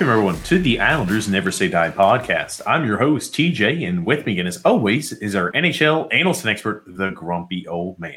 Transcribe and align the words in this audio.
Welcome, 0.00 0.12
everyone, 0.16 0.42
to 0.44 0.58
the 0.58 0.80
Islanders 0.80 1.28
Never 1.28 1.50
Say 1.50 1.68
Die 1.68 1.90
podcast. 1.90 2.62
I'm 2.66 2.86
your 2.86 2.96
host, 2.96 3.34
TJ, 3.34 3.86
and 3.86 4.06
with 4.06 4.24
me 4.24 4.32
again, 4.32 4.46
as 4.46 4.56
always, 4.62 5.12
is 5.12 5.36
our 5.36 5.52
NHL 5.52 6.08
analyst 6.10 6.40
and 6.40 6.50
expert, 6.50 6.84
the 6.86 7.10
grumpy 7.10 7.68
old 7.68 7.98
man. 7.98 8.16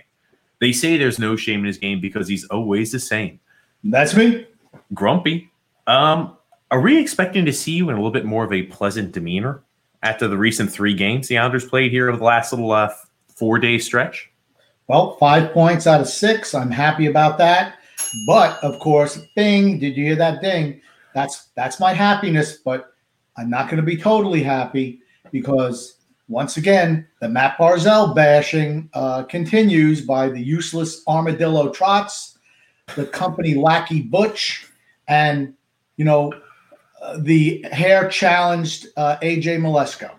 They 0.61 0.71
say 0.71 0.95
there's 0.95 1.19
no 1.19 1.35
shame 1.35 1.59
in 1.59 1.65
his 1.65 1.77
game 1.77 1.99
because 1.99 2.29
he's 2.29 2.45
always 2.45 2.93
the 2.93 3.01
same. 3.01 3.37
That's 3.83 4.15
me. 4.15 4.47
Grumpy. 4.93 5.51
Um, 5.85 6.37
are 6.71 6.79
we 6.79 6.97
expecting 6.97 7.43
to 7.43 7.51
see 7.51 7.73
you 7.73 7.89
in 7.89 7.95
a 7.95 7.97
little 7.97 8.13
bit 8.13 8.23
more 8.23 8.45
of 8.45 8.53
a 8.53 8.63
pleasant 8.63 9.11
demeanor 9.11 9.61
after 10.03 10.29
the 10.29 10.37
recent 10.37 10.71
three 10.71 10.93
games 10.93 11.27
the 11.27 11.37
Islanders 11.37 11.65
played 11.65 11.91
here 11.91 12.07
over 12.07 12.17
the 12.17 12.23
last 12.23 12.53
little 12.53 12.71
uh, 12.71 12.93
four 13.27 13.59
day 13.59 13.77
stretch? 13.77 14.31
Well, 14.87 15.17
five 15.17 15.51
points 15.51 15.85
out 15.85 15.99
of 15.99 16.07
six. 16.07 16.55
I'm 16.55 16.71
happy 16.71 17.07
about 17.07 17.37
that. 17.39 17.75
But 18.25 18.63
of 18.63 18.79
course, 18.79 19.19
bing, 19.35 19.79
did 19.79 19.97
you 19.97 20.05
hear 20.05 20.15
that 20.15 20.41
ding? 20.41 20.79
That's 21.13 21.49
that's 21.55 21.79
my 21.79 21.93
happiness, 21.93 22.57
but 22.57 22.93
I'm 23.37 23.49
not 23.49 23.65
going 23.65 23.77
to 23.77 23.83
be 23.83 23.97
totally 23.97 24.43
happy 24.43 25.01
because 25.31 25.97
once 26.27 26.57
again, 26.57 27.07
the 27.19 27.29
Matt 27.29 27.57
Barzal 27.57 28.15
bashing 28.15 28.89
uh, 28.93 29.23
continues 29.23 30.01
by 30.01 30.29
the 30.29 30.41
useless 30.41 31.03
armadillo 31.07 31.71
Trotz, 31.71 32.37
the 32.95 33.05
company 33.05 33.55
lackey 33.55 34.01
Butch, 34.01 34.67
and 35.07 35.53
you 35.97 36.05
know 36.05 36.33
uh, 37.01 37.17
the 37.19 37.65
hair 37.71 38.07
challenged 38.07 38.87
uh, 38.97 39.17
AJ 39.21 39.59
Mleczko. 39.59 40.11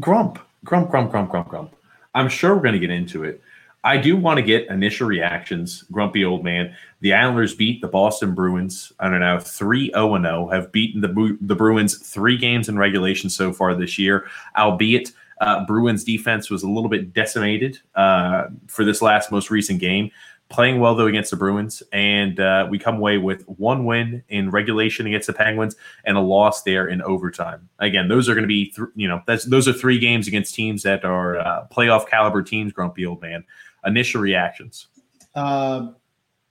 Grump, 0.00 0.38
grump, 0.64 0.90
grump, 0.90 1.10
grump, 1.10 1.30
grump, 1.30 1.48
grump. 1.48 1.74
I'm 2.14 2.28
sure 2.28 2.54
we're 2.54 2.62
going 2.62 2.74
to 2.74 2.80
get 2.80 2.90
into 2.90 3.24
it. 3.24 3.40
I 3.88 3.96
do 3.96 4.18
want 4.18 4.36
to 4.36 4.42
get 4.42 4.68
initial 4.68 5.08
reactions. 5.08 5.82
Grumpy 5.90 6.22
old 6.22 6.44
man. 6.44 6.76
The 7.00 7.14
Islanders 7.14 7.54
beat 7.54 7.80
the 7.80 7.88
Boston 7.88 8.34
Bruins. 8.34 8.92
I 9.00 9.08
don't 9.08 9.20
know, 9.20 9.40
3 9.40 9.92
0 9.94 10.20
0, 10.20 10.48
have 10.48 10.70
beaten 10.72 11.00
the, 11.00 11.38
the 11.40 11.54
Bruins 11.54 11.96
three 11.96 12.36
games 12.36 12.68
in 12.68 12.76
regulation 12.76 13.30
so 13.30 13.50
far 13.50 13.74
this 13.74 13.98
year, 13.98 14.26
albeit 14.58 15.12
uh, 15.40 15.64
Bruins 15.64 16.04
defense 16.04 16.50
was 16.50 16.62
a 16.62 16.68
little 16.68 16.90
bit 16.90 17.14
decimated 17.14 17.78
uh, 17.94 18.48
for 18.66 18.84
this 18.84 19.00
last 19.00 19.32
most 19.32 19.50
recent 19.50 19.80
game. 19.80 20.10
Playing 20.50 20.80
well 20.80 20.94
though 20.94 21.06
against 21.06 21.30
the 21.30 21.36
Bruins, 21.36 21.82
and 21.90 22.40
uh, 22.40 22.66
we 22.70 22.78
come 22.78 22.96
away 22.96 23.16
with 23.16 23.42
one 23.48 23.86
win 23.86 24.22
in 24.28 24.50
regulation 24.50 25.06
against 25.06 25.28
the 25.28 25.34
Penguins 25.34 25.76
and 26.04 26.16
a 26.16 26.20
loss 26.20 26.62
there 26.62 26.88
in 26.88 27.00
overtime. 27.02 27.68
Again, 27.78 28.08
those 28.08 28.28
are 28.28 28.34
going 28.34 28.44
to 28.44 28.48
be, 28.48 28.70
th- 28.70 28.88
you 28.94 29.08
know, 29.08 29.20
that's 29.26 29.44
those 29.44 29.68
are 29.68 29.74
three 29.74 29.98
games 29.98 30.26
against 30.26 30.54
teams 30.54 30.82
that 30.84 31.04
are 31.04 31.38
uh, 31.38 31.66
playoff 31.70 32.08
caliber 32.08 32.42
teams. 32.42 32.72
Grumpy 32.72 33.04
old 33.04 33.20
man. 33.20 33.44
Initial 33.84 34.20
reactions. 34.20 34.88
Uh, 35.34 35.88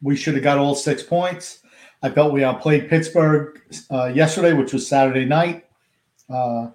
we 0.02 0.16
should 0.16 0.36
have 0.36 0.44
got 0.44 0.58
all 0.58 0.76
six 0.76 1.04
points. 1.04 1.60
I 2.04 2.10
felt 2.10 2.34
we 2.34 2.44
outplayed 2.44 2.90
Pittsburgh 2.90 3.60
uh, 3.92 4.06
yesterday, 4.06 4.54
which 4.54 4.74
was 4.74 4.88
Saturday 4.88 5.26
night. 5.26 5.66
Uh, 6.30 6.70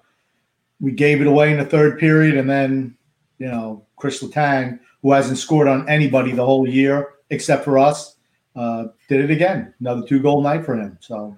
we 0.81 0.93
gave 0.93 1.21
it 1.21 1.27
away 1.27 1.53
in 1.53 1.59
the 1.59 1.65
third 1.65 1.99
period, 1.99 2.37
and 2.37 2.51
then 2.51 2.97
you 3.39 3.47
know 3.47 3.87
Kris 3.97 4.23
Letang, 4.23 4.81
who 5.03 5.13
hasn't 5.13 5.39
scored 5.39 5.69
on 5.69 5.89
anybody 5.89 6.33
the 6.33 6.45
whole 6.45 6.69
year 6.69 7.15
except 7.31 7.65
for 7.65 7.79
us, 7.79 8.17
uh, 8.57 8.87
did 9.09 9.21
it 9.21 9.31
again. 9.31 9.73
Another 9.81 10.07
two 10.07 10.21
goal 10.21 10.43
night 10.43 10.65
for 10.67 10.77
him. 10.77 10.99
So 11.01 11.37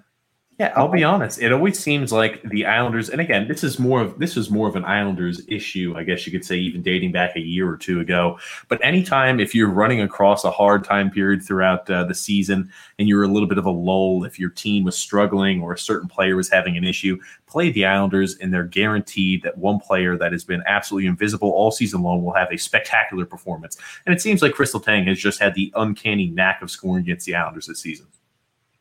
yeah, 0.59 0.73
I'll 0.77 0.87
be 0.87 1.03
honest. 1.03 1.43
It 1.43 1.53
always 1.53 1.81
seems 1.81 2.13
like 2.13 2.41
the 2.45 2.65
Islanders, 2.65 3.09
and 3.09 3.21
again, 3.21 3.49
this 3.49 3.65
is 3.65 3.81
more 3.81 4.01
of 4.01 4.21
this 4.21 4.37
is 4.37 4.51
more 4.51 4.69
of 4.69 4.77
an 4.77 4.85
Islanders 4.85 5.43
issue, 5.49 5.95
I 5.97 6.05
guess 6.05 6.25
you 6.27 6.33
could 6.33 6.45
say, 6.45 6.57
even 6.57 6.81
dating 6.81 7.11
back 7.11 7.35
a 7.35 7.41
year 7.41 7.69
or 7.69 7.77
two 7.77 7.99
ago. 7.99 8.39
But 8.69 8.79
anytime 8.85 9.41
if 9.41 9.53
you're 9.53 9.69
running 9.69 10.01
across 10.01 10.45
a 10.45 10.53
hard 10.53 10.85
time 10.85 11.11
period 11.11 11.43
throughout 11.43 11.91
uh, 11.91 12.05
the 12.05 12.15
season, 12.15 12.71
and 13.01 13.09
you're 13.09 13.25
a 13.25 13.29
little 13.29 13.49
bit 13.49 13.59
of 13.59 13.67
a 13.67 13.71
lull, 13.71 14.23
if 14.23 14.39
your 14.39 14.51
team 14.51 14.85
was 14.85 14.97
struggling 14.97 15.61
or 15.61 15.73
a 15.73 15.79
certain 15.79 16.09
player 16.09 16.37
was 16.37 16.49
having 16.49 16.77
an 16.77 16.85
issue, 16.85 17.19
play 17.49 17.73
the 17.73 17.85
Islanders, 17.85 18.37
and 18.37 18.55
they're 18.55 18.63
guaranteed 18.63 19.43
that 19.43 19.59
one 19.59 19.81
player 19.81 20.17
that 20.17 20.31
has 20.31 20.45
been 20.45 20.63
absolutely 20.67 21.09
invisible 21.09 21.51
all 21.51 21.73
season 21.73 22.01
long 22.03 22.25
will 22.25 22.35
have 22.35 22.53
a 22.53 22.57
spectacular 22.57 23.27
performance. 23.27 23.77
And 24.07 24.15
it 24.15 24.21
seems 24.21 24.41
like 24.41 24.55
Kris 24.55 24.73
Letang 24.73 25.09
has 25.09 25.19
just 25.19 25.41
had 25.41 25.57
the 25.57 25.73
uncanny 25.75 26.29
knack 26.29 26.63
of 26.63 26.71
scoring 26.71 27.03
against 27.03 27.27
the 27.27 27.35
Islanders 27.35 27.67
this 27.67 27.81
season. 27.81 28.07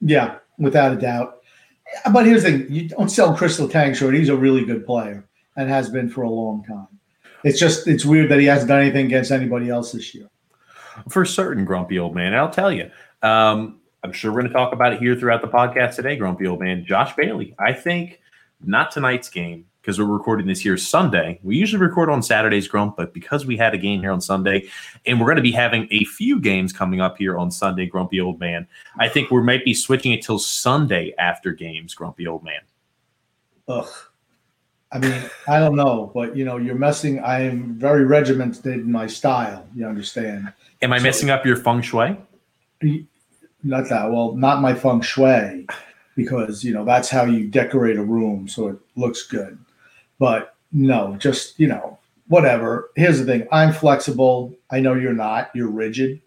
Yeah, 0.01 0.37
without 0.59 0.93
a 0.93 0.97
doubt. 0.97 1.42
But 2.11 2.25
here's 2.25 2.43
the 2.43 2.51
thing: 2.51 2.67
you 2.69 2.89
don't 2.89 3.09
sell 3.09 3.35
Kris 3.35 3.59
Letang 3.59 3.95
short. 3.95 4.15
He's 4.15 4.29
a 4.29 4.35
really 4.35 4.65
good 4.65 4.85
player 4.85 5.25
and 5.55 5.69
has 5.69 5.89
been 5.89 6.09
for 6.09 6.23
a 6.23 6.29
long 6.29 6.63
time. 6.63 6.87
It's 7.43 7.59
just 7.59 7.87
it's 7.87 8.05
weird 8.05 8.29
that 8.31 8.39
he 8.39 8.45
hasn't 8.45 8.69
done 8.69 8.81
anything 8.81 9.05
against 9.05 9.31
anybody 9.31 9.69
else 9.69 9.91
this 9.91 10.15
year. 10.15 10.29
For 11.09 11.25
certain, 11.25 11.65
grumpy 11.65 11.99
old 11.99 12.15
man. 12.15 12.33
I'll 12.33 12.49
tell 12.49 12.71
you. 12.71 12.89
Um, 13.21 13.79
I'm 14.03 14.11
sure 14.11 14.31
we're 14.31 14.41
going 14.41 14.51
to 14.51 14.53
talk 14.53 14.73
about 14.73 14.93
it 14.93 14.99
here 14.99 15.15
throughout 15.15 15.41
the 15.41 15.47
podcast 15.47 15.95
today, 15.95 16.17
grumpy 16.17 16.45
old 16.45 16.59
man. 16.59 16.85
Josh 16.85 17.15
Bailey. 17.15 17.55
I 17.57 17.73
think 17.73 18.19
not 18.61 18.91
tonight's 18.91 19.29
game, 19.29 19.65
because 19.83 19.99
we're 19.99 20.05
recording 20.05 20.47
this 20.47 20.61
here 20.61 20.77
Sunday. 20.77 21.41
We 21.43 21.57
usually 21.57 21.81
record 21.81 22.09
on 22.09 22.23
Saturdays, 22.23 22.69
Grump, 22.69 22.95
but 22.95 23.13
because 23.13 23.45
we 23.45 23.57
had 23.57 23.73
a 23.73 23.77
game 23.77 23.99
here 23.99 24.11
on 24.11 24.21
Sunday, 24.21 24.69
and 25.05 25.19
we're 25.19 25.25
going 25.25 25.35
to 25.35 25.41
be 25.41 25.51
having 25.51 25.89
a 25.91 26.05
few 26.05 26.39
games 26.39 26.71
coming 26.71 27.01
up 27.01 27.17
here 27.17 27.37
on 27.37 27.51
Sunday, 27.51 27.85
Grumpy 27.85 28.21
Old 28.21 28.39
Man, 28.39 28.65
I 28.97 29.09
think 29.09 29.29
we 29.29 29.41
might 29.43 29.65
be 29.65 29.73
switching 29.73 30.13
it 30.13 30.21
till 30.21 30.39
Sunday 30.39 31.13
after 31.19 31.51
games, 31.51 31.93
Grumpy 31.93 32.25
Old 32.25 32.45
Man. 32.45 32.61
Ugh. 33.67 33.89
I 34.93 34.99
mean, 34.99 35.21
I 35.49 35.59
don't 35.59 35.75
know, 35.75 36.11
but 36.13 36.37
you 36.37 36.45
know, 36.45 36.55
you're 36.55 36.75
messing. 36.75 37.19
I 37.19 37.41
am 37.41 37.73
very 37.73 38.05
regimented 38.05 38.65
in 38.65 38.91
my 38.91 39.07
style. 39.07 39.67
You 39.75 39.85
understand? 39.85 40.53
Am 40.81 40.93
I 40.93 40.99
so, 40.99 41.03
messing 41.03 41.29
up 41.29 41.45
your 41.45 41.57
feng 41.57 41.81
shui? 41.81 42.15
Not 43.63 43.89
that. 43.89 44.11
Well, 44.11 44.33
not 44.33 44.61
my 44.61 44.73
feng 44.75 45.01
shui, 45.01 45.65
because 46.15 46.63
you 46.63 46.73
know 46.73 46.85
that's 46.85 47.09
how 47.09 47.25
you 47.25 47.47
decorate 47.47 47.97
a 47.97 48.03
room 48.03 48.47
so 48.47 48.67
it 48.67 48.77
looks 48.95 49.23
good. 49.23 49.57
But 50.23 50.55
no, 50.71 51.17
just, 51.17 51.59
you 51.59 51.67
know, 51.67 51.99
whatever. 52.29 52.91
Here's 52.95 53.19
the 53.19 53.25
thing 53.25 53.45
I'm 53.51 53.73
flexible. 53.73 54.55
I 54.71 54.79
know 54.79 54.93
you're 54.93 55.11
not, 55.11 55.51
you're 55.53 55.69
rigid, 55.69 56.21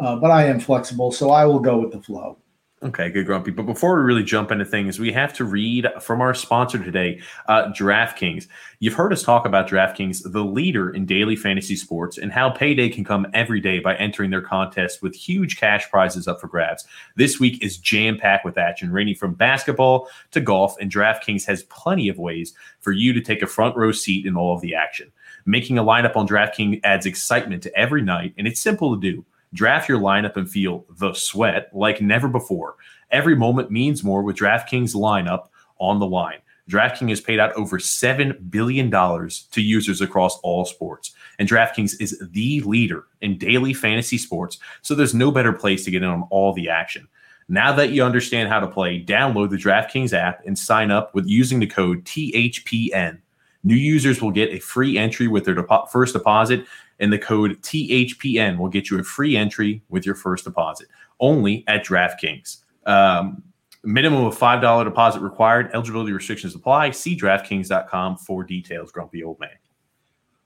uh, 0.00 0.16
but 0.16 0.32
I 0.32 0.46
am 0.46 0.58
flexible. 0.58 1.12
So 1.12 1.30
I 1.30 1.44
will 1.44 1.60
go 1.60 1.78
with 1.78 1.92
the 1.92 2.02
flow. 2.02 2.38
Okay, 2.86 3.10
good, 3.10 3.26
Grumpy. 3.26 3.50
But 3.50 3.66
before 3.66 3.96
we 3.96 4.02
really 4.04 4.22
jump 4.22 4.52
into 4.52 4.64
things, 4.64 5.00
we 5.00 5.10
have 5.10 5.32
to 5.34 5.44
read 5.44 5.88
from 6.00 6.20
our 6.20 6.34
sponsor 6.34 6.78
today, 6.78 7.20
uh, 7.48 7.72
DraftKings. 7.72 8.46
You've 8.78 8.94
heard 8.94 9.12
us 9.12 9.24
talk 9.24 9.44
about 9.44 9.68
DraftKings, 9.68 10.30
the 10.30 10.44
leader 10.44 10.90
in 10.90 11.04
daily 11.04 11.34
fantasy 11.34 11.74
sports, 11.74 12.16
and 12.16 12.30
how 12.30 12.48
payday 12.48 12.88
can 12.88 13.02
come 13.02 13.26
every 13.34 13.60
day 13.60 13.80
by 13.80 13.96
entering 13.96 14.30
their 14.30 14.40
contest 14.40 15.02
with 15.02 15.16
huge 15.16 15.56
cash 15.56 15.90
prizes 15.90 16.28
up 16.28 16.40
for 16.40 16.46
grabs. 16.46 16.86
This 17.16 17.40
week 17.40 17.60
is 17.60 17.76
jam 17.76 18.18
packed 18.18 18.44
with 18.44 18.56
action, 18.56 18.92
ranging 18.92 19.16
from 19.16 19.34
basketball 19.34 20.08
to 20.30 20.40
golf, 20.40 20.76
and 20.80 20.88
DraftKings 20.88 21.44
has 21.46 21.64
plenty 21.64 22.08
of 22.08 22.18
ways 22.18 22.54
for 22.78 22.92
you 22.92 23.12
to 23.14 23.20
take 23.20 23.42
a 23.42 23.48
front 23.48 23.76
row 23.76 23.90
seat 23.90 24.26
in 24.26 24.36
all 24.36 24.54
of 24.54 24.60
the 24.60 24.76
action. 24.76 25.10
Making 25.44 25.76
a 25.76 25.84
lineup 25.84 26.14
on 26.14 26.28
DraftKings 26.28 26.82
adds 26.84 27.04
excitement 27.04 27.64
to 27.64 27.76
every 27.76 28.02
night, 28.02 28.32
and 28.38 28.46
it's 28.46 28.60
simple 28.60 28.94
to 28.94 29.00
do. 29.00 29.24
Draft 29.52 29.88
your 29.88 30.00
lineup 30.00 30.36
and 30.36 30.50
feel 30.50 30.84
the 30.98 31.14
sweat 31.14 31.70
like 31.72 32.00
never 32.00 32.28
before. 32.28 32.76
Every 33.10 33.36
moment 33.36 33.70
means 33.70 34.04
more 34.04 34.22
with 34.22 34.36
DraftKings 34.36 34.94
lineup 34.94 35.48
on 35.78 35.98
the 35.98 36.06
line. 36.06 36.38
DraftKings 36.68 37.10
has 37.10 37.20
paid 37.20 37.38
out 37.38 37.52
over 37.52 37.78
$7 37.78 38.50
billion 38.50 38.90
to 38.90 39.62
users 39.62 40.00
across 40.00 40.38
all 40.40 40.64
sports. 40.64 41.12
And 41.38 41.48
DraftKings 41.48 42.00
is 42.00 42.20
the 42.32 42.60
leader 42.62 43.04
in 43.20 43.38
daily 43.38 43.72
fantasy 43.72 44.18
sports, 44.18 44.58
so 44.82 44.94
there's 44.94 45.14
no 45.14 45.30
better 45.30 45.52
place 45.52 45.84
to 45.84 45.90
get 45.90 46.02
in 46.02 46.08
on 46.08 46.26
all 46.30 46.52
the 46.52 46.68
action. 46.68 47.06
Now 47.48 47.72
that 47.76 47.90
you 47.90 48.02
understand 48.02 48.48
how 48.48 48.58
to 48.58 48.66
play, 48.66 49.00
download 49.04 49.50
the 49.50 49.56
DraftKings 49.56 50.12
app 50.12 50.44
and 50.44 50.58
sign 50.58 50.90
up 50.90 51.14
with 51.14 51.26
using 51.26 51.60
the 51.60 51.66
code 51.68 52.04
THPN. 52.04 53.20
New 53.66 53.74
users 53.74 54.22
will 54.22 54.30
get 54.30 54.52
a 54.52 54.60
free 54.60 54.96
entry 54.96 55.26
with 55.26 55.44
their 55.44 55.56
depo- 55.56 55.88
first 55.90 56.12
deposit, 56.12 56.64
and 57.00 57.12
the 57.12 57.18
code 57.18 57.60
THPN 57.62 58.58
will 58.58 58.68
get 58.68 58.90
you 58.90 59.00
a 59.00 59.02
free 59.02 59.36
entry 59.36 59.82
with 59.88 60.06
your 60.06 60.14
first 60.14 60.44
deposit 60.44 60.86
only 61.18 61.64
at 61.66 61.84
DraftKings. 61.84 62.58
Um, 62.86 63.42
minimum 63.82 64.24
of 64.24 64.38
$5 64.38 64.84
deposit 64.84 65.18
required. 65.18 65.70
Eligibility 65.74 66.12
restrictions 66.12 66.54
apply. 66.54 66.92
See 66.92 67.16
DraftKings.com 67.16 68.18
for 68.18 68.44
details, 68.44 68.92
grumpy 68.92 69.24
old 69.24 69.40
man. 69.40 69.50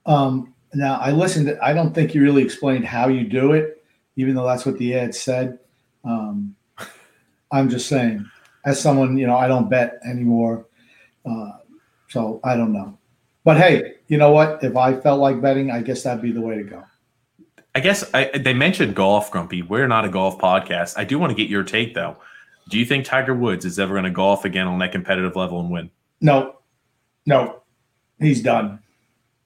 Um, 0.06 0.54
now, 0.72 0.98
I 0.98 1.10
listened. 1.10 1.58
I 1.62 1.74
don't 1.74 1.94
think 1.94 2.14
you 2.14 2.22
really 2.22 2.42
explained 2.42 2.86
how 2.86 3.08
you 3.08 3.28
do 3.28 3.52
it, 3.52 3.84
even 4.16 4.34
though 4.34 4.46
that's 4.46 4.64
what 4.64 4.78
the 4.78 4.94
ad 4.94 5.14
said. 5.14 5.58
Um, 6.04 6.56
I'm 7.52 7.68
just 7.68 7.86
saying, 7.86 8.24
as 8.64 8.80
someone, 8.80 9.18
you 9.18 9.26
know, 9.26 9.36
I 9.36 9.46
don't 9.46 9.68
bet 9.68 9.98
anymore. 10.08 10.64
Uh, 11.28 11.50
so 12.08 12.40
I 12.44 12.56
don't 12.56 12.72
know. 12.72 12.96
But 13.44 13.56
hey, 13.56 13.94
you 14.08 14.18
know 14.18 14.32
what? 14.32 14.62
If 14.62 14.76
I 14.76 14.94
felt 14.94 15.20
like 15.20 15.40
betting, 15.40 15.70
I 15.70 15.82
guess 15.82 16.02
that'd 16.02 16.22
be 16.22 16.32
the 16.32 16.40
way 16.40 16.56
to 16.56 16.62
go. 16.62 16.84
I 17.74 17.80
guess 17.80 18.08
I, 18.12 18.26
they 18.36 18.52
mentioned 18.52 18.94
golf, 18.94 19.30
Grumpy. 19.30 19.62
We're 19.62 19.86
not 19.86 20.04
a 20.04 20.08
golf 20.08 20.38
podcast. 20.38 20.94
I 20.96 21.04
do 21.04 21.18
want 21.18 21.30
to 21.30 21.36
get 21.36 21.48
your 21.48 21.62
take, 21.62 21.94
though. 21.94 22.16
Do 22.68 22.78
you 22.78 22.84
think 22.84 23.04
Tiger 23.04 23.34
Woods 23.34 23.64
is 23.64 23.78
ever 23.78 23.94
going 23.94 24.04
to 24.04 24.10
golf 24.10 24.44
again 24.44 24.66
on 24.66 24.78
that 24.80 24.92
competitive 24.92 25.36
level 25.36 25.60
and 25.60 25.70
win? 25.70 25.90
No, 26.20 26.56
no, 27.26 27.62
he's 28.18 28.42
done. 28.42 28.80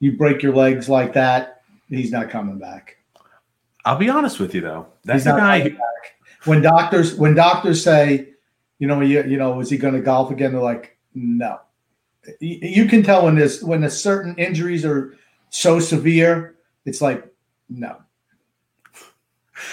You 0.00 0.16
break 0.16 0.42
your 0.42 0.54
legs 0.54 0.88
like 0.88 1.12
that, 1.12 1.62
he's 1.88 2.10
not 2.10 2.30
coming 2.30 2.58
back. 2.58 2.96
I'll 3.84 3.98
be 3.98 4.08
honest 4.08 4.40
with 4.40 4.54
you, 4.54 4.60
though. 4.60 4.86
That's 5.04 5.24
the 5.24 5.30
guy. 5.30 5.76
When 6.44 6.62
doctors 6.62 7.14
when 7.14 7.34
doctors 7.34 7.82
say 7.82 8.34
You 8.78 8.88
know, 8.88 9.00
you, 9.00 9.22
you 9.22 9.36
know, 9.36 9.60
is 9.60 9.70
he 9.70 9.78
going 9.78 9.94
to 9.94 10.00
golf 10.00 10.30
again? 10.30 10.52
They're 10.52 10.60
like, 10.60 10.98
no. 11.14 11.60
You, 12.40 12.86
can 12.86 13.02
tell 13.02 13.24
when 13.24 13.34
this 13.34 13.62
when 13.62 13.84
a 13.84 13.90
certain 13.90 14.34
injuries 14.36 14.84
are 14.84 15.14
so 15.50 15.78
severe, 15.78 16.56
it's 16.84 17.00
like, 17.00 17.26
no. 17.68 17.96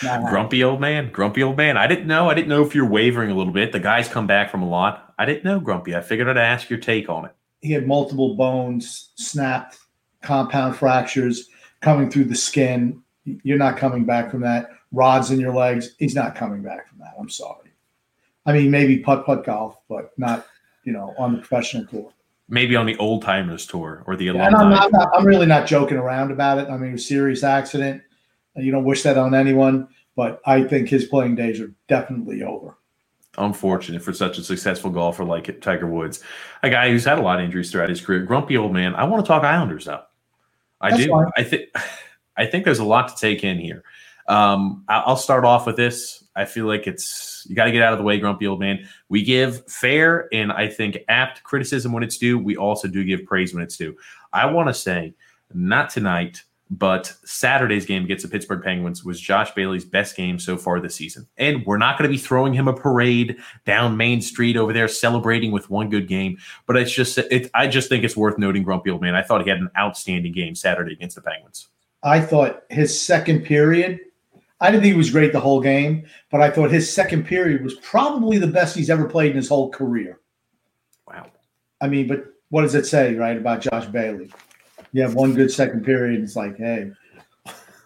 grumpy 0.02 0.64
old 0.64 0.82
man, 0.82 1.12
grumpy 1.12 1.44
old 1.44 1.58
man. 1.58 1.78
I 1.78 1.88
didn't 1.88 2.08
know. 2.08 2.30
I 2.30 2.34
didn't 2.34 2.50
know 2.50 2.66
if 2.66 2.76
you're 2.76 2.88
wavering 2.88 3.32
a 3.32 3.36
little 3.36 3.54
bit. 3.54 3.72
The 3.72 3.80
guy's 3.80 4.08
come 4.08 4.28
back 4.28 4.50
from 4.50 4.62
a 4.62 4.68
lot. 4.68 5.12
I 5.22 5.26
didn't 5.26 5.44
know, 5.44 5.60
Grumpy. 5.60 5.96
I 5.96 6.02
figured 6.02 6.28
I'd 6.28 6.38
ask 6.38 6.68
your 6.68 6.80
take 6.80 7.08
on 7.08 7.26
it. 7.26 7.32
He 7.62 7.74
had 7.74 7.86
multiple 7.86 8.36
bones 8.36 9.12
snapped, 9.16 9.78
compound 10.24 10.76
fractures 10.76 11.48
coming 11.80 12.10
through 12.10 12.24
the 12.24 12.36
skin. 12.36 13.04
You're 13.24 13.60
not 13.60 13.78
coming 13.78 14.04
back 14.04 14.32
from 14.32 14.42
that. 14.42 14.72
Rods 14.92 15.30
in 15.30 15.40
your 15.40 15.54
legs. 15.54 15.96
He's 16.00 16.16
not 16.16 16.34
coming 16.34 16.64
back 16.64 16.90
from 16.90 16.98
that. 17.00 17.14
I'm 17.20 17.30
sorry. 17.30 17.70
I 18.48 18.54
mean, 18.54 18.72
maybe 18.72 18.98
putt 18.98 19.26
putt 19.26 19.46
golf, 19.46 19.78
but 19.88 20.12
not, 20.18 20.48
you 20.84 20.92
know, 20.92 21.14
on 21.20 21.34
the 21.34 21.38
professional 21.38 21.86
tour. 21.86 22.12
Maybe 22.52 22.76
on 22.76 22.86
the 22.86 22.98
old 22.98 23.24
timers 23.24 23.66
tour 23.66 24.04
or 24.06 24.16
the 24.16 24.28
alumni. 24.28 24.48
And 24.48 24.56
I'm, 24.56 24.70
not, 24.70 24.92
not, 24.92 25.10
I'm 25.16 25.26
really 25.26 25.46
not 25.46 25.66
joking 25.66 25.98
around 25.98 26.32
about 26.32 26.60
it. 26.60 26.70
I 26.70 26.78
mean, 26.78 26.94
a 26.94 27.00
serious 27.00 27.44
accident. 27.44 28.04
You 28.56 28.72
don't 28.72 28.84
wish 28.84 29.04
that 29.04 29.18
on 29.18 29.34
anyone, 29.34 29.88
but 30.16 30.42
I 30.46 30.64
think 30.64 30.90
his 30.90 31.06
playing 31.06 31.36
days 31.36 31.62
are 31.62 31.74
definitely 31.88 32.44
over. 32.44 32.78
Unfortunate 33.38 34.04
for 34.04 34.12
such 34.12 34.38
a 34.38 34.44
successful 34.44 34.92
golfer 34.92 35.24
like 35.24 35.62
Tiger 35.62 35.88
Woods, 35.88 36.22
a 36.62 36.70
guy 36.70 36.90
who's 36.90 37.06
had 37.06 37.18
a 37.18 37.22
lot 37.22 37.40
of 37.40 37.46
injuries 37.46 37.72
throughout 37.72 37.88
his 37.88 38.02
career. 38.02 38.20
Grumpy 38.20 38.58
old 38.58 38.74
man. 38.74 38.94
I 38.96 39.06
want 39.06 39.24
to 39.24 39.28
talk 39.28 39.44
Islanders 39.44 39.86
though. 39.86 40.04
I 40.82 40.92
That's 40.92 41.04
do. 41.04 41.10
Fine. 41.10 41.32
I 41.38 41.44
think. 41.44 41.70
I 42.38 42.46
think 42.46 42.66
there's 42.66 42.80
a 42.80 42.86
lot 42.86 43.10
to 43.10 43.16
take 43.16 43.44
in 43.44 43.60
here. 43.60 43.84
Um, 44.28 44.84
I'll 44.88 45.18
start 45.18 45.46
off 45.46 45.66
with 45.66 45.76
this. 45.76 46.24
I 46.36 46.46
feel 46.46 46.66
like 46.66 46.88
it's 46.88 47.46
you 47.50 47.56
got 47.56 47.66
to 47.66 47.72
get 47.72 47.82
out 47.82 47.94
of 47.94 48.00
the 48.00 48.06
way, 48.06 48.20
grumpy 48.20 48.48
old 48.48 48.60
man. 48.60 48.88
We 49.10 49.24
give 49.24 49.66
fair 49.68 50.30
and 50.34 50.52
I 50.52 50.68
think 50.68 51.00
apt 51.10 51.44
criticism 51.44 51.92
when 51.92 52.04
it's 52.04 52.18
due. 52.18 52.38
We 52.38 52.56
also 52.56 52.88
do 52.88 53.04
give 53.04 53.26
praise 53.26 53.54
when 53.54 53.64
it's 53.64 53.76
due. 53.76 53.96
I 54.32 54.46
want 54.46 54.70
to 54.70 54.74
say, 54.74 55.14
not 55.54 55.90
tonight, 55.90 56.44
but 56.70 57.14
Saturday's 57.26 57.86
game 57.86 58.06
against 58.06 58.24
the 58.24 58.32
Pittsburgh 58.32 58.64
Penguins 58.64 59.04
was 59.04 59.20
Josh 59.20 59.52
Bailey's 59.52 59.84
best 59.84 60.16
game 60.16 60.40
so 60.40 60.56
far 60.56 60.80
this 60.80 60.96
season. 60.96 61.28
And 61.36 61.66
we're 61.66 61.78
not 61.78 61.98
going 61.98 62.10
to 62.10 62.14
be 62.14 62.22
throwing 62.22 62.54
him 62.54 62.70
a 62.70 62.74
parade 62.74 63.38
down 63.66 63.98
Main 63.98 64.22
Street 64.22 64.56
over 64.56 64.72
there 64.72 64.88
celebrating 64.88 65.52
with 65.52 65.70
one 65.70 65.90
good 65.90 66.08
game. 66.08 66.38
But 66.68 66.78
it's 66.78 66.94
just, 66.94 67.18
it, 67.18 67.52
I 67.54 67.68
just 67.68 67.90
think 67.90 68.06
it's 68.06 68.16
worth 68.16 68.38
noting, 68.38 68.64
Grumpy 68.64 68.90
Old 68.90 69.02
Man. 69.02 69.16
I 69.16 69.22
thought 69.22 69.44
he 69.44 69.50
had 69.50 69.60
an 69.60 69.70
outstanding 69.78 70.32
game 70.32 70.56
Saturday 70.56 70.94
against 70.94 71.18
the 71.18 71.22
Penguins. 71.22 71.68
I 72.04 72.22
thought 72.22 72.64
his 72.70 73.00
second 73.00 73.44
period, 73.44 74.00
I 74.62 74.72
didn't 74.72 74.84
think 74.84 74.94
he 74.94 74.98
was 74.98 75.10
great 75.10 75.34
the 75.34 75.40
whole 75.40 75.60
game, 75.60 76.06
but 76.30 76.40
I 76.40 76.50
thought 76.50 76.72
his 76.72 76.92
second 76.92 77.26
period 77.26 77.64
was 77.64 77.76
probably 77.76 78.38
the 78.38 78.48
best 78.48 78.76
he's 78.76 78.90
ever 78.90 79.06
played 79.10 79.32
in 79.32 79.38
his 79.38 79.50
whole 79.50 79.72
career. 79.72 80.20
Wow. 81.08 81.32
I 81.82 81.88
mean, 81.88 82.08
but 82.08 82.26
what 82.50 82.62
does 82.62 82.76
it 82.76 82.86
say, 82.86 83.16
right, 83.16 83.36
about 83.36 83.62
Josh 83.62 83.88
Bailey? 83.88 84.32
you 84.94 85.02
have 85.02 85.16
one 85.16 85.34
good 85.34 85.52
second 85.52 85.84
period. 85.86 86.16
And 86.16 86.24
it's 86.24 86.36
like, 86.36 86.58
hey, 86.58 86.92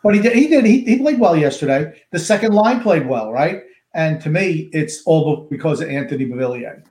but 0.04 0.16
he 0.16 0.22
did. 0.22 0.34
He 0.34 0.48
did. 0.48 0.66
He, 0.66 0.82
he 0.82 0.98
played 1.00 1.20
well 1.20 1.36
yesterday. 1.36 2.02
The 2.12 2.20
second 2.20 2.54
line 2.54 2.82
played 2.82 3.08
well, 3.08 3.32
right? 3.32 3.64
And 3.94 4.22
to 4.22 4.30
me, 4.30 4.70
it's 4.74 5.04
all 5.06 5.48
because 5.50 5.82
of 5.82 5.90
Anthony 5.90 6.26
Beauvillier. 6.26 6.84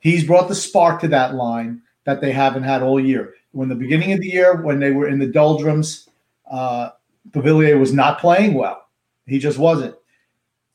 He's 0.00 0.24
brought 0.24 0.48
the 0.48 0.54
spark 0.54 1.00
to 1.00 1.08
that 1.08 1.34
line 1.34 1.82
that 2.04 2.20
they 2.20 2.32
haven't 2.32 2.62
had 2.62 2.82
all 2.82 3.00
year. 3.00 3.34
When 3.52 3.68
the 3.68 3.74
beginning 3.74 4.12
of 4.12 4.20
the 4.20 4.28
year, 4.28 4.62
when 4.62 4.78
they 4.78 4.92
were 4.92 5.08
in 5.08 5.18
the 5.18 5.26
doldrums, 5.26 6.08
uh, 6.50 6.90
was 7.34 7.92
not 7.92 8.20
playing 8.20 8.54
well. 8.54 8.79
He 9.30 9.38
just 9.38 9.58
wasn't, 9.58 9.94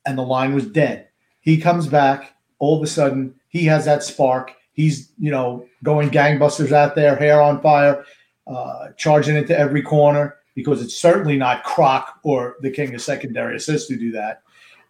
and 0.06 0.18
the 0.18 0.24
line 0.24 0.56
was 0.56 0.66
dead. 0.66 1.10
He 1.42 1.58
comes 1.58 1.88
back. 1.88 2.34
All 2.60 2.78
of 2.78 2.84
a 2.84 2.88
sudden, 2.88 3.36
he 3.50 3.66
has 3.66 3.86
that 3.86 4.04
spark. 4.04 4.54
He's 4.74 5.12
you 5.20 5.32
know 5.32 5.68
going 5.84 6.10
gangbusters 6.10 6.72
out 6.72 6.96
there, 6.96 7.16
hair 7.16 7.42
on 7.42 7.62
fire 7.62 8.06
uh, 8.48 8.90
charging 8.98 9.36
into 9.36 9.58
every 9.58 9.82
corner 9.82 10.38
because 10.56 10.82
it's 10.82 10.96
certainly 10.96 11.38
not 11.38 11.66
Brock 11.76 12.20
or 12.24 12.56
the 12.62 12.72
king 12.72 12.96
of 12.96 13.02
secondary 13.02 13.58
assists 13.58 13.90
who 13.90 13.98
do 13.98 14.12
that. 14.14 14.42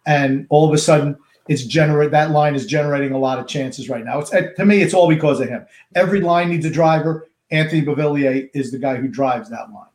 And 0.06 0.46
all 0.50 0.66
of 0.66 0.72
a 0.72 0.78
sudden, 0.78 1.16
it's 1.48 1.64
generate 1.64 2.10
that 2.12 2.30
line 2.30 2.54
is 2.54 2.66
generating 2.66 3.12
a 3.12 3.18
lot 3.18 3.38
of 3.38 3.46
chances 3.46 3.88
right 3.88 4.04
now. 4.04 4.20
It's 4.20 4.30
to 4.30 4.64
me, 4.64 4.80
it's 4.80 4.94
all 4.94 5.08
because 5.08 5.40
of 5.40 5.48
him. 5.48 5.66
Every 5.94 6.20
line 6.20 6.50
needs 6.50 6.66
a 6.66 6.70
driver. 6.70 7.28
Anthony 7.50 7.82
Beauvillier 7.82 8.48
is 8.54 8.70
the 8.72 8.78
guy 8.78 8.96
who 8.96 9.08
drives 9.08 9.48
that 9.50 9.70
line. 9.72 9.86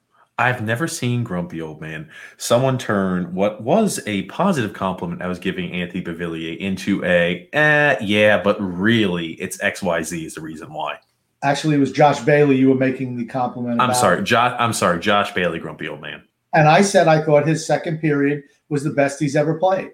I've 0.41 0.61
never 0.61 0.87
seen 0.87 1.23
grumpy 1.23 1.61
old 1.61 1.79
man 1.79 2.09
someone 2.37 2.77
turn 2.77 3.33
what 3.33 3.61
was 3.61 3.99
a 4.07 4.23
positive 4.23 4.73
compliment 4.73 5.21
I 5.21 5.27
was 5.27 5.39
giving 5.39 5.71
Anthony 5.71 6.03
Beauvillier 6.03 6.57
into 6.57 7.03
a 7.05 7.47
eh, 7.53 7.97
yeah, 8.01 8.41
but 8.41 8.57
really 8.59 9.33
it's 9.33 9.57
XYZ 9.57 10.25
is 10.25 10.35
the 10.35 10.41
reason 10.41 10.73
why. 10.73 10.97
Actually, 11.43 11.75
it 11.75 11.79
was 11.79 11.91
Josh 11.91 12.19
Bailey 12.19 12.55
you 12.57 12.69
were 12.69 12.75
making 12.75 13.17
the 13.17 13.25
compliment. 13.25 13.81
I'm 13.81 13.95
sorry, 13.95 14.23
Josh. 14.23 14.55
I'm 14.59 14.73
sorry, 14.73 14.99
Josh 14.99 15.33
Bailey, 15.33 15.59
grumpy 15.59 15.87
old 15.87 16.01
man. 16.01 16.23
And 16.53 16.67
I 16.67 16.81
said 16.81 17.07
I 17.07 17.23
thought 17.23 17.47
his 17.47 17.65
second 17.65 17.99
period 17.99 18.43
was 18.69 18.83
the 18.83 18.91
best 18.91 19.19
he's 19.19 19.35
ever 19.35 19.55
played. 19.57 19.91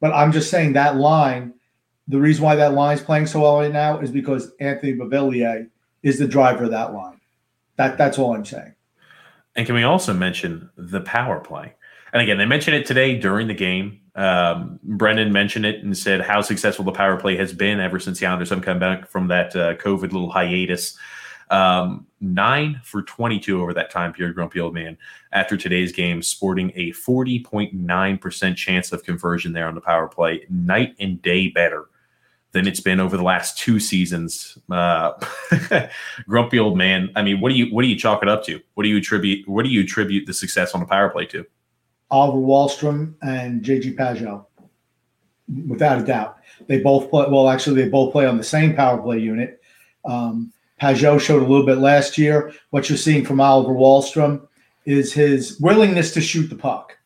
But 0.00 0.12
I'm 0.12 0.32
just 0.32 0.50
saying 0.50 0.74
that 0.74 0.96
line. 0.96 1.54
The 2.08 2.18
reason 2.18 2.44
why 2.44 2.56
that 2.56 2.72
line 2.72 2.96
is 2.96 3.02
playing 3.02 3.26
so 3.26 3.40
well 3.40 3.58
right 3.58 3.72
now 3.72 4.00
is 4.00 4.10
because 4.10 4.52
Anthony 4.58 4.94
Beauvillier 4.94 5.68
is 6.02 6.18
the 6.18 6.26
driver 6.26 6.64
of 6.64 6.70
that 6.70 6.92
line. 6.92 7.20
That 7.76 7.98
that's 7.98 8.18
all 8.18 8.34
I'm 8.34 8.44
saying. 8.44 8.74
And 9.60 9.66
can 9.66 9.74
we 9.74 9.82
also 9.82 10.14
mention 10.14 10.70
the 10.78 11.02
power 11.02 11.38
play? 11.38 11.74
And 12.14 12.22
again, 12.22 12.38
they 12.38 12.46
mentioned 12.46 12.76
it 12.76 12.86
today 12.86 13.18
during 13.18 13.46
the 13.46 13.52
game. 13.52 14.00
Um, 14.14 14.80
Brendan 14.82 15.34
mentioned 15.34 15.66
it 15.66 15.84
and 15.84 15.94
said 15.94 16.22
how 16.22 16.40
successful 16.40 16.82
the 16.82 16.92
power 16.92 17.18
play 17.18 17.36
has 17.36 17.52
been 17.52 17.78
ever 17.78 18.00
since 18.00 18.18
the 18.18 18.24
have 18.24 18.62
come 18.62 18.78
back 18.78 19.06
from 19.06 19.28
that 19.28 19.54
uh, 19.54 19.74
COVID 19.74 20.12
little 20.12 20.30
hiatus. 20.30 20.96
Um, 21.50 22.06
nine 22.22 22.80
for 22.84 23.02
22 23.02 23.60
over 23.60 23.74
that 23.74 23.90
time 23.90 24.14
period, 24.14 24.34
Grumpy 24.34 24.60
Old 24.60 24.72
Man, 24.72 24.96
after 25.32 25.58
today's 25.58 25.92
game, 25.92 26.22
sporting 26.22 26.72
a 26.74 26.92
40.9% 26.92 28.56
chance 28.56 28.92
of 28.92 29.04
conversion 29.04 29.52
there 29.52 29.68
on 29.68 29.74
the 29.74 29.82
power 29.82 30.08
play, 30.08 30.46
night 30.48 30.96
and 30.98 31.20
day 31.20 31.48
better 31.48 31.89
than 32.52 32.66
it's 32.66 32.80
been 32.80 33.00
over 33.00 33.16
the 33.16 33.22
last 33.22 33.56
two 33.56 33.78
seasons. 33.78 34.58
Uh, 34.70 35.12
grumpy 36.28 36.58
old 36.58 36.76
man. 36.76 37.10
I 37.14 37.22
mean, 37.22 37.40
what 37.40 37.50
do 37.50 37.56
you 37.56 37.72
what 37.74 37.82
do 37.82 37.88
you 37.88 37.96
chalk 37.96 38.22
it 38.22 38.28
up 38.28 38.44
to? 38.44 38.60
What 38.74 38.84
do 38.84 38.88
you 38.88 38.98
attribute 38.98 39.48
what 39.48 39.64
do 39.64 39.70
you 39.70 39.82
attribute 39.82 40.26
the 40.26 40.34
success 40.34 40.74
on 40.74 40.80
the 40.80 40.86
power 40.86 41.10
play 41.10 41.26
to? 41.26 41.46
Oliver 42.10 42.38
Wahlstrom 42.38 43.14
and 43.22 43.62
JG 43.62 43.96
Pageau, 43.96 44.44
without 45.68 46.00
a 46.00 46.04
doubt. 46.04 46.38
They 46.66 46.80
both 46.80 47.08
play, 47.08 47.26
well, 47.28 47.48
actually, 47.48 47.82
they 47.82 47.88
both 47.88 48.12
play 48.12 48.26
on 48.26 48.36
the 48.36 48.44
same 48.44 48.74
power 48.74 49.00
play 49.00 49.18
unit. 49.18 49.60
Um, 50.04 50.52
Pageau 50.80 51.20
showed 51.20 51.42
a 51.42 51.46
little 51.46 51.66
bit 51.66 51.78
last 51.78 52.18
year. 52.18 52.52
What 52.70 52.88
you're 52.88 52.98
seeing 52.98 53.24
from 53.24 53.40
Oliver 53.40 53.74
Wahlstrom 53.74 54.46
is 54.86 55.12
his 55.12 55.60
willingness 55.60 56.12
to 56.14 56.20
shoot 56.20 56.48
the 56.48 56.56
puck. 56.56 56.96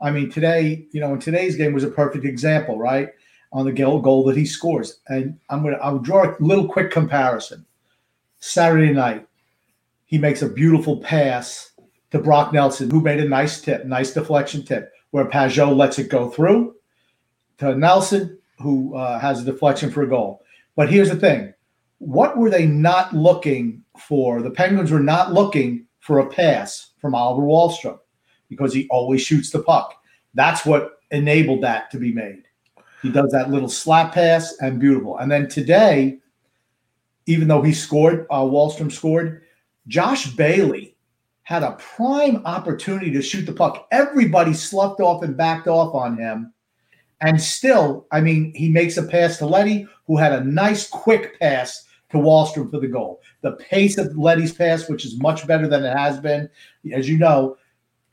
I 0.00 0.10
mean, 0.10 0.30
today, 0.30 0.86
you 0.92 1.00
know, 1.00 1.12
in 1.12 1.20
today's 1.20 1.56
game 1.56 1.72
was 1.72 1.84
a 1.84 1.90
perfect 1.90 2.24
example, 2.24 2.78
right? 2.78 3.08
On 3.56 3.64
the 3.64 3.72
goal, 3.72 4.02
goal 4.02 4.22
that 4.24 4.36
he 4.36 4.44
scores. 4.44 5.00
And 5.08 5.38
I'm 5.48 5.62
going 5.62 5.74
to, 5.74 5.82
I'll 5.82 5.98
draw 5.98 6.24
a 6.24 6.36
little 6.40 6.68
quick 6.68 6.90
comparison. 6.90 7.64
Saturday 8.38 8.92
night, 8.92 9.26
he 10.04 10.18
makes 10.18 10.42
a 10.42 10.48
beautiful 10.48 10.98
pass 10.98 11.72
to 12.10 12.18
Brock 12.18 12.52
Nelson, 12.52 12.90
who 12.90 13.00
made 13.00 13.18
a 13.18 13.26
nice 13.26 13.62
tip, 13.62 13.86
nice 13.86 14.12
deflection 14.12 14.62
tip, 14.62 14.92
where 15.10 15.24
Pageau 15.24 15.74
lets 15.74 15.98
it 15.98 16.10
go 16.10 16.28
through 16.28 16.74
to 17.56 17.74
Nelson, 17.74 18.38
who 18.58 18.94
uh, 18.94 19.18
has 19.18 19.40
a 19.40 19.44
deflection 19.44 19.90
for 19.90 20.02
a 20.02 20.08
goal. 20.08 20.42
But 20.74 20.90
here's 20.90 21.08
the 21.08 21.16
thing 21.16 21.54
what 21.98 22.36
were 22.36 22.50
they 22.50 22.66
not 22.66 23.14
looking 23.14 23.82
for? 23.98 24.42
The 24.42 24.50
Penguins 24.50 24.90
were 24.90 25.00
not 25.00 25.32
looking 25.32 25.86
for 26.00 26.18
a 26.18 26.28
pass 26.28 26.90
from 27.00 27.14
Oliver 27.14 27.46
Wahlstrom 27.46 27.98
because 28.50 28.74
he 28.74 28.86
always 28.90 29.22
shoots 29.22 29.50
the 29.50 29.62
puck. 29.62 29.94
That's 30.34 30.66
what 30.66 30.98
enabled 31.10 31.62
that 31.62 31.90
to 31.92 31.98
be 31.98 32.12
made. 32.12 32.45
He 33.02 33.10
does 33.10 33.30
that 33.32 33.50
little 33.50 33.68
slap 33.68 34.14
pass 34.14 34.56
and 34.60 34.80
beautiful. 34.80 35.18
And 35.18 35.30
then 35.30 35.48
today, 35.48 36.18
even 37.26 37.48
though 37.48 37.62
he 37.62 37.72
scored, 37.72 38.26
uh, 38.30 38.40
Wahlstrom 38.40 38.90
scored, 38.90 39.42
Josh 39.88 40.30
Bailey 40.30 40.96
had 41.42 41.62
a 41.62 41.72
prime 41.72 42.42
opportunity 42.44 43.12
to 43.12 43.22
shoot 43.22 43.46
the 43.46 43.52
puck. 43.52 43.86
Everybody 43.92 44.52
sloughed 44.52 45.00
off 45.00 45.22
and 45.22 45.36
backed 45.36 45.68
off 45.68 45.94
on 45.94 46.16
him. 46.16 46.52
And 47.20 47.40
still, 47.40 48.06
I 48.10 48.20
mean, 48.20 48.52
he 48.54 48.68
makes 48.68 48.96
a 48.96 49.02
pass 49.02 49.38
to 49.38 49.46
Letty, 49.46 49.86
who 50.06 50.16
had 50.16 50.32
a 50.32 50.44
nice 50.44 50.88
quick 50.88 51.38
pass 51.38 51.84
to 52.10 52.18
Wahlstrom 52.18 52.70
for 52.70 52.80
the 52.80 52.88
goal. 52.88 53.20
The 53.42 53.52
pace 53.52 53.98
of 53.98 54.16
Letty's 54.16 54.52
pass, 54.52 54.88
which 54.88 55.04
is 55.04 55.20
much 55.20 55.46
better 55.46 55.68
than 55.68 55.84
it 55.84 55.96
has 55.96 56.20
been. 56.20 56.48
As 56.92 57.08
you 57.08 57.18
know, 57.18 57.56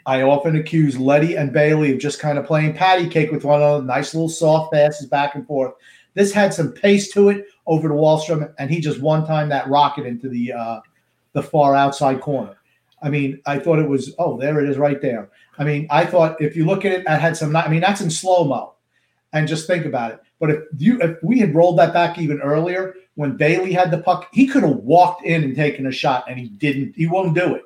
I 0.06 0.22
often 0.22 0.56
accuse 0.58 0.98
Letty 0.98 1.36
and 1.36 1.54
Bailey 1.54 1.94
of 1.94 2.00
just 2.00 2.20
kind 2.20 2.38
of 2.38 2.46
playing 2.46 2.74
patty 2.74 3.08
cake 3.08 3.32
with 3.32 3.46
one 3.46 3.62
another, 3.62 3.84
nice 3.84 4.14
little 4.14 4.30
soft 4.30 4.74
passes 4.74 5.08
back 5.08 5.36
and 5.36 5.48
forth. 5.48 5.74
This 6.14 6.34
had 6.34 6.54
some 6.54 6.74
pace 6.74 7.12
to 7.14 7.30
it 7.30 7.46
over 7.66 7.88
to 7.88 7.94
Wahlstrom, 7.94 8.54
and 8.60 8.70
he 8.70 8.80
just 8.80 9.02
one 9.02 9.26
time 9.26 9.50
that 9.50 9.70
rocket 9.70 10.06
into 10.06 10.30
the 10.30 10.54
uh, 10.54 10.80
the 11.34 11.44
far 11.44 11.76
outside 11.76 12.22
corner. 12.22 12.58
I 13.02 13.10
mean, 13.10 13.42
I 13.46 13.60
thought 13.60 13.80
it 13.80 13.90
was, 13.90 14.14
oh, 14.18 14.40
there 14.40 14.62
it 14.62 14.70
is 14.70 14.78
right 14.78 15.02
there. 15.02 15.30
I 15.58 15.66
mean, 15.66 15.88
I 15.90 16.06
thought 16.06 16.42
if 16.42 16.56
you 16.56 16.66
look 16.66 16.86
at 16.86 16.94
it, 16.94 17.08
I 17.08 17.18
had 17.18 17.36
some, 17.36 17.54
I 17.54 17.68
mean, 17.68 17.82
that's 17.82 18.00
in 18.00 18.10
slow 18.10 18.46
mo. 18.46 18.76
And 19.34 19.48
just 19.48 19.68
think 19.68 19.86
about 19.86 20.12
it. 20.12 20.20
But 20.40 20.52
if 20.52 20.60
you 20.78 21.02
if 21.02 21.18
we 21.24 21.40
had 21.40 21.56
rolled 21.56 21.80
that 21.80 21.92
back 21.92 22.20
even 22.20 22.40
earlier, 22.40 22.96
when 23.16 23.36
Bailey 23.36 23.74
had 23.74 23.90
the 23.90 23.98
puck, 23.98 24.30
he 24.32 24.46
could 24.46 24.64
have 24.64 24.76
walked 24.78 25.26
in 25.26 25.44
and 25.44 25.56
taken 25.56 25.88
a 25.88 25.92
shot, 25.92 26.26
and 26.30 26.40
he 26.40 26.50
didn't. 26.50 26.94
He 26.96 27.08
won't 27.08 27.34
do 27.34 27.56
it. 27.56 27.64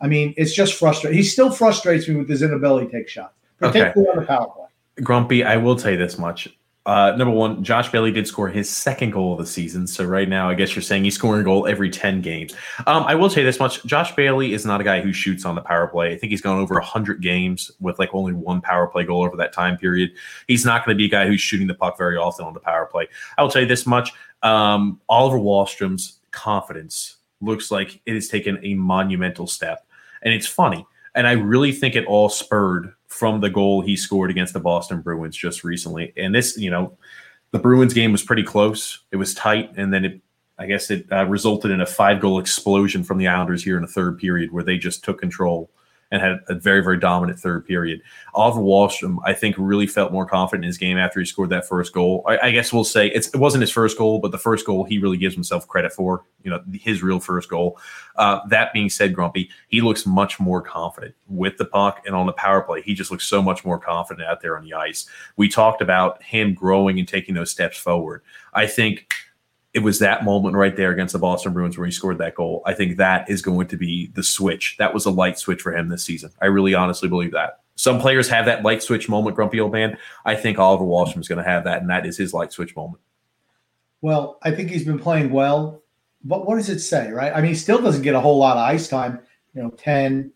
I 0.00 0.06
mean, 0.06 0.34
it's 0.36 0.52
just 0.52 0.74
frustrating. 0.74 1.16
He 1.16 1.24
still 1.24 1.50
frustrates 1.50 2.08
me 2.08 2.16
with 2.16 2.28
his 2.28 2.42
inability 2.42 2.86
to 2.86 2.92
take 2.92 3.08
shots, 3.08 3.34
particularly 3.58 4.08
okay. 4.08 4.10
on 4.10 4.16
the 4.16 4.26
power 4.26 4.46
play. 4.46 5.02
Grumpy, 5.02 5.44
I 5.44 5.56
will 5.56 5.76
tell 5.76 5.92
you 5.92 5.96
this 5.96 6.18
much. 6.18 6.48
Uh, 6.88 7.14
number 7.16 7.34
one, 7.34 7.62
Josh 7.62 7.92
Bailey 7.92 8.10
did 8.10 8.26
score 8.26 8.48
his 8.48 8.70
second 8.70 9.10
goal 9.10 9.34
of 9.34 9.38
the 9.38 9.46
season. 9.46 9.86
So 9.86 10.06
right 10.06 10.26
now, 10.26 10.48
I 10.48 10.54
guess 10.54 10.74
you're 10.74 10.82
saying 10.82 11.04
he's 11.04 11.16
scoring 11.16 11.42
a 11.42 11.44
goal 11.44 11.66
every 11.66 11.90
10 11.90 12.22
games. 12.22 12.54
Um, 12.86 13.02
I 13.02 13.14
will 13.14 13.28
say 13.28 13.44
this 13.44 13.60
much. 13.60 13.84
Josh 13.84 14.16
Bailey 14.16 14.54
is 14.54 14.64
not 14.64 14.80
a 14.80 14.84
guy 14.84 15.02
who 15.02 15.12
shoots 15.12 15.44
on 15.44 15.54
the 15.54 15.60
power 15.60 15.86
play. 15.86 16.14
I 16.14 16.16
think 16.16 16.30
he's 16.30 16.40
gone 16.40 16.58
over 16.58 16.76
100 16.76 17.20
games 17.20 17.70
with 17.78 17.98
like 17.98 18.08
only 18.14 18.32
one 18.32 18.62
power 18.62 18.86
play 18.86 19.04
goal 19.04 19.22
over 19.22 19.36
that 19.36 19.52
time 19.52 19.76
period. 19.76 20.12
He's 20.46 20.64
not 20.64 20.82
going 20.82 20.96
to 20.96 20.98
be 20.98 21.04
a 21.04 21.10
guy 21.10 21.26
who's 21.26 21.42
shooting 21.42 21.66
the 21.66 21.74
puck 21.74 21.98
very 21.98 22.16
often 22.16 22.46
on 22.46 22.54
the 22.54 22.60
power 22.60 22.86
play. 22.86 23.06
I 23.36 23.42
will 23.42 23.50
tell 23.50 23.60
you 23.60 23.68
this 23.68 23.86
much. 23.86 24.14
Um, 24.42 24.98
Oliver 25.10 25.38
Wahlstrom's 25.38 26.20
confidence 26.30 27.16
looks 27.42 27.70
like 27.70 28.00
it 28.06 28.14
has 28.14 28.28
taken 28.28 28.58
a 28.62 28.72
monumental 28.72 29.46
step. 29.46 29.86
And 30.22 30.34
it's 30.34 30.46
funny. 30.46 30.86
And 31.14 31.26
I 31.26 31.32
really 31.32 31.72
think 31.72 31.96
it 31.96 32.06
all 32.06 32.28
spurred 32.28 32.92
from 33.06 33.40
the 33.40 33.50
goal 33.50 33.80
he 33.80 33.96
scored 33.96 34.30
against 34.30 34.52
the 34.52 34.60
Boston 34.60 35.00
Bruins 35.00 35.36
just 35.36 35.64
recently. 35.64 36.12
And 36.16 36.34
this, 36.34 36.56
you 36.56 36.70
know, 36.70 36.96
the 37.50 37.58
Bruins 37.58 37.94
game 37.94 38.12
was 38.12 38.22
pretty 38.22 38.42
close. 38.42 39.00
It 39.10 39.16
was 39.16 39.34
tight, 39.34 39.72
and 39.76 39.92
then 39.92 40.04
it, 40.04 40.20
I 40.58 40.66
guess, 40.66 40.90
it 40.90 41.06
uh, 41.10 41.24
resulted 41.26 41.70
in 41.70 41.80
a 41.80 41.86
five 41.86 42.20
goal 42.20 42.38
explosion 42.38 43.02
from 43.02 43.18
the 43.18 43.26
Islanders 43.26 43.64
here 43.64 43.76
in 43.76 43.82
the 43.82 43.88
third 43.88 44.18
period, 44.18 44.52
where 44.52 44.64
they 44.64 44.76
just 44.76 45.02
took 45.02 45.18
control 45.18 45.70
and 46.10 46.22
had 46.22 46.40
a 46.48 46.54
very, 46.54 46.82
very 46.82 46.98
dominant 46.98 47.38
third 47.38 47.66
period. 47.66 48.00
Oliver 48.34 48.60
Wahlstrom, 48.60 49.18
I 49.24 49.34
think, 49.34 49.56
really 49.58 49.86
felt 49.86 50.10
more 50.10 50.24
confident 50.24 50.64
in 50.64 50.68
his 50.68 50.78
game 50.78 50.96
after 50.96 51.20
he 51.20 51.26
scored 51.26 51.50
that 51.50 51.68
first 51.68 51.92
goal. 51.92 52.24
I, 52.26 52.38
I 52.44 52.50
guess 52.50 52.72
we'll 52.72 52.84
say 52.84 53.08
it 53.08 53.28
wasn't 53.34 53.60
his 53.60 53.70
first 53.70 53.98
goal, 53.98 54.18
but 54.18 54.30
the 54.30 54.38
first 54.38 54.64
goal 54.64 54.84
he 54.84 54.98
really 54.98 55.18
gives 55.18 55.34
himself 55.34 55.68
credit 55.68 55.92
for, 55.92 56.24
you 56.42 56.50
know, 56.50 56.62
his 56.72 57.02
real 57.02 57.20
first 57.20 57.50
goal. 57.50 57.78
Uh, 58.16 58.40
that 58.48 58.72
being 58.72 58.88
said, 58.88 59.14
Grumpy, 59.14 59.50
he 59.68 59.80
looks 59.80 60.06
much 60.06 60.40
more 60.40 60.62
confident 60.62 61.14
with 61.28 61.58
the 61.58 61.66
puck 61.66 62.02
and 62.06 62.14
on 62.14 62.26
the 62.26 62.32
power 62.32 62.62
play. 62.62 62.80
He 62.80 62.94
just 62.94 63.10
looks 63.10 63.26
so 63.26 63.42
much 63.42 63.64
more 63.64 63.78
confident 63.78 64.26
out 64.26 64.40
there 64.40 64.56
on 64.56 64.64
the 64.64 64.74
ice. 64.74 65.06
We 65.36 65.48
talked 65.48 65.82
about 65.82 66.22
him 66.22 66.54
growing 66.54 66.98
and 66.98 67.06
taking 67.06 67.34
those 67.34 67.50
steps 67.50 67.76
forward. 67.76 68.22
I 68.54 68.66
think– 68.66 69.12
it 69.78 69.84
was 69.84 70.00
that 70.00 70.24
moment 70.24 70.56
right 70.56 70.74
there 70.74 70.90
against 70.90 71.12
the 71.12 71.20
Boston 71.20 71.52
Bruins 71.52 71.78
where 71.78 71.86
he 71.86 71.92
scored 71.92 72.18
that 72.18 72.34
goal. 72.34 72.62
I 72.66 72.74
think 72.74 72.96
that 72.96 73.30
is 73.30 73.42
going 73.42 73.68
to 73.68 73.76
be 73.76 74.08
the 74.08 74.24
switch. 74.24 74.74
That 74.80 74.92
was 74.92 75.06
a 75.06 75.10
light 75.10 75.38
switch 75.38 75.62
for 75.62 75.72
him 75.72 75.88
this 75.88 76.02
season. 76.02 76.32
I 76.42 76.46
really 76.46 76.74
honestly 76.74 77.08
believe 77.08 77.30
that. 77.30 77.60
Some 77.76 78.00
players 78.00 78.28
have 78.28 78.46
that 78.46 78.64
light 78.64 78.82
switch 78.82 79.08
moment, 79.08 79.36
grumpy 79.36 79.60
old 79.60 79.70
man. 79.70 79.96
I 80.24 80.34
think 80.34 80.58
Oliver 80.58 80.84
Wahlstrom 80.84 81.20
is 81.20 81.28
going 81.28 81.42
to 81.42 81.48
have 81.48 81.62
that, 81.62 81.80
and 81.80 81.88
that 81.90 82.06
is 82.06 82.16
his 82.16 82.34
light 82.34 82.50
switch 82.50 82.74
moment. 82.74 83.00
Well, 84.00 84.38
I 84.42 84.50
think 84.50 84.68
he's 84.68 84.84
been 84.84 84.98
playing 84.98 85.30
well, 85.30 85.80
but 86.24 86.44
what 86.44 86.56
does 86.56 86.70
it 86.70 86.80
say, 86.80 87.12
right? 87.12 87.32
I 87.32 87.40
mean, 87.40 87.50
he 87.50 87.56
still 87.56 87.80
doesn't 87.80 88.02
get 88.02 88.16
a 88.16 88.20
whole 88.20 88.38
lot 88.38 88.56
of 88.56 88.64
ice 88.64 88.88
time, 88.88 89.20
you 89.54 89.62
know, 89.62 89.70
10 89.70 90.32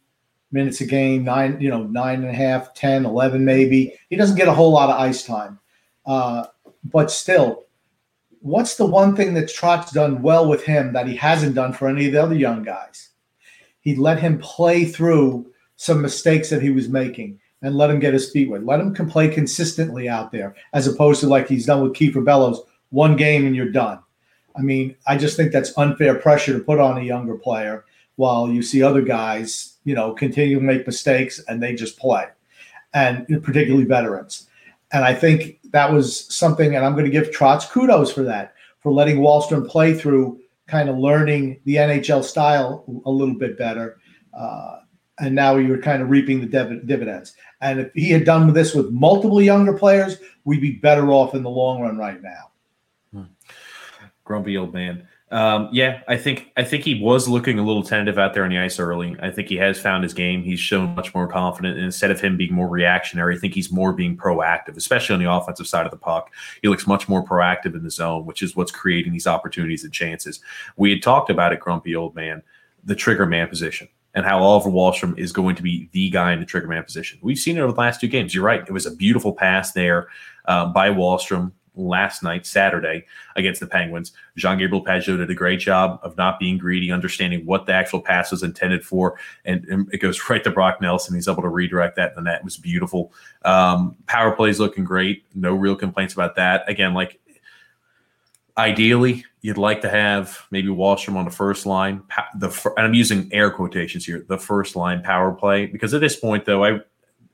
minutes 0.52 0.80
a 0.82 0.87
game, 0.87 1.25
nine, 1.25 1.61
you 1.61 1.68
know, 1.68 1.82
nine 1.82 2.20
and 2.20 2.30
a 2.30 2.32
half, 2.32 2.75
10, 2.75 3.06
11 3.06 3.44
maybe. 3.44 3.99
He 4.08 4.14
doesn't 4.14 4.37
get 4.37 4.46
a 4.46 4.52
whole 4.52 4.70
lot 4.70 4.88
of 4.88 5.00
ice 5.00 5.25
time. 5.25 5.58
Uh, 6.06 6.46
but 6.84 7.11
still, 7.11 7.64
what's 8.42 8.76
the 8.76 8.87
one 8.87 9.16
thing 9.16 9.34
that 9.34 9.49
Trotz 9.49 9.92
done 9.92 10.20
well 10.20 10.49
with 10.49 10.64
him 10.64 10.92
that 10.92 11.06
he 11.06 11.16
hasn't 11.16 11.54
done 11.54 11.72
for 11.72 11.88
any 11.88 12.06
of 12.06 12.12
the 12.12 12.22
other 12.22 12.34
young 12.34 12.62
guys? 12.62 13.11
He 13.80 13.96
let 13.96 14.20
him 14.20 14.38
play 14.38 14.84
through 14.84 15.50
some 15.76 16.02
mistakes 16.02 16.50
that 16.50 16.62
he 16.62 16.70
was 16.70 16.88
making 16.88 17.40
and 17.62 17.76
let 17.76 17.90
him 17.90 18.00
get 18.00 18.12
his 18.12 18.30
feet 18.30 18.50
wet. 18.50 18.66
Let 18.66 18.80
him 18.80 18.94
play 19.08 19.28
consistently 19.28 20.08
out 20.08 20.32
there, 20.32 20.54
as 20.72 20.87
opposed 20.87 21.20
to 21.20 21.28
like 21.28 21.49
he's 21.49 21.66
done 21.66 21.82
with 21.82 21.94
Kiefer 21.94 22.25
Bellows, 22.25 22.61
one 22.90 23.16
game 23.16 23.46
and 23.46 23.56
you're 23.56 23.70
done. 23.70 24.00
I 24.56 24.61
mean, 24.61 24.96
I 25.06 25.16
just 25.16 25.37
think 25.37 25.52
that's 25.52 25.76
unfair 25.78 26.16
pressure 26.16 26.52
to 26.52 26.64
put 26.64 26.78
on 26.78 26.99
a 26.99 27.04
younger 27.04 27.37
player 27.37 27.84
while 28.16 28.50
you 28.50 28.62
see 28.62 28.82
other 28.82 29.02
guys, 29.02 29.78
you 29.84 29.94
know, 29.94 30.12
continue 30.12 30.56
to 30.56 30.64
make 30.64 30.87
mistakes 30.87 31.40
and 31.49 31.62
they 31.62 31.75
just 31.75 31.99
play, 31.99 32.26
and 32.92 33.26
particularly 33.42 33.84
veterans. 33.84 34.49
And 34.92 35.04
I 35.04 35.14
think 35.14 35.58
that 35.73 35.93
was 35.93 36.33
something, 36.35 36.76
and 36.76 36.85
I'm 36.85 36.93
going 36.93 37.05
to 37.05 37.11
give 37.11 37.31
Trotz 37.31 37.69
kudos 37.69 38.12
for 38.12 38.23
that, 38.23 38.55
for 38.81 38.93
letting 38.93 39.19
Wahlstrom 39.19 39.69
play 39.69 39.95
through 39.95 40.41
kind 40.67 40.88
of 40.88 40.99
learning 40.99 41.61
the 41.64 41.76
NHL 41.76 42.23
style 42.23 42.85
a 43.05 43.11
little 43.11 43.38
bit 43.38 43.59
better. 43.59 43.99
Uh, 44.33 44.79
and 45.19 45.35
now 45.35 45.57
you're 45.57 45.81
kind 45.81 46.02
of 46.02 46.11
reaping 46.11 46.41
the 46.41 46.47
div- 46.47 46.87
dividends. 46.87 47.35
And 47.61 47.81
if 47.81 47.93
he 47.95 48.11
had 48.11 48.25
done 48.25 48.52
this 48.52 48.75
with 48.75 48.91
multiple 48.91 49.43
younger 49.43 49.73
players, 49.73 50.19
we'd 50.45 50.61
be 50.61 50.73
better 50.73 51.11
off 51.11 51.35
in 51.35 51.43
the 51.43 51.50
long 51.50 51.81
run 51.81 51.99
right 51.99 52.21
now. 52.23 52.50
Hmm. 53.12 53.25
Grumpy 54.25 54.57
old 54.57 54.73
man. 54.73 55.07
Um, 55.32 55.70
yeah, 55.72 56.02
I 56.08 56.18
think 56.18 56.52
I 56.58 56.62
think 56.62 56.84
he 56.84 57.00
was 57.00 57.26
looking 57.26 57.58
a 57.58 57.64
little 57.64 57.82
tentative 57.82 58.18
out 58.18 58.34
there 58.34 58.44
on 58.44 58.50
the 58.50 58.58
ice 58.58 58.78
early. 58.78 59.16
I 59.22 59.30
think 59.30 59.48
he 59.48 59.56
has 59.56 59.80
found 59.80 60.02
his 60.02 60.12
game. 60.12 60.42
He's 60.42 60.60
shown 60.60 60.94
much 60.94 61.14
more 61.14 61.26
confident. 61.26 61.76
And 61.76 61.86
instead 61.86 62.10
of 62.10 62.20
him 62.20 62.36
being 62.36 62.52
more 62.52 62.68
reactionary, 62.68 63.36
I 63.36 63.38
think 63.38 63.54
he's 63.54 63.72
more 63.72 63.94
being 63.94 64.14
proactive, 64.14 64.76
especially 64.76 65.14
on 65.14 65.22
the 65.22 65.32
offensive 65.32 65.66
side 65.66 65.86
of 65.86 65.90
the 65.90 65.96
puck. 65.96 66.30
He 66.60 66.68
looks 66.68 66.86
much 66.86 67.08
more 67.08 67.24
proactive 67.24 67.74
in 67.74 67.82
the 67.82 67.90
zone, 67.90 68.26
which 68.26 68.42
is 68.42 68.54
what's 68.54 68.70
creating 68.70 69.14
these 69.14 69.26
opportunities 69.26 69.84
and 69.84 69.92
chances. 69.92 70.40
We 70.76 70.90
had 70.90 71.02
talked 71.02 71.30
about 71.30 71.54
it, 71.54 71.60
grumpy 71.60 71.96
old 71.96 72.14
man, 72.14 72.42
the 72.84 72.94
trigger 72.94 73.24
man 73.24 73.48
position 73.48 73.88
and 74.14 74.26
how 74.26 74.42
Oliver 74.42 74.68
Wahlstrom 74.68 75.18
is 75.18 75.32
going 75.32 75.56
to 75.56 75.62
be 75.62 75.88
the 75.92 76.10
guy 76.10 76.34
in 76.34 76.40
the 76.40 76.46
trigger 76.46 76.68
man 76.68 76.84
position. 76.84 77.18
We've 77.22 77.38
seen 77.38 77.56
it 77.56 77.60
over 77.60 77.72
the 77.72 77.80
last 77.80 78.02
two 78.02 78.08
games. 78.08 78.34
You're 78.34 78.44
right. 78.44 78.60
It 78.60 78.72
was 78.72 78.84
a 78.84 78.94
beautiful 78.94 79.32
pass 79.32 79.72
there 79.72 80.08
uh, 80.44 80.66
by 80.66 80.90
Wahlstrom 80.90 81.52
last 81.75 82.23
night, 82.23 82.47
Saturday, 82.47 83.05
against 83.37 83.61
the 83.61 83.67
Penguins. 83.67 84.12
Jean 84.37 84.59
Gabriel 84.59 84.85
Pageau 84.85 85.17
did 85.17 85.31
a 85.31 85.35
great 85.35 85.61
job 85.61 86.00
of 86.02 86.17
not 86.17 86.38
being 86.38 86.59
greedy, 86.59 86.93
understanding 86.93 87.47
what 87.47 87.67
the 87.67 87.73
actual 87.73 88.00
pass 88.00 88.31
was 88.31 88.43
intended 88.43 88.85
for. 88.85 89.19
And, 89.45 89.64
and 89.67 89.88
it 89.93 89.99
goes 89.99 90.21
right 90.31 90.43
to 90.45 90.50
Brock 90.50 90.81
Nelson. 90.81 91.14
He's 91.14 91.29
able 91.29 91.43
to 91.43 91.49
redirect 91.49 91.97
that, 91.97 92.14
and 92.17 92.26
that 92.26 92.45
was 92.45 92.57
beautiful. 92.57 93.12
Um, 93.45 93.97
power 94.07 94.33
plays 94.33 94.61
looking 94.61 94.85
great. 94.85 95.25
No 95.35 95.55
real 95.55 95.76
complaints 95.76 96.14
about 96.14 96.37
that. 96.37 96.69
Again, 96.69 96.95
like 96.95 97.21
ideally, 98.57 99.25
you'd 99.41 99.59
like 99.59 99.81
to 99.83 99.91
have 99.91 100.47
maybe 100.50 100.69
Wahlstrom 100.69 101.17
on 101.17 101.25
the 101.25 101.31
first 101.31 101.67
line. 101.67 102.02
The 102.37 102.49
and 102.76 102.87
I'm 102.87 102.95
using 102.95 103.29
air 103.33 103.50
quotations 103.50 104.05
here, 104.05 104.25
the 104.29 104.38
first 104.38 104.76
line 104.76 105.02
power 105.02 105.33
play, 105.33 105.67
because 105.67 105.95
at 105.95 106.00
this 106.00 106.17
point, 106.17 106.45
though, 106.45 106.64
I 106.64 106.81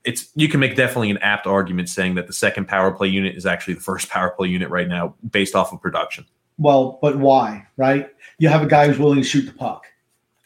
it's 0.09 0.31
you 0.33 0.49
can 0.49 0.59
make 0.59 0.75
definitely 0.75 1.11
an 1.11 1.19
apt 1.19 1.45
argument 1.45 1.87
saying 1.87 2.15
that 2.15 2.25
the 2.25 2.33
second 2.33 2.67
power 2.67 2.91
play 2.91 3.07
unit 3.07 3.35
is 3.35 3.45
actually 3.45 3.75
the 3.75 3.81
first 3.81 4.09
power 4.15 4.31
play 4.31 4.47
unit 4.47 4.69
right 4.69 4.87
now 4.87 5.13
based 5.29 5.55
off 5.55 5.71
of 5.71 5.79
production. 5.79 6.25
Well, 6.57 6.97
but 6.99 7.17
why, 7.17 7.67
right? 7.77 8.09
You 8.39 8.49
have 8.49 8.63
a 8.63 8.67
guy 8.67 8.87
who's 8.87 8.97
willing 8.97 9.19
to 9.19 9.23
shoot 9.23 9.43
the 9.45 9.53
puck. 9.53 9.85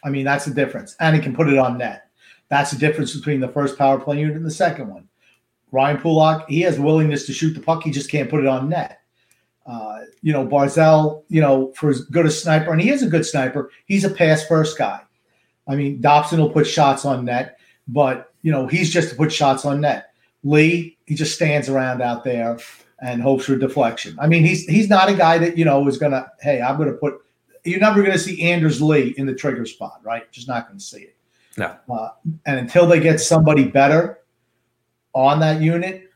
I 0.03 0.09
mean, 0.09 0.25
that's 0.25 0.45
the 0.45 0.53
difference. 0.53 0.95
And 0.99 1.15
he 1.15 1.21
can 1.21 1.33
put 1.33 1.47
it 1.47 1.57
on 1.57 1.77
net. 1.77 2.09
That's 2.49 2.71
the 2.71 2.77
difference 2.77 3.15
between 3.15 3.39
the 3.39 3.47
first 3.47 3.77
power 3.77 3.97
play 3.97 4.19
unit 4.19 4.35
and 4.35 4.45
the 4.45 4.51
second 4.51 4.89
one. 4.89 5.07
Ryan 5.71 5.97
Pulock, 5.97 6.47
he 6.49 6.61
has 6.61 6.77
willingness 6.77 7.25
to 7.25 7.33
shoot 7.33 7.53
the 7.53 7.61
puck. 7.61 7.83
He 7.83 7.89
just 7.89 8.11
can't 8.11 8.29
put 8.29 8.41
it 8.41 8.47
on 8.47 8.69
net. 8.69 8.99
Uh, 9.65 10.01
you 10.21 10.33
know, 10.33 10.45
Barzal, 10.45 11.23
you 11.29 11.39
know, 11.39 11.71
for 11.73 11.89
as 11.89 12.01
good 12.01 12.25
a 12.25 12.31
sniper, 12.31 12.71
and 12.71 12.81
he 12.81 12.89
is 12.89 13.01
a 13.01 13.07
good 13.07 13.25
sniper, 13.25 13.71
he's 13.85 14.03
a 14.03 14.09
pass 14.09 14.45
first 14.45 14.77
guy. 14.77 14.99
I 15.67 15.75
mean, 15.75 16.01
Dobson 16.01 16.39
will 16.39 16.49
put 16.49 16.67
shots 16.67 17.05
on 17.05 17.25
net, 17.25 17.57
but 17.87 18.32
you 18.43 18.51
know, 18.51 18.67
he's 18.67 18.91
just 18.91 19.09
to 19.09 19.15
put 19.15 19.31
shots 19.31 19.65
on 19.65 19.81
net. 19.81 20.13
Lee, 20.43 20.97
he 21.05 21.15
just 21.15 21.33
stands 21.33 21.69
around 21.69 22.01
out 22.01 22.23
there 22.23 22.59
and 23.01 23.21
hopes 23.21 23.45
for 23.45 23.55
deflection. 23.55 24.15
I 24.21 24.27
mean, 24.27 24.45
he's 24.45 24.65
he's 24.65 24.89
not 24.89 25.09
a 25.09 25.15
guy 25.15 25.37
that 25.39 25.57
you 25.57 25.65
know 25.65 25.87
is 25.87 25.97
gonna. 25.97 26.27
Hey, 26.41 26.61
I'm 26.61 26.77
gonna 26.77 26.93
put. 26.93 27.15
You're 27.63 27.79
never 27.79 28.03
gonna 28.03 28.19
see 28.19 28.41
Anders 28.43 28.81
Lee 28.81 29.15
in 29.17 29.25
the 29.25 29.33
trigger 29.33 29.65
spot, 29.65 30.01
right? 30.03 30.31
Just 30.31 30.47
not 30.47 30.67
gonna 30.67 30.79
see 30.79 31.01
it. 31.01 31.15
No. 31.57 31.75
Uh, 31.89 32.09
and 32.45 32.59
until 32.59 32.87
they 32.87 32.99
get 32.99 33.19
somebody 33.19 33.65
better 33.65 34.19
on 35.13 35.39
that 35.39 35.61
unit, 35.61 36.09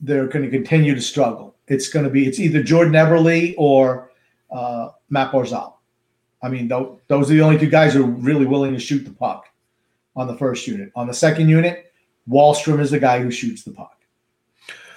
they're 0.00 0.26
going 0.26 0.44
to 0.44 0.50
continue 0.50 0.94
to 0.94 1.00
struggle. 1.00 1.56
It's 1.66 1.88
going 1.88 2.04
to 2.04 2.10
be 2.10 2.26
it's 2.26 2.38
either 2.38 2.62
Jordan 2.62 2.94
Eberle 2.94 3.54
or 3.58 4.12
uh, 4.50 4.90
Matt 5.10 5.32
Barzal. 5.32 5.74
I 6.42 6.48
mean, 6.48 6.68
th- 6.68 6.88
those 7.08 7.30
are 7.30 7.34
the 7.34 7.40
only 7.40 7.58
two 7.58 7.68
guys 7.68 7.94
who 7.94 8.04
are 8.04 8.08
really 8.08 8.46
willing 8.46 8.72
to 8.72 8.78
shoot 8.78 9.04
the 9.04 9.10
puck 9.10 9.47
on 10.18 10.26
the 10.26 10.36
first 10.36 10.66
unit. 10.66 10.90
On 10.96 11.06
the 11.06 11.14
second 11.14 11.48
unit, 11.48 11.92
Wahlstrom 12.28 12.80
is 12.80 12.90
the 12.90 12.98
guy 12.98 13.20
who 13.20 13.30
shoots 13.30 13.62
the 13.62 13.70
puck. 13.70 13.94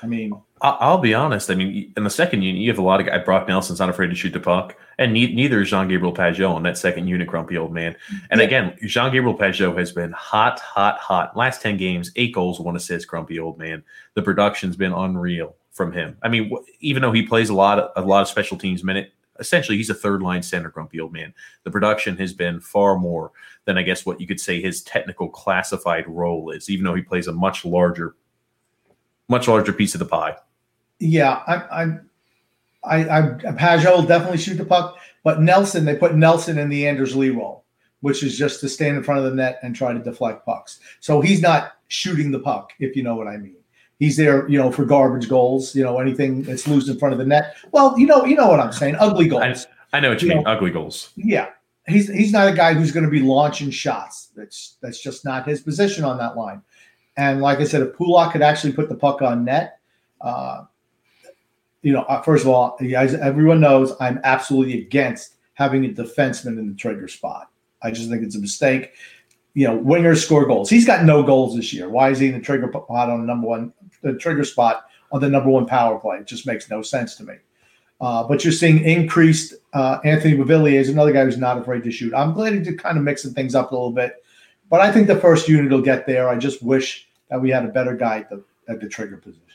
I 0.04 0.08
mean, 0.08 0.34
I'll 0.64 0.98
be 0.98 1.14
honest. 1.14 1.50
I 1.50 1.56
mean, 1.56 1.94
in 1.96 2.04
the 2.04 2.10
second 2.10 2.42
unit, 2.42 2.62
you 2.62 2.70
have 2.70 2.80
a 2.80 2.84
lot 2.84 3.00
of 3.00 3.06
guys. 3.06 3.24
Brock 3.24 3.48
Nelson's 3.48 3.80
not 3.80 3.90
afraid 3.90 4.08
to 4.08 4.16
shoot 4.16 4.34
the 4.34 4.40
puck, 4.40 4.76
and 4.98 5.14
ne- 5.14 5.34
neither 5.34 5.62
is 5.62 5.70
Jean 5.70 5.88
Gabriel 5.88 6.14
Pageau 6.14 6.54
on 6.54 6.64
that 6.64 6.78
second 6.78 7.08
unit, 7.08 7.28
grumpy 7.28 7.58
old 7.58 7.72
man. 7.72 7.96
And 8.32 8.40
yeah. 8.40 8.48
again, 8.48 8.78
Jean 8.86 9.12
Gabriel 9.12 9.38
Pageau 9.38 9.78
has 9.78 9.92
been 9.92 10.12
hot, 10.12 10.60
hot, 10.60 10.98
hot. 10.98 11.38
Last 11.38 11.62
10 11.62 11.78
games, 11.78 12.12
eight 12.16 12.34
goals, 12.34 12.60
one 12.60 12.76
assist, 12.76 13.08
grumpy 13.08 13.40
old 13.40 13.60
man. 13.60 13.84
The 14.16 14.24
production's 14.24 14.76
been 14.76 14.92
unreal 14.92 15.56
from 15.72 15.94
him. 15.94 16.18
I 16.22 16.30
mean, 16.30 16.52
even 16.80 17.02
though 17.02 17.12
he 17.12 17.24
plays 17.24 17.50
a 17.50 17.56
lot 17.56 17.80
of, 17.80 18.04
a 18.04 18.08
lot 18.08 18.22
of 18.22 18.28
special 18.28 18.58
teams 18.58 18.84
minute, 18.84 19.14
essentially 19.40 19.78
he's 19.78 19.90
a 19.90 19.96
third 19.96 20.22
line 20.22 20.44
center, 20.44 20.70
grumpy 20.70 21.00
old 21.00 21.14
man. 21.14 21.34
The 21.64 21.72
production 21.72 22.18
has 22.18 22.34
been 22.34 22.60
far 22.60 22.98
more 22.98 23.32
than 23.66 23.78
I 23.78 23.84
guess 23.84 24.06
what 24.06 24.20
you 24.20 24.28
could 24.28 24.40
say 24.40 24.62
his 24.62 24.84
technical 24.84 25.30
classified 25.30 26.08
role 26.08 26.52
is, 26.52 26.70
even 26.70 26.86
though 26.86 26.96
he 26.96 27.02
plays 27.02 27.28
a 27.28 27.32
much 27.32 27.64
larger, 27.66 28.16
much 29.28 29.48
larger 29.48 29.74
piece 29.74 29.96
of 29.96 30.00
the 30.00 30.06
pie. 30.06 30.36
Yeah, 31.00 31.42
I, 31.48 31.82
I'm. 31.82 32.10
I, 32.84 33.02
I 33.08 33.22
Pageau 33.22 33.98
will 33.98 34.04
definitely 34.04 34.40
shoot 34.40 34.56
the 34.56 34.66
puck, 34.66 34.98
but 35.24 35.40
Nelson 35.40 35.86
they 35.86 35.96
put 35.96 36.16
Nelson 36.16 36.58
in 36.58 36.68
the 36.68 36.88
Anders 36.88 37.16
Lee 37.16 37.30
role, 37.30 37.64
which 38.00 38.24
is 38.24 38.36
just 38.36 38.60
to 38.62 38.70
stand 38.70 38.98
in 38.98 39.04
front 39.04 39.20
of 39.20 39.26
the 39.26 39.36
net 39.36 39.60
and 39.62 39.76
try 39.76 39.94
to 39.94 40.00
deflect 40.00 40.46
pucks. 40.46 40.80
So 41.00 41.22
he's 41.22 41.42
not 41.42 41.74
shooting 41.90 42.32
the 42.32 42.40
puck, 42.40 42.74
if 42.80 42.96
you 42.96 43.04
know 43.04 43.16
what 43.16 43.28
I 43.28 43.38
mean. 43.38 43.58
He's 44.00 44.18
there, 44.18 44.50
you 44.50 44.58
know, 44.58 44.72
for 44.72 44.84
garbage 44.84 45.30
goals, 45.30 45.76
you 45.76 45.84
know, 45.84 46.00
anything 46.00 46.42
that's 46.42 46.68
loose 46.68 46.90
in 46.90 46.98
front 46.98 47.14
of 47.14 47.20
the 47.20 47.26
net. 47.26 47.56
Well, 47.72 47.94
you 48.00 48.08
know, 48.08 48.26
you 48.26 48.36
know 48.36 48.48
what 48.48 48.60
I'm 48.60 48.72
saying. 48.72 48.96
Ugly 49.00 49.28
goals. 49.28 49.68
I, 49.94 49.98
I 49.98 50.00
know 50.00 50.10
what 50.10 50.24
you, 50.24 50.30
you 50.30 50.36
mean. 50.36 50.44
Know, 50.44 50.50
ugly 50.50 50.72
goals. 50.72 51.12
Yeah, 51.16 51.50
he's 51.88 52.08
he's 52.10 52.32
not 52.32 52.48
a 52.48 52.54
guy 52.54 52.74
who's 52.74 52.92
going 52.92 53.06
to 53.06 53.12
be 53.12 53.22
launching 53.22 53.70
shots. 53.70 54.32
That's 54.36 54.78
that's 54.82 55.02
just 55.02 55.26
not 55.26 55.48
his 55.48 55.62
position 55.62 56.04
on 56.04 56.18
that 56.18 56.38
line. 56.38 56.62
And 57.18 57.42
like 57.42 57.60
I 57.60 57.66
said, 57.66 57.82
if 57.82 57.94
Pulock 57.96 58.32
could 58.32 58.42
actually 58.42 58.74
put 58.74 58.90
the 58.90 58.96
puck 58.96 59.22
on 59.22 59.44
net, 59.44 59.80
uh, 60.22 60.66
you 61.82 61.92
know, 61.92 62.04
uh, 62.04 62.22
first 62.22 62.44
of 62.44 62.50
all, 62.50 62.78
as 62.96 63.16
everyone 63.16 63.60
knows, 63.60 63.94
I'm 64.00 64.20
absolutely 64.24 64.82
against 64.82 65.36
having 65.54 65.86
a 65.86 65.90
defenseman 65.90 66.58
in 66.58 66.70
the 66.70 66.76
trigger 66.76 67.08
spot. 67.08 67.50
I 67.82 67.92
just 67.92 68.10
think 68.10 68.24
it's 68.24 68.36
a 68.36 68.40
mistake. 68.40 68.94
You 69.54 69.68
know, 69.68 69.78
wingers 69.78 70.24
score 70.24 70.46
goals. 70.46 70.70
He's 70.70 70.86
got 70.86 71.04
no 71.04 71.24
goals 71.24 71.56
this 71.56 71.74
year. 71.74 71.90
Why 71.90 72.10
is 72.10 72.20
he 72.20 72.28
in 72.28 72.34
the 72.34 72.40
trigger 72.40 72.70
spot 72.72 73.10
on 73.10 73.20
the 73.20 73.28
number 73.28 73.48
one, 73.48 73.74
the 74.02 74.14
trigger 74.14 74.46
spot 74.46 74.86
on 75.12 75.20
the 75.20 75.30
number 75.30 75.50
one 75.50 75.66
power 75.66 76.00
play? 76.00 76.18
It 76.18 76.28
just 76.28 76.48
makes 76.48 76.70
no 76.70 76.82
sense 76.82 77.16
to 77.16 77.24
me. 77.24 77.36
Uh, 78.02 78.24
but 78.24 78.44
you're 78.44 78.52
seeing 78.52 78.84
increased. 78.84 79.54
Uh, 79.74 80.00
Anthony 80.04 80.36
Beauvillier 80.36 80.80
is 80.80 80.90
another 80.90 81.14
guy 81.14 81.24
who's 81.24 81.38
not 81.38 81.58
afraid 81.58 81.84
to 81.84 81.92
shoot. 81.92 82.14
I'm 82.14 82.34
glad 82.34 82.64
to 82.64 82.74
kind 82.74 82.98
of 82.98 83.04
mixing 83.04 83.34
things 83.34 83.54
up 83.54 83.72
a 83.72 83.76
little 83.76 83.92
bit, 83.92 84.24
but 84.70 84.82
I 84.82 84.92
think 84.92 85.08
the 85.08 85.20
first 85.20 85.48
unit 85.48 85.72
will 85.72 85.82
get 85.82 86.08
there. 86.08 86.28
I 86.28 86.36
just 86.36 86.64
wish 86.64 87.08
that 87.30 87.40
we 87.40 87.52
had 87.52 87.64
a 87.64 87.70
better 87.70 87.96
guy 87.96 88.18
at 88.20 88.30
the 88.30 88.44
at 88.68 88.80
the 88.82 88.90
trigger 88.90 89.18
position. 89.18 89.51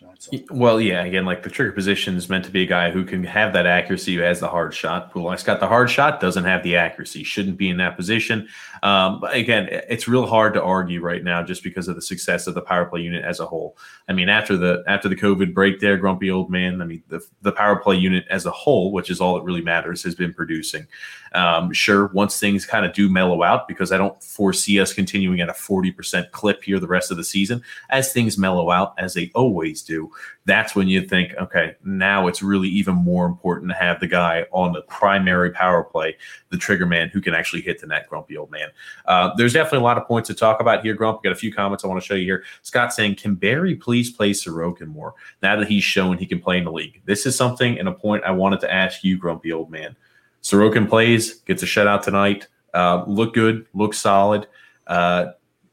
Well, 0.50 0.80
yeah, 0.80 1.04
again, 1.04 1.24
like 1.24 1.42
the 1.42 1.50
trigger 1.50 1.72
position 1.72 2.16
is 2.16 2.28
meant 2.28 2.44
to 2.46 2.50
be 2.50 2.62
a 2.62 2.66
guy 2.66 2.90
who 2.90 3.04
can 3.04 3.22
have 3.24 3.52
that 3.52 3.66
accuracy, 3.66 4.16
who 4.16 4.22
has 4.22 4.40
the 4.40 4.48
hard 4.48 4.74
shot. 4.74 5.12
Pulock's 5.12 5.42
got 5.42 5.60
the 5.60 5.68
hard 5.68 5.90
shot, 5.90 6.20
doesn't 6.20 6.44
have 6.44 6.62
the 6.62 6.76
accuracy, 6.76 7.22
shouldn't 7.22 7.56
be 7.56 7.68
in 7.68 7.76
that 7.76 7.96
position. 7.96 8.48
Um, 8.82 9.20
but 9.20 9.34
again, 9.34 9.68
it's 9.70 10.08
real 10.08 10.26
hard 10.26 10.54
to 10.54 10.62
argue 10.62 11.00
right 11.00 11.22
now 11.22 11.42
just 11.42 11.62
because 11.62 11.86
of 11.86 11.94
the 11.94 12.02
success 12.02 12.46
of 12.46 12.54
the 12.54 12.62
power 12.62 12.86
play 12.86 13.02
unit 13.02 13.24
as 13.24 13.40
a 13.40 13.46
whole. 13.46 13.76
I 14.08 14.12
mean, 14.12 14.28
after 14.28 14.56
the 14.56 14.82
after 14.88 15.08
the 15.08 15.16
COVID 15.16 15.54
break, 15.54 15.80
there, 15.80 15.96
grumpy 15.96 16.30
old 16.30 16.50
man. 16.50 16.82
I 16.82 16.86
mean, 16.86 17.02
the 17.08 17.20
the 17.42 17.52
power 17.52 17.76
play 17.76 17.96
unit 17.96 18.24
as 18.30 18.46
a 18.46 18.50
whole, 18.50 18.92
which 18.92 19.10
is 19.10 19.20
all 19.20 19.34
that 19.36 19.44
really 19.44 19.62
matters, 19.62 20.02
has 20.02 20.14
been 20.14 20.34
producing. 20.34 20.86
Um, 21.32 21.72
sure, 21.72 22.06
once 22.08 22.38
things 22.38 22.64
kind 22.64 22.86
of 22.86 22.94
do 22.94 23.10
mellow 23.10 23.42
out, 23.42 23.68
because 23.68 23.92
I 23.92 23.98
don't 23.98 24.20
foresee 24.22 24.80
us 24.80 24.92
continuing 24.92 25.40
at 25.40 25.48
a 25.48 25.54
forty 25.54 25.92
percent 25.92 26.32
clip 26.32 26.64
here 26.64 26.80
the 26.80 26.86
rest 26.86 27.10
of 27.10 27.16
the 27.16 27.24
season. 27.24 27.62
As 27.90 28.12
things 28.12 28.38
mellow 28.38 28.70
out, 28.70 28.94
as 28.98 29.14
they 29.14 29.30
always 29.34 29.82
do, 29.82 29.95
that's 30.44 30.74
when 30.74 30.88
you 30.88 31.02
think, 31.02 31.34
okay, 31.40 31.74
now 31.84 32.26
it's 32.26 32.42
really 32.42 32.68
even 32.68 32.94
more 32.94 33.26
important 33.26 33.70
to 33.70 33.76
have 33.76 34.00
the 34.00 34.06
guy 34.06 34.46
on 34.52 34.72
the 34.72 34.82
primary 34.82 35.50
power 35.50 35.82
play, 35.82 36.16
the 36.50 36.56
trigger 36.56 36.86
man 36.86 37.08
who 37.08 37.20
can 37.20 37.34
actually 37.34 37.62
hit 37.62 37.80
the 37.80 37.86
net, 37.86 38.08
grumpy 38.08 38.36
old 38.36 38.50
man. 38.50 38.68
Uh, 39.06 39.30
there's 39.36 39.52
definitely 39.52 39.80
a 39.80 39.82
lot 39.82 39.98
of 39.98 40.06
points 40.06 40.28
to 40.28 40.34
talk 40.34 40.60
about 40.60 40.82
here, 40.84 40.94
Grump. 40.94 41.22
Got 41.22 41.32
a 41.32 41.36
few 41.36 41.52
comments 41.52 41.84
I 41.84 41.88
want 41.88 42.00
to 42.00 42.06
show 42.06 42.14
you 42.14 42.24
here. 42.24 42.44
Scott 42.62 42.92
saying, 42.92 43.16
can 43.16 43.34
Barry 43.34 43.74
please 43.74 44.10
play 44.10 44.32
Sorokin 44.32 44.88
more 44.88 45.14
now 45.42 45.56
that 45.56 45.68
he's 45.68 45.84
shown 45.84 46.18
he 46.18 46.26
can 46.26 46.40
play 46.40 46.58
in 46.58 46.64
the 46.64 46.72
league? 46.72 47.02
This 47.04 47.26
is 47.26 47.36
something 47.36 47.78
and 47.78 47.88
a 47.88 47.92
point 47.92 48.24
I 48.24 48.30
wanted 48.30 48.60
to 48.60 48.72
ask 48.72 49.02
you, 49.04 49.18
grumpy 49.18 49.52
old 49.52 49.70
man. 49.70 49.96
Sorokin 50.42 50.88
plays, 50.88 51.40
gets 51.40 51.62
a 51.62 51.66
shutout 51.66 52.02
tonight. 52.02 52.46
Uh, 52.72 53.04
look 53.06 53.34
good, 53.34 53.66
look 53.74 53.94
solid. 53.94 54.46
Uh, 54.86 55.32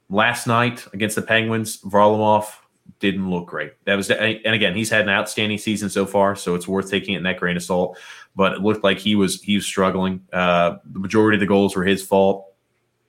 last 0.10 0.48
night 0.48 0.86
against 0.94 1.16
the 1.16 1.22
Penguins, 1.22 1.82
Varlamov 1.82 2.46
didn't 3.00 3.30
look 3.30 3.48
great. 3.48 3.74
That 3.86 3.96
was, 3.96 4.10
and 4.10 4.46
again, 4.46 4.76
he's 4.76 4.90
had 4.90 5.02
an 5.02 5.10
outstanding 5.10 5.58
season 5.58 5.90
so 5.90 6.06
far, 6.06 6.36
so 6.36 6.56
it's 6.56 6.68
worth 6.68 6.90
taking 6.90 7.16
it 7.16 7.18
in 7.18 7.24
that 7.24 7.40
grain 7.40 7.58
of 7.58 7.64
salt. 7.64 7.98
But 8.36 8.54
it 8.54 8.62
looked 8.62 8.84
like 8.84 8.98
he 9.00 9.16
was 9.16 9.42
he 9.42 9.56
was 9.56 9.66
struggling. 9.66 10.22
Uh, 10.32 10.78
the 10.86 11.00
majority 11.00 11.36
of 11.36 11.40
the 11.40 11.48
goals 11.48 11.76
were 11.76 11.84
his 11.84 12.04
fault. 12.04 12.50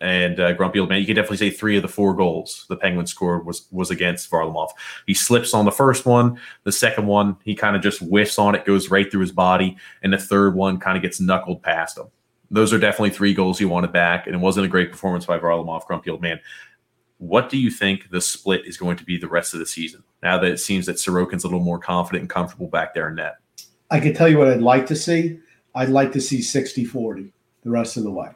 And 0.01 0.39
uh, 0.39 0.53
Grumpy 0.53 0.81
Old 0.81 0.91
Man, 0.91 1.01
you 1.01 1.07
could 1.07 1.17
definitely 1.17 1.39
say 1.39 1.51
three 1.51 1.77
of 1.77 1.83
the 1.83 1.89
four 1.89 2.15
goals 2.15 2.67
the 2.69 2.77
Penguins 2.77 3.11
scored 3.11 3.47
was 3.47 3.67
was 3.71 3.91
against 3.91 4.31
Varlamov. 4.31 4.71
He 5.07 5.15
slips 5.15 5.55
on 5.55 5.65
the 5.65 5.73
first 5.73 6.05
one. 6.05 6.39
The 6.65 6.73
second 6.73 7.07
one, 7.07 7.37
he 7.43 7.55
kind 7.55 7.75
of 7.75 7.81
just 7.81 8.01
whiffs 8.01 8.39
on 8.39 8.55
it, 8.55 8.67
goes 8.67 8.91
right 8.91 9.11
through 9.11 9.23
his 9.23 9.33
body, 9.33 9.79
and 10.03 10.13
the 10.13 10.19
third 10.19 10.55
one 10.55 10.79
kind 10.79 10.97
of 10.97 11.03
gets 11.03 11.21
knuckled 11.21 11.63
past 11.63 11.97
him. 11.97 12.07
Those 12.51 12.73
are 12.73 12.79
definitely 12.79 13.11
three 13.11 13.33
goals 13.33 13.59
he 13.59 13.65
wanted 13.65 13.93
back, 13.93 14.27
and 14.27 14.37
it 14.37 14.41
wasn't 14.41 14.67
a 14.67 14.69
great 14.69 14.91
performance 14.91 15.25
by 15.25 15.39
Varlamov, 15.39 15.87
Grumpy 15.87 16.11
Old 16.11 16.21
Man. 16.21 16.39
What 17.19 17.49
do 17.49 17.57
you 17.57 17.71
think 17.71 18.11
the 18.11 18.21
split 18.21 18.67
is 18.67 18.77
going 18.77 18.97
to 18.97 19.05
be 19.05 19.17
the 19.17 19.29
rest 19.29 19.55
of 19.55 19.61
the 19.61 19.67
season? 19.67 20.03
Now 20.23 20.39
that 20.39 20.51
it 20.51 20.59
seems 20.59 20.87
that 20.87 20.97
Sorokin's 20.97 21.45
a 21.45 21.49
little 21.49 21.61
more 21.61 21.79
confident 21.79 22.23
and 22.23 22.31
comfortable 22.31 22.69
back 22.69 22.95
there 22.95 23.09
in 23.09 23.17
net. 23.17 23.37
I 23.91 24.01
can 24.01 24.15
tell 24.15 24.29
you 24.29 24.39
what 24.39 24.49
I'd 24.49 24.61
like 24.61 24.87
to 24.87 24.97
see. 24.97 25.39
I'd 25.75 25.89
like 25.89 26.13
to 26.13 26.21
see 26.21 26.43
60 26.43 26.85
40 26.85 27.33
the 27.63 27.71
rest 27.71 27.97
of 27.97 28.03
the 28.03 28.11
way. 28.11 28.29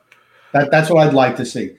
That, 0.52 0.70
that's 0.70 0.90
what 0.90 1.06
I'd 1.06 1.14
like 1.14 1.36
to 1.36 1.46
see. 1.46 1.76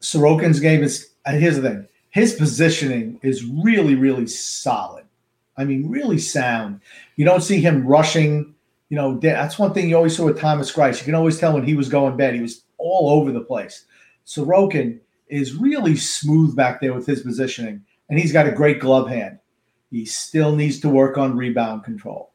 Sorokin's 0.00 0.60
game 0.60 0.82
is, 0.82 1.10
here's 1.26 1.56
the 1.56 1.62
thing 1.62 1.86
his 2.10 2.34
positioning 2.34 3.20
is 3.22 3.44
really, 3.44 3.94
really 3.94 4.26
solid. 4.26 5.04
I 5.56 5.64
mean, 5.64 5.88
really 5.88 6.18
sound. 6.18 6.80
You 7.16 7.24
don't 7.24 7.42
see 7.42 7.60
him 7.60 7.86
rushing. 7.86 8.54
You 8.88 8.96
know, 8.96 9.18
that's 9.18 9.58
one 9.58 9.72
thing 9.72 9.88
you 9.88 9.96
always 9.96 10.16
saw 10.16 10.24
with 10.24 10.40
Thomas 10.40 10.72
Greiss. 10.72 10.98
You 10.98 11.04
can 11.04 11.14
always 11.14 11.38
tell 11.38 11.52
when 11.52 11.64
he 11.64 11.74
was 11.74 11.88
going 11.88 12.16
bad. 12.16 12.34
He 12.34 12.40
was 12.40 12.64
all 12.78 13.10
over 13.10 13.30
the 13.30 13.42
place. 13.42 13.84
Sorokin 14.26 14.98
is 15.30 15.54
really 15.54 15.96
smooth 15.96 16.56
back 16.56 16.80
there 16.80 16.94
with 16.94 17.06
his 17.06 17.22
positioning, 17.22 17.84
and 18.08 18.18
he's 18.18 18.32
got 18.32 18.46
a 18.46 18.52
great 18.52 18.80
glove 18.80 19.08
hand. 19.08 19.38
He 19.90 20.04
still 20.04 20.54
needs 20.54 20.80
to 20.80 20.88
work 20.88 21.18
on 21.18 21.36
rebound 21.36 21.84
control. 21.84 22.32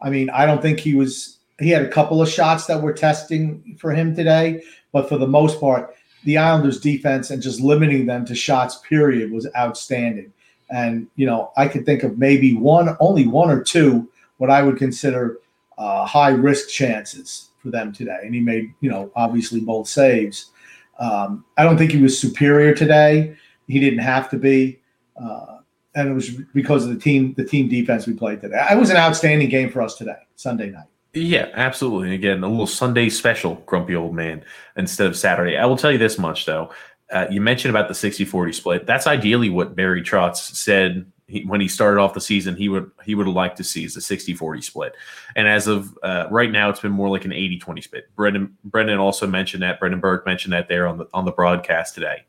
I 0.00 0.10
mean, 0.10 0.30
I 0.30 0.46
don't 0.46 0.62
think 0.62 0.80
he 0.80 0.94
was. 0.94 1.38
He 1.58 1.70
had 1.70 1.82
a 1.82 1.88
couple 1.88 2.22
of 2.22 2.28
shots 2.28 2.66
that 2.66 2.80
were 2.80 2.92
testing 2.92 3.76
for 3.80 3.92
him 3.92 4.14
today, 4.14 4.62
but 4.92 5.08
for 5.08 5.18
the 5.18 5.26
most 5.26 5.58
part, 5.58 5.94
the 6.24 6.38
Islanders' 6.38 6.80
defense 6.80 7.30
and 7.30 7.42
just 7.42 7.60
limiting 7.60 8.06
them 8.06 8.24
to 8.26 8.34
shots, 8.34 8.76
period, 8.88 9.32
was 9.32 9.48
outstanding. 9.56 10.32
And 10.70 11.08
you 11.16 11.26
know, 11.26 11.50
I 11.56 11.66
could 11.66 11.84
think 11.84 12.02
of 12.02 12.18
maybe 12.18 12.54
one, 12.54 12.96
only 13.00 13.26
one 13.26 13.50
or 13.50 13.62
two, 13.62 14.08
what 14.36 14.50
I 14.50 14.62
would 14.62 14.76
consider 14.76 15.38
uh, 15.78 16.04
high 16.04 16.30
risk 16.30 16.68
chances 16.68 17.50
for 17.58 17.70
them 17.70 17.92
today. 17.92 18.18
And 18.22 18.34
he 18.34 18.40
made, 18.40 18.72
you 18.80 18.90
know, 18.90 19.10
obviously 19.16 19.60
both 19.60 19.88
saves. 19.88 20.50
Um, 20.98 21.44
I 21.56 21.64
don't 21.64 21.78
think 21.78 21.92
he 21.92 22.02
was 22.02 22.18
superior 22.18 22.74
today. 22.74 23.36
He 23.66 23.78
didn't 23.78 24.00
have 24.00 24.28
to 24.30 24.36
be, 24.36 24.80
uh, 25.20 25.58
and 25.94 26.08
it 26.08 26.12
was 26.12 26.30
because 26.54 26.84
of 26.84 26.90
the 26.90 26.98
team 26.98 27.34
the 27.36 27.44
team 27.44 27.68
defense 27.68 28.06
we 28.06 28.14
played 28.14 28.40
today. 28.40 28.64
It 28.70 28.78
was 28.78 28.90
an 28.90 28.96
outstanding 28.96 29.48
game 29.48 29.70
for 29.70 29.82
us 29.82 29.96
today, 29.96 30.16
Sunday 30.36 30.70
night. 30.70 30.86
Yeah, 31.14 31.48
absolutely. 31.54 32.14
Again, 32.14 32.42
a 32.42 32.48
little 32.48 32.66
Sunday 32.66 33.08
special, 33.08 33.56
grumpy 33.66 33.94
old 33.94 34.14
man, 34.14 34.44
instead 34.76 35.06
of 35.06 35.16
Saturday. 35.16 35.56
I 35.56 35.66
will 35.66 35.76
tell 35.76 35.92
you 35.92 35.98
this 35.98 36.18
much 36.18 36.46
though. 36.46 36.70
Uh, 37.10 37.26
you 37.30 37.40
mentioned 37.40 37.70
about 37.74 37.88
the 37.88 37.94
60 37.94 38.24
40 38.26 38.52
split. 38.52 38.86
That's 38.86 39.06
ideally 39.06 39.48
what 39.48 39.74
Barry 39.74 40.02
Trotz 40.02 40.36
said 40.36 41.10
he, 41.28 41.44
when 41.44 41.60
he 41.60 41.68
started 41.68 42.00
off 42.00 42.14
the 42.14 42.20
season, 42.20 42.56
he 42.56 42.68
would 42.68 42.90
he 43.04 43.14
would 43.14 43.26
have 43.26 43.36
liked 43.36 43.58
to 43.58 43.64
see 43.64 43.84
is 43.84 43.96
a 43.96 44.00
60-40 44.00 44.64
split. 44.64 44.94
And 45.36 45.46
as 45.46 45.66
of 45.66 45.96
uh, 46.02 46.26
right 46.30 46.50
now, 46.50 46.70
it's 46.70 46.80
been 46.80 46.90
more 46.92 47.10
like 47.10 47.26
an 47.26 47.30
80-20 47.30 47.84
split. 47.84 48.14
Brendan 48.16 48.56
Brendan 48.64 48.98
also 48.98 49.26
mentioned 49.26 49.62
that. 49.62 49.78
Brendan 49.78 50.00
Burke 50.00 50.26
mentioned 50.26 50.54
that 50.54 50.68
there 50.68 50.86
on 50.86 50.98
the 50.98 51.06
on 51.12 51.26
the 51.26 51.32
broadcast 51.32 51.94
today. 51.94 52.24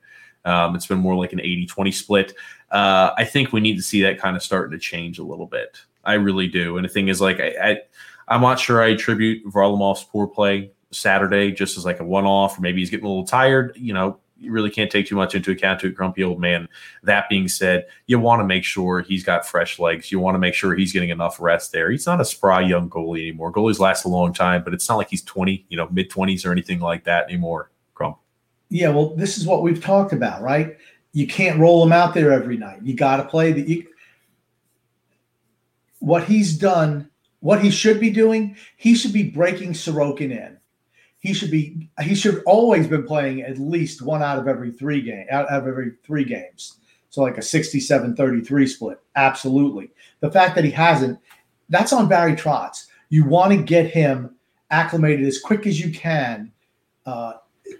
Um, 0.45 0.75
it's 0.75 0.87
been 0.87 0.99
more 0.99 1.15
like 1.15 1.33
an 1.33 1.39
80-20 1.39 1.93
split. 1.93 2.33
Uh, 2.71 3.11
I 3.17 3.25
think 3.25 3.51
we 3.51 3.59
need 3.59 3.75
to 3.75 3.81
see 3.81 4.01
that 4.03 4.19
kind 4.19 4.35
of 4.35 4.43
starting 4.43 4.71
to 4.71 4.79
change 4.79 5.19
a 5.19 5.23
little 5.23 5.45
bit. 5.45 5.79
I 6.05 6.13
really 6.13 6.47
do. 6.47 6.77
And 6.77 6.85
the 6.85 6.89
thing 6.89 7.09
is, 7.09 7.19
like, 7.19 7.39
I, 7.39 7.81
I 8.29 8.35
am 8.35 8.41
not 8.41 8.59
sure 8.59 8.81
I 8.81 8.89
attribute 8.89 9.45
Varlamov's 9.45 10.03
poor 10.05 10.27
play 10.27 10.71
Saturday 10.91 11.51
just 11.51 11.77
as 11.77 11.85
like 11.85 11.99
a 11.99 12.05
one 12.05 12.25
off, 12.25 12.57
or 12.57 12.61
maybe 12.61 12.79
he's 12.79 12.89
getting 12.89 13.05
a 13.05 13.09
little 13.09 13.25
tired. 13.25 13.73
You 13.75 13.93
know, 13.93 14.19
you 14.39 14.51
really 14.51 14.69
can't 14.69 14.89
take 14.89 15.07
too 15.07 15.15
much 15.15 15.35
into 15.35 15.51
account 15.51 15.79
to 15.81 15.87
a 15.87 15.89
grumpy 15.89 16.23
old 16.23 16.39
man. 16.39 16.67
That 17.03 17.29
being 17.29 17.47
said, 17.47 17.85
you 18.07 18.19
want 18.19 18.39
to 18.39 18.45
make 18.45 18.63
sure 18.63 19.01
he's 19.01 19.23
got 19.23 19.45
fresh 19.45 19.79
legs. 19.79 20.11
You 20.11 20.19
want 20.19 20.35
to 20.35 20.39
make 20.39 20.53
sure 20.53 20.75
he's 20.75 20.93
getting 20.93 21.09
enough 21.09 21.39
rest 21.39 21.71
there. 21.71 21.91
He's 21.91 22.05
not 22.05 22.21
a 22.21 22.25
spry 22.25 22.61
young 22.61 22.89
goalie 22.89 23.21
anymore. 23.21 23.51
Goalies 23.51 23.79
last 23.79 24.05
a 24.05 24.09
long 24.09 24.33
time, 24.33 24.63
but 24.63 24.73
it's 24.73 24.87
not 24.87 24.95
like 24.95 25.09
he's 25.09 25.23
20, 25.23 25.65
you 25.69 25.77
know, 25.77 25.87
mid 25.91 26.09
20s 26.09 26.45
or 26.45 26.51
anything 26.51 26.79
like 26.79 27.03
that 27.03 27.25
anymore. 27.25 27.71
Grump. 27.93 28.17
Yeah, 28.69 28.89
well, 28.89 29.15
this 29.15 29.37
is 29.37 29.45
what 29.45 29.61
we've 29.61 29.83
talked 29.83 30.13
about, 30.13 30.41
right? 30.41 30.77
You 31.11 31.27
can't 31.27 31.59
roll 31.59 31.83
him 31.83 31.91
out 31.91 32.13
there 32.13 32.31
every 32.31 32.57
night. 32.57 32.81
You 32.83 32.95
got 32.95 33.17
to 33.17 33.25
play 33.25 33.51
the. 33.51 33.61
You, 33.61 33.87
what 35.99 36.23
he's 36.23 36.57
done, 36.57 37.09
what 37.41 37.61
he 37.61 37.69
should 37.69 37.99
be 37.99 38.09
doing, 38.09 38.55
he 38.77 38.95
should 38.95 39.11
be 39.11 39.23
breaking 39.23 39.73
Sorokin 39.73 40.31
in 40.31 40.58
he 41.19 41.33
should 41.33 41.51
be 41.51 41.89
he 42.01 42.15
should 42.15 42.41
always 42.45 42.87
been 42.87 43.05
playing 43.05 43.41
at 43.41 43.59
least 43.59 44.01
one 44.01 44.23
out 44.23 44.39
of 44.39 44.47
every 44.47 44.71
three 44.71 45.01
game 45.01 45.25
out 45.29 45.47
of 45.47 45.67
every 45.67 45.93
three 46.03 46.23
games. 46.23 46.77
So 47.09 47.21
like 47.21 47.37
a 47.37 47.41
67-33 47.41 48.69
split. 48.69 48.99
Absolutely. 49.15 49.89
The 50.19 50.31
fact 50.31 50.55
that 50.55 50.63
he 50.63 50.71
hasn't, 50.71 51.19
that's 51.69 51.91
on 51.91 52.07
Barry 52.07 52.33
Trotz. 52.33 52.85
You 53.09 53.25
want 53.25 53.51
to 53.51 53.57
get 53.57 53.87
him 53.87 54.35
acclimated 54.69 55.25
as 55.25 55.39
quick 55.39 55.65
as 55.65 55.79
you 55.79 55.91
can 55.91 56.51
uh, 57.07 57.33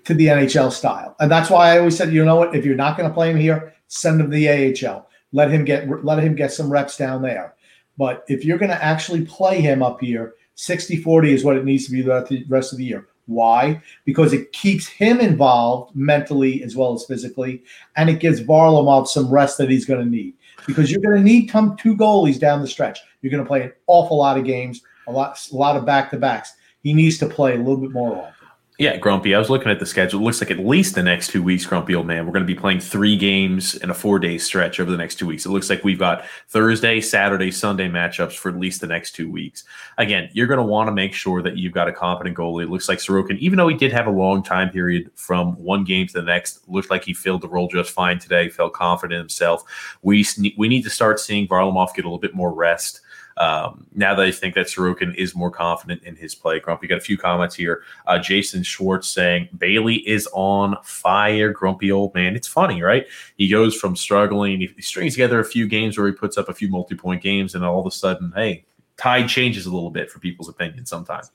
to 0.06 0.14
the 0.16 0.28
NHL 0.28 0.72
style. 0.72 1.16
And 1.20 1.32
that's 1.32 1.50
why 1.50 1.74
I 1.74 1.78
always 1.78 1.96
said, 1.96 2.12
you 2.12 2.26
know 2.26 2.38
what, 2.38 2.56
if 2.56 2.66
you're 2.66 2.76
not 2.76 2.98
going 2.98 3.08
to 3.08 3.14
play 3.14 3.30
him 3.30 3.38
here, 3.38 3.76
send 3.88 4.20
him 4.20 4.32
to 4.32 4.36
the 4.36 4.88
AHL. 4.88 5.08
Let 5.32 5.52
him 5.52 5.64
get 5.64 6.04
let 6.04 6.24
him 6.24 6.34
get 6.34 6.52
some 6.52 6.72
reps 6.72 6.98
down 6.98 7.22
there. 7.22 7.54
But 8.00 8.24
if 8.28 8.44
you're 8.44 8.58
going 8.58 8.72
to 8.72 8.84
actually 8.84 9.26
play 9.26 9.62
him 9.62 9.84
up 9.84 10.02
here, 10.02 10.34
60 10.56 10.98
40 10.98 11.34
is 11.34 11.44
what 11.44 11.56
it 11.56 11.66
needs 11.66 11.86
to 11.86 11.92
be 11.92 12.02
the 12.02 12.46
rest 12.50 12.72
of 12.72 12.80
the 12.80 12.86
year. 12.86 13.08
Why? 13.30 13.80
Because 14.06 14.34
it 14.34 14.52
keeps 14.54 14.88
him 14.88 15.20
involved 15.20 15.96
mentally 15.96 16.64
as 16.64 16.76
well 16.76 16.94
as 16.94 17.06
physically, 17.06 17.62
and 17.96 18.10
it 18.10 18.20
gives 18.20 18.42
Varlamov 18.42 19.08
some 19.08 19.30
rest 19.30 19.60
that 19.60 19.70
he's 19.70 19.86
going 19.86 20.04
to 20.04 20.10
need. 20.10 20.34
Because 20.66 20.92
you're 20.92 21.02
going 21.02 21.18
to 21.18 21.24
need 21.24 21.48
come 21.48 21.78
two 21.78 21.96
goalies 21.96 22.40
down 22.40 22.62
the 22.62 22.68
stretch. 22.68 23.00
You're 23.22 23.32
going 23.32 23.44
to 23.44 23.48
play 23.48 23.62
an 23.62 23.72
awful 23.86 24.18
lot 24.18 24.40
of 24.40 24.46
games, 24.46 24.82
a 25.08 25.12
lot, 25.12 25.40
a 25.52 25.56
lot 25.56 25.78
of 25.78 25.86
back 25.86 26.10
to 26.10 26.18
backs. 26.18 26.54
He 26.82 26.92
needs 26.92 27.20
to 27.20 27.28
play 27.28 27.54
a 27.54 27.58
little 27.58 27.78
bit 27.78 27.92
more 27.92 28.18
often. 28.18 28.39
Yeah, 28.80 28.96
Grumpy. 28.96 29.36
I 29.36 29.40
was 29.40 29.50
looking 29.50 29.70
at 29.70 29.82
the 29.82 29.86
schedule. 29.86 30.22
It 30.22 30.24
looks 30.24 30.40
like 30.40 30.52
at 30.52 30.60
least 30.60 30.96
the 30.96 31.04
next 31.04 31.32
two 31.32 31.44
weeks, 31.44 31.66
Grumpy 31.66 31.96
old 31.96 32.08
man, 32.08 32.26
we're 32.26 32.32
going 32.32 32.48
to 32.48 32.54
be 32.54 32.58
playing 32.58 32.80
three 32.80 33.18
games 33.18 33.76
in 33.76 33.90
a 33.90 33.94
four 33.94 34.20
day 34.20 34.38
stretch 34.38 34.80
over 34.80 34.90
the 34.90 34.96
next 34.96 35.16
two 35.16 35.26
weeks. 35.26 35.46
It 35.46 35.50
looks 35.50 35.70
like 35.70 35.84
we've 35.84 36.00
got 36.00 36.24
Thursday, 36.48 37.02
Saturday, 37.02 37.52
Sunday 37.52 37.90
matchups 37.90 38.38
for 38.38 38.48
at 38.48 38.58
least 38.58 38.80
the 38.80 38.88
next 38.88 39.12
two 39.12 39.30
weeks. 39.30 39.66
Again, 39.98 40.30
you're 40.32 40.48
going 40.48 40.60
to 40.60 40.64
want 40.64 40.88
to 40.88 40.94
make 40.94 41.14
sure 41.14 41.42
that 41.42 41.58
you've 41.58 41.74
got 41.74 41.90
a 41.90 41.92
competent 41.92 42.38
goalie. 42.38 42.64
It 42.64 42.70
looks 42.70 42.88
like 42.88 43.00
Sorokin, 43.00 43.38
even 43.40 43.58
though 43.58 43.68
he 43.68 43.76
did 43.76 43.92
have 43.92 44.08
a 44.08 44.12
long 44.12 44.44
time 44.44 44.70
period 44.70 45.12
from 45.14 45.62
one 45.62 45.84
game 45.84 46.08
to 46.08 46.14
the 46.14 46.22
next, 46.22 46.66
looked 46.70 46.90
like 46.90 47.04
he 47.04 47.14
filled 47.14 47.42
the 47.42 47.50
role 47.50 47.68
just 47.68 47.92
fine 47.92 48.18
today, 48.18 48.48
felt 48.48 48.72
confident 48.72 49.16
in 49.16 49.20
himself. 49.20 49.98
We, 50.04 50.26
we 50.58 50.70
need 50.70 50.84
to 50.84 50.90
start 50.90 51.20
seeing 51.20 51.50
Varlamov 51.50 51.94
get 51.96 52.06
a 52.06 52.08
little 52.08 52.18
bit 52.18 52.34
more 52.34 52.54
rest. 52.54 53.02
Um, 53.40 53.88
now 53.96 54.14
that 54.14 54.26
I 54.26 54.32
think 54.32 54.54
that 54.56 54.68
Sorokin 54.68 55.16
is 55.16 55.34
more 55.34 55.50
confident 55.50 56.04
in 56.04 56.16
his 56.16 56.36
play, 56.36 56.60
Grumpy 56.60 56.88
got 56.88 56.98
a 56.98 57.02
few 57.02 57.18
comments 57.18 57.56
here. 57.56 57.84
Uh, 58.06 58.20
Jason 58.20 58.64
Schwartz 58.64 59.08
saying 59.08 59.48
Bailey 59.58 60.08
is 60.08 60.28
on 60.34 60.76
fire, 60.84 61.52
grumpy 61.52 61.90
old 61.90 62.14
man. 62.14 62.36
It's 62.36 62.50
funny, 62.50 62.82
right? 62.82 63.08
He 63.38 63.48
goes 63.48 63.76
from 63.76 63.96
struggling, 63.96 64.60
he 64.60 64.82
strings 64.82 65.14
together 65.14 65.40
a 65.40 65.46
few 65.46 65.68
games 65.68 65.98
where 65.98 66.08
he 66.08 66.14
puts 66.14 66.38
up 66.38 66.50
a 66.50 66.54
few 66.54 66.70
multi 66.70 66.96
point 66.96 67.24
games, 67.24 67.56
and 67.56 67.64
all 67.64 67.80
of 67.80 67.86
a 67.86 67.92
sudden, 67.92 68.34
hey, 68.36 68.66
tide 68.98 69.30
changes 69.30 69.66
a 69.66 69.74
little 69.74 69.92
bit 69.92 70.12
for 70.12 70.20
people's 70.20 70.50
opinion 70.50 70.86
sometimes. 70.86 71.32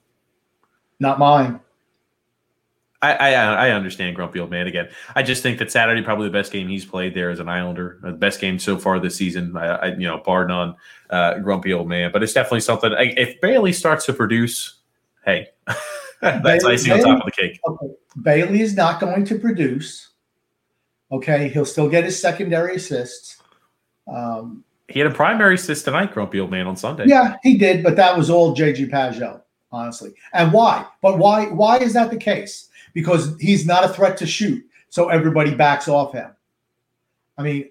Not 0.99 1.17
mine. 1.17 1.59
I, 3.01 3.13
I, 3.13 3.31
I 3.33 3.71
understand 3.71 4.15
Grumpy 4.15 4.39
Old 4.39 4.49
Man 4.49 4.67
again. 4.67 4.89
I 5.15 5.23
just 5.23 5.43
think 5.43 5.59
that 5.59 5.71
Saturday 5.71 6.01
probably 6.01 6.27
the 6.27 6.33
best 6.33 6.51
game 6.51 6.67
he's 6.67 6.85
played 6.85 7.13
there 7.13 7.29
as 7.29 7.39
an 7.39 7.49
Islander, 7.49 7.99
uh, 8.03 8.11
the 8.11 8.17
best 8.17 8.39
game 8.39 8.57
so 8.57 8.77
far 8.77 8.99
this 8.99 9.15
season. 9.15 9.55
I, 9.57 9.65
I 9.65 9.85
you 9.87 10.07
know, 10.07 10.17
bar 10.17 10.47
none, 10.47 10.75
uh, 11.09 11.39
Grumpy 11.39 11.73
Old 11.73 11.87
Man. 11.87 12.11
But 12.11 12.23
it's 12.23 12.33
definitely 12.33 12.61
something. 12.61 12.93
I, 12.93 13.13
if 13.17 13.39
Bailey 13.41 13.73
starts 13.73 14.05
to 14.07 14.13
produce, 14.13 14.79
hey, 15.25 15.47
that's 16.21 16.43
Bailey, 16.43 16.73
icing 16.73 16.93
Bailey, 16.93 17.03
on 17.03 17.17
top 17.17 17.27
of 17.27 17.33
the 17.33 17.41
cake. 17.41 17.59
Okay. 17.67 17.87
Bailey 18.21 18.61
is 18.61 18.75
not 18.75 18.99
going 18.99 19.25
to 19.25 19.37
produce. 19.37 20.09
Okay, 21.11 21.49
he'll 21.49 21.65
still 21.65 21.89
get 21.89 22.03
his 22.03 22.19
secondary 22.19 22.77
assists. 22.77 23.41
Um, 24.11 24.63
he 24.87 24.99
had 24.99 25.11
a 25.11 25.13
primary 25.13 25.55
assist 25.55 25.85
tonight, 25.85 26.13
Grumpy 26.13 26.39
Old 26.39 26.51
Man, 26.51 26.67
on 26.67 26.75
Sunday. 26.75 27.05
Yeah, 27.07 27.37
he 27.43 27.57
did, 27.57 27.83
but 27.83 27.95
that 27.95 28.17
was 28.17 28.29
all 28.29 28.55
JG 28.55 28.89
Pageau, 28.89 29.41
honestly. 29.71 30.13
And 30.33 30.51
why? 30.51 30.85
But 31.01 31.17
why? 31.17 31.47
Why 31.47 31.77
is 31.77 31.93
that 31.93 32.11
the 32.11 32.17
case? 32.17 32.69
Because 32.95 33.35
he's 33.39 33.67
not 33.67 33.83
a 33.83 33.89
threat 33.89 34.17
to 34.17 34.25
shoot. 34.25 34.65
So 34.89 35.09
everybody 35.09 35.53
backs 35.53 35.87
off 35.87 36.13
him. 36.13 36.31
I 37.37 37.43
mean, 37.43 37.69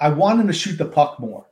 I 0.00 0.10
want 0.10 0.40
him 0.40 0.48
to 0.48 0.52
shoot 0.52 0.76
the 0.76 0.84
puck 0.84 1.18
more. 1.18 1.46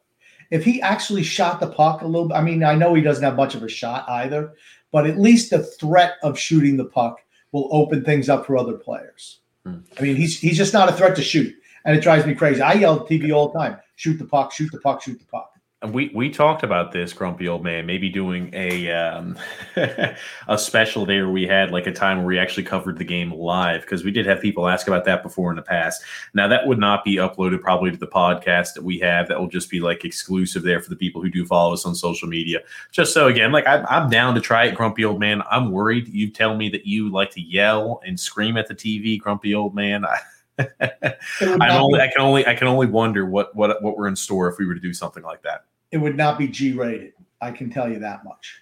If 0.51 0.65
he 0.65 0.83
actually 0.83 1.23
shot 1.23 1.61
the 1.61 1.69
puck 1.69 2.03
a 2.03 2.07
little 2.07 2.29
bit, 2.29 2.35
I 2.35 2.43
mean, 2.43 2.65
I 2.65 2.75
know 2.75 2.93
he 2.93 3.01
doesn't 3.01 3.23
have 3.23 3.37
much 3.37 3.55
of 3.55 3.63
a 3.63 3.69
shot 3.69 4.07
either, 4.09 4.55
but 4.91 5.07
at 5.07 5.21
least 5.21 5.51
the 5.51 5.63
threat 5.63 6.15
of 6.25 6.37
shooting 6.37 6.77
the 6.77 6.85
puck 6.85 7.21
will 7.53 7.69
open 7.71 8.05
things 8.05 8.29
up 8.29 8.45
for 8.45 8.59
other 8.59 8.75
players. 8.75 9.39
Hmm. 9.65 9.79
I 9.97 10.03
mean, 10.03 10.17
he's 10.17 10.41
he's 10.41 10.57
just 10.57 10.73
not 10.73 10.89
a 10.89 10.93
threat 10.93 11.15
to 11.17 11.23
shoot, 11.23 11.55
and 11.85 11.97
it 11.97 12.01
drives 12.01 12.27
me 12.27 12.35
crazy. 12.35 12.61
I 12.61 12.73
yell 12.73 13.01
at 13.01 13.07
TV 13.07 13.33
all 13.33 13.53
the 13.53 13.59
time: 13.61 13.79
shoot 13.95 14.19
the 14.19 14.25
puck, 14.25 14.53
shoot 14.53 14.73
the 14.73 14.81
puck, 14.81 15.03
shoot 15.03 15.21
the 15.21 15.27
puck 15.27 15.50
we 15.89 16.11
we 16.15 16.29
talked 16.29 16.63
about 16.63 16.93
this 16.93 17.15
grumpy 17.15 17.49
old 17.49 17.65
man 17.65 17.87
maybe 17.87 18.11
doing 18.11 18.51
a 18.53 18.91
um, 18.91 19.39
a 20.49 20.59
special 20.59 21.07
day 21.07 21.23
where 21.23 21.31
we 21.31 21.47
had 21.47 21.71
like 21.71 21.87
a 21.87 21.93
time 21.93 22.19
where 22.19 22.27
we 22.27 22.39
actually 22.39 22.65
covered 22.65 22.99
the 22.99 23.05
game 23.05 23.33
live 23.33 23.81
because 23.81 24.05
we 24.05 24.11
did 24.11 24.27
have 24.27 24.43
people 24.43 24.69
ask 24.69 24.89
about 24.89 25.07
that 25.07 25.23
before 25.23 25.49
in 25.49 25.57
the 25.57 25.63
past. 25.63 26.03
Now 26.35 26.49
that 26.49 26.67
would 26.67 26.79
not 26.79 27.03
be 27.03 27.17
uploaded 27.17 27.63
probably 27.63 27.91
to 27.91 27.97
the 27.97 28.07
podcast 28.07 28.75
that 28.75 28.85
we 28.85 28.99
have. 28.99 29.27
That 29.29 29.41
will 29.41 29.49
just 29.49 29.71
be 29.71 29.81
like 29.81 30.05
exclusive 30.05 30.63
there 30.65 30.81
for 30.81 30.91
the 30.91 30.97
people 30.97 31.23
who 31.23 31.31
do 31.31 31.47
follow 31.47 31.73
us 31.73 31.87
on 31.87 31.95
social 31.95 32.29
media. 32.29 32.61
Just 32.93 33.15
so 33.15 33.29
again 33.29 33.51
like 33.51 33.67
I'm, 33.67 33.87
I'm 33.89 34.11
down 34.11 34.35
to 34.35 34.41
try 34.43 34.67
it 34.67 34.75
grumpy 34.75 35.07
old 35.07 35.19
man. 35.19 35.43
I'm 35.51 35.71
worried 35.71 36.09
you 36.09 36.31
tell 36.31 36.57
me 36.57 36.69
that 36.71 36.85
you 36.85 37.11
like 37.11 37.31
to 37.31 37.41
yell 37.41 38.03
and 38.05 38.21
scream 38.21 38.59
at 38.59 38.69
the 38.69 38.75
tv 38.75 39.19
grumpy 39.19 39.55
old 39.55 39.75
man. 39.75 40.05
I, 40.59 41.15
I'm 41.41 41.83
only, 41.83 42.01
I 42.01 42.09
can 42.09 42.21
only 42.21 42.47
I 42.47 42.55
can 42.55 42.69
only 42.69 42.87
wonder 42.87 43.25
what 43.25 43.57
what 43.57 43.83
what 43.83 43.97
we're 43.97 44.09
in 44.09 44.17
store 44.17 44.51
if 44.51 44.59
we 44.59 44.67
were 44.67 44.75
to 44.75 44.81
do 44.81 44.93
something 44.93 45.23
like 45.23 45.41
that 45.45 45.65
it 45.91 45.99
would 45.99 46.17
not 46.17 46.39
be 46.39 46.49
G 46.49 46.73
rated. 46.73 47.13
I 47.41 47.51
can 47.51 47.71
tell 47.71 47.91
you 47.91 48.01
that 48.01 48.25
much. 48.25 48.61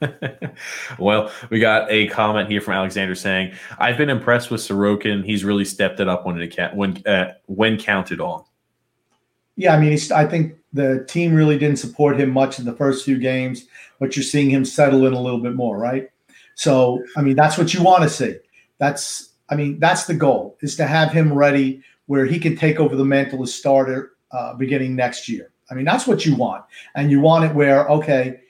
well, 0.98 1.30
we 1.50 1.60
got 1.60 1.90
a 1.90 2.08
comment 2.08 2.50
here 2.50 2.60
from 2.60 2.74
Alexander 2.74 3.14
saying, 3.14 3.54
"I've 3.78 3.96
been 3.96 4.10
impressed 4.10 4.50
with 4.50 4.60
Sorokin. 4.60 5.24
He's 5.24 5.44
really 5.44 5.64
stepped 5.64 6.00
it 6.00 6.08
up 6.08 6.26
when 6.26 6.40
it 6.40 6.74
when 6.74 7.06
uh, 7.06 7.34
when 7.46 7.78
counted 7.78 8.20
on." 8.20 8.44
Yeah, 9.56 9.74
I 9.74 9.80
mean, 9.80 9.96
I 10.14 10.26
think 10.26 10.56
the 10.72 11.04
team 11.08 11.32
really 11.32 11.58
didn't 11.58 11.78
support 11.78 12.18
him 12.18 12.30
much 12.30 12.58
in 12.58 12.64
the 12.64 12.72
first 12.72 13.04
few 13.04 13.18
games, 13.18 13.66
but 14.00 14.16
you're 14.16 14.24
seeing 14.24 14.50
him 14.50 14.64
settle 14.64 15.06
in 15.06 15.12
a 15.12 15.20
little 15.20 15.38
bit 15.38 15.54
more, 15.54 15.78
right? 15.78 16.10
So, 16.56 17.02
I 17.16 17.22
mean, 17.22 17.36
that's 17.36 17.56
what 17.56 17.72
you 17.72 17.82
want 17.82 18.02
to 18.02 18.08
see. 18.08 18.36
That's, 18.78 19.30
I 19.48 19.54
mean, 19.54 19.78
that's 19.78 20.06
the 20.06 20.14
goal 20.14 20.58
is 20.60 20.76
to 20.76 20.86
have 20.86 21.12
him 21.12 21.32
ready 21.32 21.82
where 22.06 22.26
he 22.26 22.38
can 22.38 22.56
take 22.56 22.80
over 22.80 22.96
the 22.96 23.04
mantle 23.04 23.42
as 23.42 23.54
starter 23.54 24.12
uh, 24.32 24.54
beginning 24.54 24.96
next 24.96 25.28
year. 25.28 25.50
I 25.70 25.74
mean, 25.74 25.84
that's 25.84 26.06
what 26.06 26.26
you 26.26 26.34
want. 26.36 26.64
And 26.94 27.10
you 27.10 27.20
want 27.20 27.44
it 27.44 27.54
where, 27.54 27.88
okay, 27.88 28.40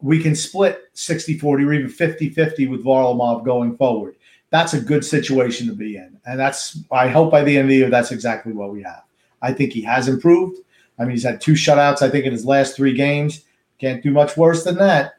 we 0.00 0.22
can 0.22 0.34
split 0.34 0.82
60 0.92 1.38
40 1.38 1.64
or 1.64 1.72
even 1.72 1.88
50 1.88 2.30
50 2.30 2.66
with 2.68 2.84
Varlamov 2.84 3.44
going 3.44 3.76
forward. 3.76 4.16
That's 4.50 4.74
a 4.74 4.80
good 4.80 5.04
situation 5.04 5.66
to 5.66 5.72
be 5.72 5.96
in. 5.96 6.18
And 6.26 6.38
that's, 6.38 6.78
I 6.92 7.08
hope 7.08 7.30
by 7.30 7.42
the 7.42 7.56
end 7.56 7.64
of 7.64 7.70
the 7.70 7.76
year, 7.76 7.90
that's 7.90 8.12
exactly 8.12 8.52
what 8.52 8.72
we 8.72 8.82
have. 8.82 9.02
I 9.42 9.52
think 9.52 9.72
he 9.72 9.82
has 9.82 10.08
improved. 10.08 10.58
I 10.98 11.02
mean, 11.02 11.12
he's 11.12 11.24
had 11.24 11.40
two 11.40 11.54
shutouts, 11.54 12.02
I 12.02 12.10
think, 12.10 12.24
in 12.24 12.32
his 12.32 12.46
last 12.46 12.76
three 12.76 12.94
games. 12.94 13.44
Can't 13.78 14.02
do 14.02 14.10
much 14.10 14.36
worse 14.36 14.62
than 14.62 14.76
that. 14.76 15.14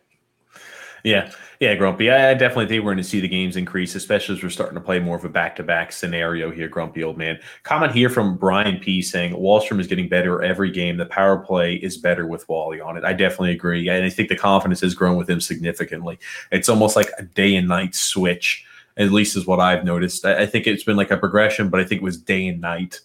Yeah. 1.04 1.32
Yeah, 1.60 1.76
Grumpy. 1.76 2.12
I, 2.12 2.34
definitely 2.34 2.68
think 2.68 2.84
we're 2.84 2.92
going 2.94 3.04
to 3.04 3.10
see 3.10 3.22
the 3.22 3.28
games 3.28 3.56
increase, 3.56 3.96
especially 3.96 4.36
as 4.36 4.44
we're 4.44 4.50
starting 4.50 4.76
to 4.76 4.82
play 4.82 5.00
more 5.00 5.16
of 5.16 5.24
a 5.24 5.30
back 5.30 5.56
to 5.56 5.64
back 5.64 5.92
scenario 5.92 6.52
here, 6.52 6.68
Grumpy 6.68 7.04
old 7.04 7.18
man. 7.18 7.40
Comment 7.64 7.94
here 7.94 8.10
from 8.10 8.36
Brian 8.38 8.78
P 8.80 9.02
saying 9.02 9.34
Wahlstrom 9.34 9.80
is 9.80 9.88
getting 9.88 10.10
better 10.10 10.44
every 10.44 10.70
game. 10.70 10.98
The 10.98 11.06
power 11.06 11.38
play 11.38 11.76
is 11.76 11.98
better 11.98 12.28
with 12.28 12.48
Wally 12.50 12.82
on 12.82 12.98
it. 12.98 13.06
I 13.06 13.14
definitely 13.14 13.52
agree. 13.52 13.88
And 13.88 14.04
I 14.04 14.10
think 14.10 14.30
the 14.30 14.36
confidence 14.36 14.82
has 14.82 14.94
grown 14.94 15.18
with 15.18 15.30
him 15.30 15.40
significantly. 15.40 16.20
It's 16.52 16.68
almost 16.68 16.96
like 16.96 17.10
a 17.18 17.24
day 17.24 17.56
and 17.56 17.68
night 17.68 17.96
switch, 17.96 18.66
at 18.98 19.12
least 19.12 19.38
is 19.38 19.48
what 19.48 19.62
I've 19.62 19.86
noticed. 19.86 20.26
I, 20.26 20.42
I 20.42 20.46
think 20.46 20.68
it's 20.68 20.84
been 20.84 20.98
like 20.98 21.12
a 21.12 21.18
progression, 21.18 21.70
but 21.70 21.80
I 21.80 21.86
think 21.86 22.02
it 22.02 22.06
was 22.06 22.18
day 22.18 22.48
and 22.48 22.60
night. 22.60 23.00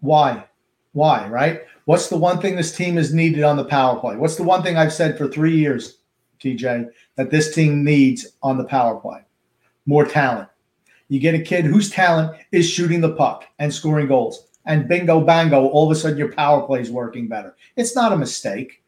Why? 0.00 0.44
Why, 0.92 1.28
right? 1.28 1.62
What's 1.84 2.08
the 2.08 2.16
one 2.16 2.40
thing 2.40 2.56
this 2.56 2.74
team 2.74 2.96
has 2.96 3.14
needed 3.14 3.44
on 3.44 3.56
the 3.56 3.64
power 3.64 3.98
play? 3.98 4.16
What's 4.16 4.36
the 4.36 4.42
one 4.42 4.62
thing 4.62 4.76
I've 4.76 4.92
said 4.92 5.16
for 5.16 5.28
three 5.28 5.56
years? 5.56 5.98
TJ, 6.42 6.90
that 7.16 7.30
this 7.30 7.54
team 7.54 7.84
needs 7.84 8.26
on 8.42 8.58
the 8.58 8.64
power 8.64 8.98
play 8.98 9.24
more 9.86 10.04
talent. 10.04 10.48
You 11.08 11.20
get 11.20 11.34
a 11.34 11.42
kid 11.42 11.64
whose 11.64 11.90
talent 11.90 12.36
is 12.52 12.68
shooting 12.68 13.00
the 13.00 13.14
puck 13.14 13.44
and 13.58 13.72
scoring 13.72 14.06
goals. 14.06 14.48
And 14.64 14.88
bingo, 14.88 15.20
bango, 15.20 15.66
all 15.68 15.90
of 15.90 15.96
a 15.96 15.98
sudden 15.98 16.18
your 16.18 16.32
power 16.32 16.62
play 16.62 16.80
is 16.80 16.90
working 16.90 17.28
better. 17.28 17.56
It's 17.76 17.96
not 17.96 18.12
a 18.12 18.16
mistake. 18.16 18.82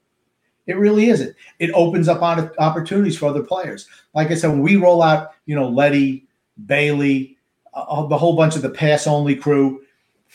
It 0.67 0.79
really 0.79 1.09
isn't. 1.09 1.35
It 1.59 1.73
opens 1.73 2.09
up 2.09 2.23
opportunities 2.23 3.19
for 3.19 3.27
other 3.27 3.43
players. 3.43 3.87
Like 4.15 4.31
I 4.31 4.35
said, 4.35 4.51
when 4.51 4.63
we 4.63 4.77
roll 4.77 5.03
out, 5.03 5.33
you 5.45 5.55
know, 5.55 5.69
Letty, 5.69 6.27
Bailey, 6.65 7.37
uh, 7.75 8.07
the 8.07 8.17
whole 8.17 8.37
bunch 8.37 8.57
of 8.57 8.63
the 8.63 8.71
pass 8.71 9.07
only 9.07 9.37
crew, 9.37 9.83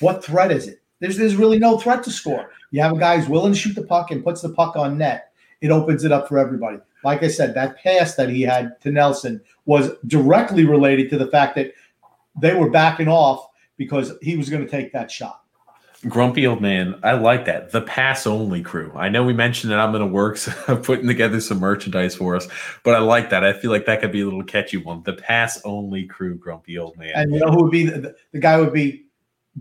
what 0.01 0.23
threat 0.23 0.51
is 0.51 0.67
it? 0.67 0.81
There's, 0.99 1.17
there's 1.17 1.35
really 1.35 1.57
no 1.57 1.79
threat 1.79 2.03
to 2.03 2.11
score. 2.11 2.51
You 2.71 2.81
have 2.81 2.91
a 2.91 2.99
guy 2.99 3.17
who's 3.17 3.29
willing 3.29 3.53
to 3.53 3.57
shoot 3.57 3.73
the 3.73 3.83
puck 3.83 4.11
and 4.11 4.23
puts 4.23 4.41
the 4.41 4.49
puck 4.49 4.75
on 4.75 4.97
net. 4.97 5.31
It 5.61 5.71
opens 5.71 6.03
it 6.03 6.11
up 6.11 6.27
for 6.27 6.37
everybody 6.37 6.77
like 7.03 7.23
I 7.23 7.27
said, 7.27 7.53
that 7.55 7.77
pass 7.77 8.15
that 8.15 8.29
he 8.29 8.41
had 8.41 8.79
to 8.81 8.91
Nelson 8.91 9.41
was 9.65 9.91
directly 10.07 10.65
related 10.65 11.09
to 11.11 11.17
the 11.17 11.27
fact 11.27 11.55
that 11.55 11.73
they 12.39 12.55
were 12.55 12.69
backing 12.69 13.07
off 13.07 13.47
because 13.77 14.13
he 14.21 14.35
was 14.35 14.49
going 14.49 14.63
to 14.63 14.69
take 14.69 14.91
that 14.93 15.09
shot. 15.09 15.43
Grumpy 16.07 16.47
old 16.47 16.61
man, 16.61 16.97
I 17.03 17.13
like 17.13 17.43
that. 17.45 17.71
The 17.71 17.81
pass 17.81 18.25
only 18.25 18.61
crew. 18.61 18.93
I 18.95 19.09
know 19.09 19.23
we 19.23 19.33
mentioned 19.33 19.71
that 19.71 19.79
I'm 19.79 19.93
in 19.95 20.01
the 20.01 20.07
works 20.07 20.47
of 20.69 20.83
putting 20.83 21.07
together 21.07 21.41
some 21.41 21.59
merchandise 21.59 22.15
for 22.15 22.37
us, 22.37 22.47
but 22.83 22.95
I 22.95 22.99
like 22.99 23.29
that. 23.31 23.43
I 23.43 23.51
feel 23.51 23.69
like 23.69 23.85
that 23.85 23.99
could 23.99 24.13
be 24.13 24.21
a 24.21 24.23
little 24.23 24.43
catchy 24.43 24.77
one. 24.77 25.03
The 25.03 25.13
pass 25.13 25.61
only 25.65 26.05
crew, 26.05 26.35
grumpy 26.35 26.77
old 26.77 26.97
man. 26.97 27.11
And 27.15 27.33
you 27.33 27.39
know 27.39 27.51
who 27.51 27.63
would 27.63 27.71
be 27.71 27.85
the, 27.85 28.15
the 28.31 28.39
guy 28.39 28.57
would 28.59 28.71
be 28.71 29.07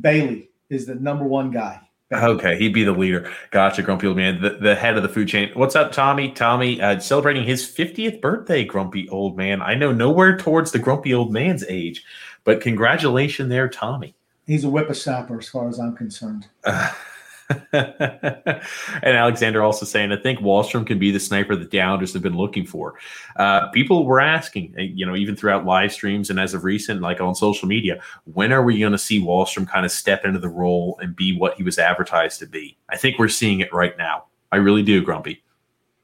Bailey 0.00 0.50
is 0.70 0.86
the 0.86 0.94
number 0.94 1.24
one 1.24 1.50
guy. 1.50 1.80
Okay, 2.10 2.56
he'd 2.58 2.72
be 2.72 2.84
the 2.84 2.92
leader. 2.92 3.30
Gotcha, 3.50 3.82
Grumpy 3.82 4.06
Old 4.06 4.16
Man, 4.16 4.40
the, 4.40 4.50
the 4.50 4.74
head 4.74 4.96
of 4.96 5.02
the 5.02 5.10
food 5.10 5.28
chain. 5.28 5.50
What's 5.52 5.76
up, 5.76 5.92
Tommy? 5.92 6.30
Tommy, 6.30 6.80
uh, 6.80 6.98
celebrating 7.00 7.44
his 7.44 7.66
50th 7.66 8.22
birthday, 8.22 8.64
Grumpy 8.64 9.06
Old 9.10 9.36
Man. 9.36 9.60
I 9.60 9.74
know 9.74 9.92
nowhere 9.92 10.38
towards 10.38 10.72
the 10.72 10.78
Grumpy 10.78 11.12
Old 11.12 11.32
Man's 11.32 11.64
age, 11.68 12.02
but 12.44 12.62
congratulations 12.62 13.50
there, 13.50 13.68
Tommy. 13.68 14.14
He's 14.46 14.64
a 14.64 14.68
whippersnapper 14.68 15.38
as 15.38 15.50
far 15.50 15.68
as 15.68 15.78
I'm 15.78 15.94
concerned. 15.94 16.46
Uh, 16.64 16.90
and 17.72 18.60
Alexander 19.02 19.62
also 19.62 19.86
saying, 19.86 20.12
I 20.12 20.16
think 20.16 20.40
Wahlstrom 20.40 20.86
can 20.86 20.98
be 20.98 21.10
the 21.10 21.20
sniper 21.20 21.56
that 21.56 21.70
the 21.70 21.80
Islanders 21.80 22.12
have 22.12 22.22
been 22.22 22.36
looking 22.36 22.66
for. 22.66 22.94
Uh, 23.36 23.68
people 23.68 24.04
were 24.04 24.20
asking, 24.20 24.74
uh, 24.78 24.82
you 24.82 25.06
know, 25.06 25.16
even 25.16 25.34
throughout 25.34 25.64
live 25.64 25.92
streams 25.92 26.28
and 26.30 26.38
as 26.38 26.52
of 26.52 26.64
recent, 26.64 27.00
like 27.00 27.20
on 27.20 27.34
social 27.34 27.66
media, 27.66 28.00
when 28.24 28.52
are 28.52 28.62
we 28.62 28.78
going 28.78 28.92
to 28.92 28.98
see 28.98 29.20
Wahlstrom 29.20 29.66
kind 29.66 29.86
of 29.86 29.92
step 29.92 30.24
into 30.24 30.38
the 30.38 30.48
role 30.48 30.98
and 31.00 31.16
be 31.16 31.36
what 31.36 31.54
he 31.54 31.62
was 31.62 31.78
advertised 31.78 32.38
to 32.40 32.46
be? 32.46 32.76
I 32.90 32.96
think 32.96 33.18
we're 33.18 33.28
seeing 33.28 33.60
it 33.60 33.72
right 33.72 33.96
now. 33.96 34.24
I 34.52 34.56
really 34.56 34.82
do, 34.82 35.02
Grumpy. 35.02 35.42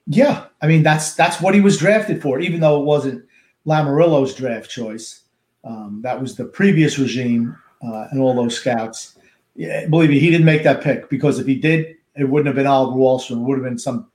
Yeah, 0.06 0.46
I 0.60 0.66
mean 0.66 0.82
that's 0.82 1.14
that's 1.14 1.40
what 1.40 1.54
he 1.54 1.62
was 1.62 1.78
drafted 1.78 2.20
for, 2.20 2.38
even 2.38 2.60
though 2.60 2.80
it 2.80 2.84
wasn't 2.84 3.24
Lamoriello's 3.66 4.34
draft 4.34 4.70
choice. 4.70 5.22
Um, 5.64 6.00
that 6.02 6.20
was 6.20 6.36
the 6.36 6.44
previous 6.44 6.98
regime 6.98 7.56
uh, 7.82 8.08
and 8.10 8.20
all 8.20 8.34
those 8.34 8.56
scouts. 8.58 9.13
Yeah, 9.54 9.86
believe 9.86 10.10
me, 10.10 10.18
he 10.18 10.30
didn't 10.30 10.46
make 10.46 10.64
that 10.64 10.82
pick 10.82 11.08
because 11.08 11.38
if 11.38 11.46
he 11.46 11.54
did, 11.54 11.96
it 12.16 12.28
wouldn't 12.28 12.46
have 12.46 12.56
been 12.56 12.66
Oliver 12.66 12.96
Wahlstrom. 12.96 13.42
It 13.42 13.44
would 13.44 13.58
have 13.58 13.64
been 13.64 13.78
some 13.78 14.08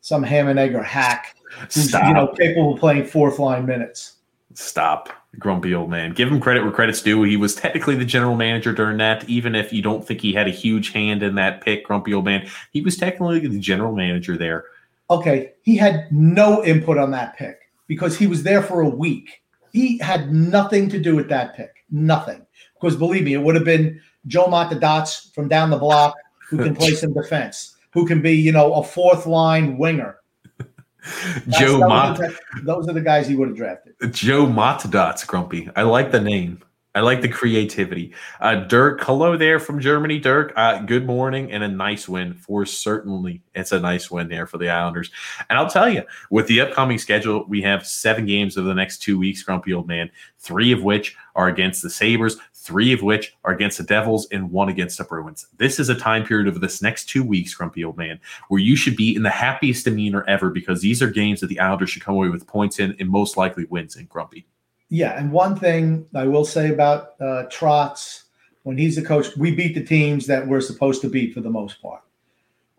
some 0.00 0.22
ham 0.22 0.48
and 0.48 0.58
egg 0.58 0.74
or 0.74 0.82
hack 0.82 1.36
who's 1.72 1.88
Stop. 1.88 2.06
you 2.06 2.14
know 2.14 2.28
capable 2.28 2.74
of 2.74 2.80
playing 2.80 3.06
fourth 3.06 3.38
line 3.38 3.66
minutes. 3.66 4.16
Stop, 4.54 5.08
grumpy 5.38 5.74
old 5.74 5.90
man. 5.90 6.12
Give 6.12 6.28
him 6.28 6.40
credit 6.40 6.62
where 6.62 6.70
credit's 6.70 7.02
due. 7.02 7.22
He 7.24 7.36
was 7.36 7.54
technically 7.56 7.96
the 7.96 8.04
general 8.04 8.36
manager 8.36 8.72
during 8.72 8.98
that, 8.98 9.28
even 9.28 9.54
if 9.54 9.72
you 9.72 9.82
don't 9.82 10.06
think 10.06 10.20
he 10.20 10.32
had 10.32 10.46
a 10.46 10.52
huge 10.52 10.92
hand 10.92 11.22
in 11.22 11.34
that 11.36 11.60
pick, 11.60 11.84
grumpy 11.84 12.14
old 12.14 12.24
man. 12.24 12.48
He 12.70 12.80
was 12.80 12.96
technically 12.96 13.40
the 13.46 13.58
general 13.58 13.94
manager 13.94 14.36
there. 14.36 14.64
Okay, 15.10 15.52
he 15.62 15.76
had 15.76 16.10
no 16.12 16.64
input 16.64 16.98
on 16.98 17.10
that 17.10 17.36
pick 17.36 17.58
because 17.86 18.16
he 18.16 18.26
was 18.26 18.42
there 18.42 18.62
for 18.62 18.80
a 18.80 18.88
week. 18.88 19.42
He 19.72 19.98
had 19.98 20.32
nothing 20.32 20.88
to 20.90 21.00
do 21.00 21.16
with 21.16 21.28
that 21.30 21.56
pick. 21.56 21.84
Nothing. 21.90 22.46
Because 22.74 22.96
believe 22.96 23.24
me, 23.24 23.34
it 23.34 23.42
would 23.42 23.56
have 23.56 23.64
been 23.64 24.00
Joe 24.26 24.46
Matadots 24.46 25.32
from 25.34 25.48
down 25.48 25.70
the 25.70 25.76
block 25.76 26.16
who 26.48 26.58
can 26.58 26.74
play 26.74 26.90
some 26.94 27.12
defense, 27.12 27.76
who 27.92 28.06
can 28.06 28.22
be, 28.22 28.32
you 28.32 28.52
know, 28.52 28.74
a 28.74 28.82
fourth 28.82 29.26
line 29.26 29.78
winger. 29.78 30.18
Joe 31.48 31.80
Mott. 31.80 32.20
Those 32.62 32.88
are 32.88 32.94
the 32.94 33.00
guys 33.00 33.26
he 33.26 33.36
would 33.36 33.48
have 33.48 33.56
drafted. 33.56 33.94
Joe 34.12 34.46
Matadots, 34.46 35.26
Grumpy. 35.26 35.68
I 35.76 35.82
like 35.82 36.12
the 36.12 36.20
name. 36.20 36.62
I 36.96 37.00
like 37.00 37.22
the 37.22 37.28
creativity. 37.28 38.14
Uh, 38.40 38.54
Dirk, 38.54 39.02
hello 39.02 39.36
there 39.36 39.58
from 39.58 39.80
Germany, 39.80 40.20
Dirk. 40.20 40.52
Uh, 40.54 40.78
good 40.78 41.04
morning 41.04 41.50
and 41.50 41.64
a 41.64 41.68
nice 41.68 42.08
win 42.08 42.34
for 42.34 42.64
certainly. 42.64 43.42
It's 43.52 43.72
a 43.72 43.80
nice 43.80 44.12
win 44.12 44.28
there 44.28 44.46
for 44.46 44.58
the 44.58 44.68
Islanders. 44.68 45.10
And 45.50 45.58
I'll 45.58 45.68
tell 45.68 45.88
you, 45.88 46.04
with 46.30 46.46
the 46.46 46.60
upcoming 46.60 46.98
schedule, 46.98 47.46
we 47.48 47.62
have 47.62 47.84
seven 47.84 48.26
games 48.26 48.56
over 48.56 48.68
the 48.68 48.74
next 48.74 48.98
two 48.98 49.18
weeks, 49.18 49.42
Grumpy 49.42 49.72
Old 49.72 49.88
Man, 49.88 50.08
three 50.38 50.70
of 50.70 50.84
which 50.84 51.16
are 51.34 51.48
against 51.48 51.82
the 51.82 51.90
Sabres, 51.90 52.36
three 52.64 52.94
of 52.94 53.02
which 53.02 53.36
are 53.44 53.52
against 53.52 53.76
the 53.76 53.84
Devils, 53.84 54.26
and 54.32 54.50
one 54.50 54.70
against 54.70 54.96
the 54.96 55.04
Bruins. 55.04 55.46
This 55.58 55.78
is 55.78 55.90
a 55.90 55.94
time 55.94 56.24
period 56.24 56.48
of 56.48 56.60
this 56.60 56.80
next 56.80 57.08
two 57.08 57.22
weeks, 57.22 57.54
Grumpy 57.54 57.84
Old 57.84 57.98
Man, 57.98 58.18
where 58.48 58.60
you 58.60 58.74
should 58.74 58.96
be 58.96 59.14
in 59.14 59.22
the 59.22 59.30
happiest 59.30 59.84
demeanor 59.84 60.24
ever 60.26 60.48
because 60.48 60.80
these 60.80 61.02
are 61.02 61.10
games 61.10 61.40
that 61.40 61.48
the 61.48 61.60
Islanders 61.60 61.90
should 61.90 62.02
come 62.02 62.14
away 62.14 62.30
with 62.30 62.46
points 62.46 62.78
in 62.78 62.96
and 62.98 63.08
most 63.10 63.36
likely 63.36 63.66
wins 63.66 63.96
in, 63.96 64.06
Grumpy. 64.06 64.46
Yeah, 64.88 65.18
and 65.18 65.30
one 65.30 65.56
thing 65.56 66.06
I 66.14 66.24
will 66.24 66.44
say 66.44 66.70
about 66.70 67.20
uh, 67.20 67.44
Trotz, 67.50 68.22
when 68.62 68.78
he's 68.78 68.96
the 68.96 69.02
coach, 69.02 69.36
we 69.36 69.54
beat 69.54 69.74
the 69.74 69.84
teams 69.84 70.26
that 70.26 70.46
we're 70.46 70.62
supposed 70.62 71.02
to 71.02 71.10
beat 71.10 71.34
for 71.34 71.42
the 71.42 71.50
most 71.50 71.82
part. 71.82 72.02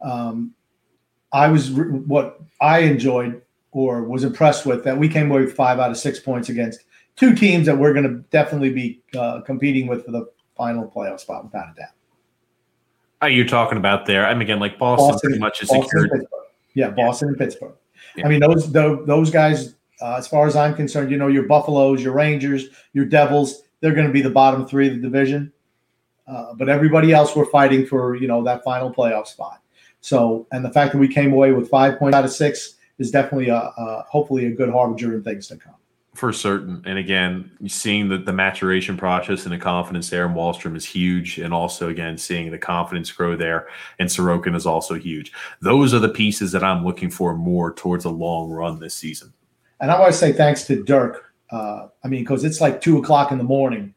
Um, 0.01 0.55
I 1.31 1.47
was 1.47 1.69
what 1.71 2.41
I 2.59 2.79
enjoyed 2.79 3.41
or 3.71 4.03
was 4.03 4.23
impressed 4.23 4.65
with 4.65 4.83
that 4.85 4.97
we 4.97 5.09
came 5.09 5.29
away 5.29 5.41
with 5.41 5.53
five 5.53 5.79
out 5.79 5.91
of 5.91 5.97
six 5.97 6.17
points 6.17 6.49
against 6.49 6.85
two 7.15 7.35
teams 7.35 7.65
that 7.65 7.77
we're 7.77 7.93
going 7.93 8.07
to 8.07 8.23
definitely 8.29 8.71
be 8.71 9.01
uh, 9.17 9.41
competing 9.41 9.87
with 9.87 10.05
for 10.05 10.11
the 10.11 10.29
final 10.55 10.89
playoff 10.89 11.19
spot 11.19 11.43
without 11.43 11.67
a 11.71 11.79
doubt. 11.79 11.89
Are 13.21 13.29
you 13.29 13.47
talking 13.47 13.77
about 13.77 14.05
there? 14.05 14.25
I 14.25 14.33
mean, 14.33 14.43
again, 14.43 14.59
like 14.59 14.77
Boston, 14.77 15.11
Boston 15.11 15.29
pretty 15.29 15.39
much 15.39 15.63
is 15.63 15.69
secured. 15.69 16.25
Yeah, 16.73 16.89
Boston 16.89 17.27
yeah. 17.27 17.31
and 17.31 17.37
Pittsburgh. 17.37 17.73
Yeah. 18.15 18.25
I 18.25 18.29
mean, 18.29 18.39
those 18.39 18.71
those 18.71 19.31
guys 19.31 19.75
uh, 20.01 20.15
as 20.15 20.27
far 20.27 20.47
as 20.47 20.55
I'm 20.55 20.75
concerned, 20.75 21.11
you 21.11 21.17
know, 21.17 21.27
your 21.27 21.43
Buffaloes, 21.43 22.03
your 22.03 22.13
Rangers, 22.13 22.67
your 22.93 23.05
Devils, 23.05 23.63
they're 23.79 23.93
going 23.93 24.07
to 24.07 24.13
be 24.13 24.21
the 24.21 24.29
bottom 24.29 24.65
three 24.67 24.87
of 24.87 24.95
the 24.95 25.01
division. 25.01 25.51
Uh, 26.27 26.53
but 26.55 26.69
everybody 26.69 27.13
else, 27.13 27.35
we're 27.35 27.45
fighting 27.45 27.85
for, 27.85 28.15
you 28.15 28.27
know, 28.27 28.43
that 28.43 28.63
final 28.63 28.93
playoff 28.93 29.27
spot. 29.27 29.61
So, 30.01 30.47
and 30.51 30.65
the 30.65 30.71
fact 30.71 30.91
that 30.91 30.97
we 30.97 31.07
came 31.07 31.33
away 31.33 31.51
with 31.51 31.69
five 31.69 31.97
points 31.97 32.15
out 32.15 32.25
of 32.25 32.31
six 32.31 32.75
is 32.97 33.11
definitely 33.11 33.49
a, 33.49 33.55
a 33.55 34.05
hopefully 34.09 34.47
a 34.47 34.51
good 34.51 34.69
harbinger 34.69 35.17
of 35.17 35.23
things 35.23 35.47
to 35.47 35.57
come. 35.57 35.75
For 36.15 36.31
certain. 36.31 36.81
And 36.85 36.97
again, 36.97 37.51
seeing 37.67 38.07
the, 38.07 38.17
the 38.17 38.31
maturation 38.31 38.95
process 38.95 39.43
and 39.43 39.53
the 39.53 39.57
confidence 39.57 40.09
there 40.09 40.25
in 40.25 40.33
Wahlstrom 40.33 40.75
is 40.77 40.85
huge. 40.85 41.37
And 41.37 41.53
also, 41.53 41.89
again, 41.89 42.17
seeing 42.17 42.51
the 42.51 42.57
confidence 42.57 43.11
grow 43.11 43.35
there 43.35 43.67
and 43.99 44.07
Sorokin 44.07 44.55
is 44.55 44.65
also 44.65 44.95
huge. 44.95 45.33
Those 45.61 45.93
are 45.93 45.99
the 45.99 46.07
pieces 46.07 46.53
that 46.53 46.63
I'm 46.63 46.85
looking 46.85 47.11
for 47.11 47.35
more 47.35 47.73
towards 47.73 48.05
a 48.05 48.09
long 48.09 48.49
run 48.49 48.79
this 48.79 48.93
season. 48.93 49.33
And 49.81 49.91
I 49.91 49.99
want 49.99 50.13
to 50.13 50.17
say 50.17 50.31
thanks 50.31 50.63
to 50.67 50.81
Dirk. 50.83 51.33
Uh, 51.51 51.87
I 52.01 52.07
mean, 52.07 52.21
because 52.21 52.45
it's 52.45 52.61
like 52.61 52.79
two 52.79 52.97
o'clock 52.97 53.33
in 53.33 53.37
the 53.37 53.43
morning, 53.43 53.93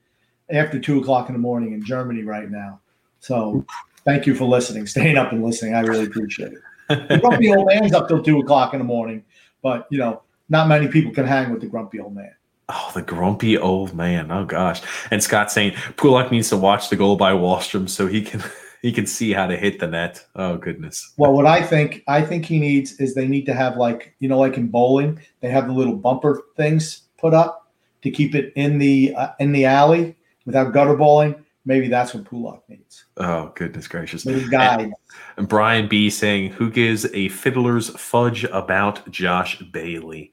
after 0.51 0.81
two 0.81 1.01
o'clock 1.01 1.29
in 1.29 1.35
the 1.35 1.41
morning 1.41 1.73
in 1.73 1.85
Germany 1.85 2.25
right 2.25 2.51
now. 2.51 2.81
So 3.21 3.65
thank 4.05 4.27
you 4.27 4.35
for 4.35 4.45
listening, 4.45 4.89
staying 4.89 5.17
up 5.17 5.31
and 5.31 5.45
listening. 5.45 5.75
I 5.75 5.81
really 5.81 6.07
appreciate 6.07 6.53
it. 6.53 6.59
The 7.09 7.19
grumpy 7.19 7.55
old 7.55 7.67
man's 7.67 7.93
up 7.93 8.09
till 8.09 8.23
two 8.23 8.39
o'clock 8.39 8.73
in 8.73 8.79
the 8.79 8.85
morning, 8.85 9.23
but 9.63 9.87
you 9.91 9.99
know, 9.99 10.23
not 10.49 10.69
many 10.69 10.89
people 10.89 11.13
can 11.13 11.27
hang 11.27 11.51
with 11.51 11.61
the 11.61 11.67
grumpy 11.67 12.01
old 12.01 12.15
man. 12.15 12.33
Oh, 12.71 12.91
the 12.95 13.03
grumpy 13.03 13.57
old 13.57 13.95
man. 13.95 14.31
Oh 14.31 14.45
gosh. 14.45 14.83
And 15.11 15.23
Scott 15.23 15.51
saying 15.51 15.73
Pulock 15.97 16.31
needs 16.31 16.51
to 16.51 16.57
watch 16.57 16.91
the 16.91 16.97
goal 16.97 17.17
by 17.17 17.33
Wahlstrom 17.33 17.89
so 17.89 18.07
he 18.07 18.23
can 18.23 18.43
he 18.83 18.93
can 18.93 19.07
see 19.07 19.33
how 19.33 19.47
to 19.47 19.57
hit 19.57 19.81
the 19.81 19.87
net. 19.87 20.25
Oh 20.37 20.57
goodness. 20.57 21.15
Well, 21.17 21.33
what 21.33 21.47
I 21.47 21.63
think 21.63 22.05
I 22.07 22.23
think 22.23 22.45
he 22.45 22.59
needs 22.59 22.93
is 23.01 23.15
they 23.15 23.27
need 23.27 23.47
to 23.47 23.55
have 23.55 23.77
like 23.77 24.15
you 24.19 24.29
know 24.29 24.39
like 24.39 24.57
in 24.57 24.69
bowling 24.69 25.21
they 25.41 25.49
have 25.49 25.67
the 25.67 25.73
little 25.73 25.97
bumper 25.97 26.43
things 26.57 27.03
put 27.17 27.33
up 27.33 27.73
to 28.03 28.11
keep 28.11 28.35
it 28.35 28.53
in 28.55 28.79
the 28.79 29.15
uh, 29.15 29.29
in 29.41 29.53
the 29.53 29.65
alley 29.65 30.17
without 30.45 30.73
gutter 30.73 30.97
bowling. 30.97 31.45
Maybe 31.65 31.89
that's 31.89 32.15
what 32.15 32.25
Pulock 32.25 32.65
needs. 32.69 33.05
Oh 33.17 33.53
goodness 33.55 33.89
gracious! 33.89 34.25
guide. 34.25 34.81
And, 34.81 34.95
and 35.39 35.49
Brian 35.49 35.89
B 35.89 36.11
saying, 36.11 36.51
"Who 36.51 36.71
gives 36.71 37.07
a 37.15 37.29
fiddler's 37.29 37.89
fudge 37.91 38.45
about 38.45 39.09
Josh 39.11 39.59
Bailey?" 39.59 40.33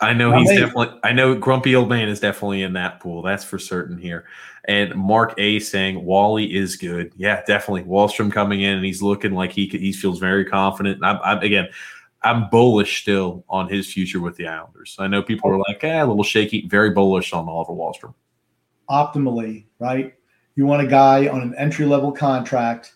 I 0.00 0.12
know 0.12 0.36
he's 0.36 0.50
definitely. 0.50 0.98
I 1.02 1.12
know 1.12 1.34
Grumpy 1.34 1.74
Old 1.74 1.88
Man 1.88 2.08
is 2.08 2.20
definitely 2.20 2.62
in 2.62 2.74
that 2.74 3.00
pool. 3.00 3.22
That's 3.22 3.44
for 3.44 3.58
certain 3.58 3.96
here. 3.96 4.26
And 4.66 4.94
Mark 4.94 5.34
A 5.38 5.58
saying 5.58 6.04
Wally 6.04 6.54
is 6.54 6.76
good. 6.76 7.12
Yeah, 7.16 7.42
definitely. 7.46 7.84
Wahlstrom 7.84 8.30
coming 8.30 8.60
in 8.60 8.76
and 8.76 8.84
he's 8.84 9.02
looking 9.02 9.32
like 9.32 9.52
he 9.52 9.66
he 9.66 9.92
feels 9.92 10.18
very 10.18 10.44
confident. 10.44 11.02
I'm, 11.02 11.18
I'm, 11.24 11.38
again, 11.38 11.68
I'm 12.22 12.50
bullish 12.50 13.02
still 13.02 13.44
on 13.48 13.68
his 13.68 13.90
future 13.90 14.20
with 14.20 14.36
the 14.36 14.46
Islanders. 14.46 14.96
I 14.98 15.06
know 15.06 15.22
people 15.22 15.50
are 15.50 15.58
like, 15.58 15.82
eh, 15.84 16.02
a 16.02 16.06
little 16.06 16.24
shaky. 16.24 16.66
Very 16.68 16.90
bullish 16.90 17.32
on 17.32 17.48
Oliver 17.48 17.72
Wahlstrom. 17.72 18.14
Optimally, 18.90 19.64
right? 19.78 20.14
You 20.56 20.66
want 20.66 20.82
a 20.82 20.86
guy 20.86 21.28
on 21.28 21.40
an 21.40 21.54
entry 21.56 21.86
level 21.86 22.12
contract 22.12 22.94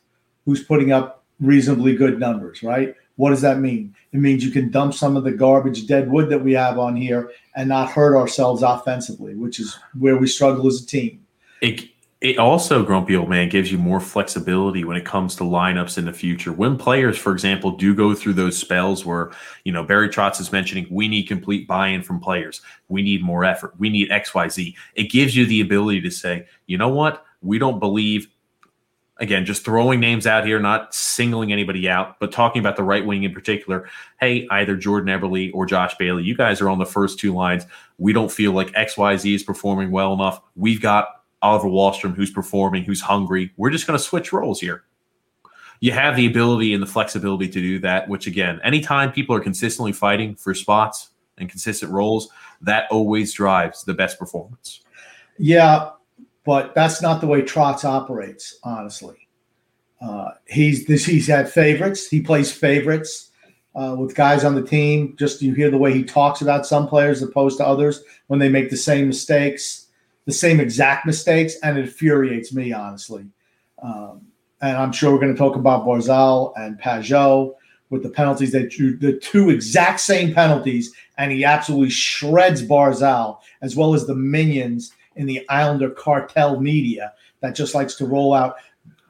who's 0.48 0.64
putting 0.64 0.92
up 0.92 1.22
reasonably 1.40 1.94
good 1.94 2.18
numbers, 2.18 2.62
right? 2.62 2.94
What 3.16 3.30
does 3.30 3.42
that 3.42 3.58
mean? 3.58 3.94
It 4.12 4.16
means 4.16 4.42
you 4.42 4.50
can 4.50 4.70
dump 4.70 4.94
some 4.94 5.14
of 5.14 5.22
the 5.22 5.30
garbage 5.30 5.87
dead 5.87 6.11
wood 6.11 6.30
that 6.30 6.42
we 6.42 6.54
have 6.54 6.78
on 6.78 6.96
here 6.96 7.30
and 7.54 7.68
not 7.68 7.90
hurt 7.90 8.16
ourselves 8.16 8.62
offensively, 8.62 9.34
which 9.34 9.61
is 9.61 9.78
where 9.98 10.16
we 10.16 10.26
struggle 10.26 10.66
as 10.66 10.82
a 10.82 10.87
team. 10.87 11.22
It, 11.61 11.90
it 12.22 12.38
also, 12.38 12.82
Grumpy 12.82 13.14
Old 13.14 13.28
Man, 13.28 13.50
gives 13.50 13.70
you 13.70 13.76
more 13.76 14.00
flexibility 14.00 14.84
when 14.84 14.96
it 14.96 15.04
comes 15.04 15.37
to 15.37 15.44
lineups 15.44 15.98
in 15.98 16.06
the 16.06 16.14
future. 16.14 16.50
When 16.50 16.78
players, 16.78 17.18
for 17.18 17.32
example, 17.32 17.72
do 17.72 17.94
go 17.94 18.14
through 18.14 18.32
those 18.32 18.56
spells 18.56 19.04
where, 19.04 19.30
you 19.64 19.72
know, 19.72 19.82
Barry 19.82 20.08
Trotz 20.08 20.40
is 20.40 20.50
mentioning 20.50 20.87
we 20.90 21.08
need 21.08 21.24
complete 21.24 21.68
buy 21.68 21.88
in 21.88 22.02
from 22.02 22.20
players, 22.20 22.62
we 22.88 23.02
need 23.02 23.22
more 23.22 23.44
effort, 23.44 23.74
we 23.78 23.90
need 23.90 24.08
XYZ. 24.08 24.74
It 24.94 25.11
gives 25.11 25.37
you 25.37 25.44
the 25.44 25.61
ability 25.61 26.00
to 26.00 26.11
say, 26.11 26.46
you 26.66 26.78
know 26.78 26.88
what, 26.88 27.26
we 27.42 27.58
don't 27.58 27.78
believe 27.78 28.28
again, 29.18 29.44
just 29.44 29.64
throwing 29.64 30.00
names 30.00 30.26
out 30.26 30.46
here, 30.46 30.59
not 30.61 30.94
singling 30.94 31.52
anybody 31.52 31.88
out, 31.88 32.18
but 32.20 32.33
talking 32.33 32.61
about 32.61 32.76
the 32.76 32.83
right 32.83 33.04
wing 33.04 33.24
in 33.24 33.33
particular. 33.33 33.88
Hey, 34.20 34.46
either 34.50 34.76
Jordan 34.76 35.09
Eberle 35.09 35.50
or 35.52 35.66
Josh 35.66 35.96
Bailey, 35.96 36.24
you 36.24 36.37
guys 36.37 36.61
are 36.61 36.68
on 36.68 36.78
the 36.78 36.87
first 36.87 37.18
two 37.18 37.35
lines. 37.35 37.66
We 37.98 38.12
don't 38.12 38.31
feel 38.31 38.52
like 38.52 38.72
XYZ 38.72 39.35
is 39.35 39.42
performing 39.42 39.90
well 39.90 40.12
enough. 40.12 40.40
We've 40.57 40.81
got 40.81 41.09
Oliver 41.42 41.68
Wahlstrom 41.68 42.14
who's 42.14 42.31
performing, 42.31 42.85
who's 42.85 43.00
hungry. 43.00 43.52
We're 43.57 43.70
just 43.70 43.87
going 43.87 43.98
to 43.98 44.04
switch 44.04 44.33
roles 44.33 44.61
here. 44.61 44.85
You 45.81 45.92
have 45.92 46.16
the 46.16 46.26
ability 46.26 46.74
and 46.74 46.83
the 46.83 46.88
flexibility 46.88 47.46
to 47.48 47.61
do 47.61 47.78
that, 47.81 48.09
which 48.09 48.26
again, 48.26 48.61
anytime 48.64 49.12
people 49.12 49.37
are 49.37 49.40
consistently 49.40 49.92
fighting 49.92 50.35
for 50.35 50.52
spots 50.52 51.11
and 51.38 51.48
consistent 51.48 51.92
roles, 51.92 52.28
that 52.61 52.88
always 52.90 53.33
drives 53.33 53.85
the 53.85 53.94
best 53.94 54.18
performance. 54.18 54.81
Yeah, 55.38 55.90
but 56.48 56.74
that's 56.74 57.02
not 57.02 57.20
the 57.20 57.26
way 57.26 57.42
Trotz 57.42 57.84
operates, 57.84 58.58
honestly. 58.64 59.28
Uh, 60.00 60.30
he's 60.46 60.87
this, 60.87 61.04
he's 61.04 61.26
had 61.26 61.52
favorites. 61.52 62.08
He 62.08 62.22
plays 62.22 62.50
favorites 62.50 63.32
uh, 63.74 63.94
with 63.98 64.14
guys 64.14 64.44
on 64.44 64.54
the 64.54 64.62
team. 64.62 65.14
Just 65.18 65.42
you 65.42 65.52
hear 65.52 65.70
the 65.70 65.76
way 65.76 65.92
he 65.92 66.02
talks 66.02 66.40
about 66.40 66.64
some 66.64 66.88
players 66.88 67.20
opposed 67.20 67.58
to 67.58 67.66
others 67.66 68.02
when 68.28 68.40
they 68.40 68.48
make 68.48 68.70
the 68.70 68.78
same 68.78 69.08
mistakes, 69.08 69.88
the 70.24 70.32
same 70.32 70.58
exact 70.58 71.04
mistakes, 71.04 71.56
and 71.62 71.76
it 71.76 71.82
infuriates 71.82 72.50
me 72.54 72.72
honestly. 72.72 73.26
Um, 73.82 74.22
and 74.62 74.74
I'm 74.78 74.92
sure 74.92 75.12
we're 75.12 75.20
going 75.20 75.34
to 75.34 75.38
talk 75.38 75.54
about 75.54 75.84
Barzal 75.84 76.54
and 76.56 76.80
Pageau 76.80 77.56
with 77.90 78.02
the 78.02 78.08
penalties 78.08 78.52
that 78.52 78.78
you, 78.78 78.96
the 78.96 79.18
two 79.18 79.50
exact 79.50 80.00
same 80.00 80.32
penalties, 80.32 80.94
and 81.18 81.30
he 81.30 81.44
absolutely 81.44 81.90
shreds 81.90 82.62
Barzal 82.62 83.40
as 83.61 83.76
well 83.76 83.92
as 83.92 84.06
the 84.06 84.14
minions 84.14 84.94
in 85.18 85.26
the 85.26 85.46
Islander 85.50 85.90
cartel 85.90 86.59
media 86.61 87.12
that 87.40 87.54
just 87.54 87.74
likes 87.74 87.94
to 87.96 88.07
roll 88.07 88.33
out. 88.33 88.57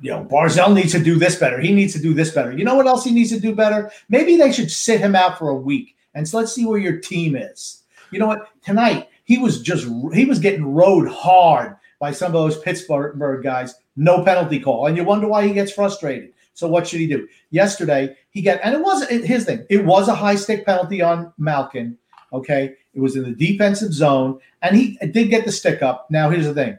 You 0.01 0.11
know, 0.11 0.25
Barzal 0.25 0.75
needs 0.75 0.93
to 0.93 1.03
do 1.03 1.17
this 1.17 1.37
better. 1.37 1.61
He 1.61 1.73
needs 1.73 1.93
to 1.93 2.03
do 2.03 2.15
this 2.15 2.33
better. 2.33 2.53
You 2.53 2.65
know 2.65 2.75
what 2.75 2.87
else 2.87 3.05
he 3.05 3.13
needs 3.13 3.31
to 3.31 3.41
do 3.41 3.55
better? 3.55 3.91
Maybe 4.09 4.37
they 4.37 4.53
should 4.53 4.71
sit 4.71 5.01
him 5.01 5.15
out 5.15 5.39
for 5.39 5.49
a 5.49 5.57
week 5.57 5.97
and 6.19 6.29
so 6.29 6.39
let's 6.39 6.53
see 6.53 6.67
where 6.67 6.79
your 6.79 6.99
team 6.99 7.37
is. 7.37 7.85
You 8.11 8.19
know 8.19 8.27
what? 8.27 8.49
Tonight 8.63 9.09
he 9.25 9.39
was 9.39 9.63
just 9.63 9.87
he 10.13 10.25
was 10.25 10.41
getting 10.41 10.65
rode 10.65 11.09
hard 11.09 11.77
by 12.01 12.13
some 12.13 12.29
of 12.29 12.33
those 12.33 12.59
Pittsburgh 12.59 13.43
guys. 13.43 13.77
No 13.97 14.25
penalty 14.25 14.59
call, 14.59 14.87
and 14.87 14.97
you 14.97 15.05
wonder 15.05 15.29
why 15.29 15.47
he 15.47 15.55
gets 15.55 15.73
frustrated. 15.73 16.33
So 16.55 16.67
what 16.67 16.89
should 16.89 17.01
he 17.01 17.07
do? 17.07 17.29
Yesterday 17.51 18.17
he 18.31 18.43
got, 18.43 18.59
and 18.65 18.75
it 18.75 18.81
wasn't 18.81 19.25
his 19.25 19.45
thing. 19.45 19.65
It 19.71 19.85
was 19.85 20.09
a 20.09 20.15
high 20.15 20.35
stick 20.35 20.67
penalty 20.67 21.03
on 21.03 21.33
Malkin. 21.39 21.97
Okay, 22.33 22.75
it 22.99 23.01
was 23.01 23.15
in 23.15 23.23
the 23.23 23.31
defensive 23.31 23.93
zone, 23.93 24.41
and 24.61 24.77
he 24.77 24.99
did 25.13 25.31
get 25.31 25.45
the 25.45 25.53
stick 25.53 25.83
up. 25.83 26.11
Now 26.11 26.31
here's 26.31 26.47
the 26.47 26.55
thing: 26.55 26.77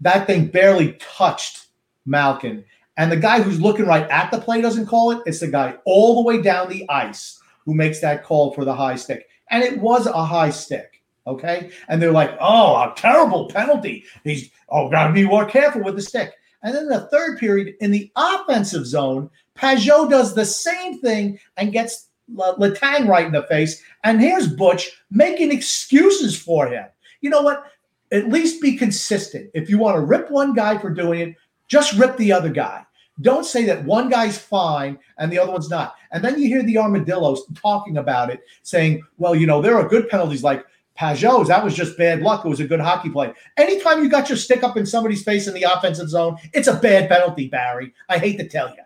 that 0.00 0.26
thing 0.26 0.48
barely 0.48 0.94
touched 0.94 1.68
Malkin, 2.04 2.64
and 2.96 3.12
the 3.12 3.16
guy 3.16 3.40
who's 3.40 3.60
looking 3.60 3.86
right 3.86 4.08
at 4.10 4.32
the 4.32 4.40
play 4.40 4.60
doesn't 4.60 4.86
call 4.86 5.12
it. 5.12 5.22
It's 5.24 5.38
the 5.38 5.46
guy 5.46 5.76
all 5.84 6.16
the 6.16 6.22
way 6.22 6.42
down 6.42 6.68
the 6.68 6.84
ice 6.90 7.40
who 7.64 7.74
makes 7.74 8.00
that 8.00 8.24
call 8.24 8.52
for 8.52 8.64
the 8.64 8.74
high 8.74 8.96
stick, 8.96 9.28
and 9.50 9.62
it 9.62 9.78
was 9.78 10.06
a 10.06 10.24
high 10.24 10.50
stick. 10.50 11.00
Okay. 11.24 11.70
And 11.86 12.02
they're 12.02 12.10
like, 12.10 12.36
oh, 12.40 12.74
a 12.74 12.92
terrible 12.96 13.48
penalty. 13.48 14.04
He's, 14.24 14.50
oh, 14.68 14.90
got 14.90 15.06
to 15.06 15.12
be 15.12 15.24
more 15.24 15.44
careful 15.44 15.84
with 15.84 15.94
the 15.94 16.02
stick. 16.02 16.32
And 16.64 16.74
then 16.74 16.88
the 16.88 17.06
third 17.12 17.38
period 17.38 17.76
in 17.80 17.92
the 17.92 18.10
offensive 18.16 18.86
zone, 18.86 19.30
Pageau 19.56 20.10
does 20.10 20.34
the 20.34 20.44
same 20.44 20.98
thing 20.98 21.38
and 21.56 21.72
gets 21.72 22.08
Letang 22.30 23.08
right 23.08 23.26
in 23.26 23.32
the 23.32 23.42
face. 23.44 23.82
And 24.04 24.20
here's 24.20 24.46
Butch 24.48 24.90
making 25.10 25.52
excuses 25.52 26.38
for 26.38 26.66
him. 26.66 26.86
You 27.20 27.30
know 27.30 27.42
what? 27.42 27.64
At 28.10 28.28
least 28.28 28.60
be 28.60 28.76
consistent. 28.76 29.50
If 29.54 29.70
you 29.70 29.78
want 29.78 29.96
to 29.96 30.02
rip 30.02 30.30
one 30.30 30.54
guy 30.54 30.78
for 30.78 30.90
doing 30.90 31.20
it, 31.20 31.36
just 31.68 31.98
rip 31.98 32.16
the 32.16 32.32
other 32.32 32.50
guy. 32.50 32.84
Don't 33.20 33.44
say 33.44 33.64
that 33.64 33.84
one 33.84 34.08
guy's 34.08 34.38
fine 34.38 34.98
and 35.18 35.30
the 35.30 35.38
other 35.38 35.52
one's 35.52 35.70
not. 35.70 35.94
And 36.10 36.24
then 36.24 36.40
you 36.40 36.48
hear 36.48 36.62
the 36.62 36.78
armadillos 36.78 37.46
talking 37.54 37.98
about 37.98 38.30
it, 38.30 38.40
saying, 38.62 39.02
well, 39.18 39.34
you 39.34 39.46
know, 39.46 39.62
there 39.62 39.76
are 39.76 39.88
good 39.88 40.08
penalties 40.08 40.42
like 40.42 40.64
Pageau's, 40.98 41.48
that 41.48 41.64
was 41.64 41.74
just 41.74 41.96
bad 41.96 42.20
luck. 42.20 42.44
It 42.44 42.48
was 42.48 42.60
a 42.60 42.66
good 42.66 42.80
hockey 42.80 43.08
play. 43.08 43.32
Anytime 43.56 44.02
you 44.02 44.10
got 44.10 44.28
your 44.28 44.36
stick 44.38 44.62
up 44.62 44.76
in 44.76 44.84
somebody's 44.84 45.22
face 45.22 45.46
in 45.46 45.54
the 45.54 45.62
offensive 45.62 46.08
zone, 46.08 46.36
it's 46.52 46.68
a 46.68 46.74
bad 46.74 47.08
penalty, 47.08 47.48
Barry. 47.48 47.94
I 48.08 48.18
hate 48.18 48.38
to 48.38 48.48
tell 48.48 48.68
you. 48.68 48.82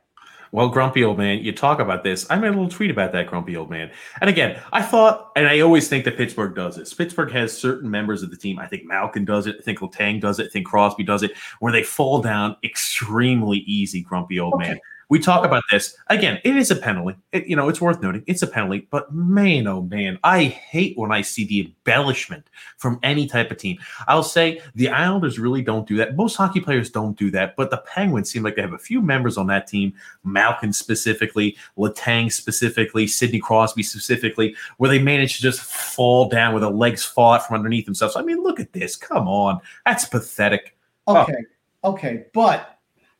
Well, 0.56 0.70
grumpy 0.70 1.04
old 1.04 1.18
man, 1.18 1.44
you 1.44 1.52
talk 1.52 1.80
about 1.80 2.02
this. 2.02 2.26
I 2.30 2.36
made 2.36 2.48
a 2.48 2.52
little 2.52 2.70
tweet 2.70 2.90
about 2.90 3.12
that 3.12 3.26
grumpy 3.26 3.58
old 3.58 3.68
man. 3.68 3.90
And 4.22 4.30
again, 4.30 4.58
I 4.72 4.80
thought, 4.80 5.30
and 5.36 5.46
I 5.46 5.60
always 5.60 5.86
think 5.86 6.06
that 6.06 6.16
Pittsburgh 6.16 6.54
does 6.54 6.76
this. 6.76 6.94
Pittsburgh 6.94 7.30
has 7.32 7.54
certain 7.54 7.90
members 7.90 8.22
of 8.22 8.30
the 8.30 8.38
team. 8.38 8.58
I 8.58 8.66
think 8.66 8.86
Malkin 8.86 9.26
does 9.26 9.46
it. 9.46 9.56
I 9.58 9.62
think 9.62 9.80
Letang 9.80 10.18
does 10.18 10.38
it. 10.38 10.46
I 10.46 10.48
think 10.48 10.66
Crosby 10.66 11.04
does 11.04 11.22
it, 11.22 11.32
where 11.58 11.72
they 11.72 11.82
fall 11.82 12.22
down 12.22 12.56
extremely 12.64 13.58
easy, 13.66 14.00
grumpy 14.00 14.40
old 14.40 14.54
okay. 14.54 14.68
man. 14.68 14.80
We 15.08 15.20
talk 15.20 15.44
about 15.44 15.62
this 15.70 15.96
again. 16.08 16.40
It 16.42 16.56
is 16.56 16.72
a 16.72 16.76
penalty. 16.76 17.16
It, 17.30 17.46
you 17.46 17.54
know, 17.54 17.68
it's 17.68 17.80
worth 17.80 18.02
noting. 18.02 18.24
It's 18.26 18.42
a 18.42 18.46
penalty, 18.46 18.88
but 18.90 19.12
man, 19.14 19.68
oh 19.68 19.82
man, 19.82 20.18
I 20.24 20.44
hate 20.44 20.98
when 20.98 21.12
I 21.12 21.22
see 21.22 21.44
the 21.44 21.60
embellishment 21.60 22.48
from 22.76 22.98
any 23.04 23.28
type 23.28 23.52
of 23.52 23.58
team. 23.58 23.78
I'll 24.08 24.24
say 24.24 24.60
the 24.74 24.88
Islanders 24.88 25.38
really 25.38 25.62
don't 25.62 25.86
do 25.86 25.96
that. 25.98 26.16
Most 26.16 26.34
hockey 26.34 26.60
players 26.60 26.90
don't 26.90 27.16
do 27.16 27.30
that, 27.30 27.54
but 27.54 27.70
the 27.70 27.78
Penguins 27.78 28.30
seem 28.30 28.42
like 28.42 28.56
they 28.56 28.62
have 28.62 28.72
a 28.72 28.78
few 28.78 29.00
members 29.00 29.36
on 29.36 29.46
that 29.46 29.68
team, 29.68 29.94
Malkin 30.24 30.72
specifically, 30.72 31.56
Letang 31.78 32.32
specifically, 32.32 33.06
Sidney 33.06 33.38
Crosby 33.38 33.84
specifically, 33.84 34.56
where 34.78 34.90
they 34.90 34.98
manage 34.98 35.36
to 35.36 35.42
just 35.42 35.60
fall 35.60 36.28
down 36.28 36.52
with 36.52 36.62
the 36.62 36.70
legs 36.70 37.04
fall 37.04 37.34
out 37.34 37.46
from 37.46 37.56
underneath 37.56 37.84
themselves. 37.84 38.16
I 38.16 38.22
mean, 38.22 38.42
look 38.42 38.58
at 38.58 38.72
this. 38.72 38.96
Come 38.96 39.28
on, 39.28 39.60
that's 39.84 40.04
pathetic. 40.04 40.76
Okay, 41.06 41.36
oh. 41.84 41.92
okay, 41.92 42.24
but 42.32 42.75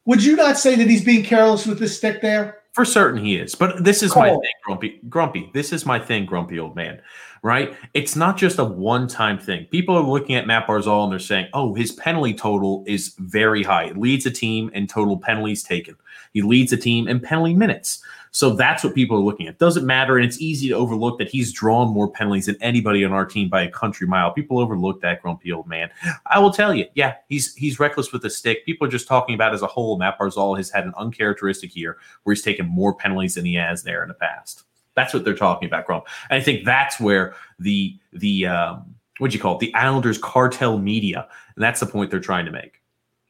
would 0.06 0.24
you 0.24 0.36
not 0.36 0.58
say 0.58 0.74
that 0.76 0.88
he's 0.88 1.04
being 1.04 1.22
careless 1.22 1.66
with 1.66 1.78
the 1.78 1.88
stick 1.88 2.22
there? 2.22 2.62
For 2.72 2.84
certain, 2.84 3.22
he 3.22 3.36
is. 3.36 3.54
But 3.54 3.84
this 3.84 4.02
is 4.02 4.14
my 4.14 4.28
thing, 4.28 4.40
Grumpy. 4.64 5.00
Grumpy. 5.08 5.50
This 5.54 5.72
is 5.72 5.86
my 5.86 5.98
thing, 5.98 6.26
Grumpy 6.26 6.58
old 6.58 6.76
man. 6.76 7.00
Right? 7.42 7.74
It's 7.94 8.16
not 8.16 8.36
just 8.36 8.58
a 8.58 8.64
one-time 8.64 9.38
thing. 9.38 9.66
People 9.66 9.96
are 9.96 10.02
looking 10.02 10.34
at 10.34 10.46
Matt 10.46 10.66
Barzal 10.66 11.04
and 11.04 11.12
they're 11.12 11.18
saying, 11.18 11.46
"Oh, 11.52 11.74
his 11.74 11.92
penalty 11.92 12.34
total 12.34 12.82
is 12.86 13.14
very 13.18 13.62
high. 13.62 13.84
It 13.84 13.96
leads 13.96 14.26
a 14.26 14.30
team 14.30 14.70
in 14.74 14.86
total 14.86 15.16
penalties 15.16 15.62
taken. 15.62 15.96
He 16.32 16.42
leads 16.42 16.72
a 16.72 16.76
team 16.76 17.08
in 17.08 17.20
penalty 17.20 17.54
minutes." 17.54 18.02
So 18.37 18.51
that's 18.51 18.85
what 18.85 18.94
people 18.94 19.16
are 19.16 19.22
looking 19.22 19.49
at. 19.49 19.57
Doesn't 19.57 19.87
matter, 19.87 20.18
and 20.18 20.27
it's 20.27 20.42
easy 20.42 20.68
to 20.68 20.75
overlook 20.75 21.16
that 21.20 21.31
he's 21.31 21.51
drawn 21.55 21.88
more 21.88 22.07
penalties 22.07 22.44
than 22.44 22.57
anybody 22.61 23.03
on 23.03 23.11
our 23.11 23.25
team 23.25 23.49
by 23.49 23.62
a 23.62 23.70
country 23.70 24.07
mile. 24.07 24.31
People 24.31 24.59
overlook 24.59 25.01
that 25.01 25.22
grumpy 25.22 25.51
old 25.51 25.66
man. 25.66 25.88
I 26.27 26.38
will 26.38 26.53
tell 26.53 26.75
you, 26.75 26.85
yeah, 26.94 27.14
he's 27.31 27.55
he's 27.55 27.81
reckless 27.81 28.12
with 28.12 28.20
the 28.20 28.29
stick. 28.29 28.66
People 28.66 28.87
are 28.87 28.90
just 28.90 29.09
talking 29.09 29.35
about 29.35 29.55
as 29.55 29.62
a 29.62 29.66
whole. 29.66 29.96
Matt 29.96 30.18
Barzal 30.18 30.55
has 30.59 30.68
had 30.68 30.85
an 30.85 30.92
uncharacteristic 30.99 31.75
year 31.75 31.96
where 32.25 32.35
he's 32.35 32.44
taken 32.44 32.66
more 32.66 32.94
penalties 32.94 33.37
than 33.37 33.46
he 33.46 33.55
has 33.55 33.85
there 33.85 34.03
in 34.03 34.09
the 34.09 34.14
past. 34.14 34.64
That's 34.96 35.14
what 35.14 35.25
they're 35.25 35.35
talking 35.35 35.66
about, 35.66 35.87
Grump. 35.87 36.05
And 36.29 36.38
I 36.38 36.44
think 36.44 36.66
that's 36.66 37.01
where 37.01 37.35
the 37.59 37.99
the 38.12 38.49
um, 38.49 38.96
what 39.16 39.31
do 39.31 39.37
you 39.38 39.42
call 39.42 39.55
it? 39.55 39.61
The 39.61 39.72
Islanders 39.72 40.18
cartel 40.18 40.77
media, 40.77 41.27
and 41.55 41.64
that's 41.64 41.81
the 41.81 41.87
point 41.87 42.11
they're 42.11 42.20
trying 42.20 42.44
to 42.44 42.53
make. 42.53 42.83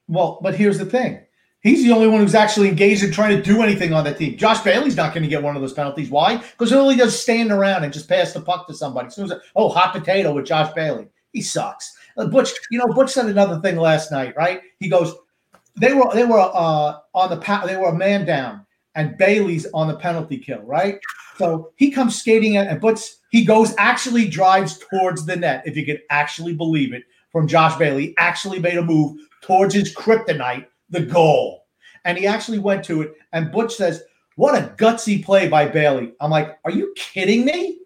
Well, 0.08 0.40
but 0.42 0.56
here's 0.56 0.78
the 0.78 0.84
thing 0.84 1.20
He's 1.66 1.82
the 1.82 1.90
only 1.90 2.06
one 2.06 2.20
who's 2.20 2.36
actually 2.36 2.68
engaged 2.68 3.02
in 3.02 3.10
trying 3.10 3.36
to 3.36 3.42
do 3.42 3.60
anything 3.60 3.92
on 3.92 4.04
that 4.04 4.18
team. 4.18 4.36
Josh 4.36 4.60
Bailey's 4.60 4.94
not 4.94 5.12
going 5.12 5.24
to 5.24 5.28
get 5.28 5.42
one 5.42 5.56
of 5.56 5.62
those 5.62 5.72
penalties. 5.72 6.10
Why? 6.10 6.36
Because 6.36 6.70
he 6.70 6.96
does 6.96 7.20
stand 7.20 7.50
around 7.50 7.82
and 7.82 7.92
just 7.92 8.08
pass 8.08 8.32
the 8.32 8.40
puck 8.40 8.68
to 8.68 8.74
somebody. 8.74 9.10
So, 9.10 9.40
oh, 9.56 9.68
hot 9.68 9.92
potato 9.92 10.32
with 10.32 10.46
Josh 10.46 10.72
Bailey. 10.74 11.08
He 11.32 11.42
sucks. 11.42 11.96
Uh, 12.16 12.28
Butch, 12.28 12.52
you 12.70 12.78
know, 12.78 12.86
Butch 12.94 13.10
said 13.10 13.26
another 13.26 13.60
thing 13.60 13.76
last 13.76 14.12
night, 14.12 14.36
right? 14.36 14.60
He 14.78 14.88
goes, 14.88 15.12
they 15.74 15.92
were 15.92 16.08
they 16.14 16.24
were 16.24 16.38
uh, 16.38 16.98
on 17.14 17.30
the 17.30 17.62
they 17.66 17.76
were 17.76 17.88
a 17.88 17.94
man 17.94 18.24
down, 18.24 18.64
and 18.94 19.18
Bailey's 19.18 19.66
on 19.74 19.88
the 19.88 19.96
penalty 19.96 20.38
kill, 20.38 20.62
right? 20.62 21.00
So 21.36 21.72
he 21.74 21.90
comes 21.90 22.16
skating 22.16 22.54
in, 22.54 22.68
and 22.68 22.80
Butch 22.80 23.00
he 23.30 23.44
goes 23.44 23.74
actually 23.76 24.28
drives 24.28 24.78
towards 24.78 25.26
the 25.26 25.34
net, 25.34 25.64
if 25.66 25.76
you 25.76 25.84
could 25.84 26.02
actually 26.10 26.54
believe 26.54 26.94
it, 26.94 27.02
from 27.32 27.48
Josh 27.48 27.76
Bailey. 27.76 28.14
Actually 28.18 28.60
made 28.60 28.78
a 28.78 28.82
move 28.82 29.18
towards 29.42 29.74
his 29.74 29.92
kryptonite 29.92 30.66
the 30.90 31.02
goal. 31.02 31.66
And 32.04 32.16
he 32.16 32.26
actually 32.26 32.58
went 32.58 32.84
to 32.84 33.02
it. 33.02 33.14
And 33.32 33.50
Butch 33.50 33.74
says, 33.74 34.02
What 34.36 34.54
a 34.54 34.68
gutsy 34.76 35.24
play 35.24 35.48
by 35.48 35.66
Bailey. 35.66 36.12
I'm 36.20 36.30
like, 36.30 36.58
Are 36.64 36.70
you 36.70 36.92
kidding 36.96 37.44
me? 37.44 37.80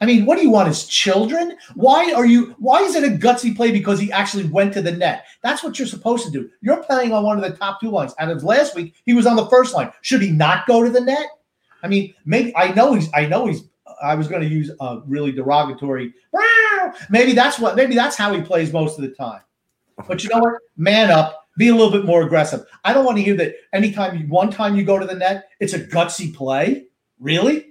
I 0.00 0.04
mean, 0.04 0.26
what 0.26 0.36
do 0.36 0.42
you 0.42 0.50
want 0.50 0.68
as 0.68 0.84
children? 0.86 1.56
Why 1.74 2.12
are 2.12 2.26
you 2.26 2.54
why 2.58 2.82
is 2.82 2.94
it 2.94 3.04
a 3.04 3.16
gutsy 3.16 3.56
play 3.56 3.70
because 3.70 3.98
he 3.98 4.12
actually 4.12 4.44
went 4.44 4.74
to 4.74 4.82
the 4.82 4.92
net? 4.92 5.24
That's 5.42 5.62
what 5.62 5.78
you're 5.78 5.88
supposed 5.88 6.26
to 6.26 6.30
do. 6.30 6.50
You're 6.60 6.82
playing 6.82 7.12
on 7.12 7.24
one 7.24 7.42
of 7.42 7.50
the 7.50 7.56
top 7.56 7.80
two 7.80 7.90
lines. 7.90 8.14
And 8.18 8.30
of 8.30 8.44
last 8.44 8.74
week, 8.74 8.94
he 9.06 9.14
was 9.14 9.26
on 9.26 9.36
the 9.36 9.46
first 9.46 9.74
line. 9.74 9.90
Should 10.02 10.20
he 10.20 10.30
not 10.30 10.66
go 10.66 10.82
to 10.84 10.90
the 10.90 11.00
net? 11.00 11.26
I 11.82 11.88
mean, 11.88 12.12
maybe 12.26 12.54
I 12.56 12.72
know 12.74 12.92
he's 12.92 13.08
I 13.14 13.26
know 13.26 13.46
he's 13.46 13.62
I 14.02 14.14
was 14.14 14.28
going 14.28 14.42
to 14.42 14.48
use 14.48 14.70
a 14.80 15.00
really 15.06 15.32
derogatory. 15.32 16.12
Maybe 17.08 17.32
that's 17.32 17.58
what 17.58 17.74
maybe 17.74 17.94
that's 17.94 18.16
how 18.16 18.34
he 18.34 18.42
plays 18.42 18.72
most 18.72 18.98
of 18.98 19.02
the 19.02 19.10
time. 19.10 19.40
But 20.06 20.22
you 20.22 20.28
know 20.28 20.40
what? 20.40 20.54
Man 20.76 21.10
up 21.10 21.45
be 21.56 21.68
a 21.68 21.74
little 21.74 21.90
bit 21.90 22.04
more 22.04 22.22
aggressive. 22.22 22.64
I 22.84 22.92
don't 22.92 23.04
want 23.04 23.18
to 23.18 23.24
hear 23.24 23.36
that 23.36 23.54
anytime 23.72 24.16
you, 24.18 24.26
one 24.26 24.50
time 24.50 24.76
you 24.76 24.84
go 24.84 24.98
to 24.98 25.06
the 25.06 25.14
net, 25.14 25.48
it's 25.60 25.72
a 25.72 25.80
gutsy 25.80 26.34
play. 26.34 26.86
Really? 27.18 27.66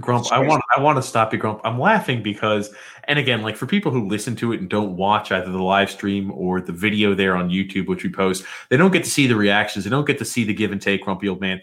Grump, 0.00 0.30
I 0.30 0.40
want 0.40 0.62
I 0.76 0.80
want 0.80 0.96
to 0.96 1.02
stop 1.02 1.32
you, 1.32 1.38
Grump. 1.38 1.62
I'm 1.64 1.80
laughing 1.80 2.22
because, 2.22 2.74
and 3.04 3.18
again, 3.18 3.42
like 3.42 3.56
for 3.56 3.66
people 3.66 3.90
who 3.90 4.06
listen 4.06 4.36
to 4.36 4.52
it 4.52 4.60
and 4.60 4.68
don't 4.68 4.94
watch 4.94 5.32
either 5.32 5.50
the 5.50 5.62
live 5.62 5.90
stream 5.90 6.30
or 6.32 6.60
the 6.60 6.72
video 6.72 7.14
there 7.14 7.34
on 7.34 7.48
YouTube, 7.48 7.86
which 7.86 8.04
we 8.04 8.10
post, 8.10 8.44
they 8.68 8.76
don't 8.76 8.92
get 8.92 9.04
to 9.04 9.10
see 9.10 9.26
the 9.26 9.36
reactions. 9.36 9.84
They 9.84 9.90
don't 9.90 10.06
get 10.06 10.18
to 10.18 10.24
see 10.26 10.44
the 10.44 10.52
give 10.52 10.70
and 10.70 10.82
take, 10.82 11.04
Grumpy 11.04 11.28
old 11.28 11.40
man. 11.40 11.62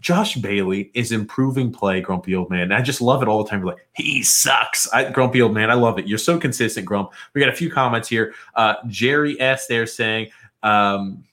Josh 0.00 0.36
Bailey 0.36 0.90
is 0.94 1.12
improving 1.12 1.70
play, 1.70 2.00
Grumpy 2.00 2.34
Old 2.34 2.48
Man. 2.50 2.62
And 2.62 2.74
I 2.74 2.80
just 2.80 3.02
love 3.02 3.22
it 3.22 3.28
all 3.28 3.44
the 3.44 3.50
time. 3.50 3.60
We're 3.60 3.72
like, 3.72 3.86
he 3.92 4.22
sucks. 4.22 4.88
I, 4.92 5.10
Grumpy 5.10 5.42
Old 5.42 5.52
Man, 5.52 5.70
I 5.70 5.74
love 5.74 5.98
it. 5.98 6.06
You're 6.06 6.18
so 6.18 6.38
consistent, 6.38 6.86
Grump. 6.86 7.12
We 7.34 7.40
got 7.40 7.50
a 7.50 7.56
few 7.56 7.70
comments 7.70 8.08
here. 8.08 8.32
Uh, 8.54 8.76
Jerry 8.86 9.38
S. 9.40 9.66
there 9.66 9.86
saying, 9.86 10.30
um, 10.62 11.24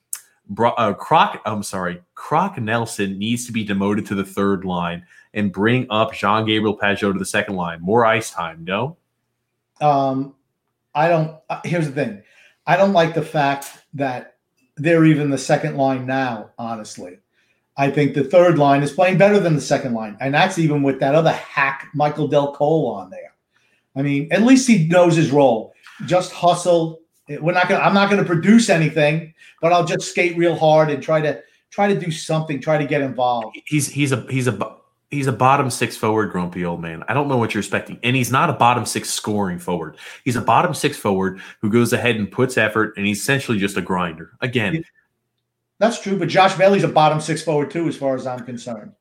Bro- 0.49 0.73
uh, 0.73 0.93
Croc, 0.93 1.41
I'm 1.45 1.63
sorry, 1.63 2.01
Croc 2.15 2.57
Nelson 2.57 3.17
needs 3.17 3.45
to 3.45 3.51
be 3.51 3.63
demoted 3.63 4.05
to 4.07 4.15
the 4.15 4.23
third 4.23 4.65
line 4.65 5.05
and 5.33 5.51
bring 5.51 5.87
up 5.89 6.13
Jean 6.13 6.45
Gabriel 6.45 6.77
Pageau 6.77 7.11
to 7.13 7.19
the 7.19 7.25
second 7.25 7.55
line. 7.55 7.81
More 7.81 8.05
ice 8.05 8.31
time, 8.31 8.63
no? 8.63 8.97
Um, 9.81 10.35
I 10.95 11.09
don't. 11.09 11.37
Uh, 11.49 11.59
here's 11.63 11.87
the 11.87 11.93
thing 11.93 12.23
I 12.65 12.77
don't 12.77 12.93
like 12.93 13.13
the 13.13 13.21
fact 13.21 13.67
that 13.93 14.37
they're 14.77 15.05
even 15.05 15.29
the 15.29 15.37
second 15.37 15.77
line 15.77 16.05
now, 16.05 16.51
honestly. 16.57 17.19
I 17.77 17.91
think 17.91 18.15
the 18.15 18.23
third 18.23 18.57
line 18.57 18.81
is 18.81 18.91
playing 18.91 19.19
better 19.19 19.39
than 19.39 19.55
the 19.55 19.61
second 19.61 19.93
line. 19.93 20.17
And 20.19 20.33
that's 20.33 20.57
even 20.57 20.81
with 20.81 20.99
that 20.99 21.13
other 21.13 21.31
hack, 21.31 21.87
Michael 21.93 22.27
Dal 22.27 22.53
Colle, 22.53 22.95
on 22.95 23.11
there. 23.11 23.35
I 23.95 24.01
mean, 24.01 24.27
at 24.31 24.41
least 24.41 24.67
he 24.67 24.87
knows 24.87 25.15
his 25.15 25.31
role. 25.31 25.73
Just 26.05 26.31
hustle, 26.31 27.01
we're 27.29 27.53
not 27.53 27.69
gonna. 27.69 27.83
I'm 27.83 27.93
not 27.93 28.09
gonna 28.09 28.25
produce 28.25 28.69
anything, 28.69 29.33
but 29.61 29.73
I'll 29.73 29.85
just 29.85 30.09
skate 30.09 30.37
real 30.37 30.55
hard 30.55 30.89
and 30.89 31.01
try 31.01 31.21
to 31.21 31.41
Try 31.69 31.93
to 31.93 31.99
do 31.99 32.11
something. 32.11 32.59
Try 32.61 32.77
to 32.77 32.85
get 32.85 33.01
involved. 33.01 33.57
He's 33.65 33.87
he's 33.87 34.11
a 34.11 34.25
he's 34.29 34.47
a 34.47 34.77
he's 35.11 35.27
a 35.27 35.31
bottom 35.31 35.69
six 35.69 35.97
forward, 35.97 36.31
grumpy 36.31 36.65
old 36.65 36.81
man. 36.81 37.03
I 37.07 37.13
don't 37.13 37.27
know 37.27 37.37
what 37.37 37.53
you're 37.53 37.59
expecting, 37.59 37.99
and 38.03 38.15
he's 38.15 38.31
not 38.31 38.49
a 38.49 38.53
bottom 38.53 38.85
six 38.85 39.09
scoring 39.09 39.59
forward. 39.59 39.97
He's 40.23 40.35
a 40.35 40.41
bottom 40.41 40.73
six 40.73 40.97
forward 40.97 41.41
who 41.61 41.69
goes 41.69 41.93
ahead 41.93 42.15
and 42.15 42.31
puts 42.31 42.57
effort, 42.57 42.95
and 42.97 43.05
he's 43.05 43.19
essentially 43.19 43.59
just 43.59 43.77
a 43.77 43.81
grinder. 43.81 44.31
Again, 44.41 44.83
that's 45.77 46.01
true, 46.01 46.17
but 46.17 46.29
Josh 46.29 46.55
Bailey's 46.55 46.83
a 46.83 46.87
bottom 46.87 47.19
six 47.19 47.43
forward 47.43 47.69
too, 47.69 47.87
as 47.87 47.97
far 47.97 48.15
as 48.15 48.25
I'm 48.25 48.45
concerned. 48.45 48.93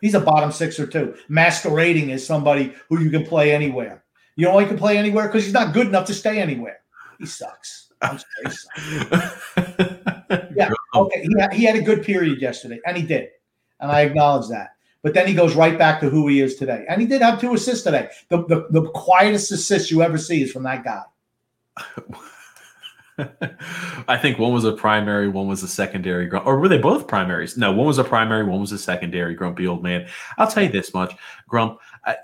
He's 0.00 0.14
a 0.14 0.20
bottom 0.20 0.52
six 0.52 0.78
or 0.78 0.86
two, 0.86 1.16
masquerading 1.28 2.12
as 2.12 2.24
somebody 2.24 2.74
who 2.88 3.00
you 3.00 3.10
can 3.10 3.24
play 3.24 3.52
anywhere. 3.52 4.04
You 4.36 4.46
know 4.46 4.58
he 4.58 4.66
can 4.66 4.78
play 4.78 4.98
anywhere? 4.98 5.26
Because 5.26 5.44
he's 5.44 5.54
not 5.54 5.74
good 5.74 5.88
enough 5.88 6.06
to 6.06 6.14
stay 6.14 6.38
anywhere. 6.38 6.78
He 7.18 7.26
sucks. 7.26 7.92
I'm 8.00 8.18
sorry, 8.18 8.56
yeah. 10.54 10.70
Okay. 10.94 11.22
He 11.22 11.40
had, 11.40 11.52
he 11.52 11.64
had 11.64 11.76
a 11.76 11.82
good 11.82 12.04
period 12.04 12.40
yesterday, 12.40 12.80
and 12.86 12.96
he 12.96 13.02
did, 13.02 13.28
and 13.80 13.90
I 13.90 14.02
acknowledge 14.02 14.48
that. 14.50 14.70
But 15.02 15.14
then 15.14 15.26
he 15.26 15.34
goes 15.34 15.56
right 15.56 15.76
back 15.76 16.00
to 16.00 16.10
who 16.10 16.28
he 16.28 16.40
is 16.40 16.56
today, 16.56 16.84
and 16.88 17.00
he 17.00 17.06
did 17.08 17.22
have 17.22 17.40
two 17.40 17.54
assists 17.54 17.82
today. 17.82 18.08
The 18.28 18.44
the, 18.44 18.68
the 18.70 18.88
quietest 18.90 19.50
assist 19.50 19.90
you 19.90 20.02
ever 20.02 20.18
see 20.18 20.42
is 20.42 20.52
from 20.52 20.62
that 20.64 20.84
guy. 20.84 21.02
I 24.06 24.16
think 24.16 24.38
one 24.38 24.52
was 24.52 24.64
a 24.64 24.72
primary, 24.72 25.28
one 25.28 25.48
was 25.48 25.64
a 25.64 25.68
secondary, 25.68 26.30
or 26.30 26.58
were 26.58 26.68
they 26.68 26.78
both 26.78 27.08
primaries? 27.08 27.56
No, 27.56 27.72
one 27.72 27.86
was 27.86 27.98
a 27.98 28.04
primary, 28.04 28.44
one 28.44 28.60
was 28.60 28.70
a 28.70 28.78
secondary. 28.78 29.34
Grumpy 29.34 29.66
old 29.66 29.82
man. 29.82 30.06
I'll 30.36 30.46
tell 30.46 30.62
you 30.62 30.68
this 30.68 30.94
much, 30.94 31.14
Grump. 31.48 31.80
I, 32.04 32.16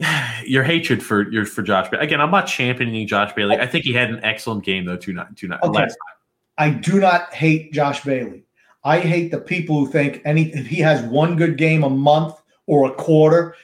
your 0.46 0.62
hatred 0.62 1.02
for 1.02 1.30
your 1.30 1.44
for 1.44 1.62
Josh 1.62 1.90
Bailey. 1.90 2.04
Again, 2.04 2.20
I'm 2.20 2.30
not 2.30 2.46
championing 2.46 3.06
Josh 3.06 3.32
Bailey. 3.34 3.56
I 3.56 3.66
think 3.66 3.84
he 3.84 3.92
had 3.92 4.10
an 4.10 4.20
excellent 4.22 4.64
game 4.64 4.84
though. 4.84 4.96
Two 4.96 5.12
not 5.12 5.36
two 5.36 5.48
not 5.48 5.62
okay. 5.62 5.80
last 5.80 5.90
time. 5.90 6.16
I 6.58 6.70
do 6.70 7.00
not 7.00 7.32
hate 7.32 7.72
Josh 7.72 8.04
Bailey. 8.04 8.44
I 8.84 9.00
hate 9.00 9.30
the 9.30 9.40
people 9.40 9.78
who 9.84 9.90
think 9.90 10.22
any 10.24 10.52
if 10.54 10.66
he 10.66 10.76
has 10.80 11.02
one 11.02 11.36
good 11.36 11.56
game 11.56 11.82
a 11.82 11.90
month 11.90 12.40
or 12.66 12.88
a 12.90 12.94
quarter, 12.94 13.54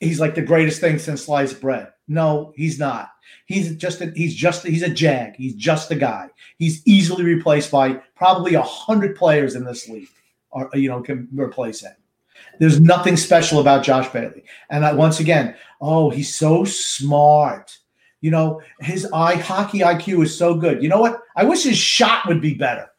he's 0.00 0.20
like 0.20 0.34
the 0.34 0.42
greatest 0.42 0.80
thing 0.80 0.98
since 0.98 1.24
sliced 1.24 1.60
bread. 1.60 1.88
No, 2.06 2.52
he's 2.56 2.78
not. 2.78 3.10
He's 3.44 3.76
just 3.76 4.00
a, 4.00 4.10
he's 4.14 4.34
just 4.34 4.66
he's 4.66 4.82
a 4.82 4.88
jag. 4.88 5.36
He's 5.36 5.54
just 5.54 5.90
a 5.90 5.94
guy. 5.94 6.28
He's 6.58 6.82
easily 6.86 7.24
replaced 7.24 7.70
by 7.70 7.94
probably 8.16 8.54
a 8.54 8.62
hundred 8.62 9.16
players 9.16 9.54
in 9.54 9.64
this 9.64 9.88
league, 9.88 10.08
or 10.50 10.70
you 10.74 10.88
know, 10.88 11.02
can 11.02 11.28
replace 11.32 11.80
him. 11.82 11.92
There's 12.58 12.80
nothing 12.80 13.16
special 13.16 13.60
about 13.60 13.84
Josh 13.84 14.08
Bailey. 14.08 14.44
And 14.70 14.84
I, 14.84 14.92
once 14.92 15.20
again, 15.20 15.54
oh, 15.80 16.10
he's 16.10 16.34
so 16.34 16.64
smart. 16.64 17.78
You 18.20 18.30
know, 18.32 18.60
his 18.80 19.06
eye 19.12 19.36
hockey 19.36 19.78
IQ 19.80 20.24
is 20.24 20.36
so 20.36 20.54
good. 20.54 20.82
You 20.82 20.88
know 20.88 21.00
what? 21.00 21.22
I 21.36 21.44
wish 21.44 21.62
his 21.62 21.78
shot 21.78 22.26
would 22.26 22.40
be 22.40 22.54
better 22.54 22.90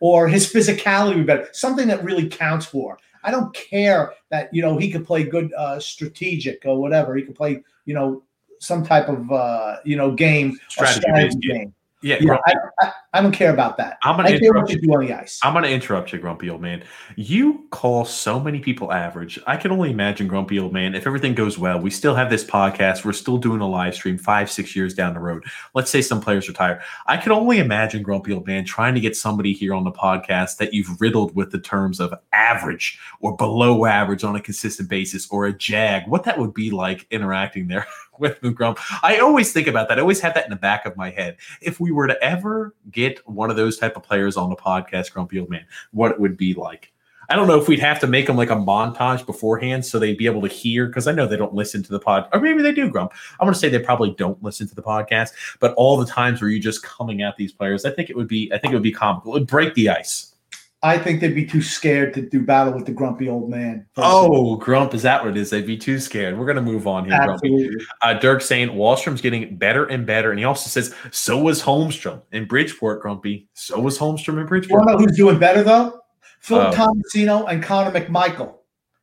or 0.00 0.28
his 0.28 0.50
physicality 0.50 1.08
would 1.08 1.18
be 1.18 1.24
better. 1.24 1.48
Something 1.52 1.88
that 1.88 2.04
really 2.04 2.28
counts 2.28 2.66
for. 2.66 2.98
I 3.22 3.30
don't 3.30 3.52
care 3.52 4.12
that, 4.30 4.48
you 4.52 4.62
know, 4.62 4.78
he 4.78 4.90
could 4.90 5.04
play 5.04 5.24
good 5.24 5.52
uh, 5.54 5.78
strategic 5.80 6.62
or 6.64 6.80
whatever. 6.80 7.16
He 7.16 7.22
could 7.22 7.34
play, 7.34 7.62
you 7.84 7.94
know, 7.94 8.22
some 8.60 8.84
type 8.84 9.08
of, 9.08 9.30
uh, 9.30 9.76
you 9.84 9.96
know, 9.96 10.12
game, 10.12 10.58
strategy, 10.68 11.00
strategy 11.00 11.38
game. 11.48 11.74
Yeah, 12.02 12.16
yeah 12.20 12.38
I, 12.46 12.54
I, 12.80 12.92
I, 13.12 13.22
don't 13.22 13.32
care 13.32 13.52
about 13.52 13.76
that. 13.76 13.98
I'm 14.02 14.16
gonna 14.16 14.30
interrupt 14.30 14.70
you. 14.70 14.94
on 14.94 15.04
the 15.04 15.12
ice. 15.12 15.38
I'm 15.42 15.52
gonna 15.52 15.68
interrupt 15.68 16.12
you, 16.12 16.18
grumpy 16.18 16.48
old 16.48 16.62
man. 16.62 16.82
You 17.16 17.66
call 17.70 18.06
so 18.06 18.40
many 18.40 18.58
people 18.60 18.90
average. 18.90 19.38
I 19.46 19.58
can 19.58 19.70
only 19.70 19.90
imagine, 19.90 20.26
grumpy 20.26 20.58
old 20.58 20.72
man. 20.72 20.94
If 20.94 21.06
everything 21.06 21.34
goes 21.34 21.58
well, 21.58 21.78
we 21.78 21.90
still 21.90 22.14
have 22.14 22.30
this 22.30 22.42
podcast. 22.42 23.04
We're 23.04 23.12
still 23.12 23.36
doing 23.36 23.60
a 23.60 23.68
live 23.68 23.94
stream 23.94 24.16
five, 24.16 24.50
six 24.50 24.74
years 24.74 24.94
down 24.94 25.12
the 25.12 25.20
road. 25.20 25.44
Let's 25.74 25.90
say 25.90 26.00
some 26.00 26.22
players 26.22 26.48
retire. 26.48 26.82
I 27.06 27.18
can 27.18 27.32
only 27.32 27.58
imagine, 27.58 28.02
grumpy 28.02 28.32
old 28.32 28.46
man, 28.46 28.64
trying 28.64 28.94
to 28.94 29.00
get 29.00 29.14
somebody 29.14 29.52
here 29.52 29.74
on 29.74 29.84
the 29.84 29.92
podcast 29.92 30.56
that 30.56 30.72
you've 30.72 31.00
riddled 31.00 31.36
with 31.36 31.50
the 31.50 31.60
terms 31.60 32.00
of 32.00 32.14
average 32.32 32.98
or 33.20 33.36
below 33.36 33.84
average 33.84 34.24
on 34.24 34.36
a 34.36 34.40
consistent 34.40 34.88
basis, 34.88 35.28
or 35.30 35.44
a 35.46 35.52
jag. 35.52 36.08
What 36.08 36.24
that 36.24 36.38
would 36.38 36.54
be 36.54 36.70
like 36.70 37.06
interacting 37.10 37.68
there. 37.68 37.86
with 38.20 38.40
Grump. 38.54 38.78
I 39.02 39.18
always 39.18 39.52
think 39.52 39.66
about 39.66 39.88
that. 39.88 39.98
I 39.98 40.02
always 40.02 40.20
have 40.20 40.34
that 40.34 40.44
in 40.44 40.50
the 40.50 40.56
back 40.56 40.86
of 40.86 40.96
my 40.96 41.10
head. 41.10 41.38
If 41.60 41.80
we 41.80 41.90
were 41.90 42.06
to 42.06 42.22
ever 42.22 42.74
get 42.90 43.26
one 43.28 43.50
of 43.50 43.56
those 43.56 43.78
type 43.78 43.96
of 43.96 44.02
players 44.02 44.36
on 44.36 44.50
the 44.50 44.56
podcast, 44.56 45.12
Grumpy 45.12 45.40
Old 45.40 45.50
Man, 45.50 45.64
what 45.90 46.12
it 46.12 46.20
would 46.20 46.36
be 46.36 46.54
like. 46.54 46.92
I 47.28 47.36
don't 47.36 47.46
know 47.46 47.60
if 47.60 47.68
we'd 47.68 47.78
have 47.78 48.00
to 48.00 48.08
make 48.08 48.26
them 48.26 48.36
like 48.36 48.50
a 48.50 48.56
montage 48.56 49.24
beforehand 49.24 49.86
so 49.86 50.00
they'd 50.00 50.18
be 50.18 50.26
able 50.26 50.42
to 50.42 50.48
hear 50.48 50.86
because 50.86 51.06
I 51.06 51.12
know 51.12 51.28
they 51.28 51.36
don't 51.36 51.54
listen 51.54 51.80
to 51.84 51.92
the 51.92 52.00
pod, 52.00 52.28
or 52.32 52.40
maybe 52.40 52.60
they 52.60 52.72
do. 52.72 52.90
Grump. 52.90 53.12
I'm 53.38 53.46
going 53.46 53.54
to 53.54 53.58
say 53.58 53.68
they 53.68 53.78
probably 53.78 54.10
don't 54.18 54.42
listen 54.42 54.66
to 54.66 54.74
the 54.74 54.82
podcast, 54.82 55.30
but 55.60 55.72
all 55.74 55.96
the 55.96 56.06
times 56.06 56.40
where 56.40 56.50
you're 56.50 56.60
just 56.60 56.82
coming 56.82 57.22
at 57.22 57.36
these 57.36 57.52
players, 57.52 57.84
I 57.84 57.92
think 57.92 58.10
it 58.10 58.16
would 58.16 58.26
be, 58.26 58.52
I 58.52 58.58
think 58.58 58.72
it 58.72 58.76
would 58.76 58.82
be 58.82 58.90
comical. 58.90 59.36
It 59.36 59.40
would 59.40 59.48
break 59.48 59.74
the 59.74 59.90
ice. 59.90 60.34
I 60.82 60.96
think 60.96 61.20
they'd 61.20 61.34
be 61.34 61.44
too 61.44 61.60
scared 61.60 62.14
to 62.14 62.22
do 62.22 62.42
battle 62.42 62.72
with 62.72 62.86
the 62.86 62.92
grumpy 62.92 63.28
old 63.28 63.50
man. 63.50 63.86
Oh, 63.98 64.56
Grump, 64.56 64.94
is 64.94 65.02
that 65.02 65.22
what 65.22 65.32
it 65.32 65.36
is? 65.36 65.50
They'd 65.50 65.66
be 65.66 65.76
too 65.76 65.98
scared. 65.98 66.38
We're 66.38 66.46
going 66.46 66.56
to 66.56 66.62
move 66.62 66.86
on 66.86 67.04
here, 67.04 67.12
Absolutely. 67.12 67.68
Grumpy. 67.68 67.86
Uh, 68.00 68.14
Dirk 68.14 68.40
saying 68.40 68.70
Wahlstrom's 68.70 69.20
getting 69.20 69.56
better 69.56 69.84
and 69.84 70.06
better. 70.06 70.30
And 70.30 70.38
he 70.38 70.44
also 70.46 70.70
says, 70.70 70.94
so 71.10 71.38
was 71.38 71.62
Holmstrom 71.62 72.22
in 72.32 72.46
Bridgeport, 72.46 73.02
Grumpy. 73.02 73.46
So 73.52 73.78
was 73.78 73.98
Holmstrom 73.98 74.40
in 74.40 74.46
Bridgeport. 74.46 74.82
You 74.86 74.92
know 74.92 74.98
who's 74.98 75.16
doing 75.16 75.38
better, 75.38 75.62
though? 75.62 76.00
Phil 76.40 76.58
uh, 76.58 76.72
Tomasino 76.72 77.46
and 77.50 77.62
Connor 77.62 77.90
McMichael. 77.90 78.54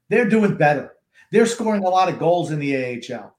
They're 0.10 0.28
doing 0.28 0.56
better. 0.58 0.94
They're 1.32 1.46
scoring 1.46 1.84
a 1.84 1.90
lot 1.90 2.10
of 2.10 2.18
goals 2.18 2.50
in 2.50 2.58
the 2.58 2.76
AHL. 2.76 3.36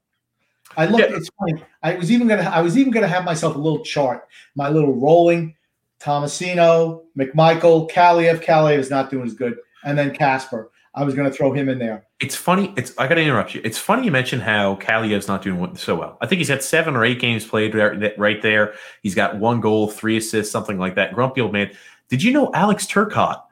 I 0.77 0.87
looked. 0.87 1.11
Yeah. 1.11 1.17
It's 1.17 1.31
funny. 1.39 1.65
I 1.83 1.95
was 1.95 2.13
even 2.13 2.29
gonna. 2.29 2.43
I 2.43 2.61
was 2.61 2.77
even 2.77 2.93
gonna 2.93 3.09
have 3.09 3.25
myself 3.25 3.57
a 3.57 3.59
little 3.59 3.83
chart, 3.83 4.29
my 4.55 4.69
little 4.69 4.95
rolling 4.95 5.57
Tomasino, 6.01 7.03
McMichael, 7.19 7.91
Kaliyev. 7.91 8.45
Kaliyev 8.45 8.79
is 8.79 8.91
not 8.91 9.11
doing 9.11 9.27
as 9.27 9.35
good. 9.35 9.57
And 9.85 9.99
then 9.99 10.15
Casper. 10.15 10.71
I 10.95 11.05
was 11.05 11.15
going 11.15 11.31
to 11.31 11.37
throw 11.37 11.53
him 11.53 11.69
in 11.69 11.79
there. 11.79 12.05
It's 12.19 12.35
funny. 12.35 12.73
It's 12.77 12.93
I 12.99 13.07
got 13.07 13.15
to 13.15 13.23
interrupt 13.23 13.55
you. 13.55 13.61
It's 13.63 13.79
funny 13.79 14.05
you 14.05 14.11
mentioned 14.11 14.43
how 14.43 14.77
Kaliyev's 14.77 15.29
not 15.29 15.43
doing 15.43 15.77
so 15.77 15.95
well. 15.95 16.19
I 16.21 16.27
think 16.27 16.39
he's 16.39 16.49
had 16.49 16.63
seven 16.63 16.97
or 16.97 17.05
eight 17.05 17.21
games 17.21 17.47
played 17.47 17.75
right 17.75 18.43
there. 18.43 18.75
He's 19.03 19.15
got 19.15 19.37
one 19.37 19.61
goal, 19.61 19.89
three 19.89 20.17
assists, 20.17 20.51
something 20.51 20.79
like 20.79 20.97
that. 20.97 21.15
Grumpy 21.15 21.41
old 21.41 21.53
man. 21.53 21.71
Did 22.09 22.23
you 22.23 22.33
know 22.33 22.51
Alex 22.53 22.87
Turcotte 22.87 23.43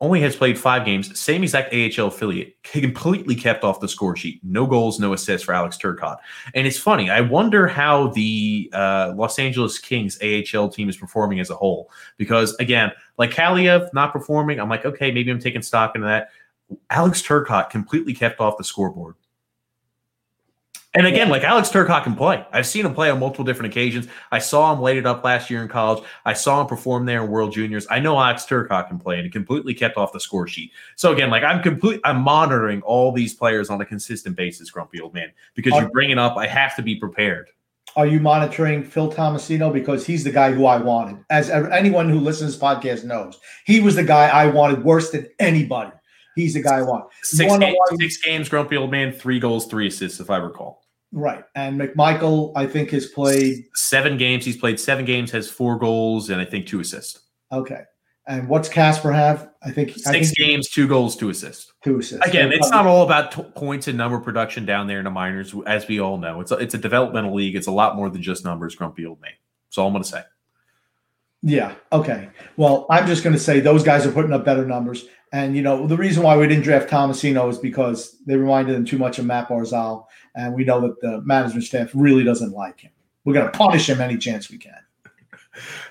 only 0.00 0.20
has 0.22 0.34
played 0.34 0.58
five 0.58 0.86
games, 0.86 1.18
same 1.18 1.42
exact 1.42 1.74
AHL 1.74 2.06
affiliate, 2.06 2.62
completely 2.62 3.34
kept 3.34 3.64
off 3.64 3.80
the 3.80 3.88
score 3.88 4.16
sheet. 4.16 4.40
No 4.42 4.66
goals, 4.66 4.98
no 4.98 5.12
assists 5.12 5.44
for 5.44 5.52
Alex 5.52 5.76
Turcotte. 5.76 6.16
And 6.54 6.66
it's 6.66 6.78
funny. 6.78 7.10
I 7.10 7.20
wonder 7.20 7.66
how 7.66 8.08
the 8.08 8.70
uh, 8.72 9.12
Los 9.14 9.38
Angeles 9.38 9.78
Kings 9.78 10.18
AHL 10.22 10.70
team 10.70 10.88
is 10.88 10.96
performing 10.96 11.38
as 11.38 11.50
a 11.50 11.54
whole. 11.54 11.90
Because 12.16 12.54
again, 12.56 12.92
like 13.18 13.30
Kaliyev 13.30 13.92
not 13.92 14.12
performing, 14.12 14.58
I'm 14.58 14.70
like, 14.70 14.86
okay, 14.86 15.12
maybe 15.12 15.30
I'm 15.30 15.40
taking 15.40 15.62
stock 15.62 15.94
into 15.94 16.06
that. 16.06 16.28
Alex 16.88 17.22
Turcotte 17.22 17.68
completely 17.68 18.14
kept 18.14 18.40
off 18.40 18.56
the 18.56 18.64
scoreboard. 18.64 19.16
And 20.94 21.06
again, 21.06 21.28
like 21.28 21.44
Alex 21.44 21.68
Turcotte 21.68 22.02
can 22.02 22.16
play. 22.16 22.44
I've 22.52 22.66
seen 22.66 22.84
him 22.84 22.94
play 22.94 23.10
on 23.10 23.20
multiple 23.20 23.44
different 23.44 23.72
occasions. 23.72 24.08
I 24.32 24.40
saw 24.40 24.72
him 24.72 24.80
laid 24.80 24.96
it 24.96 25.06
up 25.06 25.22
last 25.22 25.48
year 25.48 25.62
in 25.62 25.68
college. 25.68 26.02
I 26.24 26.32
saw 26.32 26.60
him 26.60 26.66
perform 26.66 27.06
there 27.06 27.22
in 27.22 27.30
World 27.30 27.52
Juniors. 27.52 27.86
I 27.88 28.00
know 28.00 28.18
Alex 28.18 28.44
Turcotte 28.44 28.88
can 28.88 28.98
play, 28.98 29.14
and 29.14 29.24
he 29.24 29.30
completely 29.30 29.72
kept 29.72 29.96
off 29.96 30.12
the 30.12 30.18
score 30.18 30.48
sheet. 30.48 30.72
So 30.96 31.12
again, 31.12 31.30
like 31.30 31.44
I'm 31.44 31.62
complete. 31.62 32.00
I'm 32.02 32.20
monitoring 32.20 32.82
all 32.82 33.12
these 33.12 33.34
players 33.34 33.70
on 33.70 33.80
a 33.80 33.86
consistent 33.86 34.34
basis, 34.34 34.68
grumpy 34.70 35.00
old 35.00 35.14
man, 35.14 35.30
because 35.54 35.74
you 35.74 35.88
bring 35.90 36.10
it 36.10 36.18
up. 36.18 36.36
I 36.36 36.48
have 36.48 36.74
to 36.74 36.82
be 36.82 36.96
prepared. 36.96 37.50
Are 37.96 38.06
you 38.06 38.20
monitoring 38.20 38.84
Phil 38.84 39.12
Tomasino 39.12 39.72
because 39.72 40.06
he's 40.06 40.24
the 40.24 40.30
guy 40.30 40.52
who 40.52 40.66
I 40.66 40.76
wanted? 40.76 41.24
As 41.30 41.50
anyone 41.50 42.08
who 42.08 42.18
listens 42.20 42.54
to 42.54 42.58
this 42.58 42.64
podcast 42.64 43.04
knows, 43.04 43.38
he 43.64 43.80
was 43.80 43.96
the 43.96 44.04
guy 44.04 44.28
I 44.28 44.46
wanted 44.46 44.84
worse 44.84 45.10
than 45.10 45.28
anybody. 45.38 45.90
He's 46.36 46.54
the 46.54 46.62
guy 46.62 46.78
I 46.78 46.82
want. 46.82 47.06
Six, 47.22 47.58
games, 47.58 47.76
six 47.98 48.16
games, 48.18 48.48
grumpy 48.48 48.76
old 48.76 48.90
man, 48.90 49.12
three 49.12 49.40
goals, 49.40 49.66
three 49.66 49.88
assists, 49.88 50.20
if 50.20 50.30
I 50.30 50.36
recall. 50.36 50.82
Right. 51.12 51.44
And 51.56 51.80
McMichael, 51.80 52.52
I 52.54 52.66
think, 52.66 52.90
has 52.90 53.06
played 53.06 53.64
seven 53.74 54.16
games. 54.16 54.44
He's 54.44 54.56
played 54.56 54.78
seven 54.78 55.04
games, 55.04 55.30
has 55.32 55.50
four 55.50 55.78
goals, 55.78 56.30
and 56.30 56.40
I 56.40 56.44
think 56.44 56.66
two 56.66 56.80
assists. 56.80 57.20
Okay. 57.52 57.82
And 58.28 58.48
what's 58.48 58.68
Casper 58.68 59.10
have? 59.10 59.50
I 59.62 59.72
think 59.72 59.90
six 59.90 60.06
I 60.06 60.12
think 60.12 60.36
games, 60.36 60.68
two 60.68 60.86
goals, 60.86 61.16
two 61.16 61.30
assists. 61.30 61.72
Two 61.82 61.98
assists. 61.98 62.24
Again, 62.24 62.52
it's 62.52 62.70
not 62.70 62.86
all 62.86 63.02
about 63.02 63.32
t- 63.32 63.42
points 63.56 63.88
and 63.88 63.98
number 63.98 64.20
production 64.20 64.64
down 64.64 64.86
there 64.86 64.98
in 64.98 65.04
the 65.04 65.10
minors, 65.10 65.52
as 65.66 65.88
we 65.88 65.98
all 65.98 66.16
know. 66.16 66.40
It's 66.40 66.52
a, 66.52 66.56
it's 66.56 66.74
a 66.74 66.78
developmental 66.78 67.34
league. 67.34 67.56
It's 67.56 67.66
a 67.66 67.72
lot 67.72 67.96
more 67.96 68.08
than 68.08 68.22
just 68.22 68.44
numbers. 68.44 68.76
Grumpy 68.76 69.04
old 69.04 69.20
man. 69.20 69.32
That's 69.66 69.78
all 69.78 69.88
I'm 69.88 69.94
going 69.94 70.04
to 70.04 70.08
say. 70.08 70.22
Yeah. 71.42 71.74
Okay. 71.92 72.28
Well, 72.56 72.86
I'm 72.90 73.06
just 73.06 73.24
going 73.24 73.34
to 73.34 73.40
say 73.40 73.60
those 73.60 73.82
guys 73.82 74.06
are 74.06 74.12
putting 74.12 74.32
up 74.32 74.44
better 74.44 74.66
numbers. 74.66 75.06
And 75.32 75.54
you 75.54 75.62
know 75.62 75.86
the 75.86 75.96
reason 75.96 76.24
why 76.24 76.36
we 76.36 76.48
didn't 76.48 76.64
draft 76.64 76.90
Tomasino 76.90 77.48
is 77.48 77.58
because 77.58 78.16
they 78.26 78.36
reminded 78.36 78.74
him 78.74 78.84
too 78.84 78.98
much 78.98 79.18
of 79.18 79.26
Matt 79.26 79.48
Barzal, 79.48 80.06
and 80.34 80.54
we 80.54 80.64
know 80.64 80.80
that 80.80 81.00
the 81.00 81.20
management 81.22 81.64
staff 81.64 81.90
really 81.94 82.24
doesn't 82.24 82.52
like 82.52 82.80
him. 82.80 82.90
We're 83.24 83.34
going 83.34 83.46
to 83.46 83.56
punish 83.56 83.88
him 83.88 84.00
any 84.00 84.16
chance 84.16 84.50
we 84.50 84.58
can. 84.58 84.74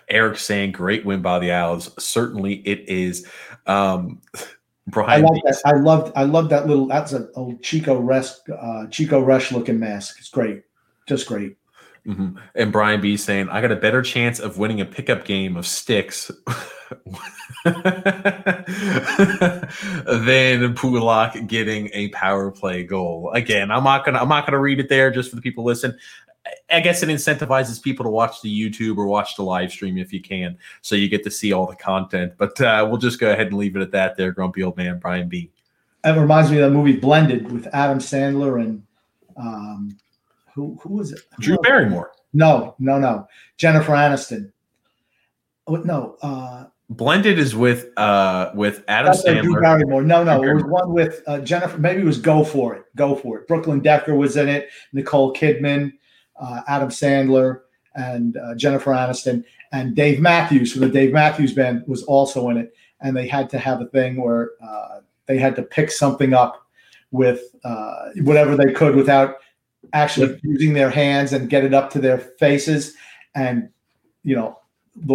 Eric 0.09 0.39
saying, 0.39 0.73
"Great 0.73 1.05
win 1.05 1.21
by 1.21 1.39
the 1.39 1.51
Owls." 1.51 1.91
Certainly, 2.03 2.55
it 2.67 2.89
is. 2.89 3.25
Um, 3.65 4.21
Brian, 4.87 5.23
I 5.23 5.27
like 5.27 5.41
that. 5.43 5.61
I 5.65 5.73
loved. 5.73 6.11
I 6.17 6.23
love 6.23 6.49
that 6.49 6.67
little. 6.67 6.87
That's 6.87 7.13
a, 7.13 7.29
a 7.37 7.55
Chico 7.61 8.01
Resch, 8.01 8.33
uh, 8.51 8.87
Chico 8.87 9.23
Resch 9.23 9.53
looking 9.53 9.79
mask. 9.79 10.17
It's 10.19 10.29
great, 10.29 10.63
just 11.07 11.27
great. 11.27 11.55
Mm-hmm. 12.09 12.37
And 12.55 12.71
Brian 12.71 13.01
B 13.01 13.17
saying, 13.17 13.49
I 13.49 13.61
got 13.61 13.71
a 13.71 13.75
better 13.75 14.01
chance 14.01 14.39
of 14.39 14.57
winning 14.57 14.81
a 14.81 14.85
pickup 14.85 15.25
game 15.25 15.55
of 15.55 15.67
sticks 15.67 16.27
than 17.65 17.75
Pulock 20.73 21.47
getting 21.47 21.91
a 21.93 22.07
power 22.09 22.49
play 22.49 22.83
goal. 22.83 23.31
Again, 23.35 23.69
I'm 23.69 23.83
not 23.83 24.05
gonna 24.05 24.17
I'm 24.17 24.27
not 24.27 24.47
gonna 24.47 24.59
read 24.59 24.79
it 24.79 24.89
there 24.89 25.11
just 25.11 25.29
for 25.29 25.35
the 25.35 25.41
people 25.43 25.63
listen. 25.63 25.95
I 26.71 26.79
guess 26.79 27.03
it 27.03 27.09
incentivizes 27.09 27.79
people 27.79 28.05
to 28.05 28.09
watch 28.09 28.41
the 28.41 28.49
YouTube 28.49 28.97
or 28.97 29.05
watch 29.05 29.35
the 29.35 29.43
live 29.43 29.71
stream 29.71 29.99
if 29.99 30.11
you 30.11 30.21
can, 30.21 30.57
so 30.81 30.95
you 30.95 31.09
get 31.09 31.23
to 31.25 31.31
see 31.31 31.53
all 31.53 31.67
the 31.67 31.75
content. 31.75 32.33
But 32.39 32.59
uh, 32.59 32.87
we'll 32.89 32.97
just 32.97 33.19
go 33.19 33.31
ahead 33.31 33.47
and 33.47 33.57
leave 33.57 33.75
it 33.75 33.83
at 33.83 33.91
that. 33.91 34.17
There, 34.17 34.31
grumpy 34.31 34.63
old 34.63 34.77
man 34.77 34.97
Brian 34.97 35.29
B. 35.29 35.51
That 36.03 36.17
reminds 36.17 36.49
me 36.49 36.57
of 36.57 36.71
the 36.71 36.75
movie 36.75 36.97
Blended 36.97 37.51
with 37.51 37.67
Adam 37.67 37.99
Sandler 37.99 38.61
and 38.61 38.81
um, 39.37 39.95
who 40.59 40.77
who 40.81 40.95
was 40.95 41.11
it? 41.13 41.21
Drew 41.39 41.57
Barrymore. 41.59 42.11
No, 42.33 42.75
no, 42.79 42.99
no. 42.99 43.27
Jennifer 43.57 43.93
Aniston. 43.93 44.51
Oh, 45.67 45.75
no. 45.75 46.17
Uh, 46.21 46.65
Blended 46.89 47.37
is 47.37 47.55
with 47.55 47.87
uh 47.97 48.51
with 48.55 48.83
Adam 48.87 49.13
Sandler. 49.13 49.43
Drew 49.43 49.61
Barrymore. 49.61 50.01
No, 50.03 50.23
no. 50.23 50.43
It 50.43 50.53
was 50.53 50.63
one 50.63 50.91
with 50.93 51.21
uh, 51.27 51.39
Jennifer. 51.39 51.77
Maybe 51.77 52.01
it 52.01 52.05
was 52.05 52.17
Go 52.17 52.43
for 52.43 52.75
It. 52.75 52.83
Go 52.95 53.15
for 53.15 53.39
It. 53.39 53.47
Brooklyn 53.47 53.79
Decker 53.79 54.15
was 54.15 54.35
in 54.37 54.49
it. 54.49 54.69
Nicole 54.91 55.33
Kidman, 55.33 55.93
uh, 56.39 56.61
Adam 56.67 56.89
Sandler, 56.89 57.61
and 57.95 58.37
uh, 58.37 58.55
Jennifer 58.55 58.91
Aniston, 58.91 59.43
and 59.71 59.95
Dave 59.95 60.19
Matthews 60.19 60.71
from 60.73 60.81
the 60.81 60.89
Dave 60.89 61.13
Matthews 61.13 61.53
Band 61.53 61.83
was 61.87 62.03
also 62.03 62.49
in 62.49 62.57
it. 62.57 62.73
And 63.01 63.15
they 63.15 63.27
had 63.27 63.49
to 63.51 63.59
have 63.59 63.81
a 63.81 63.85
thing 63.85 64.21
where 64.21 64.51
uh, 64.61 64.99
they 65.27 65.37
had 65.37 65.55
to 65.55 65.61
pick 65.61 65.91
something 65.91 66.33
up 66.33 66.65
with 67.11 67.55
uh, 67.63 68.09
whatever 68.23 68.55
they 68.57 68.73
could 68.73 68.95
without 68.95 69.37
actually 69.93 70.39
using 70.43 70.73
their 70.73 70.89
hands 70.89 71.33
and 71.33 71.49
get 71.49 71.63
it 71.63 71.73
up 71.73 71.89
to 71.91 71.99
their 71.99 72.17
faces. 72.17 72.95
And, 73.35 73.69
you 74.23 74.35
know, 74.35 74.59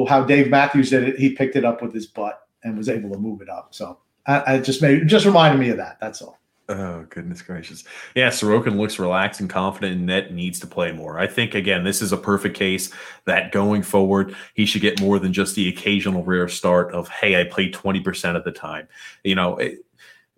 how 0.08 0.24
Dave 0.24 0.50
Matthews 0.50 0.90
did 0.90 1.08
it, 1.08 1.18
he 1.18 1.30
picked 1.30 1.56
it 1.56 1.64
up 1.64 1.82
with 1.82 1.92
his 1.92 2.06
butt 2.06 2.40
and 2.62 2.76
was 2.76 2.88
able 2.88 3.10
to 3.10 3.18
move 3.18 3.42
it 3.42 3.48
up. 3.48 3.74
So 3.74 3.98
I, 4.26 4.54
I 4.54 4.58
just 4.58 4.82
made 4.82 5.06
just 5.08 5.26
reminded 5.26 5.58
me 5.58 5.70
of 5.70 5.76
that. 5.76 5.98
That's 6.00 6.22
all. 6.22 6.38
Oh 6.66 7.04
goodness 7.10 7.42
gracious! 7.42 7.84
Yeah, 8.14 8.30
Sorokin 8.30 8.78
looks 8.78 8.98
relaxed 8.98 9.38
and 9.38 9.50
confident, 9.50 9.96
and 9.96 10.06
net 10.06 10.32
needs 10.32 10.58
to 10.60 10.66
play 10.66 10.92
more. 10.92 11.18
I 11.18 11.26
think 11.26 11.54
again, 11.54 11.84
this 11.84 12.00
is 12.00 12.10
a 12.10 12.16
perfect 12.16 12.56
case 12.56 12.90
that 13.26 13.52
going 13.52 13.82
forward, 13.82 14.34
he 14.54 14.64
should 14.64 14.80
get 14.80 14.98
more 14.98 15.18
than 15.18 15.34
just 15.34 15.56
the 15.56 15.68
occasional 15.68 16.24
rare 16.24 16.48
start 16.48 16.94
of 16.94 17.08
"Hey, 17.08 17.38
I 17.38 17.44
played 17.44 17.74
twenty 17.74 18.00
percent 18.00 18.38
of 18.38 18.44
the 18.44 18.50
time." 18.50 18.88
You 19.24 19.34
know, 19.34 19.58
it, 19.58 19.84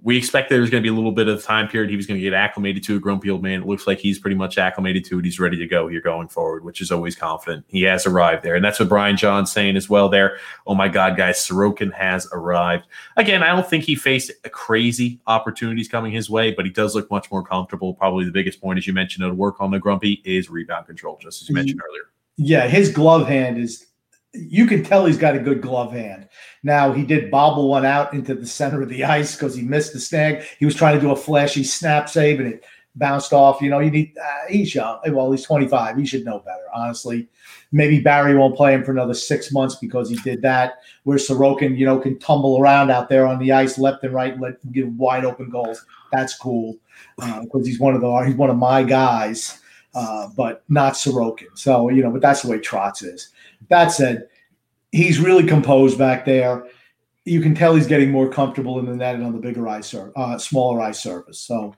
we 0.02 0.16
expect 0.16 0.50
there 0.50 0.60
was 0.60 0.68
going 0.68 0.82
to 0.82 0.86
be 0.86 0.92
a 0.92 0.96
little 0.96 1.12
bit 1.12 1.26
of 1.26 1.42
time 1.42 1.68
period. 1.68 1.90
He 1.90 1.96
was 1.96 2.06
going 2.06 2.20
to 2.20 2.22
get 2.22 2.34
acclimated 2.34 2.84
to 2.84 2.96
a 2.96 3.00
grumpy 3.00 3.30
old 3.30 3.42
man. 3.42 3.62
It 3.62 3.66
looks 3.66 3.86
like 3.86 3.98
he's 3.98 4.18
pretty 4.18 4.36
much 4.36 4.58
acclimated 4.58 5.04
to 5.06 5.18
it. 5.18 5.24
He's 5.24 5.40
ready 5.40 5.56
to 5.56 5.66
go 5.66 5.88
here 5.88 6.02
going 6.02 6.28
forward, 6.28 6.64
which 6.64 6.82
is 6.82 6.92
always 6.92 7.16
confident. 7.16 7.64
He 7.68 7.82
has 7.82 8.06
arrived 8.06 8.42
there. 8.42 8.54
And 8.54 8.64
that's 8.64 8.78
what 8.78 8.90
Brian 8.90 9.16
John's 9.16 9.50
saying 9.50 9.74
as 9.74 9.88
well 9.88 10.08
there. 10.08 10.38
Oh 10.66 10.74
my 10.74 10.88
God, 10.88 11.16
guys, 11.16 11.38
Sorokin 11.38 11.92
has 11.94 12.28
arrived. 12.32 12.86
Again, 13.16 13.42
I 13.42 13.48
don't 13.48 13.68
think 13.68 13.84
he 13.84 13.94
faced 13.94 14.30
crazy 14.50 15.18
opportunities 15.26 15.88
coming 15.88 16.12
his 16.12 16.28
way, 16.28 16.52
but 16.52 16.66
he 16.66 16.70
does 16.70 16.94
look 16.94 17.10
much 17.10 17.30
more 17.30 17.42
comfortable. 17.42 17.94
Probably 17.94 18.26
the 18.26 18.32
biggest 18.32 18.60
point, 18.60 18.78
as 18.78 18.86
you 18.86 18.92
mentioned, 18.92 19.24
to 19.24 19.34
work 19.34 19.60
on 19.60 19.70
the 19.70 19.78
grumpy 19.78 20.20
is 20.24 20.50
rebound 20.50 20.86
control, 20.86 21.18
just 21.20 21.42
as 21.42 21.48
you 21.48 21.54
mentioned 21.54 21.80
mm-hmm. 21.80 21.88
earlier. 21.88 22.04
Yeah, 22.36 22.68
his 22.68 22.92
glove 22.92 23.26
hand 23.26 23.56
is 23.56 23.86
you 24.34 24.66
can 24.66 24.84
tell 24.84 25.06
he's 25.06 25.16
got 25.16 25.34
a 25.34 25.38
good 25.38 25.62
glove 25.62 25.92
hand. 25.92 26.28
Now 26.66 26.92
he 26.92 27.04
did 27.04 27.30
bobble 27.30 27.68
one 27.68 27.86
out 27.86 28.12
into 28.12 28.34
the 28.34 28.44
center 28.44 28.82
of 28.82 28.88
the 28.88 29.04
ice 29.18 29.36
because 29.36 29.54
he 29.54 29.62
missed 29.62 29.92
the 29.92 30.00
snag. 30.00 30.42
He 30.58 30.64
was 30.64 30.74
trying 30.74 30.96
to 30.96 31.00
do 31.00 31.12
a 31.12 31.16
flashy 31.16 31.62
snap 31.62 32.08
save 32.08 32.40
and 32.40 32.54
it 32.54 32.64
bounced 32.96 33.32
off. 33.32 33.62
You 33.62 33.70
know, 33.70 33.78
you 33.78 33.90
need 33.92 34.18
uh, 34.18 34.48
he's 34.48 34.74
young. 34.74 34.98
Well, 35.06 35.30
he's 35.30 35.44
25. 35.44 35.96
He 35.96 36.04
should 36.04 36.24
know 36.24 36.40
better, 36.40 36.64
honestly. 36.74 37.28
Maybe 37.70 38.00
Barry 38.00 38.36
won't 38.36 38.56
play 38.56 38.74
him 38.74 38.82
for 38.82 38.90
another 38.90 39.14
six 39.14 39.52
months 39.52 39.76
because 39.76 40.10
he 40.10 40.16
did 40.16 40.42
that. 40.42 40.80
Where 41.04 41.18
Sorokin, 41.18 41.78
you 41.78 41.86
know, 41.86 42.00
can 42.00 42.18
tumble 42.18 42.58
around 42.58 42.90
out 42.90 43.08
there 43.08 43.28
on 43.28 43.38
the 43.38 43.52
ice 43.52 43.78
left 43.78 44.02
and 44.02 44.12
right, 44.12 44.38
let 44.40 44.72
give 44.72 44.92
wide 44.96 45.24
open 45.24 45.50
goals. 45.50 45.86
That's 46.10 46.36
cool 46.36 46.76
because 47.16 47.62
uh, 47.62 47.64
he's 47.64 47.78
one 47.78 47.94
of 47.94 48.00
the 48.00 48.24
he's 48.26 48.34
one 48.34 48.50
of 48.50 48.56
my 48.56 48.82
guys, 48.82 49.60
uh, 49.94 50.28
but 50.36 50.64
not 50.68 50.94
Sorokin. 50.94 51.54
So 51.54 51.90
you 51.90 52.02
know, 52.02 52.10
but 52.10 52.22
that's 52.22 52.42
the 52.42 52.50
way 52.50 52.58
Trotz 52.58 53.04
is. 53.04 53.28
That 53.68 53.92
said, 53.92 54.28
he's 54.96 55.20
really 55.20 55.46
composed 55.46 55.98
back 55.98 56.24
there. 56.24 56.66
You 57.24 57.40
can 57.40 57.54
tell 57.54 57.74
he's 57.74 57.86
getting 57.86 58.10
more 58.10 58.28
comfortable 58.30 58.78
in 58.78 58.86
the 58.86 58.96
net 58.96 59.14
and 59.14 59.24
on 59.24 59.32
the 59.32 59.38
bigger 59.38 59.68
ice, 59.68 59.88
sur- 59.88 60.12
uh, 60.16 60.38
smaller 60.38 60.80
ice 60.80 61.02
surface. 61.02 61.40
So 61.40 61.74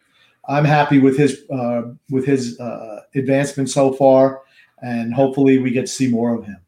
I'm 0.49 0.65
happy 0.65 0.99
with 0.99 1.17
his 1.17 1.43
uh, 1.51 1.83
with 2.11 2.25
his 2.25 2.59
uh, 2.61 3.01
advancement 3.15 3.71
so 3.71 3.93
far, 3.93 4.43
and 4.83 5.13
hopefully 5.13 5.59
we 5.59 5.71
get 5.71 5.83
to 5.83 5.93
see 5.93 6.09
more 6.09 6.35
of 6.35 6.45
him. 6.45 6.59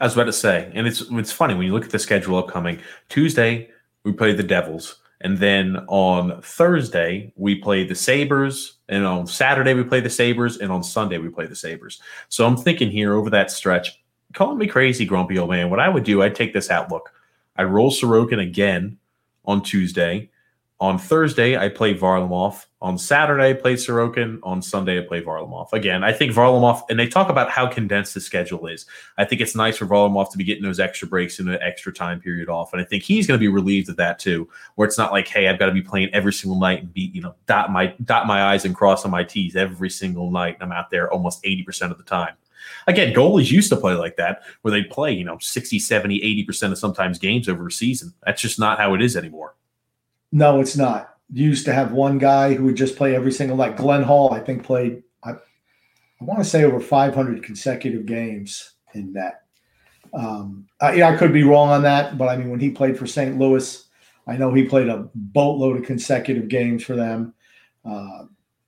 I 0.00 0.04
was 0.04 0.14
about 0.14 0.24
to 0.24 0.32
say, 0.32 0.70
and 0.74 0.86
it's 0.86 1.02
it's 1.10 1.32
funny 1.32 1.54
when 1.54 1.66
you 1.66 1.72
look 1.72 1.84
at 1.84 1.90
the 1.90 1.98
schedule 1.98 2.36
upcoming. 2.36 2.80
Tuesday 3.08 3.70
we 4.04 4.12
play 4.12 4.32
the 4.32 4.42
Devils, 4.42 4.96
and 5.20 5.38
then 5.38 5.84
on 5.88 6.42
Thursday 6.42 7.32
we 7.36 7.54
play 7.54 7.86
the 7.86 7.94
Sabres, 7.94 8.78
and 8.88 9.06
on 9.06 9.26
Saturday 9.26 9.74
we 9.74 9.84
play 9.84 10.00
the 10.00 10.10
Sabres, 10.10 10.58
and 10.58 10.72
on 10.72 10.82
Sunday 10.82 11.18
we 11.18 11.28
play 11.28 11.46
the 11.46 11.56
Sabres. 11.56 12.00
So 12.28 12.46
I'm 12.46 12.56
thinking 12.56 12.90
here 12.90 13.14
over 13.14 13.30
that 13.30 13.50
stretch, 13.50 14.03
calling 14.34 14.58
me 14.58 14.66
crazy, 14.66 15.04
grumpy 15.04 15.38
old 15.38 15.50
man. 15.50 15.70
What 15.70 15.80
I 15.80 15.88
would 15.88 16.04
do, 16.04 16.22
I'd 16.22 16.34
take 16.34 16.52
this 16.52 16.70
outlook. 16.70 17.12
I 17.56 17.62
roll 17.62 17.90
Sorokin 17.90 18.40
again 18.40 18.98
on 19.44 19.62
Tuesday. 19.62 20.30
On 20.80 20.98
Thursday, 20.98 21.56
I 21.56 21.68
play 21.68 21.94
Varlamov. 21.94 22.66
On 22.82 22.98
Saturday, 22.98 23.50
I 23.50 23.52
play 23.54 23.74
Sorokin. 23.74 24.40
On 24.42 24.60
Sunday, 24.60 24.98
I 24.98 25.06
play 25.06 25.22
Varlamov. 25.22 25.72
Again, 25.72 26.02
I 26.02 26.12
think 26.12 26.32
Varlamov, 26.32 26.82
and 26.90 26.98
they 26.98 27.06
talk 27.06 27.30
about 27.30 27.48
how 27.48 27.68
condensed 27.68 28.12
the 28.12 28.20
schedule 28.20 28.66
is. 28.66 28.84
I 29.16 29.24
think 29.24 29.40
it's 29.40 29.54
nice 29.54 29.76
for 29.76 29.86
Varlamov 29.86 30.32
to 30.32 30.36
be 30.36 30.42
getting 30.42 30.64
those 30.64 30.80
extra 30.80 31.06
breaks 31.06 31.38
and 31.38 31.48
an 31.48 31.58
extra 31.62 31.92
time 31.92 32.20
period 32.20 32.48
off. 32.48 32.72
And 32.72 32.82
I 32.82 32.84
think 32.84 33.04
he's 33.04 33.26
going 33.26 33.38
to 33.38 33.40
be 33.40 33.48
relieved 33.48 33.88
of 33.88 33.96
that 33.96 34.18
too, 34.18 34.48
where 34.74 34.86
it's 34.86 34.98
not 34.98 35.12
like, 35.12 35.28
hey, 35.28 35.48
I've 35.48 35.60
got 35.60 35.66
to 35.66 35.72
be 35.72 35.80
playing 35.80 36.10
every 36.12 36.32
single 36.32 36.58
night 36.58 36.80
and 36.80 36.92
be, 36.92 37.10
you 37.14 37.22
know, 37.22 37.36
dot 37.46 37.70
my 37.70 37.94
dot 38.04 38.26
my 38.26 38.52
I's 38.52 38.64
and 38.64 38.74
cross 38.74 39.04
on 39.04 39.12
my 39.12 39.22
T's 39.22 39.54
every 39.54 39.90
single 39.90 40.32
night. 40.32 40.58
I'm 40.60 40.72
out 40.72 40.90
there 40.90 41.10
almost 41.10 41.42
80% 41.44 41.92
of 41.92 41.98
the 41.98 42.04
time. 42.04 42.34
Again, 42.86 43.14
goalies 43.14 43.50
used 43.50 43.70
to 43.70 43.76
play 43.76 43.94
like 43.94 44.16
that, 44.16 44.42
where 44.62 44.72
they'd 44.72 44.90
play, 44.90 45.12
you 45.12 45.24
know, 45.24 45.38
60, 45.38 45.78
70, 45.78 46.20
80% 46.46 46.72
of 46.72 46.78
sometimes 46.78 47.18
games 47.18 47.48
over 47.48 47.66
a 47.66 47.72
season. 47.72 48.12
That's 48.24 48.42
just 48.42 48.58
not 48.58 48.78
how 48.78 48.94
it 48.94 49.02
is 49.02 49.16
anymore. 49.16 49.54
No, 50.32 50.60
it's 50.60 50.76
not. 50.76 51.16
You 51.32 51.46
used 51.46 51.64
to 51.66 51.72
have 51.72 51.92
one 51.92 52.18
guy 52.18 52.54
who 52.54 52.64
would 52.64 52.76
just 52.76 52.96
play 52.96 53.14
every 53.14 53.32
single 53.32 53.56
like 53.56 53.76
Glenn 53.76 54.02
Hall, 54.02 54.32
I 54.32 54.40
think 54.40 54.64
played 54.64 55.02
I, 55.24 55.32
I 55.32 56.24
want 56.24 56.40
to 56.40 56.44
say 56.44 56.64
over 56.64 56.80
500 56.80 57.42
consecutive 57.42 58.06
games 58.06 58.74
in 58.94 59.12
that. 59.14 59.42
Um, 60.12 60.66
I, 60.80 61.02
I 61.02 61.16
could 61.16 61.32
be 61.32 61.42
wrong 61.42 61.70
on 61.70 61.82
that, 61.82 62.18
but 62.18 62.28
I 62.28 62.36
mean, 62.36 62.50
when 62.50 62.60
he 62.60 62.70
played 62.70 62.98
for 62.98 63.06
St. 63.06 63.38
Louis, 63.38 63.84
I 64.26 64.36
know 64.36 64.52
he 64.52 64.64
played 64.64 64.88
a 64.88 65.08
boatload 65.14 65.78
of 65.78 65.84
consecutive 65.84 66.48
games 66.48 66.84
for 66.84 66.94
them. 66.94 67.34
Uh, 67.84 68.24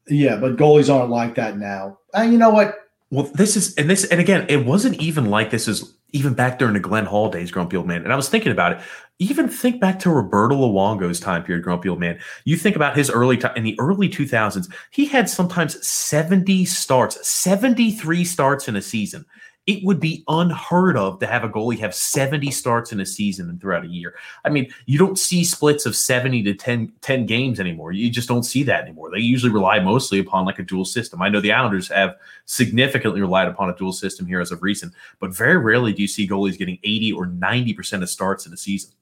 yeah, 0.08 0.36
but 0.36 0.56
goalies 0.56 0.92
aren't 0.92 1.10
like 1.10 1.36
that 1.36 1.56
now. 1.56 1.98
And 2.14 2.32
you 2.32 2.38
know 2.38 2.50
what? 2.50 2.76
Well, 3.10 3.30
this 3.34 3.56
is 3.56 3.74
and 3.76 3.88
this 3.88 4.04
and 4.04 4.20
again, 4.20 4.46
it 4.48 4.66
wasn't 4.66 5.00
even 5.00 5.26
like 5.26 5.50
this 5.50 5.68
is 5.68 5.94
even 6.12 6.34
back 6.34 6.58
during 6.58 6.74
the 6.74 6.80
Glenn 6.80 7.04
Hall 7.04 7.30
days, 7.30 7.50
Grumpy 7.50 7.76
Old 7.76 7.86
Man. 7.86 8.02
And 8.02 8.12
I 8.12 8.16
was 8.16 8.28
thinking 8.28 8.52
about 8.52 8.72
it. 8.72 8.78
Even 9.18 9.48
think 9.48 9.80
back 9.80 9.98
to 10.00 10.10
Roberto 10.10 10.56
Luongo's 10.56 11.20
time 11.20 11.42
period, 11.42 11.64
Grumpy 11.64 11.88
Old 11.88 12.00
Man. 12.00 12.18
You 12.44 12.56
think 12.56 12.76
about 12.76 12.96
his 12.96 13.10
early 13.10 13.36
time 13.36 13.56
in 13.56 13.64
the 13.64 13.76
early 13.78 14.08
2000s, 14.08 14.70
he 14.90 15.06
had 15.06 15.30
sometimes 15.30 15.86
70 15.86 16.64
starts, 16.64 17.26
73 17.26 18.24
starts 18.24 18.68
in 18.68 18.76
a 18.76 18.82
season 18.82 19.24
it 19.66 19.82
would 19.84 19.98
be 19.98 20.22
unheard 20.28 20.96
of 20.96 21.18
to 21.18 21.26
have 21.26 21.42
a 21.42 21.48
goalie 21.48 21.78
have 21.78 21.94
70 21.94 22.52
starts 22.52 22.92
in 22.92 23.00
a 23.00 23.06
season 23.06 23.50
and 23.50 23.60
throughout 23.60 23.84
a 23.84 23.88
year. 23.88 24.14
I 24.44 24.48
mean, 24.48 24.72
you 24.86 24.96
don't 24.96 25.18
see 25.18 25.42
splits 25.42 25.86
of 25.86 25.96
70 25.96 26.44
to 26.44 26.54
10, 26.54 26.92
10 27.00 27.26
games 27.26 27.58
anymore. 27.58 27.90
You 27.90 28.08
just 28.08 28.28
don't 28.28 28.44
see 28.44 28.62
that 28.62 28.84
anymore. 28.84 29.10
They 29.10 29.18
usually 29.18 29.52
rely 29.52 29.80
mostly 29.80 30.20
upon 30.20 30.44
like 30.44 30.60
a 30.60 30.62
dual 30.62 30.84
system. 30.84 31.20
I 31.20 31.28
know 31.28 31.40
the 31.40 31.52
Islanders 31.52 31.88
have 31.88 32.14
significantly 32.44 33.20
relied 33.20 33.48
upon 33.48 33.68
a 33.68 33.76
dual 33.76 33.92
system 33.92 34.24
here 34.24 34.40
as 34.40 34.52
of 34.52 34.62
recent, 34.62 34.92
but 35.18 35.34
very 35.34 35.56
rarely 35.56 35.92
do 35.92 36.00
you 36.00 36.08
see 36.08 36.28
goalies 36.28 36.56
getting 36.56 36.78
80 36.84 37.12
or 37.12 37.26
90% 37.26 38.02
of 38.02 38.08
starts 38.08 38.46
in 38.46 38.52
a 38.52 38.56
season. 38.56 38.92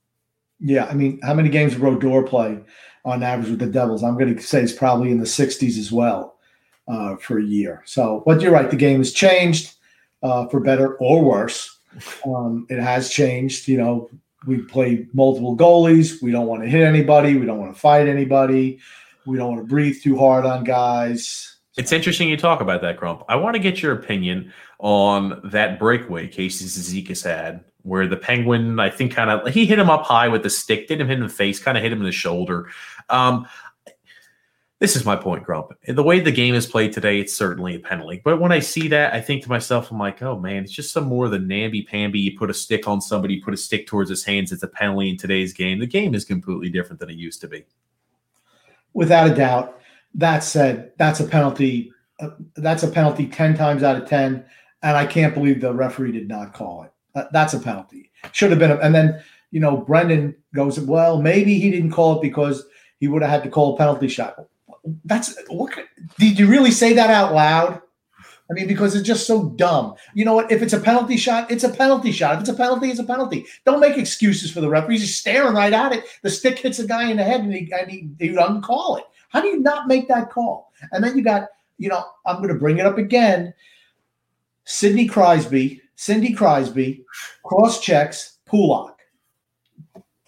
Yeah. 0.61 0.87
I 0.87 0.95
mean, 0.95 1.21
how 1.23 1.35
many 1.35 1.51
games 1.51 1.75
Brodeur 1.75 2.23
play 2.23 2.59
on 3.05 3.23
average 3.23 3.51
with 3.51 3.59
the 3.59 3.67
Devils? 3.67 4.03
I'm 4.03 4.17
going 4.17 4.35
to 4.35 4.43
say 4.43 4.63
it's 4.63 4.73
probably 4.73 5.11
in 5.11 5.19
the 5.19 5.27
60s 5.27 5.79
as 5.79 5.93
well 5.93 6.39
uh, 6.89 7.17
for 7.17 7.39
a 7.39 7.45
year. 7.45 7.83
So, 7.85 8.23
but 8.25 8.41
you're 8.41 8.53
right. 8.53 8.71
The 8.71 8.77
game 8.77 8.99
has 8.99 9.13
changed 9.13 9.74
uh, 10.25 10.49
for 10.49 10.59
better 10.59 10.95
or 10.97 11.23
worse. 11.23 11.79
Um, 12.27 12.67
it 12.69 12.81
has 12.81 13.11
changed. 13.11 13.69
You 13.69 13.77
know, 13.77 14.11
we 14.47 14.59
play 14.59 15.07
multiple 15.13 15.57
goalies. 15.57 16.21
We 16.21 16.33
don't 16.33 16.47
want 16.47 16.63
to 16.63 16.69
hit 16.69 16.83
anybody. 16.83 17.37
We 17.37 17.47
don't 17.47 17.61
want 17.61 17.75
to 17.75 17.81
fight 17.81 18.09
anybody. 18.09 18.81
We 19.27 19.37
don't 19.37 19.55
want 19.55 19.61
to 19.61 19.69
breathe 19.69 20.03
too 20.03 20.19
hard 20.19 20.45
on 20.45 20.65
guys. 20.65 21.57
It's 21.77 21.93
interesting 21.93 22.29
you 22.29 22.37
talk 22.37 22.61
about 22.61 22.83
that, 22.83 22.97
Crump. 22.97 23.23
I 23.29 23.37
want 23.37 23.55
to 23.55 23.61
get 23.61 23.83
your 23.83 23.93
opinion 23.93 24.53
on 24.79 25.41
that 25.45 25.79
breakaway 25.79 26.29
Casey 26.29 26.67
Cizikas 26.67 27.25
had, 27.25 27.65
where 27.83 28.07
the 28.07 28.17
Penguin, 28.17 28.79
I 28.79 28.91
think, 28.91 29.13
kind 29.13 29.31
of 29.31 29.53
he 29.53 29.67
hit 29.67 29.79
him 29.79 29.91
up 29.91 30.05
high 30.05 30.29
with 30.29 30.43
the 30.43 30.51
stick, 30.51 30.89
didn't 30.89 31.09
hit 31.09 31.17
him 31.17 31.23
in 31.23 31.29
the 31.29 31.35
face, 31.35 31.59
kind 31.59 31.77
of 31.77 31.83
hit 31.83 31.93
him 31.93 31.99
in 31.99 32.05
the 32.05 32.13
shoulder. 32.13 32.69
Um, 33.09 33.47
This 34.85 34.97
is 34.97 35.07
my 35.07 35.17
point, 35.17 35.45
Grump. 35.45 35.73
The 35.89 36.03
way 36.03 36.21
the 36.21 36.31
game 36.31 36.55
is 36.55 36.67
played 36.67 36.93
today, 36.93 37.19
it's 37.19 37.33
certainly 37.33 37.75
a 37.75 37.79
penalty. 37.79 38.21
But 38.23 38.39
when 38.39 38.53
I 38.53 38.59
see 38.59 38.87
that, 38.89 39.15
I 39.15 39.21
think 39.23 39.43
to 39.43 39.49
myself, 39.49 39.91
I'm 39.91 39.99
like, 39.99 40.21
oh 40.21 40.39
man, 40.39 40.63
it's 40.63 40.73
just 40.73 40.93
some 40.93 41.05
more 41.05 41.31
than 41.31 41.49
namby-pamby. 41.49 42.21
You 42.21 42.39
put 42.39 42.51
a 42.51 42.53
stick 42.53 42.87
on 42.87 43.01
somebody, 43.01 43.41
put 43.41 43.55
a 43.55 43.57
stick 43.57 43.87
towards 43.87 44.11
his 44.11 44.27
hands. 44.27 44.53
It's 44.53 44.63
a 44.63 44.69
penalty 44.69 45.09
in 45.09 45.17
today's 45.17 45.55
game. 45.55 45.79
The 45.79 45.87
game 45.87 46.15
is 46.15 46.27
completely 46.27 46.69
different 46.69 47.01
than 47.01 47.09
it 47.09 47.17
used 47.17 47.41
to 47.41 47.49
be. 47.49 47.65
Without 48.93 49.31
a 49.31 49.35
doubt. 49.35 49.81
That 50.17 50.45
said, 50.45 50.93
that's 50.99 51.21
a 51.21 51.25
penalty. 51.25 51.91
Uh, 52.21 52.33
that's 52.57 52.83
a 52.83 52.89
penalty 52.89 53.27
10 53.27 53.57
times 53.57 53.83
out 53.83 53.97
of 53.97 54.07
10. 54.07 54.45
And 54.83 54.97
I 54.99 55.07
can't 55.07 55.33
believe 55.33 55.63
the 55.63 55.73
referee 55.73 56.13
did 56.13 56.29
not 56.29 56.53
call 56.53 56.83
it. 56.83 56.93
Uh, 57.15 57.25
that's 57.33 57.55
a 57.55 57.59
penalty. 57.59 58.11
Should 58.33 58.51
have 58.51 58.61
been. 58.61 58.73
A, 58.73 58.77
and 58.77 58.95
then, 58.95 59.25
you 59.51 59.61
know, 59.61 59.79
Brendan 59.79 60.37
goes, 60.55 60.79
well, 60.79 61.23
maybe 61.23 61.59
he 61.59 61.71
didn't 61.71 61.93
call 61.93 62.19
it 62.19 62.23
because 62.23 62.67
he 63.01 63.09
would 63.09 63.23
have 63.23 63.31
had 63.31 63.45
to 63.45 63.49
call 63.49 63.73
a 63.73 63.79
penalty 63.79 64.09
shot 64.09 64.47
that's 65.05 65.37
what 65.49 65.73
did 66.19 66.39
you 66.39 66.47
really 66.47 66.71
say 66.71 66.93
that 66.93 67.11
out 67.11 67.33
loud? 67.33 67.81
I 68.51 68.53
mean, 68.53 68.67
because 68.67 68.95
it's 68.95 69.07
just 69.07 69.27
so 69.27 69.49
dumb. 69.51 69.95
You 70.13 70.27
know 70.27 70.35
what? 70.35 70.53
If 70.53 70.61
it's 70.61 70.75
a 70.75 70.81
penalty 70.81 71.17
shot, 71.17 71.51
it's 71.51 71.65
a 71.65 71.71
penalty 71.71 72.13
shot. 72.13 72.35
If 72.35 72.41
it's 72.41 72.51
a 72.51 72.55
penalty, 72.55 72.91
it's 72.91 73.01
a 73.01 73.05
penalty. 73.05 73.47
Don't 73.65 73.81
make 73.81 73.97
excuses 73.97 74.51
for 74.51 74.61
the 74.61 74.69
referee. 74.69 74.99
He's 74.99 75.17
staring 75.17 75.55
right 75.55 75.73
at 75.73 75.93
it. 75.93 76.05
The 76.23 76.29
stick 76.29 76.59
hits 76.59 76.79
a 76.79 76.87
guy 76.87 77.11
in 77.11 77.17
the 77.17 77.25
head 77.25 77.41
and 77.41 77.55
he, 77.55 77.73
and 77.73 77.91
he, 77.91 78.11
he 78.19 78.29
doesn't 78.29 78.63
call 78.63 78.97
it. 78.97 79.05
How 79.31 79.41
do 79.41 79.49
you 79.49 79.61
not 79.61 79.89
make 79.89 80.09
that 80.09 80.31
call? 80.31 80.73
And 80.93 81.03
then 81.03 81.17
you 81.17 81.25
got, 81.25 81.49
you 81.79 81.89
know, 81.89 82.05
I'm 82.27 82.37
going 82.37 82.49
to 82.49 82.55
bring 82.55 82.79
it 82.79 82.87
up 82.87 82.99
again. 82.99 83.55
Sidney 84.67 85.07
Crosby, 85.07 85.81
Cindy 85.97 86.33
Crosby 86.33 87.05
cross 87.45 87.81
checks 87.81 88.39
Pulock, 88.47 88.99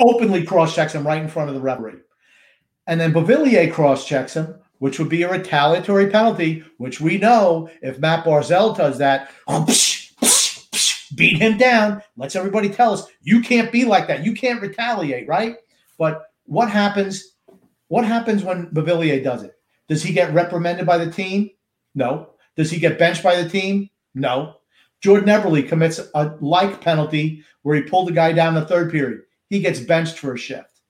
openly 0.00 0.44
cross 0.44 0.74
checks 0.74 0.94
him 0.94 1.06
right 1.06 1.22
in 1.22 1.28
front 1.28 1.48
of 1.48 1.54
the 1.54 1.60
referee. 1.60 2.00
And 2.86 3.00
then 3.00 3.12
Beauvillier 3.12 3.72
cross 3.72 4.06
checks 4.06 4.34
him, 4.34 4.54
which 4.78 4.98
would 4.98 5.08
be 5.08 5.22
a 5.22 5.30
retaliatory 5.30 6.08
penalty, 6.08 6.64
which 6.78 7.00
we 7.00 7.18
know 7.18 7.68
if 7.82 7.98
Matt 7.98 8.24
Barzal 8.24 8.76
does 8.76 8.98
that, 8.98 9.30
oh, 9.48 9.64
beat 11.14 11.38
him 11.38 11.56
down, 11.56 12.02
lets 12.16 12.36
everybody 12.36 12.68
tell 12.68 12.92
us 12.92 13.06
you 13.22 13.40
can't 13.40 13.72
be 13.72 13.84
like 13.84 14.06
that. 14.08 14.24
You 14.24 14.34
can't 14.34 14.60
retaliate, 14.60 15.26
right? 15.28 15.56
But 15.98 16.22
what 16.44 16.70
happens? 16.70 17.36
What 17.88 18.04
happens 18.04 18.42
when 18.42 18.68
Beauvillier 18.68 19.22
does 19.22 19.42
it? 19.42 19.54
Does 19.88 20.02
he 20.02 20.12
get 20.12 20.34
reprimanded 20.34 20.86
by 20.86 20.98
the 20.98 21.10
team? 21.10 21.50
No. 21.94 22.30
Does 22.56 22.70
he 22.70 22.78
get 22.78 22.98
benched 22.98 23.22
by 23.22 23.40
the 23.40 23.48
team? 23.48 23.88
No. 24.14 24.56
Jordan 25.00 25.28
Eberle 25.28 25.68
commits 25.68 26.00
a 26.14 26.36
like 26.40 26.80
penalty 26.80 27.44
where 27.62 27.76
he 27.76 27.82
pulled 27.82 28.08
the 28.08 28.12
guy 28.12 28.32
down 28.32 28.54
the 28.54 28.64
third 28.64 28.90
period. 28.90 29.22
He 29.48 29.60
gets 29.60 29.80
benched 29.80 30.18
for 30.18 30.34
a 30.34 30.38
shift. 30.38 30.80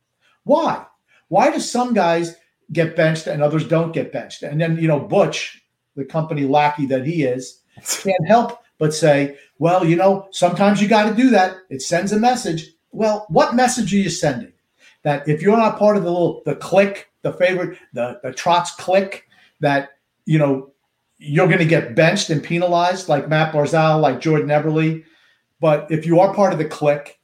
Why? 0.44 0.86
Why 1.29 1.51
do 1.51 1.61
some 1.61 1.95
guys 1.95 2.37
get 2.72 2.97
benched 2.97 3.27
and 3.27 3.43
others 3.43 3.66
don't 3.66 3.93
get 3.93 4.12
benched? 4.12 4.43
And 4.43 4.61
then, 4.61 4.77
you 4.79 4.89
know, 4.89 5.01
Butch, 5.01 5.62
the 5.97 6.05
company 6.05 6.45
lackey 6.45 6.87
that 6.87 7.07
he 7.07 7.24
is, 7.24 7.62
can't 8.03 8.27
help 8.27 8.61
but 8.79 8.95
say, 8.95 9.39
well, 9.59 9.85
you 9.85 9.97
know, 9.97 10.29
sometimes 10.33 10.83
you 10.83 10.89
got 10.89 11.09
to 11.09 11.14
do 11.14 11.31
that. 11.31 11.57
It 11.70 11.83
sends 11.83 12.12
a 12.12 12.18
message. 12.18 12.72
Well, 12.93 13.27
what 13.29 13.55
message 13.55 13.93
are 13.93 13.99
you 13.99 14.11
sending? 14.11 14.53
That 15.03 15.29
if 15.29 15.41
you're 15.41 15.57
not 15.57 15.79
part 15.79 15.97
of 15.97 16.03
the 16.03 16.11
little 16.11 16.43
the 16.45 16.57
click, 16.57 17.11
the 17.22 17.33
favorite, 17.33 17.79
the 17.93 18.18
the 18.22 18.31
Trotz 18.33 18.77
click, 18.77 19.29
that 19.61 19.91
you 20.24 20.39
know 20.39 20.72
you're 21.18 21.47
going 21.47 21.59
to 21.59 21.64
get 21.64 21.95
benched 21.95 22.31
and 22.31 22.43
penalized 22.43 23.09
like 23.09 23.29
Matt 23.29 23.53
Barzal, 23.53 24.01
like 24.01 24.20
Jordan 24.20 24.49
Eberle. 24.49 25.05
But 25.61 25.91
if 25.91 26.05
you 26.07 26.20
are 26.20 26.35
part 26.35 26.53
of 26.53 26.59
the 26.59 26.64
click, 26.66 27.18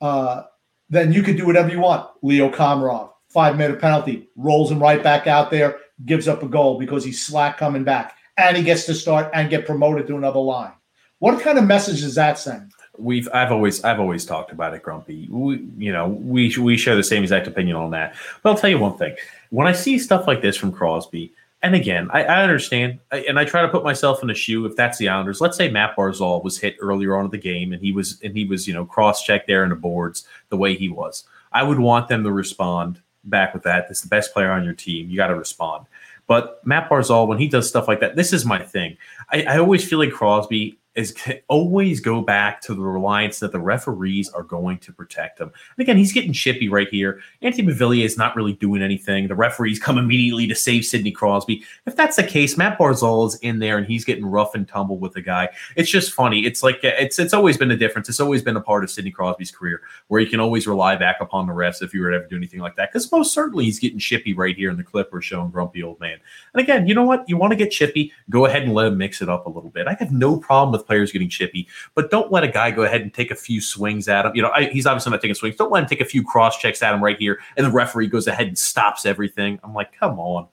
uh, 0.00 0.44
then 0.88 1.12
you 1.12 1.22
can 1.22 1.36
do 1.36 1.46
whatever 1.46 1.68
you 1.68 1.80
want. 1.80 2.08
Leo 2.22 2.50
Komarov, 2.50 3.10
five 3.34 3.58
minute 3.58 3.80
penalty, 3.80 4.28
rolls 4.36 4.70
him 4.70 4.80
right 4.80 5.02
back 5.02 5.26
out 5.26 5.50
there, 5.50 5.80
gives 6.06 6.28
up 6.28 6.44
a 6.44 6.48
goal 6.48 6.78
because 6.78 7.04
he's 7.04 7.20
slack 7.20 7.58
coming 7.58 7.82
back, 7.82 8.16
and 8.38 8.56
he 8.56 8.62
gets 8.62 8.86
to 8.86 8.94
start 8.94 9.28
and 9.34 9.50
get 9.50 9.66
promoted 9.66 10.06
to 10.06 10.16
another 10.16 10.38
line. 10.38 10.72
What 11.18 11.42
kind 11.42 11.58
of 11.58 11.64
message 11.64 12.00
does 12.00 12.14
that 12.14 12.38
send? 12.38 12.70
We've 12.96 13.28
I've 13.34 13.50
always 13.50 13.82
I've 13.82 13.98
always 13.98 14.24
talked 14.24 14.52
about 14.52 14.72
it, 14.72 14.84
Grumpy. 14.84 15.26
We, 15.28 15.66
you 15.76 15.92
know, 15.92 16.08
we 16.08 16.56
we 16.58 16.76
share 16.76 16.94
the 16.94 17.02
same 17.02 17.24
exact 17.24 17.48
opinion 17.48 17.76
on 17.76 17.90
that. 17.90 18.14
But 18.42 18.50
I'll 18.50 18.56
tell 18.56 18.70
you 18.70 18.78
one 18.78 18.96
thing: 18.96 19.16
when 19.50 19.66
I 19.66 19.72
see 19.72 19.98
stuff 19.98 20.28
like 20.28 20.40
this 20.40 20.56
from 20.56 20.70
Crosby, 20.70 21.32
and 21.60 21.74
again, 21.74 22.08
I, 22.12 22.22
I 22.22 22.42
understand, 22.44 23.00
and 23.10 23.36
I 23.36 23.44
try 23.44 23.62
to 23.62 23.68
put 23.68 23.82
myself 23.82 24.22
in 24.22 24.30
a 24.30 24.34
shoe. 24.34 24.64
If 24.64 24.76
that's 24.76 24.98
the 24.98 25.08
Islanders, 25.08 25.40
let's 25.40 25.56
say 25.56 25.68
Matt 25.68 25.96
Barzal 25.96 26.44
was 26.44 26.56
hit 26.56 26.76
earlier 26.78 27.16
on 27.16 27.24
in 27.24 27.30
the 27.32 27.38
game, 27.38 27.72
and 27.72 27.82
he 27.82 27.90
was 27.90 28.20
and 28.22 28.36
he 28.36 28.44
was 28.44 28.68
you 28.68 28.74
know 28.74 28.84
cross 28.84 29.24
checked 29.24 29.48
there 29.48 29.64
in 29.64 29.70
the 29.70 29.76
boards 29.76 30.28
the 30.50 30.56
way 30.56 30.76
he 30.76 30.88
was. 30.88 31.24
I 31.52 31.64
would 31.64 31.80
want 31.80 32.06
them 32.06 32.22
to 32.22 32.30
respond 32.30 33.00
back 33.24 33.54
with 33.54 33.62
that. 33.64 33.86
It's 33.90 34.02
the 34.02 34.08
best 34.08 34.32
player 34.32 34.50
on 34.50 34.64
your 34.64 34.74
team. 34.74 35.08
You 35.10 35.16
got 35.16 35.28
to 35.28 35.34
respond. 35.34 35.86
But 36.26 36.60
Matt 36.66 36.88
Barzal, 36.88 37.26
when 37.26 37.38
he 37.38 37.48
does 37.48 37.68
stuff 37.68 37.86
like 37.88 38.00
that, 38.00 38.16
this 38.16 38.32
is 38.32 38.44
my 38.44 38.62
thing. 38.62 38.96
I, 39.30 39.42
I 39.44 39.58
always 39.58 39.86
feel 39.86 39.98
like 39.98 40.12
Crosby 40.12 40.78
is 40.94 41.14
always 41.48 42.00
go 42.00 42.20
back 42.20 42.60
to 42.62 42.74
the 42.74 42.82
reliance 42.82 43.40
that 43.40 43.52
the 43.52 43.60
referees 43.60 44.28
are 44.30 44.42
going 44.42 44.78
to 44.78 44.92
protect 44.92 45.40
him. 45.40 45.48
And 45.48 45.82
again, 45.82 45.96
he's 45.96 46.12
getting 46.12 46.32
chippy 46.32 46.68
right 46.68 46.88
here. 46.88 47.20
Anthony 47.42 47.68
Beauvillier 47.68 48.04
is 48.04 48.16
not 48.16 48.36
really 48.36 48.52
doing 48.54 48.82
anything. 48.82 49.26
The 49.26 49.34
referees 49.34 49.78
come 49.78 49.98
immediately 49.98 50.46
to 50.46 50.54
save 50.54 50.84
Sidney 50.84 51.10
Crosby. 51.10 51.64
If 51.86 51.96
that's 51.96 52.16
the 52.16 52.22
case, 52.22 52.56
Matt 52.56 52.78
Barzal 52.78 53.26
is 53.26 53.36
in 53.36 53.58
there 53.58 53.76
and 53.78 53.86
he's 53.86 54.04
getting 54.04 54.24
rough 54.24 54.54
and 54.54 54.68
tumble 54.68 54.98
with 54.98 55.14
the 55.14 55.20
guy. 55.20 55.48
It's 55.76 55.90
just 55.90 56.12
funny. 56.12 56.44
It's 56.46 56.62
like 56.62 56.76
uh, 56.84 56.92
it's 56.98 57.18
it's 57.18 57.34
always 57.34 57.56
been 57.56 57.70
a 57.70 57.76
difference. 57.76 58.08
It's 58.08 58.20
always 58.20 58.42
been 58.42 58.56
a 58.56 58.60
part 58.60 58.84
of 58.84 58.90
Sidney 58.90 59.10
Crosby's 59.10 59.50
career 59.50 59.82
where 60.08 60.20
you 60.20 60.28
can 60.28 60.40
always 60.40 60.66
rely 60.66 60.96
back 60.96 61.16
upon 61.20 61.46
the 61.46 61.52
refs 61.52 61.82
if 61.82 61.92
you 61.92 62.02
were 62.02 62.10
to 62.10 62.16
ever 62.16 62.26
do 62.26 62.36
anything 62.36 62.60
like 62.60 62.76
that. 62.76 62.92
Because 62.92 63.10
most 63.10 63.32
certainly 63.32 63.64
he's 63.64 63.78
getting 63.78 63.98
chippy 63.98 64.34
right 64.34 64.56
here 64.56 64.70
in 64.70 64.76
the 64.76 64.84
clip 64.84 65.12
we're 65.12 65.20
showing 65.20 65.50
grumpy 65.50 65.82
old 65.82 65.98
man. 65.98 66.18
And 66.52 66.60
again, 66.62 66.86
you 66.86 66.94
know 66.94 67.04
what? 67.04 67.28
You 67.28 67.36
want 67.36 67.50
to 67.50 67.56
get 67.56 67.70
chippy, 67.70 68.12
go 68.30 68.46
ahead 68.46 68.62
and 68.62 68.74
let 68.74 68.86
him 68.86 68.96
mix 68.96 69.22
it 69.22 69.28
up 69.28 69.46
a 69.46 69.50
little 69.50 69.70
bit. 69.70 69.88
I 69.88 69.94
have 69.94 70.12
no 70.12 70.36
problem 70.36 70.72
with 70.72 70.83
players 70.86 71.12
getting 71.12 71.28
chippy, 71.28 71.66
but 71.94 72.10
don't 72.10 72.30
let 72.32 72.44
a 72.44 72.48
guy 72.48 72.70
go 72.70 72.82
ahead 72.82 73.00
and 73.00 73.12
take 73.12 73.30
a 73.30 73.34
few 73.34 73.60
swings 73.60 74.08
at 74.08 74.26
him. 74.26 74.32
You 74.34 74.42
know, 74.42 74.50
I, 74.50 74.66
he's 74.66 74.86
obviously 74.86 75.10
not 75.10 75.20
taking 75.20 75.34
swings. 75.34 75.56
Don't 75.56 75.72
let 75.72 75.82
him 75.82 75.88
take 75.88 76.00
a 76.00 76.04
few 76.04 76.24
cross 76.24 76.58
checks 76.58 76.82
at 76.82 76.94
him 76.94 77.02
right 77.02 77.18
here, 77.18 77.40
and 77.56 77.66
the 77.66 77.70
referee 77.70 78.08
goes 78.08 78.26
ahead 78.26 78.48
and 78.48 78.58
stops 78.58 79.06
everything. 79.06 79.58
I'm 79.62 79.74
like, 79.74 79.92
come 79.98 80.18
on. 80.18 80.48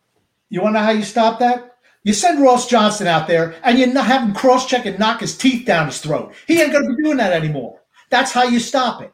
You 0.50 0.62
want 0.62 0.76
to 0.76 0.80
know 0.80 0.86
how 0.86 0.92
you 0.92 1.04
stop 1.04 1.40
that? 1.40 1.78
You 2.04 2.14
send 2.14 2.42
Ross 2.42 2.68
Johnston 2.68 3.08
out 3.08 3.28
there, 3.28 3.56
and 3.64 3.78
you 3.78 3.92
have 3.94 4.24
him 4.24 4.34
cross 4.34 4.68
check 4.68 4.86
and 4.86 4.98
knock 4.98 5.20
his 5.20 5.38
teeth 5.38 5.66
down 5.66 5.86
his 5.86 6.00
throat. 6.00 6.34
He 6.48 6.60
ain't 6.60 6.72
going 6.72 6.88
to 6.88 6.96
be 6.96 7.04
doing 7.04 7.18
that 7.18 7.32
anymore. 7.32 7.80
That's 8.10 8.32
how 8.32 8.44
you 8.44 8.60
stop 8.60 9.02
it. 9.02 9.14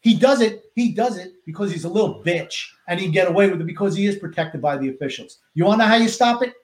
He 0.00 0.14
does 0.14 0.40
it. 0.40 0.64
He 0.74 0.92
does 0.92 1.18
it 1.18 1.32
because 1.46 1.72
he's 1.72 1.84
a 1.84 1.88
little 1.88 2.22
bitch, 2.22 2.68
and 2.88 2.98
he 2.98 3.08
get 3.08 3.28
away 3.28 3.50
with 3.50 3.60
it 3.60 3.66
because 3.66 3.96
he 3.96 4.06
is 4.06 4.16
protected 4.16 4.62
by 4.62 4.76
the 4.76 4.88
officials. 4.88 5.38
You 5.54 5.64
want 5.64 5.80
to 5.80 5.84
know 5.84 5.90
how 5.90 5.96
you 5.96 6.08
stop 6.08 6.42
it? 6.42 6.54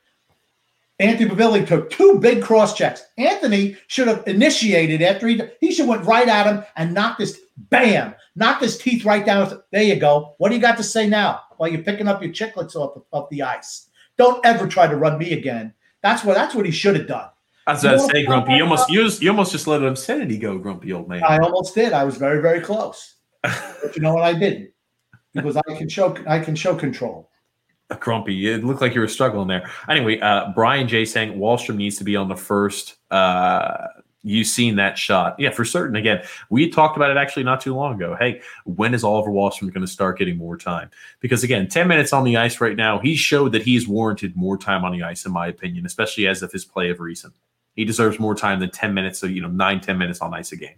Anthony 1.01 1.31
Beauvillier 1.31 1.67
took 1.67 1.91
two 1.91 2.19
big 2.19 2.43
cross 2.43 2.75
checks. 2.75 3.05
Anthony 3.17 3.77
should 3.87 4.09
have 4.09 4.27
initiated 4.27 5.01
after 5.01 5.29
he 5.29 5.41
he 5.61 5.73
should 5.73 5.87
went 5.87 6.05
right 6.05 6.29
at 6.29 6.47
him 6.47 6.65
and 6.77 6.93
knocked 6.93 7.21
his 7.21 7.41
bam, 7.57 8.15
knocked 8.35 8.63
his 8.63 8.79
teeth 8.79 9.05
right 9.05 9.25
down. 9.25 9.63
There 9.71 9.83
you 9.83 9.97
go. 9.97 10.35
What 10.39 10.49
do 10.49 10.57
you 10.57 10.61
got 10.61 10.77
to 10.79 10.83
say 10.83 11.09
now 11.09 11.43
while 11.57 11.69
you're 11.69 11.83
picking 11.83 12.09
up 12.09 12.23
your 12.23 12.33
chiclets 12.33 12.75
off 12.75 12.95
the, 12.95 13.03
off 13.13 13.31
the 13.31 13.43
ice? 13.43 13.89
Don't 14.17 14.45
ever 14.45 14.67
try 14.67 14.89
to 14.89 14.97
run 14.97 15.19
me 15.19 15.33
again. 15.33 15.73
That's 16.03 16.25
what 16.25 16.35
that's 16.35 16.55
what 16.55 16.67
he 16.67 16.73
should 16.73 16.97
have 16.97 17.07
done. 17.07 17.29
As 17.69 17.85
I 17.85 17.93
was 17.93 18.07
say, 18.07 18.25
Grumpy. 18.25 18.55
You 18.55 18.63
almost 18.63 18.91
you, 18.91 19.09
you 19.21 19.31
almost 19.31 19.53
just 19.53 19.67
let 19.67 19.83
an 19.83 19.89
obscenity 19.89 20.39
go, 20.39 20.59
Grumpy 20.59 20.93
old 20.93 21.09
man. 21.09 21.23
I 21.23 21.39
almost 21.39 21.75
did. 21.75 21.93
I 21.93 22.03
was 22.03 22.17
very 22.17 22.43
very 22.43 22.61
close, 22.61 23.15
but 23.43 23.95
you 23.95 24.03
know 24.03 24.15
what? 24.15 24.25
I 24.25 24.33
didn't 24.33 24.73
because 25.35 25.57
I 25.57 25.77
can 25.77 25.89
show 25.89 26.17
I 26.27 26.41
can 26.41 26.57
show 26.57 26.75
control. 26.75 27.31
Grumpy. 27.97 28.53
It 28.53 28.65
looked 28.65 28.81
like 28.81 28.95
you 28.95 29.01
were 29.01 29.09
struggling 29.09 29.49
there. 29.49 29.71
Anyway, 29.89 30.21
uh, 30.21 30.53
Brian 30.55 30.89
J 30.89 31.05
saying 31.05 31.39
Wahlstrom 31.39 31.77
needs 31.77 31.97
to 31.97 32.05
be 32.05 32.17
on 32.17 32.29
the 32.29 32.37
first. 32.37 32.97
Uh, 33.11 33.87
you've 34.23 34.47
seen 34.47 34.77
that 34.77 34.99
shot. 34.99 35.37
Yeah, 35.39 35.51
for 35.51 35.65
certain. 35.65 35.97
Again, 35.97 36.23
we 36.51 36.69
talked 36.69 36.97
about 36.97 37.11
it 37.11 37.17
actually 37.17 37.45
not 37.45 37.61
too 37.61 37.75
long 37.75 37.95
ago. 37.95 38.15
Hey, 38.19 38.43
when 38.65 38.93
is 38.93 39.05
Oliver 39.05 39.31
Wahlstrom 39.31 39.73
going 39.73 39.81
to 39.81 39.87
start 39.87 40.19
getting 40.19 40.37
more 40.37 40.57
time? 40.57 40.91
Because 41.21 41.43
again, 41.43 41.69
10 41.69 41.89
minutes 41.89 42.13
on 42.13 42.25
the 42.25 42.37
ice 42.37 42.61
right 42.61 42.77
now, 42.77 42.99
he 42.99 43.17
showed 43.17 43.53
that 43.53 43.63
he's 43.63 43.89
warranted 43.89 44.37
more 44.37 44.59
time 44.59 44.85
on 44.85 44.93
the 44.93 45.03
ice, 45.03 45.25
in 45.25 45.33
my 45.33 45.47
opinion, 45.47 45.87
especially 45.87 46.27
as 46.27 46.43
of 46.43 46.53
his 46.53 46.65
play 46.65 46.91
of 46.91 47.01
recent. 47.01 47.35
He 47.75 47.85
deserves 47.85 48.19
more 48.19 48.35
time 48.35 48.61
than 48.61 48.71
10 48.71 48.93
minutes, 48.93 49.19
so, 49.19 49.27
you 49.27 49.41
know, 49.41 49.49
nine, 49.49 49.81
10 49.81 49.97
minutes 49.97 50.21
on 50.21 50.35
ice 50.35 50.53
a 50.53 50.57
game. 50.57 50.77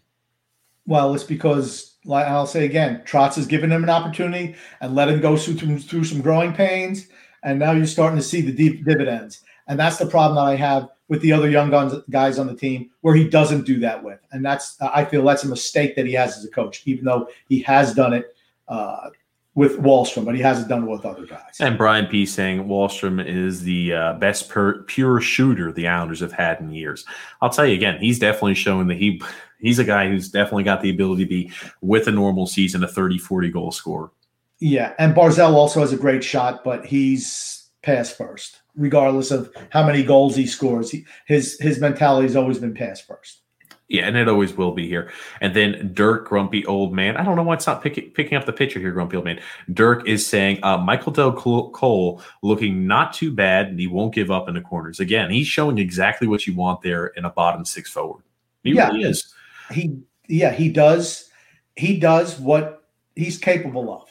Well, 0.87 1.15
it's 1.15 1.25
because, 1.25 1.89
I'll 2.09 2.46
say 2.46 2.64
again, 2.64 3.03
Trotz 3.05 3.34
has 3.36 3.46
given 3.46 3.70
him 3.70 3.82
an 3.82 3.90
opportunity 3.90 4.55
and 4.80 4.94
let 4.94 5.09
him 5.09 5.20
go 5.20 5.36
through, 5.36 5.78
through 5.78 6.05
some 6.05 6.20
growing 6.20 6.53
pains, 6.53 7.09
and 7.42 7.59
now 7.59 7.72
you're 7.72 7.86
starting 7.86 8.16
to 8.16 8.22
see 8.22 8.40
the 8.40 8.53
deep 8.53 8.84
dividends. 8.84 9.42
And 9.68 9.78
that's 9.78 9.98
the 9.98 10.07
problem 10.07 10.36
that 10.36 10.51
I 10.51 10.57
have 10.57 10.88
with 11.09 11.20
the 11.22 11.32
other 11.32 11.48
young 11.48 11.70
guns, 11.70 11.94
guys 12.11 12.38
on 12.38 12.46
the 12.46 12.55
team, 12.55 12.90
where 13.03 13.14
he 13.14 13.28
doesn't 13.28 13.66
do 13.66 13.78
that 13.80 14.03
with. 14.03 14.18
And 14.32 14.44
that's 14.44 14.80
I 14.80 15.05
feel 15.05 15.24
that's 15.24 15.44
a 15.44 15.48
mistake 15.48 15.94
that 15.96 16.07
he 16.07 16.12
has 16.14 16.38
as 16.38 16.44
a 16.44 16.51
coach, 16.51 16.82
even 16.86 17.05
though 17.05 17.28
he 17.48 17.61
has 17.62 17.94
done 17.94 18.12
it 18.14 18.34
uh, 18.68 19.11
with 19.55 19.78
Wahlstrom, 19.78 20.24
but 20.24 20.34
he 20.34 20.40
hasn't 20.40 20.68
done 20.68 20.84
it 20.84 20.90
with 20.90 21.05
other 21.05 21.26
guys. 21.26 21.57
And 21.61 21.76
Brian 21.76 22.07
P 22.07 22.24
saying 22.24 22.64
Wahlstrom 22.64 23.24
is 23.24 23.62
the 23.62 23.92
uh, 23.92 24.12
best 24.14 24.48
per, 24.48 24.82
pure 24.84 25.20
shooter 25.20 25.72
the 25.72 25.88
Islanders 25.88 26.20
have 26.20 26.32
had 26.32 26.61
in 26.61 26.70
years. 26.70 27.05
I'll 27.42 27.51
tell 27.51 27.66
you 27.66 27.74
again, 27.74 27.98
he's 27.98 28.18
definitely 28.18 28.55
showing 28.55 28.86
that 28.86 28.98
he 28.98 29.20
he's 29.61 29.79
a 29.79 29.85
guy 29.85 30.09
who's 30.09 30.29
definitely 30.29 30.65
got 30.65 30.81
the 30.83 30.91
ability 30.91 31.25
to 31.25 31.29
be 31.29 31.53
with 31.81 32.07
a 32.07 32.13
normal 32.13 32.47
season 32.47 32.83
a 32.85 32.89
30 32.89 33.19
40 33.19 33.51
goal 33.51 33.73
scorer 33.73 34.11
yeah 34.59 34.93
and 34.99 35.15
Barzal 35.15 35.55
also 35.55 35.81
has 35.81 35.93
a 35.93 35.97
great 35.97 36.25
shot 36.25 36.65
but 36.65 36.85
he's 36.85 37.61
pass 37.83 38.13
first, 38.13 38.61
regardless 38.77 39.31
of 39.31 39.55
how 39.71 39.85
many 39.85 40.03
goals 40.03 40.37
he 40.37 40.47
scores. 40.47 40.91
He, 40.91 41.05
his 41.27 41.59
his 41.61 41.81
mentality 41.81 42.27
has 42.27 42.37
always 42.37 42.59
been 42.59 42.75
pass 42.75 43.01
first. 43.01 43.43
Yeah, 43.89 44.07
and 44.07 44.17
it 44.17 44.29
always 44.29 44.57
will 44.57 44.71
be 44.71 44.87
here. 44.87 45.11
And 45.41 45.53
then 45.53 45.91
Dirk, 45.93 46.29
grumpy 46.29 46.65
old 46.67 46.93
man. 46.93 47.17
I 47.17 47.25
don't 47.25 47.35
know 47.35 47.43
why 47.43 47.55
it's 47.55 47.67
not 47.67 47.83
pick, 47.83 48.15
picking 48.15 48.39
up 48.39 48.47
the 48.47 48.53
picture 48.53 48.79
here, 48.79 48.93
grumpy 48.93 49.17
old 49.17 49.25
man. 49.25 49.41
Dirk 49.73 50.07
is 50.07 50.25
saying 50.25 50.61
uh, 50.63 50.79
Michael 50.79 51.11
Dal 51.11 51.33
Colle 51.33 52.23
looking 52.43 52.87
not 52.87 53.13
too 53.13 53.33
bad, 53.33 53.67
and 53.67 53.81
he 53.81 53.89
won't 53.89 54.15
give 54.15 54.31
up 54.31 54.49
in 54.49 54.55
the 54.55 54.61
corners. 54.61 55.01
Again, 55.01 55.29
he's 55.29 55.49
showing 55.49 55.79
exactly 55.79 56.29
what 56.29 56.47
you 56.47 56.55
want 56.55 56.83
there 56.83 57.09
in 57.09 57.25
a 57.25 57.31
bottom 57.31 57.65
six 57.65 57.91
forward. 57.91 58.23
He 58.63 58.75
yeah, 58.75 58.89
really 58.89 59.03
is. 59.03 59.35
He 59.73 59.99
yeah, 60.29 60.53
he 60.53 60.68
does. 60.68 61.31
He 61.77 61.99
does 61.99 62.39
what 62.39 62.85
he's 63.16 63.39
capable 63.39 63.93
of. 63.93 64.09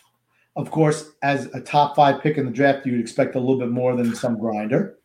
Of 0.55 0.71
course, 0.71 1.11
as 1.21 1.45
a 1.53 1.61
top 1.61 1.95
five 1.95 2.21
pick 2.21 2.37
in 2.37 2.45
the 2.45 2.51
draft, 2.51 2.85
you'd 2.85 2.99
expect 2.99 3.35
a 3.35 3.39
little 3.39 3.59
bit 3.59 3.69
more 3.69 3.95
than 3.95 4.15
some 4.15 4.37
grinder. 4.37 4.97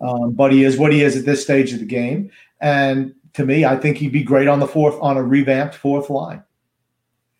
Um, 0.00 0.32
but 0.32 0.52
he 0.52 0.64
is 0.64 0.78
what 0.78 0.92
he 0.92 1.02
is 1.02 1.16
at 1.16 1.24
this 1.24 1.42
stage 1.42 1.72
of 1.72 1.80
the 1.80 1.84
game. 1.84 2.30
And 2.60 3.14
to 3.34 3.44
me, 3.44 3.64
I 3.64 3.76
think 3.76 3.98
he'd 3.98 4.12
be 4.12 4.22
great 4.22 4.48
on 4.48 4.60
the 4.60 4.66
fourth 4.66 4.96
on 5.00 5.16
a 5.16 5.22
revamped 5.22 5.74
fourth 5.74 6.08
line. 6.08 6.42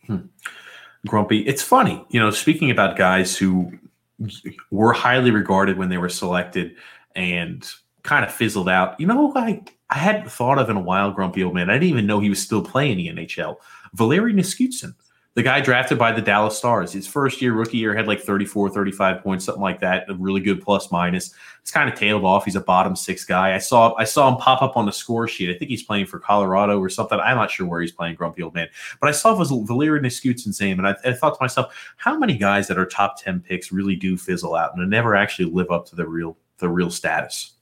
Hmm. 0.07 0.27
Grumpy, 1.07 1.41
it's 1.41 1.63
funny, 1.63 2.05
you 2.11 2.21
know. 2.21 2.31
Speaking 2.31 2.71
about 2.71 2.97
guys 2.97 3.37
who 3.37 3.73
were 4.71 4.93
highly 4.93 5.31
regarded 5.31 5.79
when 5.79 5.89
they 5.89 5.99
were 5.99 6.09
selected 6.09 6.77
and 7.15 7.69
kind 8.03 8.25
of 8.25 8.33
fizzled 8.33 8.69
out. 8.69 8.99
You 8.99 9.07
know, 9.07 9.33
I 9.37 9.63
I 9.91 9.99
hadn't 9.99 10.31
thought 10.31 10.59
of 10.59 10.71
in 10.71 10.77
a 10.77 10.81
while, 10.81 11.13
Grumpy 11.13 11.45
old 11.45 11.55
man. 11.55 11.71
I 11.71 11.75
didn't 11.75 11.89
even 11.89 12.07
know 12.07 12.21
he 12.21 12.31
was 12.31 12.43
still 12.43 12.63
playing 12.63 12.97
the 12.99 13.09
NHL. 13.09 13.57
Valeri 13.95 14.33
Nichushkin 14.33 14.95
the 15.35 15.43
guy 15.43 15.61
drafted 15.61 15.99
by 15.99 16.13
the 16.13 16.21
Dallas 16.21 16.59
Stars. 16.59 16.93
His 16.93 17.07
first 17.07 17.41
year, 17.41 17.55
rookie 17.55 17.79
year, 17.79 17.95
had 17.95 18.07
like 18.07 18.21
34, 18.21 18.69
35 18.69 19.23
points, 19.23 19.47
something 19.47 19.63
like 19.63 19.81
that. 19.81 20.05
A 20.11 20.15
really 20.15 20.43
good 20.43 20.63
plus 20.63 20.93
minus. 20.93 21.33
It's 21.63 21.71
kind 21.71 21.89
of 21.89 21.99
tailed 21.99 22.25
off. 22.25 22.45
He's 22.45 22.57
a 22.57 22.61
bottom 22.61 22.95
six 22.95 23.25
guy. 23.25 23.55
I 23.55 23.59
saw 23.59 23.95
I 23.95 24.05
saw 24.05 24.29
him 24.29 24.37
pop 24.37 24.61
up 24.61 24.77
on 24.77 24.85
the 24.85 24.93
score 24.93 25.27
sheet. 25.27 25.49
I 25.49 25.59
think 25.59 25.71
he's 25.71 25.83
playing 25.83 26.07
for 26.07 26.19
Colorado 26.19 26.79
or 26.79 26.91
something. 26.91 27.19
I'm 27.19 27.37
not 27.37 27.51
sure 27.51 27.67
where 27.67 27.81
he's 27.81 27.93
playing, 27.93 28.17
grumpy 28.17 28.43
old 28.43 28.55
man. 28.55 28.69
But 29.01 29.09
I 29.09 29.13
saw 29.13 29.35
Valeri 29.35 30.01
Nichushkin's 30.01 30.61
name, 30.61 30.79
and 30.79 30.87
I, 30.87 30.97
I, 31.05 31.15
thought 31.15 31.39
to 31.39 31.43
myself, 31.43 31.75
how 31.97 32.19
many 32.19 32.37
guys 32.37 32.69
that 32.69 32.79
are 32.79 32.87
top 32.87 33.21
10 33.23 33.41
picks 33.41 33.73
really 33.73 33.97
do 33.97 34.19
fizzle 34.19 34.55
out 34.55 34.77
and 34.77 34.91
never 34.91 35.15
actually 35.15 35.51
live 35.51 35.71
up 35.71 35.87
to 35.87 35.97
the 35.97 36.07
real 36.07 36.37
the 36.59 36.69
real 36.69 36.91
status? 36.91 37.53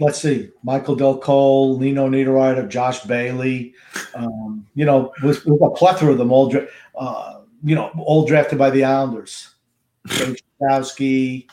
Let's 0.00 0.20
see, 0.20 0.50
Michael 0.62 0.96
Dal 0.96 1.18
Colle, 1.18 1.78
Nino 1.78 2.08
Niederreiter, 2.08 2.66
Josh 2.66 3.00
Bailey, 3.04 3.74
um, 4.14 4.66
you 4.74 4.86
know, 4.86 5.12
with, 5.22 5.44
with, 5.44 5.60
a 5.60 5.70
plethora 5.70 6.12
of 6.12 6.18
them 6.18 6.32
all, 6.32 6.52
uh, 6.98 7.40
you 7.62 7.74
know, 7.74 7.90
all 7.98 8.24
drafted 8.26 8.58
by 8.58 8.70
the 8.70 8.82
Islanders. 8.82 9.54
Kowski, 10.08 11.46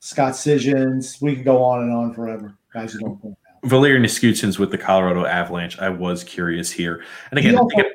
Scott 0.00 0.34
Sijens. 0.34 1.20
We 1.20 1.34
can 1.34 1.44
go 1.44 1.62
on 1.62 1.82
and 1.82 1.92
on 1.92 2.14
forever. 2.14 2.56
Guys 2.72 2.92
who 2.92 3.00
don't 3.00 3.20
play 3.20 3.34
Valeri 3.64 3.98
Nichushkin's 3.98 4.58
with 4.58 4.70
the 4.70 4.78
Colorado 4.78 5.24
Avalanche. 5.24 5.78
I 5.78 5.88
was 5.88 6.22
curious 6.22 6.70
here. 6.70 7.02
And 7.30 7.38
again, 7.38 7.52
he 7.52 7.58
also, 7.58 7.90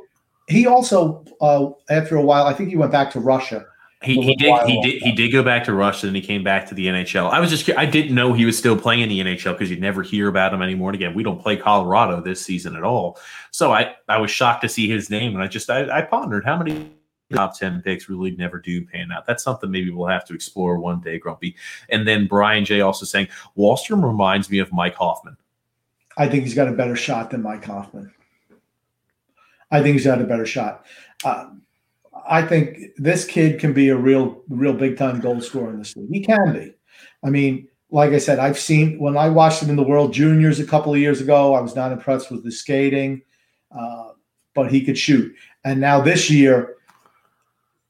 he 0.47 0.67
also 0.67 1.25
uh, 1.41 1.69
after 1.93 2.15
a 2.15 2.21
while, 2.21 2.47
I 2.47 2.53
think 2.53 2.69
he 2.69 2.75
went 2.75 2.91
back 2.91 3.11
to 3.11 3.19
Russia 3.19 3.65
he, 4.01 4.21
he 4.21 4.35
did 4.35 4.65
he 4.65 4.81
did 4.81 5.01
he 5.01 5.11
did 5.11 5.29
go 5.29 5.43
back 5.43 5.65
to 5.65 5.73
Russia 5.73 6.07
and 6.07 6.15
he 6.15 6.21
came 6.21 6.41
back 6.41 6.67
to 6.69 6.75
the 6.75 6.87
NHL. 6.87 7.29
I 7.29 7.41
was 7.41 7.49
just 7.49 7.69
I 7.77 7.85
didn't 7.85 8.15
know 8.15 8.31
he 8.31 8.45
was 8.45 8.57
still 8.57 8.77
playing 8.77 9.01
in 9.01 9.09
the 9.09 9.19
NHL 9.19 9.53
because 9.53 9.69
you'd 9.69 9.81
never 9.81 10.03
hear 10.03 10.29
about 10.29 10.53
him 10.53 10.61
anymore. 10.61 10.91
And 10.91 10.95
again, 10.95 11.13
we 11.13 11.21
don't 11.21 11.41
play 11.41 11.57
Colorado 11.57 12.21
this 12.21 12.41
season 12.41 12.77
at 12.77 12.83
all. 12.83 13.19
So 13.51 13.73
I 13.73 13.95
I 14.07 14.17
was 14.19 14.31
shocked 14.31 14.61
to 14.61 14.69
see 14.69 14.89
his 14.89 15.09
name 15.09 15.33
and 15.33 15.43
I 15.43 15.47
just 15.47 15.69
I, 15.69 15.99
I 15.99 16.01
pondered 16.01 16.45
how 16.45 16.57
many 16.57 16.91
top 17.33 17.57
10 17.57 17.81
picks 17.81 18.09
really 18.09 18.31
never 18.31 18.57
do 18.57 18.85
pan 18.85 19.11
out. 19.11 19.25
That's 19.25 19.43
something 19.43 19.69
maybe 19.69 19.91
we'll 19.91 20.07
have 20.07 20.25
to 20.25 20.33
explore 20.33 20.79
one 20.79 21.01
day, 21.01 21.19
Grumpy. 21.19 21.55
And 21.89 22.07
then 22.07 22.25
Brian 22.25 22.63
J 22.65 22.81
also 22.81 23.05
saying 23.05 23.27
Wahlstrom 23.57 24.03
reminds 24.03 24.49
me 24.49 24.59
of 24.59 24.71
Mike 24.71 24.95
Hoffman. 24.95 25.37
I 26.17 26.27
think 26.27 26.43
he's 26.43 26.55
got 26.55 26.67
a 26.67 26.73
better 26.73 26.95
shot 26.95 27.31
than 27.31 27.43
Mike 27.43 27.65
Hoffman. 27.65 28.13
I 29.71 29.81
think 29.81 29.93
he's 29.93 30.05
got 30.05 30.21
a 30.21 30.25
better 30.25 30.45
shot. 30.45 30.85
Uh, 31.23 31.49
I 32.29 32.43
think 32.43 32.77
this 32.97 33.25
kid 33.25 33.59
can 33.59 33.73
be 33.73 33.89
a 33.89 33.97
real, 33.97 34.43
real 34.49 34.73
big 34.73 34.97
time 34.97 35.19
goal 35.19 35.41
scorer 35.41 35.71
in 35.71 35.79
this 35.79 35.95
league. 35.95 36.09
He 36.13 36.21
can 36.21 36.53
be. 36.53 36.73
I 37.23 37.29
mean, 37.29 37.67
like 37.89 38.11
I 38.11 38.19
said, 38.19 38.37
I've 38.37 38.59
seen 38.59 38.99
when 38.99 39.17
I 39.17 39.29
watched 39.29 39.63
him 39.63 39.69
in 39.71 39.75
the 39.75 39.83
World 39.83 40.13
Juniors 40.13 40.59
a 40.59 40.65
couple 40.65 40.93
of 40.93 40.99
years 40.99 41.21
ago. 41.21 41.55
I 41.55 41.59
was 41.59 41.75
not 41.75 41.91
impressed 41.91 42.29
with 42.29 42.43
the 42.43 42.51
skating, 42.51 43.23
uh, 43.77 44.09
but 44.53 44.71
he 44.71 44.85
could 44.85 44.97
shoot. 44.97 45.33
And 45.65 45.81
now 45.81 45.99
this 45.99 46.29
year, 46.29 46.75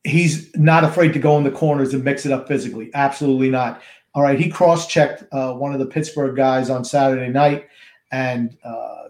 he's 0.06 0.56
not 0.56 0.86
afraid 0.86 1.12
to 1.14 1.20
go 1.20 1.38
in 1.38 1.44
the 1.44 1.52
corners 1.52 1.94
and 1.94 2.04
mix 2.04 2.26
it 2.26 2.32
up 2.32 2.48
physically. 2.48 2.90
Absolutely 2.94 3.50
not. 3.50 3.82
All 4.16 4.24
right, 4.24 4.40
he 4.40 4.50
cross-checked 4.50 5.26
uh, 5.34 5.54
one 5.54 5.74
of 5.74 5.80
the 5.80 5.86
Pittsburgh 5.86 6.36
guys 6.36 6.70
on 6.70 6.84
Saturday 6.84 7.30
night, 7.30 7.68
and 8.12 8.58
uh, 8.64 9.10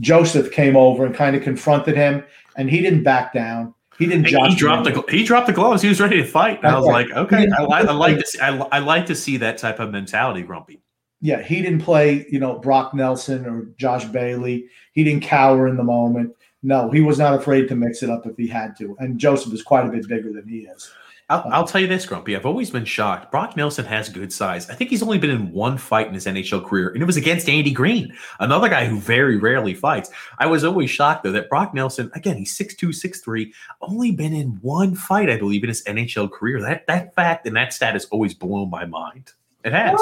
Joseph 0.00 0.52
came 0.52 0.76
over 0.76 1.06
and 1.06 1.14
kind 1.14 1.34
of 1.34 1.42
confronted 1.42 1.96
him, 1.96 2.22
and 2.56 2.70
he 2.70 2.80
didn't 2.80 3.02
back 3.02 3.32
down. 3.32 3.74
He 3.98 4.06
didn't. 4.06 4.26
He 4.26 4.54
dropped 4.54 4.84
the 4.84 5.04
he 5.08 5.24
dropped 5.24 5.46
the 5.46 5.52
gloves. 5.52 5.82
He 5.82 5.88
was 5.88 6.00
ready 6.00 6.16
to 6.16 6.26
fight. 6.26 6.58
And 6.58 6.68
I 6.68 6.78
was 6.78 6.86
like, 6.86 7.10
okay, 7.10 7.48
I, 7.58 7.64
I, 7.64 7.80
like 7.82 8.18
to 8.18 8.26
see, 8.26 8.38
I, 8.40 8.56
I 8.56 8.78
like 8.80 9.06
to 9.06 9.14
see 9.14 9.36
that 9.38 9.58
type 9.58 9.80
of 9.80 9.90
mentality, 9.90 10.42
Grumpy. 10.42 10.82
Yeah, 11.22 11.42
he 11.42 11.62
didn't 11.62 11.80
play, 11.80 12.26
you 12.30 12.38
know, 12.38 12.58
Brock 12.58 12.92
Nelson 12.92 13.46
or 13.46 13.68
Josh 13.78 14.04
Bailey. 14.04 14.66
He 14.92 15.02
didn't 15.02 15.22
cower 15.22 15.66
in 15.66 15.76
the 15.76 15.82
moment. 15.82 16.34
No, 16.62 16.90
he 16.90 17.00
was 17.00 17.18
not 17.18 17.34
afraid 17.34 17.68
to 17.68 17.76
mix 17.76 18.02
it 18.02 18.10
up 18.10 18.26
if 18.26 18.36
he 18.36 18.46
had 18.46 18.76
to. 18.78 18.96
And 18.98 19.18
Joseph 19.18 19.52
is 19.52 19.62
quite 19.62 19.86
a 19.86 19.90
bit 19.90 20.08
bigger 20.08 20.32
than 20.32 20.46
he 20.46 20.60
is. 20.60 20.90
I'll, 21.28 21.44
I'll, 21.50 21.66
tell 21.66 21.80
you 21.80 21.88
this, 21.88 22.06
Grumpy. 22.06 22.36
I've 22.36 22.46
always 22.46 22.70
been 22.70 22.84
shocked. 22.84 23.32
Brock 23.32 23.56
Nelson 23.56 23.84
has 23.84 24.08
good 24.08 24.32
size. 24.32 24.70
I 24.70 24.74
think 24.74 24.90
he's 24.90 25.02
only 25.02 25.18
been 25.18 25.30
in 25.30 25.50
one 25.50 25.76
fight 25.76 26.06
in 26.06 26.14
his 26.14 26.26
NHL 26.26 26.64
career, 26.64 26.90
and 26.90 27.02
it 27.02 27.06
was 27.06 27.16
against 27.16 27.48
Andy 27.48 27.72
Greene, 27.72 28.16
another 28.38 28.68
guy 28.68 28.86
who 28.86 29.00
very 29.00 29.36
rarely 29.36 29.74
fights. 29.74 30.10
I 30.38 30.46
was 30.46 30.62
always 30.62 30.88
shocked, 30.88 31.24
though, 31.24 31.32
that 31.32 31.48
Brock 31.48 31.74
Nelson, 31.74 32.12
again, 32.14 32.36
he's 32.36 32.56
6'2, 32.56 32.90
6'3, 32.90 33.52
only 33.80 34.12
been 34.12 34.32
in 34.32 34.50
one 34.62 34.94
fight, 34.94 35.28
I 35.28 35.36
believe, 35.36 35.64
in 35.64 35.68
his 35.68 35.82
NHL 35.84 36.30
career. 36.30 36.60
That 36.60 36.86
that 36.86 37.12
fact 37.16 37.44
and 37.46 37.56
that 37.56 37.72
stat 37.72 37.94
has 37.94 38.04
always 38.06 38.32
blown 38.32 38.70
my 38.70 38.84
mind. 38.84 39.32
It 39.64 39.72
has. 39.72 40.00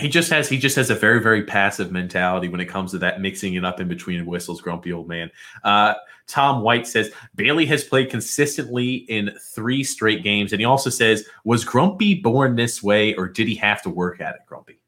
he 0.00 0.08
just 0.08 0.30
has 0.30 0.48
he 0.48 0.58
just 0.58 0.76
has 0.76 0.90
a 0.90 0.94
very 0.94 1.20
very 1.20 1.42
passive 1.42 1.90
mentality 1.90 2.48
when 2.48 2.60
it 2.60 2.66
comes 2.66 2.90
to 2.90 2.98
that 2.98 3.20
mixing 3.20 3.54
it 3.54 3.64
up 3.64 3.80
in 3.80 3.88
between 3.88 4.24
whistles 4.26 4.60
grumpy 4.60 4.92
old 4.92 5.08
man 5.08 5.30
uh, 5.64 5.94
tom 6.28 6.62
white 6.62 6.86
says 6.86 7.10
bailey 7.34 7.66
has 7.66 7.82
played 7.84 8.10
consistently 8.10 8.94
in 8.94 9.30
three 9.40 9.82
straight 9.82 10.22
games 10.22 10.52
and 10.52 10.60
he 10.60 10.64
also 10.64 10.90
says 10.90 11.24
was 11.44 11.64
grumpy 11.64 12.14
born 12.14 12.56
this 12.56 12.82
way 12.82 13.14
or 13.14 13.28
did 13.28 13.48
he 13.48 13.54
have 13.54 13.82
to 13.82 13.90
work 13.90 14.20
at 14.20 14.34
it 14.34 14.40
grumpy 14.46 14.78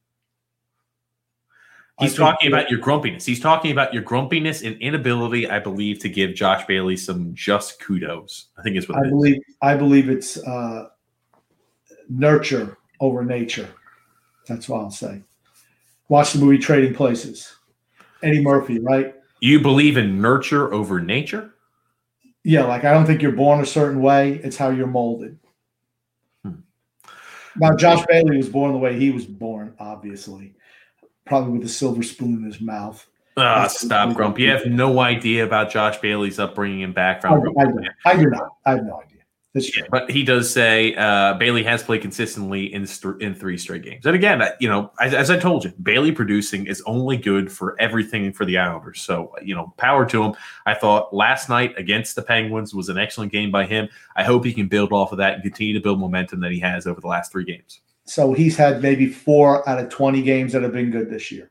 he's 1.98 2.14
talking 2.14 2.48
about 2.48 2.70
your 2.70 2.78
grumpiness 2.78 3.24
he's 3.24 3.40
talking 3.40 3.72
about 3.72 3.92
your 3.92 4.02
grumpiness 4.02 4.62
and 4.62 4.76
inability 4.80 5.48
i 5.50 5.58
believe 5.58 5.98
to 5.98 6.08
give 6.08 6.34
josh 6.34 6.64
bailey 6.66 6.96
some 6.96 7.34
just 7.34 7.80
kudos 7.80 8.46
i 8.58 8.62
think 8.62 8.76
is 8.76 8.88
what 8.88 8.98
i 8.98 9.08
believe 9.08 9.40
i 9.62 9.74
believe 9.74 10.08
it's 10.08 10.36
uh, 10.46 10.88
nurture 12.08 12.78
over 13.00 13.24
nature 13.24 13.68
that's 14.50 14.68
what 14.68 14.80
I'll 14.80 14.90
say. 14.90 15.22
Watch 16.08 16.32
the 16.32 16.40
movie 16.40 16.58
Trading 16.58 16.92
Places. 16.92 17.54
Eddie 18.22 18.42
Murphy, 18.42 18.80
right? 18.80 19.14
You 19.40 19.60
believe 19.60 19.96
in 19.96 20.20
nurture 20.20 20.72
over 20.72 21.00
nature? 21.00 21.54
Yeah, 22.44 22.64
like 22.64 22.84
I 22.84 22.92
don't 22.92 23.06
think 23.06 23.22
you're 23.22 23.32
born 23.32 23.60
a 23.60 23.66
certain 23.66 24.00
way. 24.00 24.40
It's 24.42 24.56
how 24.56 24.70
you're 24.70 24.86
molded. 24.86 25.38
Hmm. 26.44 26.60
Now, 27.56 27.74
Josh 27.74 28.04
Bailey 28.06 28.36
was 28.36 28.48
born 28.48 28.72
the 28.72 28.78
way 28.78 28.98
he 28.98 29.10
was 29.10 29.26
born, 29.26 29.74
obviously, 29.78 30.54
probably 31.26 31.58
with 31.58 31.66
a 31.66 31.70
silver 31.70 32.02
spoon 32.02 32.36
in 32.36 32.44
his 32.44 32.60
mouth. 32.60 33.06
Ah, 33.36 33.66
stop, 33.66 34.14
Grump. 34.14 34.38
You 34.38 34.50
have 34.50 34.66
no 34.66 35.00
idea 35.00 35.44
about 35.44 35.70
Josh 35.70 35.98
Bailey's 35.98 36.38
upbringing 36.38 36.82
and 36.82 36.94
background. 36.94 37.46
I, 37.58 37.62
I. 37.62 38.12
I 38.12 38.16
do 38.16 38.28
not. 38.28 38.48
I 38.66 38.70
have 38.72 38.84
no 38.84 39.00
idea. 39.00 39.09
That's 39.52 39.68
true. 39.68 39.84
But 39.90 40.08
he 40.08 40.22
does 40.22 40.52
say 40.52 40.94
uh, 40.94 41.34
Bailey 41.34 41.64
has 41.64 41.82
played 41.82 42.02
consistently 42.02 42.72
in 42.72 42.86
st- 42.86 43.20
in 43.20 43.34
three 43.34 43.58
straight 43.58 43.82
games. 43.82 44.06
And 44.06 44.14
again, 44.14 44.40
you 44.60 44.68
know, 44.68 44.92
as, 45.00 45.12
as, 45.12 45.28
I 45.28 45.38
told 45.38 45.64
you, 45.64 45.72
Bailey 45.82 46.12
producing 46.12 46.66
is 46.66 46.80
only 46.86 47.16
good 47.16 47.50
for 47.50 47.80
everything 47.80 48.32
for 48.32 48.44
the 48.44 48.58
Islanders. 48.58 49.00
So 49.00 49.34
you 49.42 49.56
know, 49.56 49.74
power 49.76 50.06
to 50.06 50.22
him. 50.22 50.34
I 50.66 50.74
thought 50.74 51.12
last 51.12 51.48
night 51.48 51.76
against 51.76 52.14
the 52.14 52.22
Penguins 52.22 52.74
was 52.74 52.88
an 52.88 52.98
excellent 52.98 53.32
game 53.32 53.50
by 53.50 53.66
him. 53.66 53.88
I 54.14 54.22
hope 54.22 54.44
he 54.44 54.52
can 54.52 54.68
build 54.68 54.92
off 54.92 55.10
of 55.10 55.18
that 55.18 55.34
and 55.34 55.42
continue 55.42 55.74
to 55.74 55.80
build 55.80 55.98
momentum 55.98 56.38
that 56.40 56.52
he 56.52 56.60
has 56.60 56.86
over 56.86 57.00
the 57.00 57.08
last 57.08 57.32
three 57.32 57.44
games. 57.44 57.80
So 58.04 58.32
he's 58.32 58.56
had 58.56 58.82
maybe 58.82 59.08
four 59.08 59.68
out 59.68 59.80
of 59.80 59.88
twenty 59.88 60.22
games 60.22 60.52
that 60.52 60.62
have 60.62 60.72
been 60.72 60.92
good 60.92 61.10
this 61.10 61.32
year. 61.32 61.50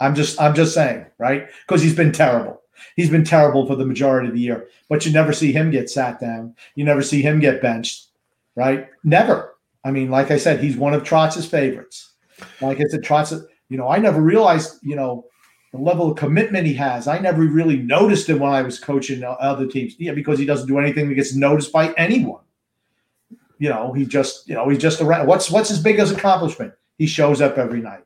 I'm 0.00 0.14
just 0.14 0.40
I'm 0.40 0.54
just 0.54 0.72
saying, 0.72 1.04
right? 1.18 1.48
Because 1.66 1.82
he's 1.82 1.94
been 1.94 2.12
terrible. 2.12 2.62
He's 2.96 3.10
been 3.10 3.24
terrible 3.24 3.66
for 3.66 3.76
the 3.76 3.86
majority 3.86 4.28
of 4.28 4.34
the 4.34 4.40
year, 4.40 4.68
but 4.88 5.04
you 5.04 5.12
never 5.12 5.32
see 5.32 5.52
him 5.52 5.70
get 5.70 5.90
sat 5.90 6.20
down. 6.20 6.54
You 6.74 6.84
never 6.84 7.02
see 7.02 7.22
him 7.22 7.40
get 7.40 7.62
benched, 7.62 8.08
right? 8.56 8.88
Never. 9.02 9.56
I 9.84 9.90
mean, 9.90 10.10
like 10.10 10.30
I 10.30 10.38
said, 10.38 10.60
he's 10.60 10.76
one 10.76 10.94
of 10.94 11.02
Trotz's 11.02 11.46
favorites. 11.46 12.12
Like 12.60 12.80
I 12.80 12.84
said, 12.88 13.02
Trotz, 13.02 13.44
you 13.68 13.76
know, 13.76 13.88
I 13.88 13.98
never 13.98 14.20
realized, 14.20 14.78
you 14.82 14.96
know, 14.96 15.26
the 15.72 15.78
level 15.78 16.10
of 16.10 16.16
commitment 16.16 16.66
he 16.66 16.74
has. 16.74 17.06
I 17.08 17.18
never 17.18 17.42
really 17.42 17.78
noticed 17.78 18.28
him 18.28 18.38
when 18.38 18.52
I 18.52 18.62
was 18.62 18.78
coaching 18.78 19.22
other 19.24 19.66
teams. 19.66 19.94
Yeah, 19.98 20.12
because 20.12 20.38
he 20.38 20.46
doesn't 20.46 20.68
do 20.68 20.78
anything 20.78 21.08
that 21.08 21.14
gets 21.14 21.34
noticed 21.34 21.72
by 21.72 21.92
anyone. 21.94 22.42
you 23.58 23.68
know, 23.68 23.92
he 23.92 24.04
just, 24.04 24.48
you 24.48 24.54
know, 24.54 24.68
he's 24.68 24.78
just 24.78 25.00
around. 25.00 25.26
What's 25.26 25.50
what's 25.50 25.68
his 25.68 25.78
biggest 25.78 26.14
accomplishment? 26.14 26.74
He 26.98 27.06
shows 27.06 27.40
up 27.40 27.58
every 27.58 27.80
night. 27.80 28.04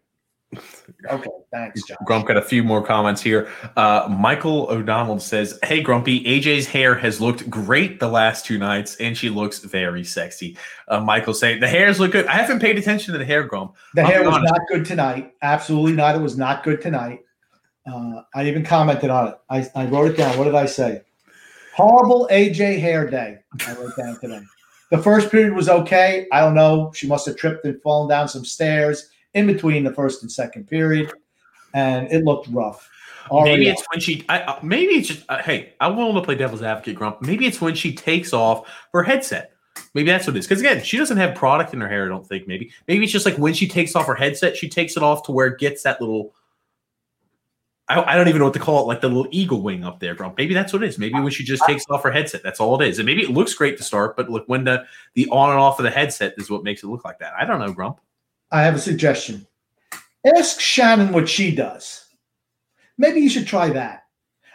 Okay, 0.54 1.30
thanks, 1.52 1.82
John. 1.86 1.98
Grump 2.04 2.26
got 2.26 2.38
a 2.38 2.42
few 2.42 2.62
more 2.64 2.82
comments 2.82 3.20
here. 3.20 3.48
Uh, 3.76 4.08
Michael 4.10 4.66
O'Donnell 4.70 5.20
says, 5.20 5.58
"Hey, 5.62 5.82
Grumpy, 5.82 6.24
AJ's 6.24 6.66
hair 6.66 6.94
has 6.94 7.20
looked 7.20 7.48
great 7.50 8.00
the 8.00 8.08
last 8.08 8.46
two 8.46 8.56
nights, 8.56 8.96
and 8.96 9.16
she 9.16 9.28
looks 9.28 9.58
very 9.58 10.04
sexy." 10.04 10.56
Uh, 10.88 11.00
Michael 11.00 11.34
saying, 11.34 11.60
"The 11.60 11.68
hairs 11.68 12.00
look 12.00 12.12
good." 12.12 12.26
I 12.26 12.32
haven't 12.34 12.60
paid 12.60 12.78
attention 12.78 13.12
to 13.12 13.18
the 13.18 13.24
hair, 13.24 13.44
Grump. 13.44 13.76
The 13.94 14.02
I'll 14.02 14.06
hair 14.08 14.24
was 14.24 14.36
honest. 14.36 14.52
not 14.52 14.60
good 14.68 14.86
tonight. 14.86 15.32
Absolutely 15.42 15.92
not. 15.92 16.14
It 16.14 16.22
was 16.22 16.38
not 16.38 16.64
good 16.64 16.80
tonight. 16.80 17.20
Uh, 17.86 18.22
I 18.34 18.46
even 18.46 18.64
commented 18.64 19.10
on 19.10 19.28
it. 19.28 19.34
I, 19.50 19.68
I 19.74 19.86
wrote 19.86 20.10
it 20.10 20.16
down. 20.16 20.36
What 20.38 20.44
did 20.44 20.54
I 20.54 20.66
say? 20.66 21.02
Horrible 21.74 22.26
AJ 22.30 22.80
hair 22.80 23.08
day. 23.08 23.38
I 23.66 23.74
wrote 23.74 23.96
down 23.96 24.18
today. 24.20 24.40
The 24.90 24.98
first 24.98 25.30
period 25.30 25.54
was 25.54 25.68
okay. 25.68 26.26
I 26.32 26.40
don't 26.40 26.54
know. 26.54 26.90
She 26.94 27.06
must 27.06 27.26
have 27.26 27.36
tripped 27.36 27.64
and 27.66 27.80
fallen 27.82 28.08
down 28.08 28.28
some 28.28 28.44
stairs 28.44 29.10
in 29.38 29.46
between 29.46 29.84
the 29.84 29.92
first 29.92 30.22
and 30.22 30.30
second 30.30 30.68
period, 30.68 31.12
and 31.74 32.10
it 32.10 32.24
looked 32.24 32.48
rough. 32.48 32.88
Already 33.30 33.58
maybe 33.58 33.68
it's 33.70 33.82
off. 33.82 33.86
when 33.92 34.00
she. 34.00 34.24
I, 34.28 34.58
maybe 34.62 34.94
it's 34.94 35.08
just. 35.08 35.24
Uh, 35.28 35.42
hey, 35.42 35.74
I 35.80 35.88
want 35.88 36.16
to 36.16 36.22
play 36.22 36.34
devil's 36.34 36.62
advocate, 36.62 36.96
Grump. 36.96 37.22
Maybe 37.22 37.46
it's 37.46 37.60
when 37.60 37.74
she 37.74 37.94
takes 37.94 38.32
off 38.32 38.68
her 38.92 39.02
headset. 39.02 39.52
Maybe 39.94 40.10
that's 40.10 40.26
what 40.26 40.36
it 40.36 40.40
is. 40.40 40.46
Because 40.46 40.60
again, 40.60 40.82
she 40.82 40.96
doesn't 40.96 41.16
have 41.16 41.34
product 41.34 41.72
in 41.72 41.80
her 41.80 41.88
hair. 41.88 42.04
I 42.04 42.08
don't 42.08 42.26
think. 42.26 42.46
Maybe. 42.46 42.72
Maybe 42.86 43.04
it's 43.04 43.12
just 43.12 43.26
like 43.26 43.36
when 43.36 43.54
she 43.54 43.68
takes 43.68 43.94
off 43.94 44.06
her 44.06 44.14
headset, 44.14 44.56
she 44.56 44.68
takes 44.68 44.96
it 44.96 45.02
off 45.02 45.24
to 45.24 45.32
where 45.32 45.46
it 45.46 45.58
gets 45.58 45.82
that 45.82 46.00
little 46.00 46.34
I, 47.88 48.12
I, 48.12 48.16
don't 48.16 48.28
even 48.28 48.40
know 48.40 48.44
what 48.44 48.54
to 48.54 48.60
call 48.60 48.82
it, 48.82 48.86
like 48.86 49.00
the 49.00 49.08
little 49.08 49.28
eagle 49.30 49.62
wing 49.62 49.82
up 49.82 49.98
there, 49.98 50.14
Grump. 50.14 50.36
Maybe 50.36 50.52
that's 50.52 50.72
what 50.72 50.82
it 50.82 50.88
is. 50.88 50.98
Maybe 50.98 51.18
when 51.18 51.30
she 51.30 51.42
just 51.42 51.64
takes 51.64 51.84
off 51.88 52.02
her 52.02 52.10
headset, 52.10 52.42
that's 52.42 52.60
all 52.60 52.80
it 52.80 52.86
is. 52.86 52.98
And 52.98 53.06
maybe 53.06 53.22
it 53.22 53.30
looks 53.30 53.54
great 53.54 53.78
to 53.78 53.82
start, 53.82 54.14
but 54.16 54.28
look, 54.28 54.44
when 54.46 54.64
the 54.64 54.84
the 55.14 55.26
on 55.30 55.50
and 55.50 55.58
off 55.58 55.78
of 55.78 55.84
the 55.84 55.90
headset 55.90 56.34
is 56.36 56.50
what 56.50 56.64
makes 56.64 56.82
it 56.82 56.88
look 56.88 57.04
like 57.04 57.18
that. 57.20 57.32
I 57.38 57.46
don't 57.46 57.58
know, 57.58 57.72
Grump. 57.72 58.00
I 58.50 58.62
have 58.62 58.74
a 58.74 58.80
suggestion. 58.80 59.46
Ask 60.36 60.60
Shannon 60.60 61.12
what 61.12 61.28
she 61.28 61.54
does. 61.54 62.04
Maybe 62.96 63.20
you 63.20 63.28
should 63.28 63.46
try 63.46 63.70
that. 63.70 64.04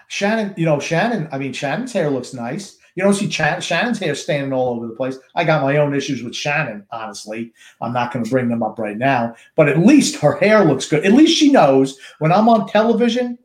Shannon, 0.08 0.54
you 0.58 0.66
know, 0.66 0.80
Shannon, 0.80 1.30
I 1.32 1.38
mean, 1.38 1.54
Shannon's 1.54 1.94
hair 1.94 2.10
looks 2.10 2.34
nice. 2.34 2.78
You 2.96 3.04
don't 3.04 3.14
see 3.16 3.30
Shannon's 3.30 3.98
hair 3.98 4.14
standing 4.14 4.54
all 4.54 4.76
over 4.76 4.88
the 4.88 4.94
place. 4.94 5.18
I 5.36 5.44
got 5.44 5.64
my 5.64 5.78
own 5.78 5.96
issues 5.96 6.22
with 6.22 6.36
Shannon, 6.36 6.86
honestly. 6.92 7.52
I'm 7.82 7.94
not 7.94 8.14
going 8.14 8.24
to 8.24 8.30
bring 8.30 8.50
them 8.50 8.62
up 8.62 8.78
right 8.78 8.98
now, 8.98 9.36
but 9.56 9.68
at 9.68 9.80
least 9.80 10.18
her 10.18 10.38
hair 10.38 10.64
looks 10.64 10.88
good. 10.88 11.04
At 11.04 11.14
least 11.14 11.38
she 11.38 11.52
knows 11.52 11.98
when 12.20 12.32
I'm 12.32 12.50
on 12.50 12.68
television, 12.68 13.40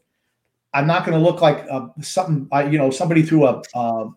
I'm 0.75 0.87
not 0.87 1.07
going 1.07 1.19
to 1.19 1.25
look 1.25 1.41
like 1.41 1.65
uh, 1.71 1.89
something, 2.03 2.47
uh, 2.53 2.69
you 2.71 2.77
know, 2.77 2.91
somebody 2.91 3.23
threw 3.23 3.47
a, 3.47 3.63
uh, 3.75 4.11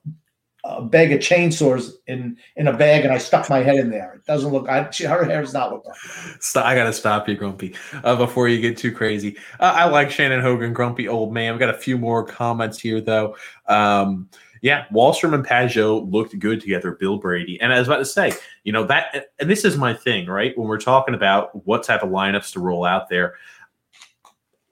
a 0.63 0.81
bag 0.81 1.11
of 1.11 1.19
chainsaws 1.19 1.91
in 2.07 2.37
in 2.55 2.67
a 2.67 2.77
bag 2.77 3.03
and 3.03 3.13
I 3.13 3.17
stuck 3.17 3.49
my 3.49 3.59
head 3.59 3.77
in 3.77 3.89
there. 3.89 4.15
It 4.15 4.25
doesn't 4.25 4.51
look. 4.51 4.69
I, 4.69 4.89
she, 4.91 5.05
her 5.05 5.23
hair 5.25 5.41
does 5.41 5.53
not 5.53 5.71
look 5.71 5.85
like. 5.85 5.95
Stop, 6.39 6.65
I 6.65 6.75
gotta 6.75 6.93
stop 6.93 7.27
you, 7.27 7.35
Grumpy, 7.35 7.75
uh, 8.03 8.15
before 8.15 8.47
you 8.47 8.61
get 8.61 8.77
too 8.77 8.91
crazy. 8.91 9.37
Uh, 9.59 9.73
I 9.75 9.85
like 9.85 10.11
Shannon 10.11 10.41
Hogan, 10.41 10.73
Grumpy 10.73 11.07
old 11.07 11.33
man. 11.33 11.53
I've 11.53 11.59
got 11.59 11.73
a 11.73 11.77
few 11.77 11.97
more 11.97 12.23
comments 12.23 12.79
here 12.79 13.01
though. 13.01 13.35
Um, 13.67 14.29
yeah, 14.61 14.85
Wahlstrom 14.93 15.33
and 15.33 15.45
Pageau 15.45 16.09
looked 16.11 16.37
good 16.37 16.61
together, 16.61 16.91
Bill 16.91 17.17
Brady. 17.17 17.59
And 17.59 17.73
I 17.73 17.79
was 17.79 17.87
about 17.87 17.97
to 17.97 18.05
say, 18.05 18.31
you 18.63 18.71
know, 18.71 18.83
that, 18.85 19.29
and 19.39 19.49
this 19.49 19.65
is 19.65 19.75
my 19.75 19.91
thing, 19.91 20.27
right? 20.27 20.55
When 20.55 20.67
we're 20.67 20.79
talking 20.79 21.15
about 21.15 21.65
what 21.65 21.83
type 21.83 22.03
of 22.03 22.09
lineups 22.09 22.53
to 22.53 22.59
roll 22.59 22.85
out 22.85 23.09
there, 23.09 23.33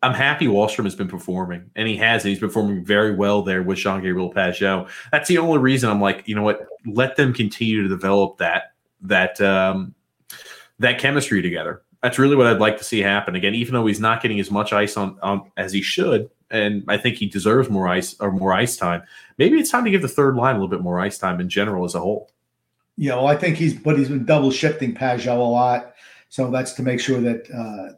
I'm 0.02 0.14
happy 0.14 0.48
Wahlstrom 0.48 0.86
has 0.86 0.96
been 0.96 1.10
performing, 1.10 1.70
and 1.76 1.88
he 1.88 1.98
has. 1.98 2.24
He's 2.24 2.40
performing 2.40 2.86
very 2.86 3.14
well 3.14 3.42
there 3.42 3.62
with 3.64 3.80
Jean 3.80 4.02
Gabriel 4.02 4.34
Pageau. 4.34 4.90
That's 5.12 5.28
the 5.28 5.38
only 5.40 5.60
reason 5.60 5.90
I'm 5.90 6.00
like, 6.00 6.24
you 6.26 6.36
know 6.36 6.44
what? 6.44 6.66
Let 6.86 7.18
them 7.18 7.34
continue 7.34 7.84
to 7.84 7.90
develop 7.90 8.38
that 8.38 8.74
that 9.02 9.42
um, 9.42 9.94
that 10.80 11.00
chemistry 11.00 11.42
together. 11.42 11.82
That's 12.02 12.18
really 12.18 12.38
what 12.38 12.48
I'd 12.48 12.60
like 12.60 12.78
to 12.78 12.84
see 12.86 13.00
happen 13.00 13.36
again. 13.36 13.56
Even 13.56 13.74
though 13.74 13.86
he's 13.86 14.00
not 14.00 14.22
getting 14.22 14.40
as 14.40 14.50
much 14.50 14.72
ice 14.72 14.96
on, 14.96 15.18
on 15.22 15.52
as 15.58 15.74
he 15.74 15.82
should, 15.82 16.30
and 16.50 16.84
I 16.88 16.98
think 16.98 17.18
he 17.18 17.28
deserves 17.28 17.70
more 17.70 17.90
ice 17.90 18.16
or 18.22 18.32
more 18.32 18.54
ice 18.54 18.78
time. 18.78 19.04
Maybe 19.38 19.60
it's 19.60 19.70
time 19.70 19.84
to 19.84 19.92
give 19.92 20.02
the 20.02 20.08
third 20.08 20.36
line 20.36 20.56
a 20.56 20.60
little 20.60 20.70
bit 20.70 20.82
more 20.82 21.00
ice 21.00 21.18
time 21.18 21.42
in 21.42 21.50
general 21.50 21.84
as 21.84 21.94
a 21.94 22.00
whole. 22.00 22.32
Yeah, 22.96 23.16
well, 23.16 23.28
I 23.28 23.36
think 23.36 23.58
he's 23.58 23.74
but 23.74 23.98
he's 23.98 24.10
been 24.10 24.26
double 24.26 24.52
shifting 24.52 24.94
Pageau 24.94 25.38
a 25.38 25.42
lot, 25.42 25.96
so 26.30 26.50
that's 26.50 26.72
to 26.74 26.84
make 26.84 27.02
sure 27.02 27.20
that 27.20 27.50
uh, 27.52 27.96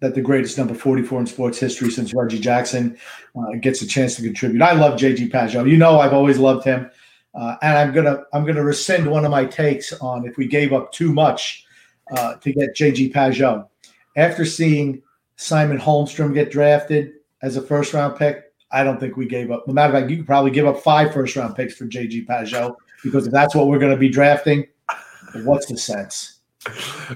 that 0.00 0.14
the 0.14 0.20
greatest 0.20 0.56
number 0.56 0.74
44 0.74 1.20
in 1.20 1.26
sports 1.26 1.58
history 1.58 1.90
since 1.90 2.14
Reggie 2.14 2.38
Jackson 2.38 2.96
uh, 3.36 3.56
gets 3.60 3.82
a 3.82 3.86
chance 3.86 4.16
to 4.16 4.22
contribute. 4.22 4.62
I 4.62 4.72
love 4.72 4.98
JG 4.98 5.30
Pageau. 5.30 5.68
You 5.68 5.76
know, 5.76 5.98
I've 5.98 6.12
always 6.12 6.38
loved 6.38 6.64
him, 6.64 6.90
uh, 7.34 7.56
and 7.62 7.76
I'm 7.76 7.92
gonna 7.92 8.22
I'm 8.32 8.44
gonna 8.44 8.64
rescind 8.64 9.10
one 9.10 9.24
of 9.24 9.30
my 9.30 9.44
takes 9.44 9.92
on 9.94 10.26
if 10.26 10.36
we 10.36 10.46
gave 10.46 10.72
up 10.72 10.92
too 10.92 11.12
much 11.12 11.64
uh, 12.16 12.34
to 12.34 12.52
get 12.52 12.76
JG 12.76 13.12
Pageau. 13.12 13.66
After 14.16 14.44
seeing 14.44 15.02
Simon 15.36 15.78
Holmstrom 15.78 16.34
get 16.34 16.50
drafted 16.50 17.14
as 17.42 17.56
a 17.56 17.62
first 17.62 17.92
round 17.94 18.16
pick, 18.16 18.52
I 18.70 18.84
don't 18.84 19.00
think 19.00 19.16
we 19.16 19.26
gave 19.26 19.50
up. 19.50 19.66
No 19.66 19.74
matter 19.74 19.94
of 19.94 20.00
fact, 20.00 20.10
you 20.10 20.18
could 20.18 20.26
probably 20.26 20.50
give 20.50 20.66
up 20.66 20.78
five 20.78 21.12
first 21.12 21.36
round 21.36 21.56
picks 21.56 21.74
for 21.74 21.86
JG 21.86 22.26
Pageau 22.26 22.76
because 23.02 23.26
if 23.26 23.32
that's 23.32 23.54
what 23.54 23.68
we're 23.68 23.78
going 23.78 23.92
to 23.92 23.98
be 23.98 24.08
drafting, 24.08 24.66
what's 25.44 25.66
the 25.66 25.76
sense? 25.76 26.37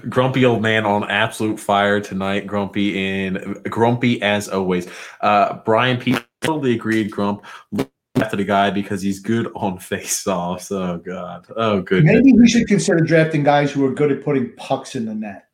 Grumpy 0.09 0.45
old 0.45 0.61
man 0.61 0.85
on 0.85 1.09
absolute 1.09 1.59
fire 1.59 1.99
tonight. 1.99 2.47
Grumpy 2.47 3.25
in 3.25 3.61
grumpy 3.69 4.21
as 4.21 4.49
always. 4.49 4.87
Uh, 5.21 5.59
Brian 5.65 5.97
P 5.97 6.17
totally 6.41 6.73
agreed. 6.73 7.11
Grump 7.11 7.45
after 8.15 8.37
the 8.37 8.43
guy 8.43 8.69
because 8.69 9.01
he's 9.01 9.19
good 9.19 9.51
on 9.55 9.77
face 9.79 10.25
offs. 10.27 10.71
Oh 10.71 10.97
god. 10.97 11.47
Oh 11.55 11.81
good. 11.81 12.03
Maybe 12.03 12.33
we 12.33 12.47
should 12.47 12.67
consider 12.67 12.99
drafting 12.99 13.43
guys 13.43 13.71
who 13.71 13.85
are 13.85 13.93
good 13.93 14.11
at 14.11 14.23
putting 14.23 14.53
pucks 14.55 14.95
in 14.95 15.05
the 15.05 15.15
net. 15.15 15.47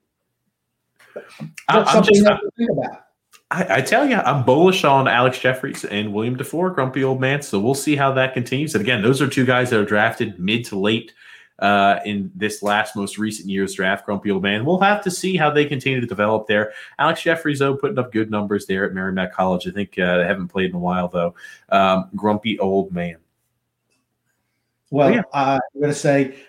That's 1.68 1.92
something 1.92 2.14
just, 2.14 2.26
to 2.26 2.52
think 2.58 2.72
about. 2.72 3.06
I, 3.52 3.78
I, 3.78 3.82
tell 3.82 4.08
you, 4.08 4.16
I'm 4.16 4.46
bullish 4.46 4.84
on 4.84 5.08
Alex 5.08 5.40
Jefferies 5.40 5.84
and 5.84 6.14
William 6.14 6.38
Dufour, 6.38 6.70
grumpy 6.70 7.04
old 7.04 7.20
man. 7.20 7.42
So 7.42 7.60
we'll 7.60 7.74
see 7.74 7.96
how 7.96 8.12
that 8.14 8.36
continues. 8.36 8.76
And 8.76 8.82
again, 8.82 9.02
those 9.02 9.22
are 9.22 9.28
two 9.28 9.46
guys 9.46 9.72
that 9.72 9.80
are 9.80 9.86
drafted 9.86 10.40
mid 10.40 10.66
to 10.66 10.78
late 10.78 11.14
uh, 11.62 12.00
in 12.06 12.32
this 12.36 12.62
last 12.64 12.96
most 12.96 13.18
recent 13.18 13.50
year's 13.50 13.74
draft. 13.74 14.06
Grumpy 14.06 14.32
old 14.32 14.44
man. 14.44 14.66
We'll 14.66 14.80
have 14.80 15.04
to 15.04 15.12
see 15.12 15.38
how 15.38 15.52
they 15.52 15.66
continue 15.66 16.02
to 16.02 16.08
develop 16.08 16.48
there. 16.48 16.74
Alex 16.98 17.22
Jefferies, 17.22 17.60
though, 17.60 17.76
putting 17.76 18.00
up 18.00 18.12
good 18.12 18.32
numbers 18.32 18.66
there 18.66 18.86
at 18.86 18.94
Merrimack 18.94 19.34
College. 19.34 19.68
I 19.68 19.72
think 19.72 19.98
uh, 19.98 20.18
they 20.18 20.26
haven't 20.26 20.50
played 20.50 20.70
in 20.70 20.76
a 20.76 20.80
while, 20.80 21.08
though. 21.08 21.36
Um, 21.70 22.10
grumpy 22.16 22.60
old 22.60 22.92
man. 22.92 23.18
Well, 24.90 25.12
yeah. 25.12 25.22
uh, 25.34 25.60
I'm 25.76 25.82
going 25.82 25.94
to 25.94 26.00
say 26.00 26.40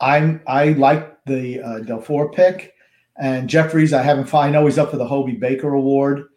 I'm 0.00 0.40
I 0.46 0.70
like 0.70 1.24
the 1.24 1.60
uh, 1.60 1.78
Dufour 1.80 2.32
pick. 2.32 2.74
And 3.16 3.50
Jefferies. 3.50 3.92
I 3.92 4.02
haven't. 4.02 4.32
I 4.32 4.48
know 4.48 4.64
he's 4.64 4.78
up 4.78 4.90
for 4.90 4.96
the 4.96 5.06
Hobey 5.06 5.34
Baker 5.34 5.74
Award 5.74 6.30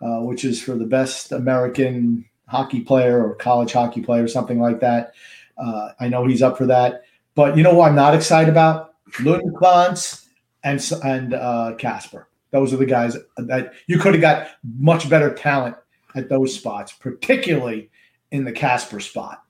uh, 0.00 0.20
which 0.20 0.44
is 0.44 0.62
for 0.62 0.74
the 0.74 0.86
best 0.86 1.32
American 1.32 2.24
hockey 2.48 2.80
player 2.80 3.24
or 3.24 3.34
college 3.34 3.72
hockey 3.72 4.00
player, 4.00 4.26
something 4.26 4.58
like 4.58 4.80
that. 4.80 5.12
Uh, 5.58 5.90
I 6.00 6.08
know 6.08 6.26
he's 6.26 6.42
up 6.42 6.56
for 6.56 6.66
that. 6.66 7.02
But 7.34 7.56
you 7.56 7.62
know 7.62 7.74
what 7.74 7.88
I'm 7.88 7.96
not 7.96 8.14
excited 8.14 8.50
about? 8.50 8.94
Lundqvist 9.18 10.26
and 10.64 10.92
and 11.04 11.34
uh, 11.34 11.74
Kasper. 11.78 12.28
Those 12.50 12.72
are 12.72 12.76
the 12.76 12.86
guys 12.86 13.16
that 13.36 13.72
you 13.86 13.98
could 13.98 14.14
have 14.14 14.20
got 14.20 14.48
much 14.78 15.08
better 15.08 15.32
talent 15.32 15.76
at 16.14 16.28
those 16.28 16.54
spots, 16.54 16.92
particularly 16.92 17.90
in 18.30 18.44
the 18.44 18.52
Casper 18.52 19.00
spot. 19.00 19.42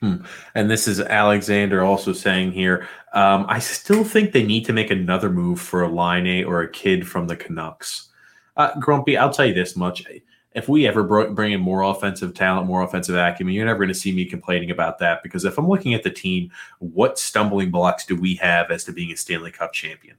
Hmm. 0.00 0.16
And 0.54 0.70
this 0.70 0.88
is 0.88 0.98
Alexander 0.98 1.84
also 1.84 2.14
saying 2.14 2.52
here. 2.52 2.88
Um, 3.12 3.44
I 3.48 3.58
still 3.58 4.02
think 4.02 4.32
they 4.32 4.44
need 4.44 4.64
to 4.64 4.72
make 4.72 4.90
another 4.90 5.28
move 5.28 5.60
for 5.60 5.82
a 5.82 5.88
Laine 5.88 6.44
or 6.44 6.62
a 6.62 6.70
kid 6.70 7.06
from 7.06 7.26
the 7.26 7.36
Canucks. 7.36 8.08
Uh, 8.56 8.78
Grumpy, 8.80 9.18
I'll 9.18 9.32
tell 9.32 9.46
you 9.46 9.54
this 9.54 9.76
much. 9.76 10.04
If 10.52 10.68
we 10.68 10.86
ever 10.88 11.04
bring 11.30 11.52
in 11.52 11.60
more 11.60 11.82
offensive 11.82 12.34
talent, 12.34 12.66
more 12.66 12.82
offensive 12.82 13.14
acumen, 13.14 13.54
you're 13.54 13.66
never 13.66 13.78
going 13.78 13.88
to 13.88 13.94
see 13.94 14.12
me 14.12 14.24
complaining 14.24 14.72
about 14.72 14.98
that 14.98 15.22
because 15.22 15.44
if 15.44 15.56
I'm 15.56 15.68
looking 15.68 15.94
at 15.94 16.02
the 16.02 16.10
team, 16.10 16.50
what 16.80 17.20
stumbling 17.20 17.70
blocks 17.70 18.04
do 18.04 18.16
we 18.16 18.34
have 18.36 18.70
as 18.70 18.82
to 18.84 18.92
being 18.92 19.12
a 19.12 19.16
Stanley 19.16 19.52
Cup 19.52 19.72
champion? 19.72 20.16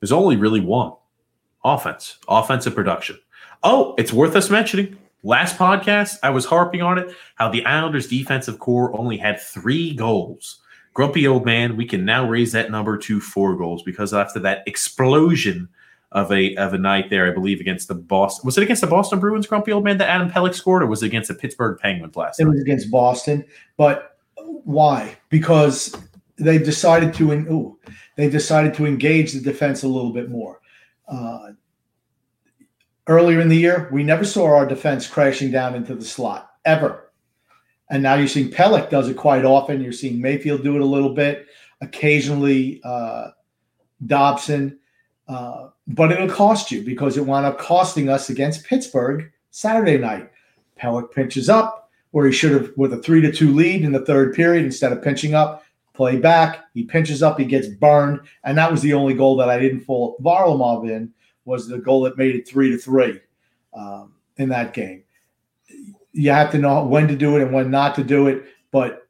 There's 0.00 0.12
only 0.12 0.36
really 0.36 0.60
one 0.60 0.92
offense, 1.64 2.18
offensive 2.28 2.74
production. 2.74 3.18
Oh, 3.62 3.94
it's 3.96 4.12
worth 4.12 4.36
us 4.36 4.50
mentioning. 4.50 4.98
Last 5.22 5.56
podcast, 5.56 6.18
I 6.24 6.30
was 6.30 6.44
harping 6.44 6.82
on 6.82 6.98
it 6.98 7.14
how 7.36 7.48
the 7.48 7.64
Islanders' 7.64 8.08
defensive 8.08 8.58
core 8.58 8.94
only 8.98 9.16
had 9.16 9.40
three 9.40 9.94
goals. 9.94 10.58
Grumpy 10.94 11.26
old 11.26 11.46
man, 11.46 11.76
we 11.76 11.86
can 11.86 12.04
now 12.04 12.28
raise 12.28 12.52
that 12.52 12.70
number 12.70 12.98
to 12.98 13.20
four 13.20 13.56
goals 13.56 13.82
because 13.84 14.12
after 14.12 14.40
that 14.40 14.64
explosion 14.66 15.68
of 16.12 16.30
a 16.30 16.54
of 16.56 16.74
a 16.74 16.78
night 16.78 17.10
there, 17.10 17.30
I 17.30 17.34
believe, 17.34 17.60
against 17.60 17.88
the 17.88 17.94
Boston. 17.94 18.46
Was 18.46 18.56
it 18.56 18.62
against 18.62 18.80
the 18.80 18.86
Boston 18.86 19.18
Bruins, 19.18 19.46
grumpy 19.46 19.72
old 19.72 19.84
man, 19.84 19.98
that 19.98 20.08
Adam 20.08 20.30
Pelech 20.30 20.54
scored, 20.54 20.82
or 20.82 20.86
was 20.86 21.02
it 21.02 21.06
against 21.06 21.28
the 21.28 21.34
Pittsburgh 21.34 21.78
Penguins 21.80 22.16
last? 22.16 22.40
It 22.40 22.44
night? 22.44 22.52
was 22.52 22.60
against 22.62 22.90
Boston, 22.90 23.44
but 23.76 24.18
why? 24.36 25.16
Because 25.28 25.94
they 26.36 26.58
decided 26.58 27.14
to 27.14 27.32
ooh, 27.32 27.78
they 28.16 28.28
decided 28.28 28.74
to 28.74 28.86
engage 28.86 29.32
the 29.32 29.40
defense 29.40 29.82
a 29.82 29.88
little 29.88 30.12
bit 30.12 30.30
more. 30.30 30.60
Uh, 31.08 31.52
earlier 33.06 33.40
in 33.40 33.48
the 33.48 33.56
year, 33.56 33.88
we 33.92 34.02
never 34.02 34.24
saw 34.24 34.46
our 34.46 34.66
defense 34.66 35.06
crashing 35.06 35.50
down 35.50 35.74
into 35.74 35.94
the 35.94 36.04
slot 36.04 36.50
ever. 36.64 37.10
And 37.90 38.02
now 38.02 38.14
you're 38.14 38.28
seeing 38.28 38.50
Pelech 38.50 38.88
does 38.88 39.08
it 39.08 39.16
quite 39.16 39.44
often. 39.44 39.82
You're 39.82 39.92
seeing 39.92 40.20
Mayfield 40.20 40.62
do 40.62 40.76
it 40.76 40.80
a 40.80 40.86
little 40.86 41.14
bit. 41.14 41.46
occasionally 41.82 42.80
uh, 42.84 43.28
Dobson. 44.06 44.78
Uh, 45.32 45.70
but 45.86 46.12
it'll 46.12 46.28
cost 46.28 46.70
you 46.70 46.82
because 46.82 47.16
it 47.16 47.24
wound 47.24 47.46
up 47.46 47.58
costing 47.58 48.10
us 48.10 48.28
against 48.28 48.66
Pittsburgh 48.66 49.32
Saturday 49.50 49.96
night. 49.96 50.30
Pelech 50.78 51.10
pinches 51.10 51.48
up 51.48 51.90
where 52.10 52.26
he 52.26 52.32
should 52.32 52.52
have 52.52 52.70
with 52.76 52.92
a 52.92 52.98
three 52.98 53.22
to 53.22 53.32
two 53.32 53.54
lead 53.54 53.82
in 53.82 53.92
the 53.92 54.04
third 54.04 54.34
period 54.34 54.64
instead 54.64 54.92
of 54.92 55.02
pinching 55.02 55.34
up, 55.34 55.64
play 55.94 56.16
back. 56.16 56.64
He 56.74 56.84
pinches 56.84 57.22
up, 57.22 57.38
he 57.38 57.46
gets 57.46 57.66
burned, 57.66 58.20
and 58.44 58.58
that 58.58 58.70
was 58.70 58.82
the 58.82 58.92
only 58.92 59.14
goal 59.14 59.36
that 59.36 59.48
I 59.48 59.58
didn't 59.58 59.80
fault 59.80 60.22
Varlamov 60.22 60.88
in 60.90 61.10
was 61.46 61.66
the 61.66 61.78
goal 61.78 62.02
that 62.02 62.18
made 62.18 62.36
it 62.36 62.46
three 62.46 62.70
to 62.70 62.76
three 62.76 63.18
um, 63.72 64.12
in 64.36 64.50
that 64.50 64.74
game. 64.74 65.02
You 66.12 66.30
have 66.30 66.50
to 66.50 66.58
know 66.58 66.84
when 66.84 67.08
to 67.08 67.16
do 67.16 67.36
it 67.36 67.42
and 67.42 67.54
when 67.54 67.70
not 67.70 67.94
to 67.94 68.04
do 68.04 68.26
it, 68.26 68.44
but 68.70 69.08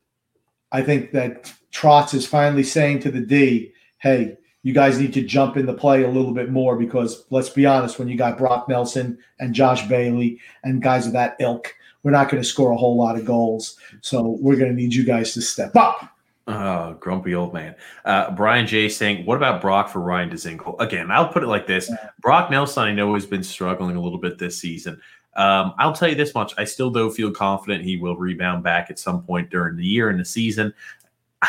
I 0.71 0.83
think 0.83 1.11
that 1.13 1.53
Trotz 1.73 2.15
is 2.15 2.27
finally 2.27 2.63
saying 2.63 3.01
to 3.01 3.11
the 3.11 3.21
D, 3.21 3.73
"Hey, 3.99 4.37
you 4.63 4.73
guys 4.73 4.99
need 4.99 5.13
to 5.15 5.23
jump 5.23 5.57
in 5.57 5.67
the 5.67 5.75
play 5.75 6.05
a 6.05 6.09
little 6.11 6.33
bit 6.33 6.51
more 6.51 6.77
because 6.77 7.25
let's 7.31 7.51
be 7.51 7.67
honest, 7.67 7.99
when 7.99 8.09
you 8.09 8.17
got 8.17 8.39
Brock 8.39 8.69
Nelson 8.69 9.19
and 9.41 9.55
Josh 9.55 9.87
Bailey 9.89 10.39
and 10.63 10.83
guys 10.83 11.07
of 11.07 11.13
that 11.15 11.37
ilk, 11.41 11.75
we're 12.03 12.13
not 12.13 12.29
going 12.29 12.43
to 12.43 12.49
score 12.49 12.73
a 12.73 12.77
whole 12.77 12.97
lot 12.97 13.17
of 13.17 13.25
goals. 13.25 13.77
So 14.01 14.37
we're 14.41 14.57
going 14.57 14.71
to 14.71 14.77
need 14.77 14.95
you 14.95 15.05
guys 15.05 15.35
to 15.35 15.43
step 15.43 15.77
up. 15.77 16.09
Oh, 16.49 16.95
grumpy 16.95 17.35
old 17.35 17.55
man. 17.55 17.77
Uh, 18.05 18.33
Brian 18.33 18.67
J 18.67 18.89
saying, 18.89 19.25
What 19.25 19.37
about 19.37 19.61
Brock 19.61 19.89
for 19.89 20.01
Ryan 20.01 20.31
Dzingel? 20.31 20.81
Again, 20.81 21.11
I'll 21.11 21.29
put 21.29 21.45
it 21.45 21.47
like 21.47 21.67
this 21.67 21.91
Brock 22.21 22.51
Nelson, 22.51 22.83
I 22.83 22.93
know, 22.93 23.15
has 23.15 23.27
been 23.27 23.45
struggling 23.45 23.95
a 23.95 24.01
little 24.01 24.19
bit 24.19 24.39
this 24.39 24.59
season. 24.59 25.01
Um, 25.35 25.73
I'll 25.79 25.95
tell 25.95 26.09
you 26.09 26.15
this 26.15 26.35
much. 26.35 26.53
I 26.59 26.65
still 26.65 26.91
don't 26.91 27.13
feel 27.13 27.31
confident 27.31 27.85
he 27.85 27.97
will 27.97 28.17
rebound 28.17 28.65
back 28.65 28.91
at 28.91 28.99
some 28.99 29.23
point 29.23 29.51
during 29.51 29.77
the 29.77 29.87
year 29.87 30.11
and 30.11 30.21
the 30.21 30.25
season. 30.25 30.75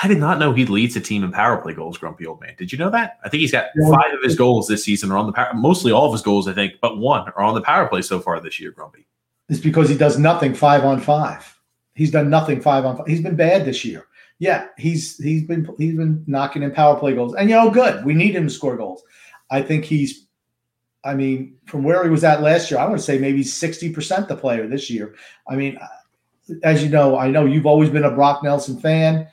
I 0.01 0.07
did 0.07 0.17
not 0.17 0.39
know 0.39 0.53
he 0.53 0.65
leads 0.65 0.95
a 0.95 1.01
team 1.01 1.23
in 1.23 1.31
power 1.31 1.61
play 1.61 1.73
goals, 1.73 1.97
Grumpy 1.97 2.25
Old 2.25 2.41
Man. 2.41 2.55
Did 2.57 2.71
you 2.71 2.79
know 2.79 2.89
that? 2.89 3.19
I 3.23 3.29
think 3.29 3.41
he's 3.41 3.51
got 3.51 3.67
five 3.89 4.13
of 4.13 4.23
his 4.23 4.35
goals 4.35 4.67
this 4.67 4.83
season 4.83 5.11
are 5.11 5.17
on 5.17 5.27
the 5.27 5.33
power, 5.33 5.53
mostly 5.53 5.91
all 5.91 6.07
of 6.07 6.11
his 6.11 6.23
goals, 6.23 6.47
I 6.47 6.53
think, 6.53 6.73
but 6.81 6.97
one 6.97 7.29
are 7.29 7.43
on 7.43 7.53
the 7.53 7.61
power 7.61 7.87
play 7.87 8.01
so 8.01 8.19
far 8.19 8.39
this 8.39 8.59
year, 8.59 8.71
Grumpy. 8.71 9.05
It's 9.49 9.59
because 9.59 9.89
he 9.89 9.97
does 9.97 10.17
nothing 10.17 10.55
five 10.55 10.83
on 10.83 10.99
five. 10.99 11.59
He's 11.93 12.09
done 12.09 12.29
nothing 12.29 12.59
five 12.59 12.85
on 12.85 12.97
five. 12.97 13.07
He's 13.07 13.21
been 13.21 13.35
bad 13.35 13.65
this 13.65 13.85
year. 13.85 14.07
Yeah, 14.39 14.67
he's 14.77 15.17
he's 15.17 15.43
been 15.43 15.67
he's 15.77 15.95
been 15.95 16.23
knocking 16.25 16.63
in 16.63 16.71
power 16.71 16.97
play 16.97 17.13
goals. 17.13 17.35
And 17.35 17.49
you 17.49 17.55
know, 17.55 17.69
good. 17.69 18.03
We 18.03 18.15
need 18.15 18.35
him 18.35 18.47
to 18.47 18.53
score 18.53 18.75
goals. 18.75 19.03
I 19.51 19.61
think 19.61 19.85
he's 19.85 20.25
I 21.03 21.13
mean, 21.13 21.57
from 21.65 21.83
where 21.83 22.03
he 22.03 22.09
was 22.09 22.23
at 22.23 22.41
last 22.41 22.71
year, 22.71 22.79
I 22.79 22.85
want 22.85 22.97
to 22.97 23.03
say 23.03 23.17
maybe 23.17 23.43
60% 23.43 24.27
the 24.27 24.35
player 24.35 24.67
this 24.67 24.89
year. 24.89 25.15
I 25.49 25.55
mean, 25.55 25.77
uh, 25.77 26.55
as 26.63 26.81
you 26.81 26.89
know, 26.89 27.17
I 27.17 27.29
know 27.29 27.45
you've 27.45 27.65
always 27.65 27.89
been 27.89 28.05
a 28.05 28.11
Brock 28.11 28.43
Nelson 28.43 28.79
fan. 28.79 29.27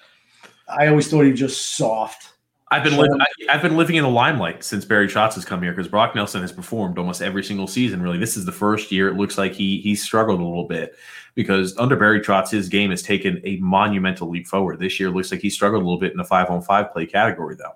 I 0.70 0.88
always 0.88 1.08
thought 1.08 1.22
he 1.22 1.30
was 1.30 1.40
just 1.40 1.76
soft. 1.76 2.32
I've 2.72 2.84
been 2.84 2.96
living. 2.96 3.18
I've 3.48 3.62
been 3.62 3.76
living 3.76 3.96
in 3.96 4.04
the 4.04 4.10
limelight 4.10 4.62
since 4.62 4.84
Barry 4.84 5.08
Trotz 5.08 5.34
has 5.34 5.44
come 5.44 5.60
here 5.60 5.72
because 5.72 5.88
Brock 5.88 6.14
Nelson 6.14 6.40
has 6.40 6.52
performed 6.52 6.98
almost 6.98 7.20
every 7.20 7.42
single 7.42 7.66
season. 7.66 8.00
Really, 8.00 8.18
this 8.18 8.36
is 8.36 8.44
the 8.44 8.52
first 8.52 8.92
year 8.92 9.08
it 9.08 9.16
looks 9.16 9.36
like 9.36 9.52
he 9.52 9.80
he 9.80 9.96
struggled 9.96 10.40
a 10.40 10.44
little 10.44 10.68
bit 10.68 10.94
because 11.34 11.76
under 11.78 11.96
Barry 11.96 12.20
Trotz, 12.20 12.50
his 12.50 12.68
game 12.68 12.90
has 12.90 13.02
taken 13.02 13.40
a 13.44 13.56
monumental 13.56 14.30
leap 14.30 14.46
forward. 14.46 14.78
This 14.78 15.00
year, 15.00 15.10
looks 15.10 15.32
like 15.32 15.40
he 15.40 15.50
struggled 15.50 15.82
a 15.82 15.84
little 15.84 15.98
bit 15.98 16.12
in 16.12 16.18
the 16.18 16.24
five 16.24 16.48
on 16.48 16.62
five 16.62 16.92
play 16.92 17.06
category, 17.06 17.56
though. 17.56 17.74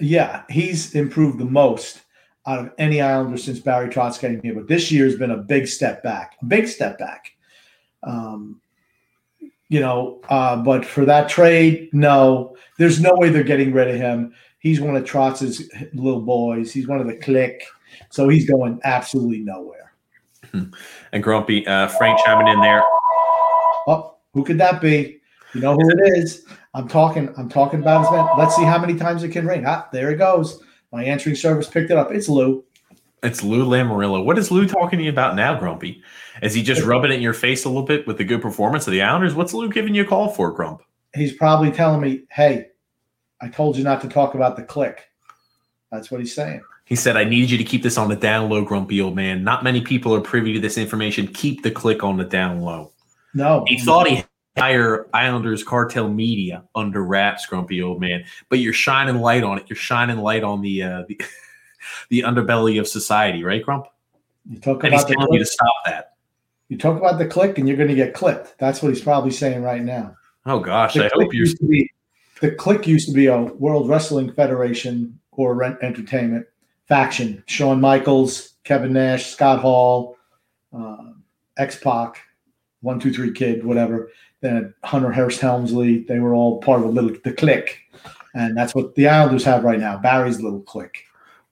Yeah, 0.00 0.44
he's 0.48 0.94
improved 0.94 1.38
the 1.38 1.44
most 1.44 2.00
out 2.46 2.60
of 2.60 2.72
any 2.78 3.02
Islander 3.02 3.36
since 3.36 3.60
Barry 3.60 3.88
Trotz 3.88 4.18
came 4.18 4.40
here, 4.42 4.54
but 4.54 4.66
this 4.66 4.90
year 4.90 5.04
has 5.04 5.16
been 5.16 5.30
a 5.30 5.36
big 5.36 5.66
step 5.66 6.02
back. 6.02 6.36
A 6.40 6.44
big 6.46 6.68
step 6.68 6.98
back. 6.98 7.32
Um, 8.02 8.60
you 9.68 9.80
know, 9.80 10.20
uh, 10.28 10.56
but 10.56 10.84
for 10.84 11.04
that 11.04 11.28
trade, 11.28 11.88
no, 11.92 12.56
there's 12.78 13.00
no 13.00 13.14
way 13.14 13.30
they're 13.30 13.42
getting 13.42 13.72
rid 13.72 13.88
of 13.88 13.96
him. 13.96 14.34
He's 14.58 14.80
one 14.80 14.96
of 14.96 15.04
Trotz's 15.04 15.70
little 15.92 16.22
boys. 16.22 16.72
He's 16.72 16.88
one 16.88 17.00
of 17.00 17.06
the 17.06 17.16
clique, 17.16 17.62
so 18.10 18.28
he's 18.28 18.48
going 18.48 18.80
absolutely 18.84 19.40
nowhere. 19.40 19.92
And 21.12 21.22
Grumpy, 21.22 21.66
uh, 21.66 21.88
Frank 21.88 22.18
chiming 22.24 22.48
in 22.48 22.60
there. 22.60 22.82
Oh, 23.86 24.16
who 24.32 24.44
could 24.44 24.58
that 24.58 24.80
be? 24.80 25.20
You 25.54 25.60
know 25.60 25.74
who 25.74 25.88
it 25.90 26.18
is. 26.18 26.44
I'm 26.74 26.88
talking. 26.88 27.32
I'm 27.36 27.48
talking 27.48 27.80
about 27.80 28.02
his 28.02 28.10
man. 28.10 28.28
Let's 28.36 28.56
see 28.56 28.64
how 28.64 28.78
many 28.78 28.96
times 28.96 29.22
it 29.22 29.30
can 29.30 29.46
ring. 29.46 29.64
Ah, 29.66 29.88
there 29.92 30.10
it 30.10 30.16
goes. 30.16 30.62
My 30.92 31.04
answering 31.04 31.36
service 31.36 31.68
picked 31.68 31.90
it 31.90 31.96
up. 31.96 32.12
It's 32.12 32.28
Lou. 32.28 32.64
It's 33.22 33.42
Lou 33.42 33.64
Lamoriello. 33.64 34.24
What 34.24 34.38
is 34.38 34.50
Lou 34.50 34.66
talking 34.66 34.98
to 34.98 35.04
you 35.04 35.10
about 35.10 35.34
now, 35.34 35.58
Grumpy? 35.58 36.02
Is 36.44 36.52
he 36.52 36.62
just 36.62 36.82
rubbing 36.82 37.10
it 37.10 37.14
in 37.14 37.22
your 37.22 37.32
face 37.32 37.64
a 37.64 37.68
little 37.68 37.84
bit 37.84 38.06
with 38.06 38.18
the 38.18 38.24
good 38.24 38.42
performance 38.42 38.86
of 38.86 38.92
the 38.92 39.00
Islanders? 39.00 39.34
What's 39.34 39.54
Lou 39.54 39.70
giving 39.70 39.94
you 39.94 40.02
a 40.02 40.06
call 40.06 40.28
for, 40.28 40.52
Grump? 40.52 40.82
He's 41.14 41.32
probably 41.32 41.70
telling 41.70 42.02
me, 42.02 42.24
"Hey, 42.30 42.66
I 43.40 43.48
told 43.48 43.78
you 43.78 43.84
not 43.84 44.02
to 44.02 44.08
talk 44.08 44.34
about 44.34 44.56
the 44.56 44.62
click." 44.62 45.08
That's 45.90 46.10
what 46.10 46.20
he's 46.20 46.34
saying. 46.34 46.60
He 46.84 46.96
said, 46.96 47.16
"I 47.16 47.24
need 47.24 47.48
you 47.48 47.56
to 47.56 47.64
keep 47.64 47.82
this 47.82 47.96
on 47.96 48.10
the 48.10 48.16
down 48.16 48.50
low, 48.50 48.62
Grumpy 48.62 49.00
old 49.00 49.16
man. 49.16 49.42
Not 49.42 49.64
many 49.64 49.80
people 49.80 50.14
are 50.14 50.20
privy 50.20 50.52
to 50.52 50.60
this 50.60 50.76
information. 50.76 51.28
Keep 51.28 51.62
the 51.62 51.70
click 51.70 52.04
on 52.04 52.18
the 52.18 52.24
down 52.24 52.60
low." 52.60 52.92
No, 53.32 53.64
he 53.66 53.78
thought 53.78 54.06
he 54.06 54.22
hire 54.58 55.06
Islanders 55.14 55.64
cartel 55.64 56.10
media 56.10 56.64
under 56.74 57.02
wraps, 57.02 57.46
Grumpy 57.46 57.80
old 57.80 58.02
man. 58.02 58.22
But 58.50 58.58
you're 58.58 58.74
shining 58.74 59.16
light 59.16 59.44
on 59.44 59.56
it. 59.56 59.64
You're 59.68 59.76
shining 59.76 60.18
light 60.18 60.44
on 60.44 60.60
the 60.60 60.82
uh, 60.82 61.02
the, 61.08 61.18
the 62.10 62.20
underbelly 62.20 62.78
of 62.78 62.86
society, 62.86 63.42
right, 63.44 63.64
Grump? 63.64 63.86
You 64.46 64.58
talk 64.58 64.84
and 64.84 64.92
about 64.92 65.08
he's 65.08 65.16
telling 65.16 65.32
you 65.32 65.38
to 65.38 65.46
stop 65.46 65.72
that. 65.86 66.13
You 66.68 66.78
talk 66.78 66.96
about 66.96 67.18
the 67.18 67.26
click, 67.26 67.58
and 67.58 67.68
you're 67.68 67.76
going 67.76 67.88
to 67.88 67.94
get 67.94 68.14
clipped. 68.14 68.58
That's 68.58 68.82
what 68.82 68.88
he's 68.88 69.02
probably 69.02 69.30
saying 69.30 69.62
right 69.62 69.82
now. 69.82 70.16
Oh 70.46 70.60
gosh, 70.60 70.94
the 70.94 71.06
I 71.06 71.10
hope 71.14 71.32
you're. 71.32 71.46
Be, 71.68 71.90
the 72.40 72.52
click 72.52 72.86
used 72.86 73.08
to 73.08 73.14
be 73.14 73.26
a 73.26 73.42
World 73.42 73.88
Wrestling 73.88 74.32
Federation 74.32 75.18
or 75.32 75.54
Rent 75.54 75.78
Entertainment 75.82 76.46
faction. 76.86 77.42
Shawn 77.46 77.80
Michaels, 77.80 78.54
Kevin 78.64 78.92
Nash, 78.92 79.26
Scott 79.26 79.60
Hall, 79.60 80.16
uh, 80.76 81.12
X 81.56 81.78
Pac, 81.78 82.20
One 82.80 82.98
Two 82.98 83.12
Three 83.12 83.32
Kid, 83.32 83.64
whatever. 83.64 84.10
Then 84.40 84.74
Hunter 84.84 85.12
Hearst 85.12 85.40
Helmsley. 85.40 86.04
They 86.04 86.18
were 86.18 86.34
all 86.34 86.60
part 86.60 86.80
of 86.80 86.86
a 86.86 86.90
little 86.90 87.16
the 87.24 87.32
click, 87.32 87.78
and 88.34 88.56
that's 88.56 88.74
what 88.74 88.94
the 88.94 89.08
Islanders 89.08 89.44
have 89.44 89.64
right 89.64 89.80
now. 89.80 89.98
Barry's 89.98 90.40
little 90.40 90.60
click. 90.60 91.04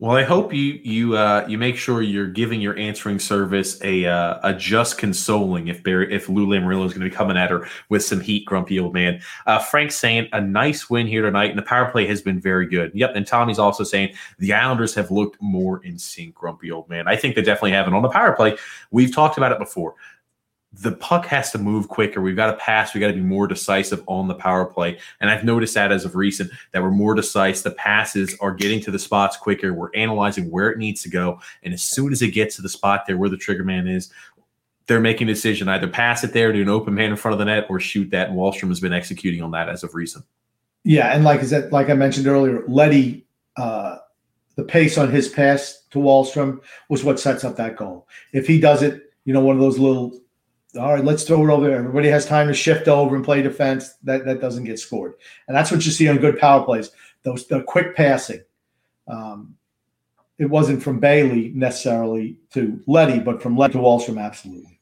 Well, 0.03 0.17
I 0.17 0.25
hope 0.25 0.53
you 0.53 0.81
you 0.83 1.17
uh, 1.17 1.47
you 1.49 1.59
make 1.59 1.77
sure 1.77 2.03
you're 2.03 2.27
giving 2.27 2.61
your 2.61 2.77
answering 2.77 3.21
service 3.21 3.81
a 3.85 4.05
uh, 4.05 4.41
a 4.43 4.53
just 4.53 4.99
consoling 4.99 5.69
if 5.69 5.85
Barry 5.85 6.13
if 6.13 6.29
Lou 6.29 6.45
Lamoriello 6.49 6.85
is 6.87 6.93
going 6.93 7.05
to 7.05 7.09
be 7.09 7.15
coming 7.15 7.37
at 7.37 7.53
her 7.53 7.69
with 7.89 8.05
some 8.05 8.21
heat, 8.21 8.45
grumpy 8.45 8.81
old 8.81 8.95
man. 8.95 9.21
Uh, 9.47 9.61
Frank's 9.61 9.95
saying 9.95 10.29
a 10.33 10.41
nice 10.41 10.91
win 10.91 11.07
here 11.07 11.23
tonight, 11.23 11.51
and 11.51 11.59
the 11.59 11.63
power 11.63 11.89
play 11.89 12.05
has 12.09 12.21
been 12.21 12.41
very 12.41 12.67
good. 12.67 12.91
Yep, 12.93 13.13
and 13.15 13.25
Tommy's 13.25 13.61
also 13.61 13.85
saying 13.85 14.13
the 14.41 14.53
Islanders 14.53 14.93
have 14.97 15.13
looked 15.13 15.41
more 15.41 15.81
in 15.85 15.97
sync, 16.01 16.35
grumpy 16.35 16.73
old 16.73 16.89
man. 16.89 17.07
I 17.07 17.15
think 17.15 17.37
they 17.37 17.43
definitely 17.43 17.71
have, 17.71 17.87
and 17.87 17.95
on 17.95 18.03
the 18.03 18.09
power 18.09 18.33
play, 18.33 18.57
we've 18.91 19.15
talked 19.15 19.37
about 19.37 19.53
it 19.53 19.61
before 19.61 19.95
the 20.81 20.93
puck 20.93 21.27
has 21.27 21.53
to 21.53 21.59
move 21.59 21.89
quicker. 21.89 22.21
We've 22.23 22.37
got 22.37 22.51
to 22.51 22.57
pass. 22.57 22.95
We 22.95 23.01
got 23.01 23.09
to 23.09 23.13
be 23.13 23.21
more 23.21 23.47
decisive 23.47 24.03
on 24.07 24.27
the 24.27 24.35
power 24.35 24.65
play. 24.65 24.99
And 25.21 25.29
I've 25.29 25.45
noticed 25.45 25.75
that 25.75 25.93
as 25.93 26.05
of 26.05 26.17
recent 26.17 26.51
that 26.73 26.83
we're 26.83 26.91
more 26.91 27.15
decisive. 27.15 27.65
The 27.65 27.71
passes 27.73 28.35
are 28.41 28.53
getting 28.53 28.81
to 28.83 28.91
the 28.91 28.99
spots 28.99 29.37
quicker. 29.37 29.75
We're 29.75 29.95
analyzing 29.95 30.51
where 30.51 30.71
it 30.71 30.79
needs 30.79 31.03
to 31.03 31.11
go. 31.11 31.41
And 31.63 31.75
as 31.75 31.83
soon 31.83 32.11
as 32.11 32.23
it 32.23 32.31
gets 32.31 32.57
to 32.57 32.63
the 32.63 32.71
spot 32.71 33.05
there 33.07 33.19
where 33.19 33.29
the 33.29 33.37
trigger 33.37 33.65
man 33.65 33.87
is, 33.87 34.11
they're 34.87 35.01
making 35.01 35.29
a 35.29 35.35
decision 35.35 35.69
either 35.69 35.89
pass 35.89 36.25
it 36.25 36.33
there 36.33 36.53
to 36.53 36.61
an 36.61 36.69
open 36.69 36.95
man 36.95 37.11
in 37.11 37.17
front 37.17 37.35
of 37.35 37.39
the 37.39 37.45
net 37.45 37.67
or 37.69 37.79
shoot 37.79 38.11
that. 38.11 38.31
And 38.31 38.39
Wahlstrom 38.39 38.69
has 38.69 38.81
been 38.81 38.93
executing 38.93 39.43
on 39.43 39.51
that 39.53 39.69
as 39.69 39.85
of 39.85 39.95
recent. 39.95 40.25
Yeah, 40.85 41.15
and 41.15 41.23
like 41.23 41.41
I 41.41 41.45
said, 41.45 41.71
like 41.71 41.91
I 41.91 41.95
mentioned 41.95 42.27
earlier, 42.27 42.65
Leddy, 42.67 43.25
uh, 43.57 43.99
the 44.57 44.65
pace 44.65 44.99
on 44.99 45.11
his 45.11 45.29
pass 45.29 45.85
to 45.91 45.99
Wahlstrom 45.99 46.61
was 46.89 47.05
what 47.05 47.21
sets 47.21 47.45
up 47.45 47.57
that 47.57 47.77
goal. 47.77 48.09
If 48.33 48.47
he 48.47 48.59
does 48.59 48.83
it, 48.83 49.13
you 49.25 49.33
know, 49.33 49.41
one 49.41 49.55
of 49.55 49.63
those 49.63 49.79
little 49.79 50.22
all 50.79 50.95
right, 50.95 51.05
let's 51.05 51.25
throw 51.25 51.47
it 51.47 51.53
over 51.53 51.67
there. 51.67 51.79
Everybody 51.79 52.09
has 52.09 52.25
time 52.25 52.49
to 52.49 52.55
shift 52.55 52.89
over 52.89 53.15
and 53.15 53.25
play 53.25 53.43
defense. 53.43 53.95
That 54.05 54.25
that 54.25 54.41
doesn't 54.41 54.65
get 54.65 54.79
scored, 54.79 55.15
and 55.49 55.57
that's 55.57 55.71
what 55.71 55.85
you 55.85 55.91
see 55.91 56.09
on 56.09 56.19
good 56.19 56.39
power 56.39 56.65
plays. 56.65 56.91
Those 57.23 57.47
the 57.47 57.63
quick 57.63 57.95
passing. 57.95 58.43
Um, 59.09 59.57
it 60.39 60.47
wasn't 60.47 60.83
from 60.83 60.99
Bailey 60.99 61.53
necessarily 61.55 62.37
to 62.53 62.81
Leddy, 62.87 63.21
but 63.21 63.43
from 63.43 63.57
Leddy 63.57 63.75
to 63.75 63.79
Wahlstrom, 63.79 64.21
absolutely. 64.21 64.81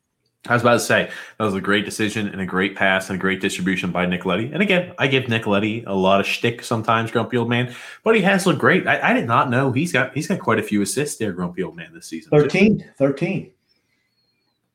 I 0.48 0.54
was 0.54 0.62
about 0.62 0.74
to 0.74 0.80
say 0.80 1.10
that 1.36 1.44
was 1.44 1.54
a 1.54 1.60
great 1.60 1.84
decision 1.84 2.26
and 2.28 2.40
a 2.40 2.46
great 2.46 2.74
pass 2.74 3.10
and 3.10 3.18
a 3.18 3.20
great 3.20 3.42
distribution 3.42 3.92
by 3.92 4.06
Nick 4.06 4.24
Leddy. 4.24 4.50
And 4.50 4.62
again, 4.62 4.94
I 4.98 5.06
give 5.06 5.28
Nick 5.28 5.46
Leddy 5.46 5.84
a 5.86 5.94
lot 5.94 6.18
of 6.20 6.26
shtick 6.26 6.62
sometimes, 6.62 7.10
Grumpy 7.10 7.36
Old 7.36 7.50
Man, 7.50 7.74
but 8.04 8.16
he 8.16 8.22
has 8.22 8.46
looked 8.46 8.58
great. 8.58 8.86
I, 8.86 9.10
I, 9.10 9.12
did 9.12 9.26
not 9.26 9.50
know 9.50 9.70
he's 9.70 9.92
got 9.92 10.14
he's 10.14 10.28
got 10.28 10.40
quite 10.40 10.58
a 10.58 10.62
few 10.62 10.80
assists 10.80 11.18
there, 11.18 11.32
Grumpy 11.32 11.62
Old 11.62 11.76
Man, 11.76 11.92
this 11.92 12.06
season. 12.06 12.30
13, 12.30 12.78
too. 12.78 12.84
13. 12.96 13.52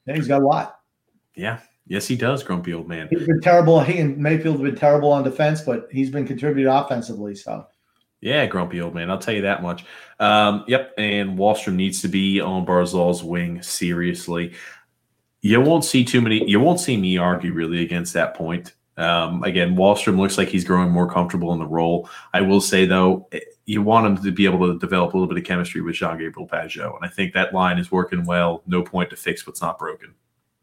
Yeah, 0.06 0.16
he's 0.16 0.28
got 0.28 0.44
a 0.44 0.46
lot. 0.46 0.75
Yeah. 1.36 1.60
Yes, 1.88 2.08
he 2.08 2.16
does, 2.16 2.42
grumpy 2.42 2.74
old 2.74 2.88
man. 2.88 3.08
He's 3.12 3.28
been 3.28 3.42
terrible. 3.42 3.80
He 3.80 4.00
and 4.00 4.18
Mayfield 4.18 4.56
have 4.56 4.66
been 4.66 4.76
terrible 4.76 5.12
on 5.12 5.24
defense, 5.24 5.62
but 5.62 5.88
he's 5.92 6.10
been 6.10 6.26
contributing 6.26 6.72
offensively. 6.72 7.36
So, 7.36 7.68
yeah, 8.22 8.48
grumpy 8.48 8.82
old 8.82 8.96
man. 8.96 9.12
I'll 9.12 9.20
tell 9.20 9.36
you 9.36 9.44
that 9.44 9.62
much. 9.62 9.86
Um, 10.20 10.64
yep. 10.68 10.94
And 10.98 11.38
Wahlstrom 11.38 11.76
needs 11.76 12.02
to 12.02 12.08
be 12.08 12.42
on 12.42 12.66
Barzal's 12.66 13.24
wing 13.24 13.62
seriously. 13.62 14.54
You 15.42 15.62
won't 15.62 15.86
see 15.86 16.04
too 16.04 16.22
many. 16.22 16.50
You 16.50 16.60
won't 16.60 16.80
see 16.80 16.98
me 16.98 17.20
argue 17.20 17.54
really 17.54 17.84
against 17.84 18.14
that 18.14 18.34
point. 18.34 18.74
Um, 18.98 19.44
again, 19.44 19.76
Wahlstrom 19.76 20.18
looks 20.18 20.40
like 20.40 20.48
he's 20.48 20.64
growing 20.64 20.90
more 20.90 21.12
comfortable 21.12 21.54
in 21.54 21.60
the 21.60 21.68
role. 21.68 22.10
I 22.34 22.42
will 22.42 22.62
say 22.62 22.86
though, 22.86 23.28
eh, 23.32 23.42
you 23.66 23.82
want 23.82 24.08
him 24.08 24.24
to 24.24 24.32
be 24.32 24.46
able 24.46 24.66
to 24.72 24.80
develop 24.80 25.14
a 25.14 25.18
little 25.18 25.28
bit 25.28 25.38
of 25.38 25.44
chemistry 25.44 25.82
with 25.82 25.96
Jean 25.96 26.18
Gabriel 26.18 26.48
Pageau, 26.48 26.96
and 26.96 27.06
I 27.06 27.10
think 27.10 27.34
that 27.34 27.54
line 27.54 27.78
is 27.78 27.92
working 27.92 28.26
well. 28.26 28.64
No 28.66 28.82
point 28.82 29.10
to 29.10 29.16
fix 29.16 29.46
what's 29.46 29.62
not 29.62 29.78
broken. 29.78 30.16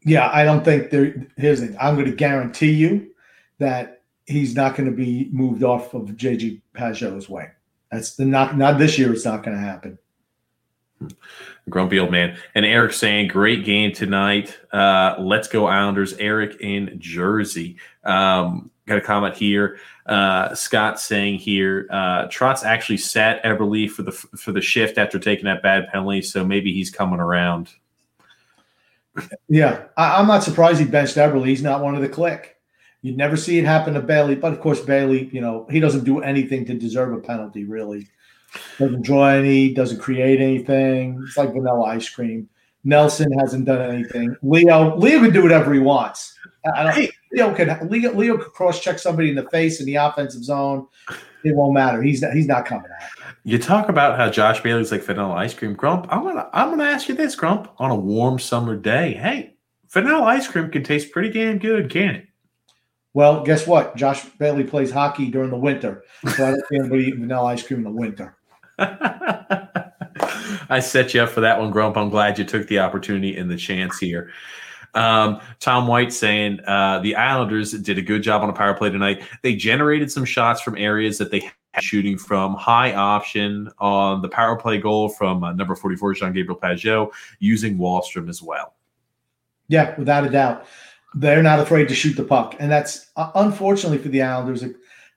Yeah, 0.05 0.29
I 0.31 0.43
don't 0.43 0.65
think 0.65 0.89
there. 0.89 1.27
Here's 1.37 1.61
the 1.61 1.67
thing. 1.67 1.77
I'm 1.79 1.95
going 1.95 2.09
to 2.09 2.15
guarantee 2.15 2.71
you 2.71 3.11
that 3.59 4.01
he's 4.25 4.55
not 4.55 4.75
going 4.75 4.89
to 4.89 4.95
be 4.95 5.29
moved 5.31 5.63
off 5.63 5.93
of 5.93 6.09
JG 6.09 6.61
Pageau's 6.75 7.29
way. 7.29 7.49
That's 7.91 8.15
the 8.15 8.25
not 8.25 8.57
not 8.57 8.77
this 8.77 8.97
year. 8.97 9.13
It's 9.13 9.25
not 9.25 9.43
going 9.43 9.55
to 9.55 9.63
happen. 9.63 9.97
Grumpy 11.69 11.99
old 11.99 12.11
man. 12.11 12.37
And 12.55 12.65
Eric 12.65 12.93
saying, 12.93 13.27
great 13.29 13.65
game 13.65 13.93
tonight. 13.93 14.57
Uh, 14.71 15.15
let's 15.19 15.47
go 15.47 15.67
Islanders. 15.67 16.13
Eric 16.13 16.57
in 16.59 16.95
Jersey. 16.99 17.77
Um, 18.03 18.69
got 18.85 18.97
a 18.97 19.01
comment 19.01 19.35
here. 19.35 19.79
Uh, 20.05 20.53
Scott 20.55 20.99
saying 20.99 21.39
here, 21.39 21.87
uh, 21.89 22.27
Trotz 22.27 22.65
actually 22.65 22.97
sat 22.97 23.41
Eberle 23.43 23.89
for 23.89 24.03
the 24.03 24.11
for 24.11 24.51
the 24.51 24.61
shift 24.61 24.97
after 24.97 25.19
taking 25.19 25.45
that 25.45 25.63
bad 25.63 25.87
penalty, 25.89 26.21
so 26.21 26.45
maybe 26.45 26.73
he's 26.73 26.89
coming 26.89 27.19
around. 27.19 27.69
Yeah, 29.47 29.85
I, 29.97 30.19
am 30.19 30.27
not 30.27 30.43
surprised 30.43 30.79
he 30.79 30.85
benched 30.85 31.15
Eberle. 31.15 31.45
He's 31.45 31.61
not 31.61 31.81
one 31.81 31.95
of 31.95 32.01
the 32.01 32.09
click. 32.09 32.57
You'd 33.01 33.17
never 33.17 33.35
see 33.35 33.59
it 33.59 33.65
happen 33.65 33.93
to 33.93 34.01
Bailey, 34.01 34.35
but 34.35 34.53
of 34.53 34.61
course 34.61 34.79
Bailey, 34.81 35.29
you 35.33 35.41
know, 35.41 35.67
he 35.69 35.79
doesn't 35.79 36.05
do 36.05 36.21
anything 36.21 36.65
to 36.65 36.73
deserve 36.73 37.13
a 37.13 37.19
penalty, 37.19 37.65
really. 37.65 38.07
Doesn't 38.79 39.01
draw 39.01 39.27
any, 39.27 39.73
doesn't 39.73 39.99
create 39.99 40.39
anything. 40.39 41.21
It's 41.27 41.37
like 41.37 41.53
vanilla 41.53 41.83
ice 41.83 42.09
cream. 42.09 42.49
Nelson 42.83 43.31
hasn't 43.39 43.65
done 43.65 43.81
anything. 43.81 44.35
Leo, 44.41 44.97
Leo 44.97 45.19
can 45.19 45.33
do 45.33 45.43
whatever 45.43 45.73
he 45.73 45.79
wants. 45.79 46.37
Leo 47.31 47.53
can 47.53 47.89
Leo, 47.89 48.13
Leo 48.13 48.37
could 48.37 48.53
cross 48.53 48.79
check 48.79 48.99
somebody 48.99 49.29
in 49.29 49.35
the 49.35 49.49
face 49.49 49.79
in 49.79 49.85
the 49.85 49.95
offensive 49.95 50.43
zone. 50.43 50.87
It 51.43 51.55
won't 51.55 51.73
matter. 51.73 52.01
He's 52.01 52.21
not, 52.21 52.33
he's 52.33 52.47
not 52.47 52.65
coming 52.65 52.91
out. 53.01 53.22
You 53.45 53.57
talk 53.57 53.89
about 53.89 54.17
how 54.17 54.29
Josh 54.29 54.61
Bailey's 54.61 54.91
like 54.91 55.03
vanilla 55.03 55.33
ice 55.33 55.53
cream. 55.53 55.73
Grump, 55.73 56.07
I'm 56.09 56.23
gonna 56.23 56.49
I'm 56.53 56.69
gonna 56.69 56.85
ask 56.85 57.09
you 57.09 57.15
this, 57.15 57.35
Grump. 57.35 57.69
On 57.77 57.91
a 57.91 57.95
warm 57.95 58.39
summer 58.39 58.77
day, 58.77 59.13
hey, 59.13 59.55
vanilla 59.89 60.23
ice 60.23 60.47
cream 60.47 60.71
can 60.71 60.83
taste 60.83 61.11
pretty 61.11 61.29
damn 61.29 61.57
good, 61.57 61.89
can 61.89 62.15
it? 62.15 62.27
Well, 63.13 63.43
guess 63.43 63.67
what? 63.67 63.95
Josh 63.97 64.23
Bailey 64.39 64.63
plays 64.63 64.91
hockey 64.91 65.29
during 65.29 65.49
the 65.49 65.57
winter, 65.57 66.03
so 66.35 66.47
I 66.47 66.51
don't 66.51 66.63
see 66.69 66.77
anybody 66.77 67.03
eating 67.03 67.21
vanilla 67.21 67.47
ice 67.47 67.67
cream 67.67 67.79
in 67.79 67.83
the 67.83 67.91
winter. 67.91 68.37
I 70.69 70.79
set 70.79 71.13
you 71.13 71.21
up 71.21 71.29
for 71.29 71.41
that 71.41 71.59
one, 71.59 71.69
Grump. 71.69 71.97
I'm 71.97 72.09
glad 72.09 72.39
you 72.39 72.45
took 72.45 72.67
the 72.67 72.79
opportunity 72.79 73.37
and 73.37 73.51
the 73.51 73.57
chance 73.57 73.99
here. 73.99 74.31
Um, 74.93 75.41
Tom 75.59 75.87
White 75.87 76.13
saying 76.13 76.59
uh, 76.65 76.99
the 76.99 77.15
Islanders 77.15 77.73
did 77.73 77.97
a 77.97 78.01
good 78.01 78.23
job 78.23 78.41
on 78.41 78.49
a 78.49 78.53
power 78.53 78.73
play 78.73 78.89
tonight. 78.89 79.23
They 79.41 79.55
generated 79.55 80.11
some 80.11 80.23
shots 80.23 80.61
from 80.61 80.77
areas 80.77 81.17
that 81.17 81.29
they 81.29 81.51
shooting 81.79 82.17
from. 82.17 82.55
High 82.55 82.93
option 82.93 83.69
on 83.79 84.21
the 84.21 84.29
power 84.29 84.55
play 84.55 84.77
goal 84.77 85.09
from 85.09 85.43
uh, 85.43 85.53
number 85.53 85.75
44, 85.75 86.13
Jean 86.13 86.33
Gabriel 86.33 86.59
Pageau, 86.59 87.11
using 87.39 87.77
Wahlstrom 87.77 88.29
as 88.29 88.41
well. 88.41 88.75
Yeah, 89.67 89.97
without 89.97 90.25
a 90.25 90.29
doubt. 90.29 90.65
They're 91.15 91.43
not 91.43 91.59
afraid 91.59 91.87
to 91.89 91.95
shoot 91.95 92.15
the 92.15 92.23
puck. 92.23 92.55
And 92.59 92.71
that's 92.71 93.11
uh, 93.15 93.31
unfortunately 93.35 93.99
for 93.99 94.09
the 94.09 94.21
Islanders. 94.21 94.63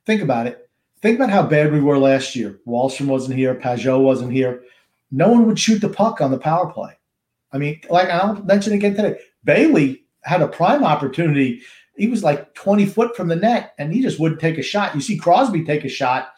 Think 0.05 0.23
about 0.23 0.47
it. 0.47 0.69
Think 1.03 1.17
about 1.17 1.31
how 1.31 1.43
bad 1.43 1.73
we 1.73 1.81
were 1.81 1.99
last 1.99 2.35
year. 2.35 2.61
Wahlstrom 2.67 3.07
wasn't 3.07 3.37
here. 3.37 3.55
Pageau 3.55 4.01
wasn't 4.01 4.33
here. 4.33 4.63
No 5.11 5.29
one 5.29 5.47
would 5.47 5.59
shoot 5.59 5.81
the 5.81 5.89
puck 5.89 6.21
on 6.21 6.31
the 6.31 6.39
power 6.39 6.71
play. 6.71 6.93
I 7.53 7.59
mean, 7.59 7.81
like 7.91 8.09
I'll 8.09 8.43
mention 8.43 8.73
again 8.73 8.95
today, 8.95 9.19
Bailey 9.45 10.05
had 10.23 10.43
a 10.43 10.49
prime 10.49 10.85
opportunity. 10.85 11.63
He 11.97 12.09
was 12.09 12.23
like 12.23 12.53
20 12.55 12.87
foot 12.87 13.17
from 13.17 13.29
the 13.29 13.37
net 13.37 13.75
and 13.79 13.93
he 13.93 14.03
just 14.03 14.19
wouldn't 14.19 14.41
take 14.41 14.59
a 14.59 14.63
shot. 14.63 14.95
You 14.95 15.01
see 15.01 15.17
Crosby 15.17 15.65
take 15.65 15.85
a 15.85 15.89
shot. 15.89 16.31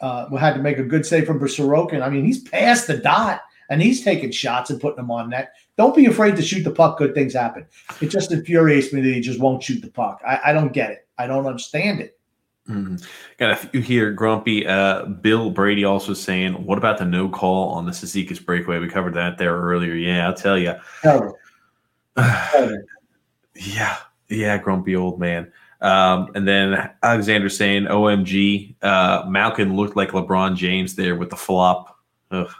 Uh, 0.00 0.26
we 0.30 0.38
had 0.38 0.54
to 0.54 0.60
make 0.60 0.78
a 0.78 0.82
good 0.82 1.06
save 1.06 1.26
from 1.26 1.40
Sorokin. 1.40 2.02
I 2.02 2.08
mean, 2.08 2.24
he's 2.24 2.42
past 2.42 2.86
the 2.86 2.98
dot 2.98 3.42
and 3.70 3.80
he's 3.80 4.02
taking 4.02 4.30
shots 4.30 4.70
and 4.70 4.80
putting 4.80 4.96
them 4.96 5.10
on 5.10 5.30
net. 5.30 5.54
Don't 5.76 5.96
be 5.96 6.06
afraid 6.06 6.36
to 6.36 6.42
shoot 6.42 6.62
the 6.62 6.70
puck. 6.70 6.98
Good 6.98 7.14
things 7.14 7.34
happen. 7.34 7.66
It 8.00 8.08
just 8.08 8.32
infuriates 8.32 8.92
me 8.92 9.00
that 9.00 9.14
he 9.14 9.20
just 9.20 9.40
won't 9.40 9.62
shoot 9.62 9.80
the 9.80 9.90
puck. 9.90 10.20
I, 10.26 10.40
I 10.46 10.52
don't 10.52 10.72
get 10.72 10.90
it. 10.90 11.06
I 11.18 11.26
don't 11.26 11.46
understand 11.46 12.00
it. 12.00 12.18
Mm-hmm. 12.68 12.96
Got 13.36 13.50
a 13.50 13.56
few 13.56 13.80
here, 13.80 14.10
Grumpy. 14.10 14.66
Uh, 14.66 15.04
Bill 15.04 15.50
Brady 15.50 15.84
also 15.84 16.14
saying, 16.14 16.54
"What 16.64 16.78
about 16.78 16.96
the 16.96 17.04
no 17.04 17.28
call 17.28 17.68
on 17.70 17.84
the 17.84 17.92
Cizikas 17.92 18.42
breakaway? 18.42 18.78
We 18.78 18.88
covered 18.88 19.12
that 19.14 19.36
there 19.36 19.54
earlier. 19.54 19.92
Yeah, 19.92 20.26
I'll 20.26 20.34
tell 20.34 20.56
you. 20.56 20.72
yeah, 22.16 23.98
yeah, 24.30 24.58
grumpy 24.58 24.96
old 24.96 25.20
man. 25.20 25.52
Um, 25.84 26.30
and 26.34 26.48
then 26.48 26.90
Alexander 27.02 27.48
saying, 27.48 27.84
"OMG, 27.84 28.74
uh, 28.82 29.24
Malkin 29.28 29.76
looked 29.76 29.96
like 29.96 30.10
LeBron 30.10 30.56
James 30.56 30.94
there 30.94 31.14
with 31.14 31.30
the 31.30 31.36
flop." 31.36 31.98
Ugh. 32.30 32.50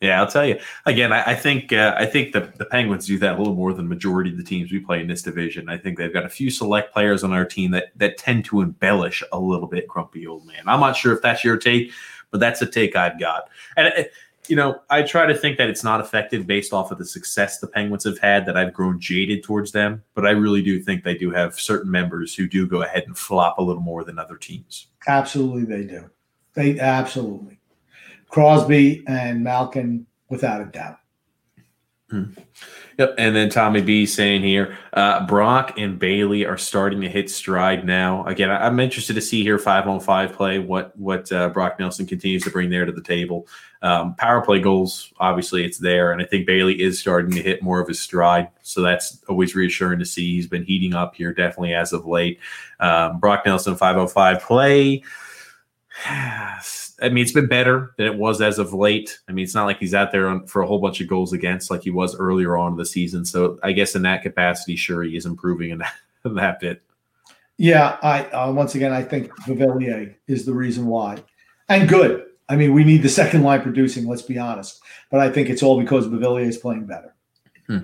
Yeah, 0.00 0.20
I'll 0.20 0.26
tell 0.26 0.44
you 0.44 0.58
again. 0.84 1.12
I, 1.12 1.22
I 1.30 1.34
think 1.36 1.72
uh, 1.72 1.94
I 1.96 2.06
think 2.06 2.32
the, 2.32 2.52
the 2.56 2.64
Penguins 2.64 3.06
do 3.06 3.20
that 3.20 3.36
a 3.36 3.38
little 3.38 3.54
more 3.54 3.72
than 3.72 3.88
majority 3.88 4.30
of 4.30 4.36
the 4.36 4.42
teams 4.42 4.72
we 4.72 4.80
play 4.80 5.00
in 5.00 5.06
this 5.06 5.22
division. 5.22 5.68
I 5.68 5.78
think 5.78 5.96
they've 5.96 6.12
got 6.12 6.24
a 6.24 6.28
few 6.28 6.50
select 6.50 6.92
players 6.92 7.22
on 7.22 7.32
our 7.32 7.44
team 7.44 7.70
that 7.70 7.96
that 7.96 8.18
tend 8.18 8.44
to 8.46 8.62
embellish 8.62 9.22
a 9.30 9.38
little 9.38 9.68
bit. 9.68 9.86
Grumpy 9.86 10.26
old 10.26 10.44
man. 10.44 10.64
I'm 10.66 10.80
not 10.80 10.96
sure 10.96 11.14
if 11.14 11.22
that's 11.22 11.44
your 11.44 11.56
take, 11.56 11.92
but 12.32 12.40
that's 12.40 12.60
a 12.62 12.66
take 12.66 12.96
I've 12.96 13.20
got. 13.20 13.48
And 13.76 13.92
uh, 13.96 14.02
you 14.48 14.56
know, 14.56 14.80
I 14.90 15.02
try 15.02 15.26
to 15.26 15.34
think 15.34 15.56
that 15.58 15.68
it's 15.68 15.84
not 15.84 16.00
affected 16.00 16.46
based 16.46 16.72
off 16.72 16.90
of 16.90 16.98
the 16.98 17.04
success 17.04 17.58
the 17.58 17.68
Penguins 17.68 18.04
have 18.04 18.18
had. 18.18 18.44
That 18.46 18.56
I've 18.56 18.72
grown 18.72 18.98
jaded 19.00 19.44
towards 19.44 19.72
them, 19.72 20.02
but 20.14 20.26
I 20.26 20.30
really 20.30 20.62
do 20.62 20.80
think 20.80 21.04
they 21.04 21.16
do 21.16 21.30
have 21.30 21.58
certain 21.58 21.90
members 21.90 22.34
who 22.34 22.48
do 22.48 22.66
go 22.66 22.82
ahead 22.82 23.04
and 23.06 23.16
flop 23.16 23.58
a 23.58 23.62
little 23.62 23.82
more 23.82 24.04
than 24.04 24.18
other 24.18 24.36
teams. 24.36 24.88
Absolutely, 25.06 25.64
they 25.64 25.84
do. 25.84 26.10
They 26.54 26.78
absolutely. 26.80 27.60
Crosby 28.28 29.04
and 29.06 29.44
Malkin, 29.44 30.06
without 30.28 30.60
a 30.60 30.66
doubt. 30.66 30.98
Hmm. 32.10 32.32
Yep. 33.02 33.14
And 33.18 33.34
then 33.34 33.48
Tommy 33.48 33.80
B 33.80 34.06
saying 34.06 34.42
here, 34.42 34.78
uh, 34.92 35.26
Brock 35.26 35.76
and 35.76 35.98
Bailey 35.98 36.46
are 36.46 36.56
starting 36.56 37.00
to 37.00 37.08
hit 37.08 37.28
stride 37.28 37.84
now. 37.84 38.24
Again, 38.26 38.48
I, 38.48 38.68
am 38.68 38.78
interested 38.78 39.14
to 39.14 39.20
see 39.20 39.42
here 39.42 39.58
five 39.58 39.88
on 39.88 39.98
five 39.98 40.32
play 40.32 40.60
what 40.60 40.96
what 40.96 41.32
uh, 41.32 41.48
Brock 41.48 41.80
Nelson 41.80 42.06
continues 42.06 42.44
to 42.44 42.50
bring 42.50 42.70
there 42.70 42.84
to 42.84 42.92
the 42.92 43.02
table. 43.02 43.48
Um, 43.82 44.14
power 44.14 44.40
play 44.40 44.60
goals, 44.60 45.12
obviously, 45.18 45.64
it's 45.64 45.78
there, 45.78 46.12
and 46.12 46.22
I 46.22 46.24
think 46.24 46.46
Bailey 46.46 46.80
is 46.80 47.00
starting 47.00 47.32
to 47.32 47.42
hit 47.42 47.60
more 47.60 47.80
of 47.80 47.88
his 47.88 47.98
stride. 47.98 48.48
So 48.62 48.82
that's 48.82 49.20
always 49.28 49.56
reassuring 49.56 49.98
to 49.98 50.06
see. 50.06 50.36
He's 50.36 50.46
been 50.46 50.64
heating 50.64 50.94
up 50.94 51.16
here, 51.16 51.34
definitely 51.34 51.74
as 51.74 51.92
of 51.92 52.06
late. 52.06 52.38
Um, 52.78 53.18
Brock 53.18 53.44
Nelson, 53.44 53.74
five 53.74 53.98
on 53.98 54.06
five 54.06 54.40
play. 54.42 55.02
I 56.06 57.08
mean, 57.08 57.18
it's 57.18 57.32
been 57.32 57.48
better 57.48 57.94
than 57.96 58.06
it 58.06 58.16
was 58.16 58.40
as 58.40 58.58
of 58.58 58.72
late. 58.72 59.18
I 59.28 59.32
mean, 59.32 59.44
it's 59.44 59.54
not 59.54 59.66
like 59.66 59.78
he's 59.78 59.94
out 59.94 60.12
there 60.12 60.28
on, 60.28 60.46
for 60.46 60.62
a 60.62 60.66
whole 60.66 60.78
bunch 60.78 61.00
of 61.00 61.08
goals 61.08 61.32
against 61.32 61.70
like 61.70 61.82
he 61.82 61.90
was 61.90 62.16
earlier 62.16 62.56
on 62.56 62.72
in 62.72 62.78
the 62.78 62.86
season. 62.86 63.24
So 63.24 63.58
I 63.62 63.72
guess 63.72 63.94
in 63.94 64.02
that 64.02 64.22
capacity, 64.22 64.76
sure, 64.76 65.02
he 65.02 65.16
is 65.16 65.26
improving 65.26 65.70
in 65.70 65.78
that, 65.78 65.94
in 66.24 66.34
that 66.34 66.60
bit. 66.60 66.82
Yeah, 67.58 67.98
I 68.02 68.24
uh, 68.26 68.52
once 68.52 68.74
again 68.74 68.92
I 68.92 69.02
think 69.02 69.30
Beauvillier 69.42 70.14
is 70.26 70.46
the 70.46 70.54
reason 70.54 70.86
why, 70.86 71.18
and 71.68 71.88
good. 71.88 72.24
I 72.48 72.56
mean, 72.56 72.72
we 72.72 72.82
need 72.82 73.02
the 73.02 73.08
second 73.08 73.42
line 73.42 73.62
producing. 73.62 74.06
Let's 74.06 74.22
be 74.22 74.38
honest, 74.38 74.80
but 75.10 75.20
I 75.20 75.30
think 75.30 75.48
it's 75.48 75.62
all 75.62 75.78
because 75.78 76.08
Beauvillier 76.08 76.46
is 76.46 76.56
playing 76.56 76.86
better. 76.86 77.14
Hmm. 77.68 77.78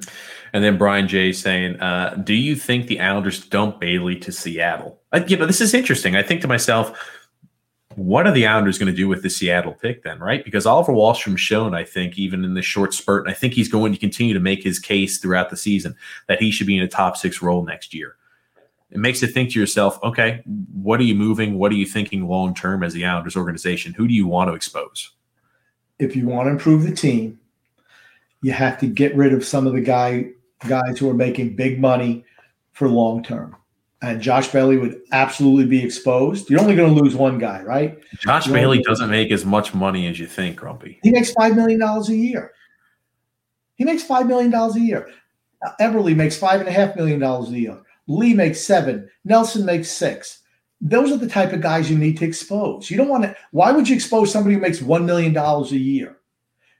And 0.52 0.64
then 0.64 0.78
Brian 0.78 1.06
J 1.06 1.32
saying, 1.32 1.78
uh, 1.80 2.20
"Do 2.24 2.34
you 2.34 2.56
think 2.56 2.86
the 2.86 2.98
Islanders 2.98 3.44
dump 3.44 3.78
Bailey 3.78 4.16
to 4.16 4.32
Seattle?" 4.32 5.00
I, 5.12 5.18
yeah, 5.18 5.36
but 5.36 5.46
this 5.46 5.60
is 5.60 5.74
interesting. 5.74 6.16
I 6.16 6.22
think 6.22 6.40
to 6.40 6.48
myself 6.48 6.98
what 7.98 8.28
are 8.28 8.32
the 8.32 8.46
Islanders 8.46 8.78
going 8.78 8.90
to 8.90 8.96
do 8.96 9.08
with 9.08 9.22
the 9.22 9.30
Seattle 9.30 9.74
pick 9.74 10.04
then, 10.04 10.20
right? 10.20 10.44
Because 10.44 10.66
Oliver 10.66 10.92
Wahlstrom's 10.92 11.40
shown, 11.40 11.74
I 11.74 11.82
think, 11.82 12.16
even 12.16 12.44
in 12.44 12.54
this 12.54 12.64
short 12.64 12.94
spurt, 12.94 13.26
and 13.26 13.30
I 13.30 13.34
think 13.34 13.54
he's 13.54 13.68
going 13.68 13.92
to 13.92 13.98
continue 13.98 14.34
to 14.34 14.40
make 14.40 14.62
his 14.62 14.78
case 14.78 15.18
throughout 15.18 15.50
the 15.50 15.56
season 15.56 15.96
that 16.28 16.40
he 16.40 16.52
should 16.52 16.68
be 16.68 16.76
in 16.76 16.84
a 16.84 16.88
top 16.88 17.16
six 17.16 17.42
role 17.42 17.64
next 17.64 17.92
year. 17.92 18.14
It 18.92 18.98
makes 18.98 19.20
you 19.20 19.26
think 19.26 19.52
to 19.52 19.60
yourself, 19.60 19.98
okay, 20.04 20.42
what 20.72 21.00
are 21.00 21.04
you 21.04 21.16
moving? 21.16 21.58
What 21.58 21.72
are 21.72 21.76
you 21.76 21.86
thinking 21.86 22.28
long 22.28 22.54
term 22.54 22.84
as 22.84 22.94
the 22.94 23.04
Islanders 23.04 23.36
organization? 23.36 23.94
Who 23.94 24.06
do 24.06 24.14
you 24.14 24.28
want 24.28 24.48
to 24.48 24.54
expose? 24.54 25.10
If 25.98 26.14
you 26.14 26.28
want 26.28 26.46
to 26.46 26.52
improve 26.52 26.84
the 26.84 26.94
team, 26.94 27.40
you 28.42 28.52
have 28.52 28.78
to 28.78 28.86
get 28.86 29.16
rid 29.16 29.32
of 29.32 29.44
some 29.44 29.66
of 29.66 29.72
the 29.72 29.80
guy 29.80 30.30
guys 30.66 30.98
who 30.98 31.10
are 31.10 31.14
making 31.14 31.56
big 31.56 31.80
money 31.80 32.24
for 32.72 32.88
long 32.88 33.24
term 33.24 33.56
and 34.00 34.20
Josh 34.20 34.48
Bailey 34.48 34.76
would 34.76 35.00
absolutely 35.12 35.66
be 35.66 35.84
exposed. 35.84 36.48
You're 36.48 36.60
only 36.60 36.76
going 36.76 36.94
to 36.94 37.00
lose 37.00 37.16
one 37.16 37.38
guy, 37.38 37.62
right? 37.62 37.98
Josh 38.18 38.46
You're 38.46 38.54
Bailey 38.54 38.82
doesn't 38.82 39.10
make 39.10 39.32
as 39.32 39.44
much 39.44 39.74
money 39.74 40.06
as 40.06 40.18
you 40.18 40.26
think, 40.26 40.56
Grumpy. 40.56 41.00
He 41.02 41.10
makes 41.10 41.32
five 41.32 41.56
million 41.56 41.80
dollars 41.80 42.08
a 42.08 42.16
year. 42.16 42.52
He 43.74 43.84
makes 43.84 44.02
five 44.02 44.26
million 44.26 44.50
dollars 44.50 44.76
a 44.76 44.80
year. 44.80 45.08
Uh, 45.64 45.70
Eberle 45.80 46.14
makes 46.14 46.36
five 46.36 46.60
and 46.60 46.68
a 46.68 46.72
half 46.72 46.94
million 46.94 47.18
dollars 47.18 47.50
a 47.50 47.58
year. 47.58 47.80
Lee 48.06 48.34
makes 48.34 48.60
seven. 48.60 49.08
Nelson 49.24 49.64
makes 49.64 49.90
six. 49.90 50.42
Those 50.80 51.10
are 51.10 51.16
the 51.16 51.28
type 51.28 51.52
of 51.52 51.60
guys 51.60 51.90
you 51.90 51.98
need 51.98 52.16
to 52.18 52.24
expose. 52.24 52.90
You 52.90 52.96
don't 52.96 53.08
want 53.08 53.24
to. 53.24 53.36
Why 53.50 53.72
would 53.72 53.88
you 53.88 53.96
expose 53.96 54.32
somebody 54.32 54.54
who 54.54 54.60
makes 54.60 54.80
one 54.80 55.06
million 55.06 55.32
dollars 55.32 55.72
a 55.72 55.78
year? 55.78 56.18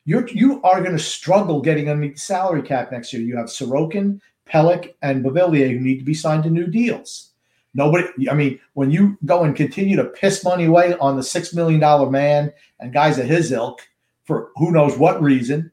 You're 0.04 0.28
you 0.28 0.62
are 0.62 0.80
going 0.80 0.96
to 0.96 1.02
struggle 1.02 1.60
getting 1.60 1.90
underneath 1.90 2.14
the 2.14 2.20
salary 2.20 2.62
cap 2.62 2.92
next 2.92 3.12
year. 3.12 3.22
You 3.22 3.36
have 3.36 3.46
Sorokin, 3.46 4.20
Pelech 4.50 4.94
and 5.02 5.24
Beauvillier 5.24 5.70
who 5.70 5.80
need 5.80 5.98
to 5.98 6.04
be 6.04 6.14
signed 6.14 6.44
to 6.44 6.50
new 6.50 6.66
deals. 6.66 7.32
Nobody, 7.74 8.28
I 8.30 8.34
mean, 8.34 8.58
when 8.72 8.90
you 8.90 9.18
go 9.24 9.44
and 9.44 9.54
continue 9.54 9.96
to 9.96 10.04
piss 10.04 10.42
money 10.42 10.64
away 10.64 10.94
on 10.94 11.16
the 11.16 11.22
$6 11.22 11.54
million 11.54 12.10
man 12.10 12.52
and 12.80 12.92
guys 12.92 13.18
of 13.18 13.26
his 13.26 13.52
ilk 13.52 13.80
for 14.24 14.50
who 14.56 14.72
knows 14.72 14.96
what 14.96 15.22
reason, 15.22 15.70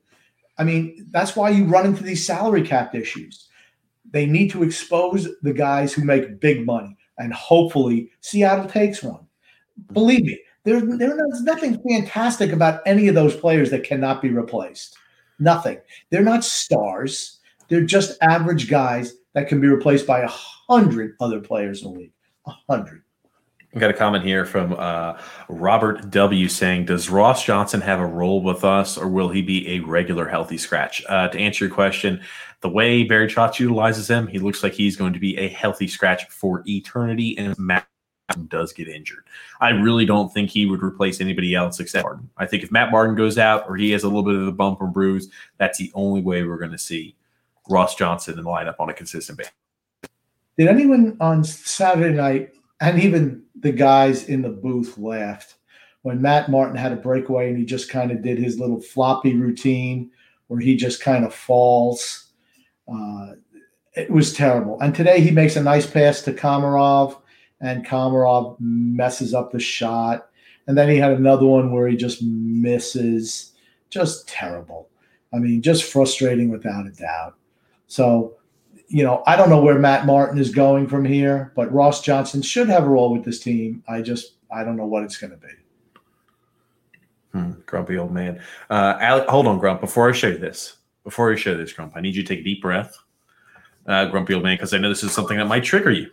I 0.57 0.63
mean, 0.63 1.07
that's 1.11 1.35
why 1.35 1.49
you 1.49 1.65
run 1.65 1.85
into 1.85 2.03
these 2.03 2.25
salary 2.25 2.63
cap 2.63 2.95
issues. 2.95 3.47
They 4.11 4.25
need 4.25 4.51
to 4.51 4.63
expose 4.63 5.27
the 5.41 5.53
guys 5.53 5.93
who 5.93 6.03
make 6.03 6.39
big 6.39 6.65
money, 6.65 6.95
and 7.17 7.33
hopefully 7.33 8.11
Seattle 8.21 8.67
takes 8.67 9.03
one. 9.03 9.25
Believe 9.91 10.23
me, 10.23 10.39
there's, 10.63 10.83
there's 10.97 11.41
nothing 11.41 11.81
fantastic 11.87 12.51
about 12.51 12.81
any 12.85 13.07
of 13.07 13.15
those 13.15 13.35
players 13.35 13.69
that 13.71 13.83
cannot 13.83 14.21
be 14.21 14.29
replaced. 14.29 14.97
Nothing. 15.39 15.79
They're 16.09 16.23
not 16.23 16.43
stars. 16.43 17.34
They're 17.69 17.81
just 17.81 18.17
average 18.21 18.69
guys 18.69 19.13
that 19.33 19.47
can 19.47 19.61
be 19.61 19.67
replaced 19.67 20.07
by 20.07 20.21
a 20.21 20.29
hundred 20.29 21.15
other 21.19 21.39
players 21.39 21.83
in 21.83 21.93
the 21.93 21.99
league. 21.99 22.13
A 22.47 22.53
hundred. 22.69 23.03
We 23.73 23.81
got 23.81 23.89
a 23.89 23.93
comment 23.93 24.23
here 24.23 24.45
from 24.45 24.73
uh, 24.73 25.19
Robert 25.49 26.09
W. 26.09 26.47
saying, 26.47 26.85
"Does 26.85 27.09
Ross 27.09 27.43
Johnston 27.43 27.81
have 27.81 27.99
a 27.99 28.05
role 28.05 28.41
with 28.41 28.63
us, 28.63 28.97
or 28.97 29.09
will 29.09 29.29
he 29.29 29.41
be 29.41 29.67
a 29.69 29.79
regular 29.81 30.27
healthy 30.27 30.57
scratch?" 30.57 31.03
Uh, 31.09 31.27
to 31.27 31.37
answer 31.37 31.65
your 31.65 31.73
question, 31.73 32.21
the 32.61 32.69
way 32.69 33.03
Barry 33.03 33.27
Trotz 33.27 33.59
utilizes 33.59 34.09
him, 34.09 34.27
he 34.27 34.39
looks 34.39 34.63
like 34.63 34.73
he's 34.73 34.95
going 34.95 35.13
to 35.13 35.19
be 35.19 35.37
a 35.37 35.49
healthy 35.49 35.87
scratch 35.87 36.25
for 36.29 36.63
eternity. 36.65 37.37
And 37.37 37.57
Matt 37.59 37.87
does 38.47 38.73
get 38.73 38.87
injured, 38.87 39.23
I 39.59 39.69
really 39.69 40.05
don't 40.05 40.33
think 40.33 40.49
he 40.49 40.65
would 40.65 40.81
replace 40.81 41.21
anybody 41.21 41.53
else 41.53 41.79
except 41.79 42.03
Martin. 42.03 42.29
I 42.37 42.45
think 42.45 42.63
if 42.63 42.71
Matt 42.71 42.91
Martin 42.91 43.15
goes 43.15 43.37
out, 43.37 43.65
or 43.67 43.75
he 43.75 43.91
has 43.91 44.03
a 44.03 44.07
little 44.07 44.23
bit 44.23 44.35
of 44.35 44.47
a 44.47 44.51
bump 44.51 44.81
or 44.81 44.87
bruise, 44.87 45.29
that's 45.57 45.77
the 45.77 45.91
only 45.93 46.21
way 46.21 46.43
we're 46.43 46.57
going 46.57 46.71
to 46.71 46.77
see 46.77 47.15
Ross 47.69 47.95
Johnston 47.95 48.37
in 48.37 48.43
the 48.43 48.49
lineup 48.49 48.75
on 48.79 48.89
a 48.89 48.93
consistent 48.93 49.37
basis. 49.37 49.53
Did 50.57 50.67
anyone 50.67 51.17
on 51.19 51.43
Saturday 51.43 52.15
night, 52.15 52.51
and 52.79 53.01
even 53.01 53.43
the 53.59 53.71
guys 53.71 54.29
in 54.29 54.41
the 54.41 54.49
booth 54.49 54.97
laughed 54.97 55.55
when 56.03 56.21
Matt 56.21 56.49
Martin 56.49 56.77
had 56.77 56.91
a 56.91 56.97
breakaway 56.97 57.49
and 57.49 57.57
he 57.57 57.65
just 57.65 57.89
kind 57.89 58.11
of 58.11 58.21
did 58.21 58.37
his 58.37 58.59
little 58.59 58.79
floppy 58.79 59.35
routine 59.35 60.11
where 60.47 60.59
he 60.59 60.75
just 60.75 61.01
kind 61.01 61.25
of 61.25 61.33
falls. 61.33 62.27
Uh, 62.87 63.31
it 63.95 64.11
was 64.11 64.33
terrible. 64.33 64.79
And 64.81 64.93
today 64.93 65.19
he 65.19 65.31
makes 65.31 65.55
a 65.55 65.63
nice 65.63 65.87
pass 65.87 66.21
to 66.21 66.33
Komarov, 66.33 67.19
and 67.61 67.85
Komarov 67.85 68.57
messes 68.59 69.33
up 69.33 69.51
the 69.51 69.59
shot. 69.59 70.29
And 70.67 70.77
then 70.77 70.89
he 70.89 70.97
had 70.97 71.13
another 71.13 71.45
one 71.45 71.71
where 71.71 71.87
he 71.87 71.95
just 71.95 72.21
misses. 72.21 73.53
Just 73.89 74.27
terrible. 74.27 74.89
I 75.33 75.37
mean, 75.37 75.61
just 75.61 75.91
frustrating 75.91 76.49
without 76.49 76.85
a 76.85 76.91
doubt. 76.91 77.35
So 77.87 78.35
you 78.87 79.03
know, 79.03 79.23
I 79.25 79.35
don't 79.35 79.49
know 79.49 79.61
where 79.61 79.79
Matt 79.79 80.05
Martin 80.05 80.37
is 80.37 80.51
going 80.51 80.87
from 80.87 81.05
here, 81.05 81.51
but 81.55 81.71
Ross 81.73 82.01
Johnston 82.01 82.41
should 82.41 82.69
have 82.69 82.83
a 82.83 82.89
role 82.89 83.11
with 83.11 83.23
this 83.23 83.39
team. 83.39 83.83
I 83.87 84.01
just 84.01 84.33
I 84.53 84.63
don't 84.63 84.77
know 84.77 84.85
what 84.85 85.03
it's 85.03 85.17
going 85.17 85.31
to 85.31 85.37
be. 85.37 85.47
Hmm, 87.31 87.51
grumpy 87.65 87.97
old 87.97 88.11
man. 88.11 88.41
Uh, 88.69 88.97
Alec, 88.99 89.27
hold 89.27 89.47
on, 89.47 89.59
Grump. 89.59 89.81
Before 89.81 90.07
I 90.07 90.13
show 90.13 90.27
you 90.27 90.37
this, 90.37 90.77
before 91.03 91.31
I 91.31 91.35
show 91.35 91.51
you 91.51 91.57
this, 91.57 91.73
Grump, 91.73 91.93
I 91.95 92.01
need 92.01 92.15
you 92.15 92.23
to 92.23 92.27
take 92.27 92.39
a 92.39 92.43
deep 92.43 92.61
breath, 92.61 92.97
uh, 93.87 94.05
grumpy 94.05 94.33
old 94.33 94.43
man, 94.43 94.55
because 94.55 94.73
I 94.73 94.77
know 94.77 94.89
this 94.89 95.03
is 95.03 95.11
something 95.11 95.37
that 95.37 95.45
might 95.45 95.63
trigger 95.63 95.91
you. 95.91 96.11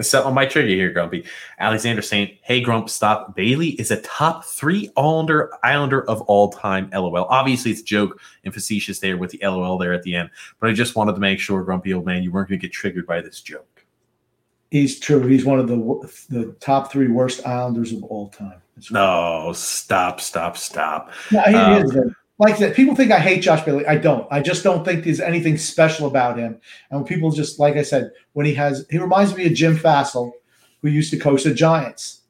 Set 0.00 0.24
on 0.24 0.34
my 0.34 0.44
trigger 0.46 0.68
here, 0.68 0.90
Grumpy. 0.90 1.24
Alexander 1.58 2.02
saying, 2.02 2.36
"Hey, 2.42 2.60
Grump, 2.60 2.90
stop. 2.90 3.36
Bailey 3.36 3.70
is 3.70 3.90
a 3.90 4.00
top 4.00 4.44
three 4.44 4.90
Islander 4.96 5.52
Islander 5.62 6.08
of 6.08 6.22
all 6.22 6.50
time. 6.50 6.90
LOL. 6.92 7.26
Obviously, 7.26 7.70
it's 7.70 7.80
a 7.80 7.84
joke 7.84 8.20
and 8.44 8.52
facetious 8.52 8.98
there 8.98 9.16
with 9.16 9.30
the 9.30 9.38
LOL 9.42 9.78
there 9.78 9.92
at 9.92 10.02
the 10.02 10.16
end. 10.16 10.30
But 10.58 10.70
I 10.70 10.72
just 10.72 10.96
wanted 10.96 11.12
to 11.14 11.20
make 11.20 11.38
sure, 11.38 11.62
Grumpy 11.62 11.94
old 11.94 12.06
man, 12.06 12.22
you 12.22 12.32
weren't 12.32 12.48
going 12.48 12.58
to 12.58 12.66
get 12.66 12.72
triggered 12.72 13.06
by 13.06 13.20
this 13.20 13.40
joke. 13.40 13.84
He's 14.70 14.98
true. 14.98 15.24
He's 15.26 15.44
one 15.44 15.60
of 15.60 15.68
the 15.68 15.76
the 16.28 16.56
top 16.58 16.90
three 16.90 17.08
worst 17.08 17.46
Islanders 17.46 17.92
of 17.92 18.02
all 18.04 18.28
time. 18.30 18.60
No, 18.90 19.52
stop, 19.54 20.20
stop, 20.20 20.56
stop. 20.56 21.12
No, 21.30 21.40
he 21.42 21.54
um, 21.54 21.84
is 21.84 21.96
like 22.38 22.58
that, 22.58 22.74
people 22.74 22.96
think 22.96 23.12
I 23.12 23.20
hate 23.20 23.42
Josh 23.42 23.64
Bailey. 23.64 23.86
I 23.86 23.96
don't. 23.96 24.26
I 24.30 24.40
just 24.40 24.64
don't 24.64 24.84
think 24.84 25.04
there's 25.04 25.20
anything 25.20 25.56
special 25.56 26.06
about 26.06 26.38
him. 26.38 26.58
And 26.90 27.00
when 27.00 27.04
people 27.04 27.30
just, 27.30 27.60
like 27.60 27.76
I 27.76 27.82
said, 27.82 28.10
when 28.32 28.44
he 28.46 28.54
has, 28.54 28.86
he 28.90 28.98
reminds 28.98 29.36
me 29.36 29.46
of 29.46 29.54
Jim 29.54 29.76
Fassel, 29.76 30.32
who 30.82 30.88
used 30.88 31.10
to 31.12 31.18
coach 31.18 31.44
the 31.44 31.54
Giants. 31.54 32.22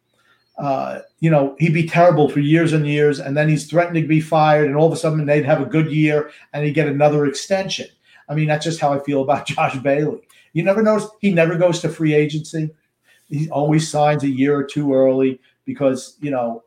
Uh, 0.58 1.00
you 1.20 1.30
know, 1.30 1.56
he'd 1.58 1.74
be 1.74 1.86
terrible 1.86 2.28
for 2.28 2.40
years 2.40 2.72
and 2.72 2.86
years, 2.86 3.18
and 3.18 3.36
then 3.36 3.48
he's 3.48 3.66
threatened 3.68 3.96
to 3.96 4.06
be 4.06 4.20
fired, 4.20 4.66
and 4.66 4.76
all 4.76 4.86
of 4.86 4.92
a 4.92 4.96
sudden 4.96 5.24
they'd 5.26 5.44
have 5.44 5.60
a 5.60 5.66
good 5.66 5.90
year 5.90 6.30
and 6.52 6.64
he'd 6.64 6.74
get 6.74 6.86
another 6.86 7.26
extension. 7.26 7.88
I 8.28 8.34
mean, 8.34 8.46
that's 8.46 8.64
just 8.64 8.80
how 8.80 8.92
I 8.92 9.02
feel 9.02 9.22
about 9.22 9.46
Josh 9.48 9.76
Bailey. 9.78 10.20
You 10.52 10.62
never 10.62 10.82
notice 10.82 11.08
he 11.20 11.32
never 11.32 11.56
goes 11.56 11.80
to 11.80 11.88
free 11.88 12.14
agency. 12.14 12.70
He 13.28 13.48
always 13.50 13.88
signs 13.90 14.22
a 14.22 14.28
year 14.28 14.56
or 14.56 14.64
two 14.64 14.94
early 14.94 15.40
because, 15.64 16.16
you 16.20 16.30
know, 16.30 16.62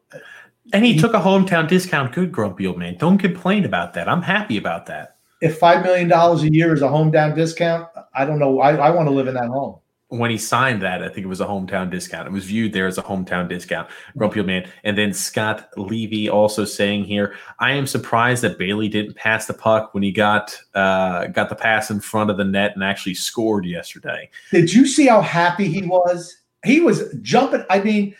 and 0.73 0.85
he, 0.85 0.93
he 0.93 0.99
took 0.99 1.13
a 1.13 1.19
hometown 1.19 1.67
discount. 1.67 2.13
Good, 2.13 2.31
grumpy 2.31 2.67
old 2.67 2.77
man. 2.77 2.97
Don't 2.97 3.17
complain 3.17 3.65
about 3.65 3.93
that. 3.93 4.07
I'm 4.07 4.21
happy 4.21 4.57
about 4.57 4.85
that. 4.87 5.17
If 5.41 5.59
five 5.59 5.83
million 5.83 6.07
dollars 6.07 6.43
a 6.43 6.51
year 6.51 6.73
is 6.73 6.81
a 6.81 6.87
hometown 6.87 7.35
discount, 7.35 7.87
I 8.13 8.25
don't 8.25 8.39
know. 8.39 8.59
I, 8.59 8.75
I 8.75 8.89
want 8.89 9.07
to 9.07 9.13
live 9.13 9.27
in 9.27 9.35
that 9.35 9.47
home. 9.47 9.79
When 10.09 10.31
he 10.31 10.37
signed 10.37 10.81
that, 10.83 11.03
I 11.03 11.09
think 11.09 11.25
it 11.25 11.27
was 11.27 11.41
a 11.41 11.45
hometown 11.45 11.91
discount. 11.91 12.27
It 12.27 12.31
was 12.31 12.45
viewed 12.45 12.71
there 12.71 12.87
as 12.87 12.97
a 12.97 13.03
hometown 13.03 13.49
discount. 13.49 13.89
Grumpy 14.15 14.39
old 14.39 14.47
man. 14.47 14.65
And 14.85 14.97
then 14.97 15.13
Scott 15.13 15.69
Levy 15.75 16.29
also 16.29 16.63
saying 16.63 17.03
here, 17.03 17.35
I 17.59 17.73
am 17.73 17.85
surprised 17.85 18.41
that 18.43 18.57
Bailey 18.57 18.87
didn't 18.87 19.17
pass 19.17 19.47
the 19.47 19.53
puck 19.53 19.93
when 19.93 20.03
he 20.03 20.13
got 20.13 20.57
uh, 20.73 21.27
got 21.27 21.49
the 21.49 21.55
pass 21.55 21.91
in 21.91 21.99
front 21.99 22.29
of 22.29 22.37
the 22.37 22.45
net 22.45 22.71
and 22.73 22.83
actually 22.83 23.15
scored 23.15 23.65
yesterday. 23.65 24.29
Did 24.51 24.73
you 24.73 24.87
see 24.87 25.07
how 25.07 25.21
happy 25.21 25.67
he 25.67 25.83
was? 25.83 26.37
He 26.65 26.79
was 26.79 27.13
jumping. 27.21 27.65
I 27.69 27.81
mean, 27.81 28.15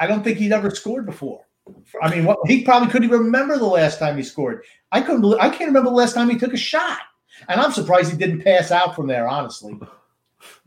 I 0.00 0.08
don't 0.08 0.24
think 0.24 0.38
he'd 0.38 0.52
ever 0.52 0.70
scored 0.70 1.06
before. 1.06 1.43
I 2.02 2.14
mean, 2.14 2.24
what, 2.24 2.38
he 2.46 2.62
probably 2.62 2.88
couldn't 2.88 3.08
even 3.08 3.20
remember 3.20 3.56
the 3.56 3.64
last 3.64 3.98
time 3.98 4.16
he 4.16 4.22
scored. 4.22 4.64
I 4.92 5.00
couldn't. 5.00 5.22
Believe, 5.22 5.40
I 5.40 5.48
can't 5.48 5.68
remember 5.68 5.90
the 5.90 5.96
last 5.96 6.14
time 6.14 6.28
he 6.28 6.38
took 6.38 6.52
a 6.52 6.58
shot, 6.58 6.98
and 7.48 7.60
I'm 7.60 7.72
surprised 7.72 8.10
he 8.10 8.18
didn't 8.18 8.42
pass 8.42 8.70
out 8.70 8.94
from 8.94 9.06
there. 9.06 9.26
Honestly, 9.28 9.78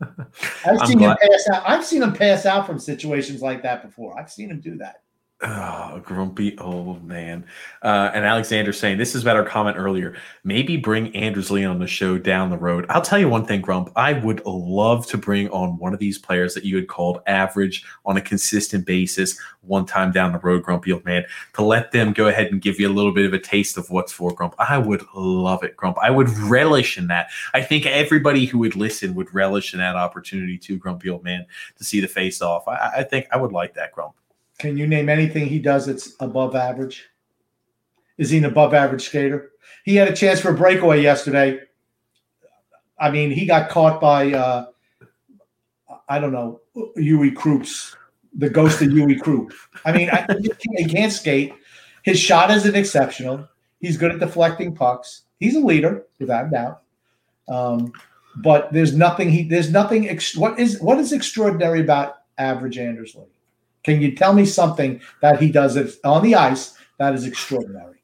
I've 0.66 0.86
seen 0.86 0.98
him 0.98 1.16
pass 1.20 1.48
out. 1.52 1.62
I've 1.66 1.84
seen 1.84 2.02
him 2.02 2.12
pass 2.12 2.46
out 2.46 2.66
from 2.66 2.78
situations 2.78 3.42
like 3.42 3.62
that 3.62 3.84
before. 3.84 4.18
I've 4.18 4.30
seen 4.30 4.50
him 4.50 4.60
do 4.60 4.76
that. 4.78 5.02
Oh, 5.40 6.02
grumpy 6.04 6.58
old 6.58 7.04
man. 7.04 7.46
Uh, 7.80 8.10
and 8.12 8.24
Alexander 8.24 8.72
saying 8.72 8.98
this 8.98 9.14
is 9.14 9.22
about 9.22 9.36
our 9.36 9.44
comment 9.44 9.76
earlier. 9.76 10.16
Maybe 10.42 10.76
bring 10.76 11.14
Anders 11.14 11.48
Lee 11.48 11.64
on 11.64 11.78
the 11.78 11.86
show 11.86 12.18
down 12.18 12.50
the 12.50 12.58
road. 12.58 12.86
I'll 12.88 13.02
tell 13.02 13.20
you 13.20 13.28
one 13.28 13.44
thing, 13.44 13.60
Grump. 13.60 13.92
I 13.94 14.14
would 14.14 14.44
love 14.44 15.06
to 15.06 15.16
bring 15.16 15.48
on 15.50 15.78
one 15.78 15.94
of 15.94 16.00
these 16.00 16.18
players 16.18 16.54
that 16.54 16.64
you 16.64 16.74
had 16.74 16.88
called 16.88 17.22
average 17.28 17.84
on 18.04 18.16
a 18.16 18.20
consistent 18.20 18.84
basis 18.84 19.38
one 19.62 19.86
time 19.86 20.10
down 20.10 20.32
the 20.32 20.40
road, 20.40 20.64
grumpy 20.64 20.90
old 20.90 21.04
man, 21.04 21.24
to 21.54 21.62
let 21.62 21.92
them 21.92 22.12
go 22.12 22.26
ahead 22.26 22.50
and 22.50 22.60
give 22.60 22.80
you 22.80 22.88
a 22.88 22.92
little 22.92 23.12
bit 23.12 23.24
of 23.24 23.32
a 23.32 23.38
taste 23.38 23.78
of 23.78 23.88
what's 23.90 24.10
for 24.10 24.34
Grump. 24.34 24.56
I 24.58 24.76
would 24.76 25.04
love 25.14 25.62
it, 25.62 25.76
Grump. 25.76 25.98
I 26.02 26.10
would 26.10 26.30
relish 26.30 26.98
in 26.98 27.06
that. 27.08 27.28
I 27.54 27.62
think 27.62 27.86
everybody 27.86 28.44
who 28.44 28.58
would 28.58 28.74
listen 28.74 29.14
would 29.14 29.32
relish 29.32 29.72
in 29.72 29.78
that 29.78 29.94
opportunity 29.94 30.58
too, 30.58 30.78
grumpy 30.78 31.10
old 31.10 31.22
man, 31.22 31.46
to 31.76 31.84
see 31.84 32.00
the 32.00 32.08
face 32.08 32.42
off. 32.42 32.66
I, 32.66 32.94
I 32.96 33.02
think 33.04 33.28
I 33.30 33.36
would 33.36 33.52
like 33.52 33.74
that, 33.74 33.92
Grump. 33.92 34.14
Can 34.58 34.76
you 34.76 34.86
name 34.86 35.08
anything 35.08 35.46
he 35.46 35.58
does 35.58 35.86
that's 35.86 36.14
above 36.20 36.56
average? 36.56 37.08
Is 38.18 38.30
he 38.30 38.38
an 38.38 38.44
above 38.44 38.74
average 38.74 39.06
skater? 39.06 39.52
He 39.84 39.94
had 39.94 40.08
a 40.08 40.16
chance 40.16 40.40
for 40.40 40.50
a 40.50 40.56
breakaway 40.56 41.00
yesterday. 41.00 41.60
I 42.98 43.10
mean, 43.10 43.30
he 43.30 43.46
got 43.46 43.70
caught 43.70 44.00
by 44.00 44.32
uh, 44.32 44.66
I 46.08 46.18
don't 46.18 46.32
know 46.32 46.60
Uwe 46.76 47.32
Krupps, 47.32 47.94
the 48.34 48.50
ghost 48.50 48.82
of 48.82 48.88
Uwe 48.88 49.20
Krupp. 49.20 49.52
I 49.84 49.92
mean, 49.92 50.10
I, 50.10 50.26
he 50.76 50.84
can't 50.86 51.12
skate. 51.12 51.54
His 52.02 52.18
shot 52.18 52.50
isn't 52.50 52.74
exceptional. 52.74 53.48
He's 53.80 53.96
good 53.96 54.10
at 54.10 54.18
deflecting 54.18 54.74
pucks. 54.74 55.22
He's 55.38 55.54
a 55.54 55.60
leader, 55.60 56.06
without 56.18 56.46
a 56.46 56.50
doubt. 56.50 56.82
Um, 57.48 57.92
but 58.38 58.72
there's 58.72 58.94
nothing 58.94 59.30
he 59.30 59.44
there's 59.44 59.70
nothing 59.70 60.08
ex- 60.08 60.36
what 60.36 60.58
is 60.58 60.80
what 60.80 60.98
is 60.98 61.12
extraordinary 61.12 61.80
about 61.80 62.16
average 62.38 62.78
Anders 62.78 63.14
Lee? 63.14 63.24
Can 63.88 64.02
you 64.02 64.14
tell 64.14 64.34
me 64.34 64.44
something 64.44 65.00
that 65.22 65.40
he 65.40 65.50
does 65.50 65.98
on 66.04 66.22
the 66.22 66.34
ice 66.34 66.76
that 66.98 67.14
is 67.14 67.24
extraordinary? 67.24 67.97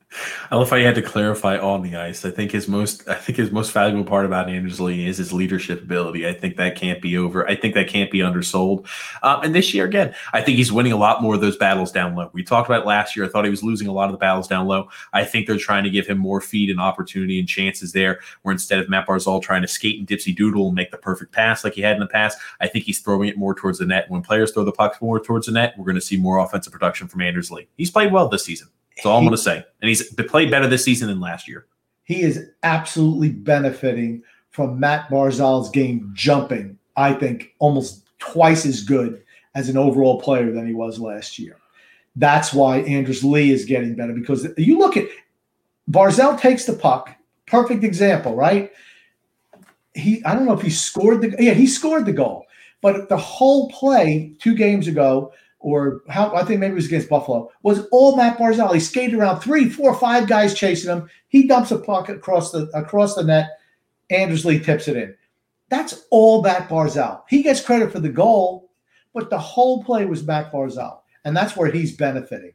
I 0.51 0.57
love 0.57 0.71
how 0.71 0.77
you 0.77 0.87
had 0.87 0.95
to 0.95 1.03
clarify 1.03 1.59
on 1.59 1.83
the 1.83 1.97
ice. 1.97 2.25
I 2.25 2.31
think 2.31 2.53
his 2.53 2.69
most 2.69 3.09
I 3.09 3.15
think 3.15 3.39
his 3.39 3.51
most 3.51 3.73
valuable 3.73 4.05
part 4.05 4.25
about 4.25 4.49
Lee 4.49 5.07
is 5.07 5.19
his 5.19 5.33
leadership 5.33 5.83
ability. 5.83 6.27
I 6.29 6.33
think 6.33 6.57
that 6.57 6.77
can't 6.77 7.01
be 7.01 7.17
over. 7.17 7.49
I 7.49 7.57
think 7.57 7.75
that 7.75 7.89
can't 7.89 8.11
be 8.11 8.23
undersold. 8.23 8.87
Um, 9.23 9.43
and 9.43 9.55
this 9.55 9.75
year 9.75 9.85
again, 9.85 10.15
I 10.33 10.41
think 10.41 10.57
he's 10.57 10.73
winning 10.73 10.93
a 10.93 10.97
lot 10.97 11.23
more 11.23 11.35
of 11.35 11.41
those 11.41 11.57
battles 11.57 11.91
down 11.91 12.15
low. 12.15 12.31
We 12.33 12.43
talked 12.43 12.69
about 12.69 12.87
last 12.87 13.17
year. 13.17 13.25
I 13.25 13.29
thought 13.29 13.45
he 13.45 13.51
was 13.51 13.63
losing 13.63 13.89
a 13.89 13.93
lot 13.93 14.07
of 14.07 14.13
the 14.13 14.19
battles 14.19 14.49
down 14.49 14.67
low. 14.67 14.89
I 15.13 15.25
think 15.25 15.47
they're 15.47 15.57
trying 15.57 15.85
to 15.85 15.91
give 15.91 16.07
him 16.07 16.19
more 16.19 16.41
feed 16.41 16.71
and 16.71 16.81
opportunity 16.81 17.39
and 17.39 17.49
chances 17.49 17.93
there. 17.93 18.21
Where 18.43 18.53
instead 18.53 18.79
of 18.79 18.89
Matt 18.89 19.07
Barzal 19.07 19.43
trying 19.43 19.63
to 19.63 19.69
skate 19.69 19.99
and 19.99 20.07
dipsy 20.07 20.35
doodle 20.35 20.67
and 20.67 20.75
make 20.75 20.91
the 20.91 20.99
perfect 20.99 21.33
pass 21.33 21.65
like 21.65 21.75
he 21.75 21.83
had 21.83 21.95
in 21.95 22.01
the 22.01 22.07
past, 22.07 22.39
I 22.61 22.69
think 22.69 22.85
he's 22.85 23.01
throwing 23.01 23.29
it 23.29 23.39
more 23.39 23.55
towards 23.55 23.79
the 23.79 23.87
net. 23.87 24.09
When 24.09 24.23
players 24.23 24.53
throw 24.53 24.65
the 24.65 24.73
puck 24.73 25.01
more 25.01 25.19
towards 25.19 25.47
the 25.47 25.53
net, 25.53 25.75
we're 25.77 25.85
going 25.85 25.95
to 25.97 26.01
see 26.01 26.17
more 26.17 26.39
offensive 26.39 26.73
production 26.73 27.09
from 27.09 27.21
Lee. 27.21 27.69
He's 27.77 27.91
played 27.91 28.13
well 28.13 28.29
this 28.29 28.45
season. 28.45 28.69
That's 28.97 29.07
all 29.07 29.19
I'm 29.19 29.25
going 29.25 29.37
to 29.37 29.43
say. 29.43 29.65
And 29.81 29.89
he's 29.89 30.13
played 30.15 30.51
better 30.51 30.67
this 30.67 30.85
season 30.85 31.09
than 31.09 31.21
last 31.21 31.49
year. 31.49 31.67
He 32.05 32.23
is 32.23 32.51
absolutely 32.63 33.31
benefiting 33.31 34.23
from 34.51 34.79
Matt 34.79 35.09
Barzal's 35.09 35.71
game 35.71 36.11
jumping, 36.15 36.79
I 36.97 37.13
think, 37.15 37.55
almost 37.59 38.05
twice 38.19 38.65
as 38.67 38.83
good 38.83 39.23
as 39.55 39.69
an 39.69 39.77
overall 39.77 40.21
player 40.21 40.53
than 40.53 40.67
he 40.67 40.75
was 40.75 40.99
last 40.99 41.39
year. 41.39 41.57
That's 42.17 42.53
why 42.53 42.79
Anders 42.81 43.25
Lee 43.25 43.51
is 43.51 43.65
getting 43.65 43.95
better 43.95 44.13
because 44.13 44.47
you 44.57 44.79
look 44.79 44.97
at 44.97 45.09
Barzal 45.91 46.39
takes 46.39 46.65
the 46.65 46.73
puck, 46.75 47.11
perfect 47.47 47.83
example, 47.83 48.35
right? 48.35 48.71
He 49.95 50.25
I 50.25 50.35
don't 50.35 50.47
know 50.47 50.55
if 50.55 50.63
he 50.63 50.71
scored 50.71 51.23
the 51.23 51.35
yeah, 51.39 51.55
he 51.55 51.67
scored 51.67 52.07
the 52.07 52.13
goal. 52.13 52.47
But 52.81 53.09
the 53.09 53.17
whole 53.17 53.71
play 53.71 54.35
two 54.41 54.55
games 54.55 54.89
ago, 54.89 55.33
or 55.65 56.03
how 56.11 56.35
I 56.35 56.45
think 56.45 56.61
maybe 56.61 56.73
it 56.73 56.77
was 56.77 56.87
against 56.87 57.09
Buffalo, 57.09 57.51
was 57.63 57.87
all 57.91 58.17
Matt 58.17 58.37
Barzal. 58.37 58.75
He 58.75 58.81
skated 58.81 59.15
around 59.15 59.41
three, 59.41 59.71
four, 59.71 59.95
five 59.95 60.29
guys 60.29 60.53
chasing 60.53 60.91
him. 60.91 61.09
He 61.29 61.47
dumps 61.47 61.71
a 61.71 61.79
puck 61.79 62.11
across 62.11 62.53
the 62.53 62.69
across 62.75 63.15
the 63.15 63.25
net. 63.25 63.49
Anders 64.11 64.45
Lee 64.45 64.61
tips 64.61 64.89
it 64.89 64.97
in. 64.99 65.15
That's 65.71 66.05
all 66.11 66.43
Matt 66.43 66.69
Barzal. 66.69 67.23
He 67.31 67.43
gets 67.43 67.65
credit 67.65 67.91
for 67.91 67.99
the 67.99 68.11
goal, 68.11 68.71
but 69.15 69.31
the 69.31 69.39
whole 69.39 69.83
play 69.83 70.05
was 70.05 70.23
Matt 70.23 70.53
Barzal, 70.53 70.99
and 71.25 71.35
that's 71.35 71.57
where 71.57 71.71
he's 71.71 71.97
benefiting. 71.97 72.53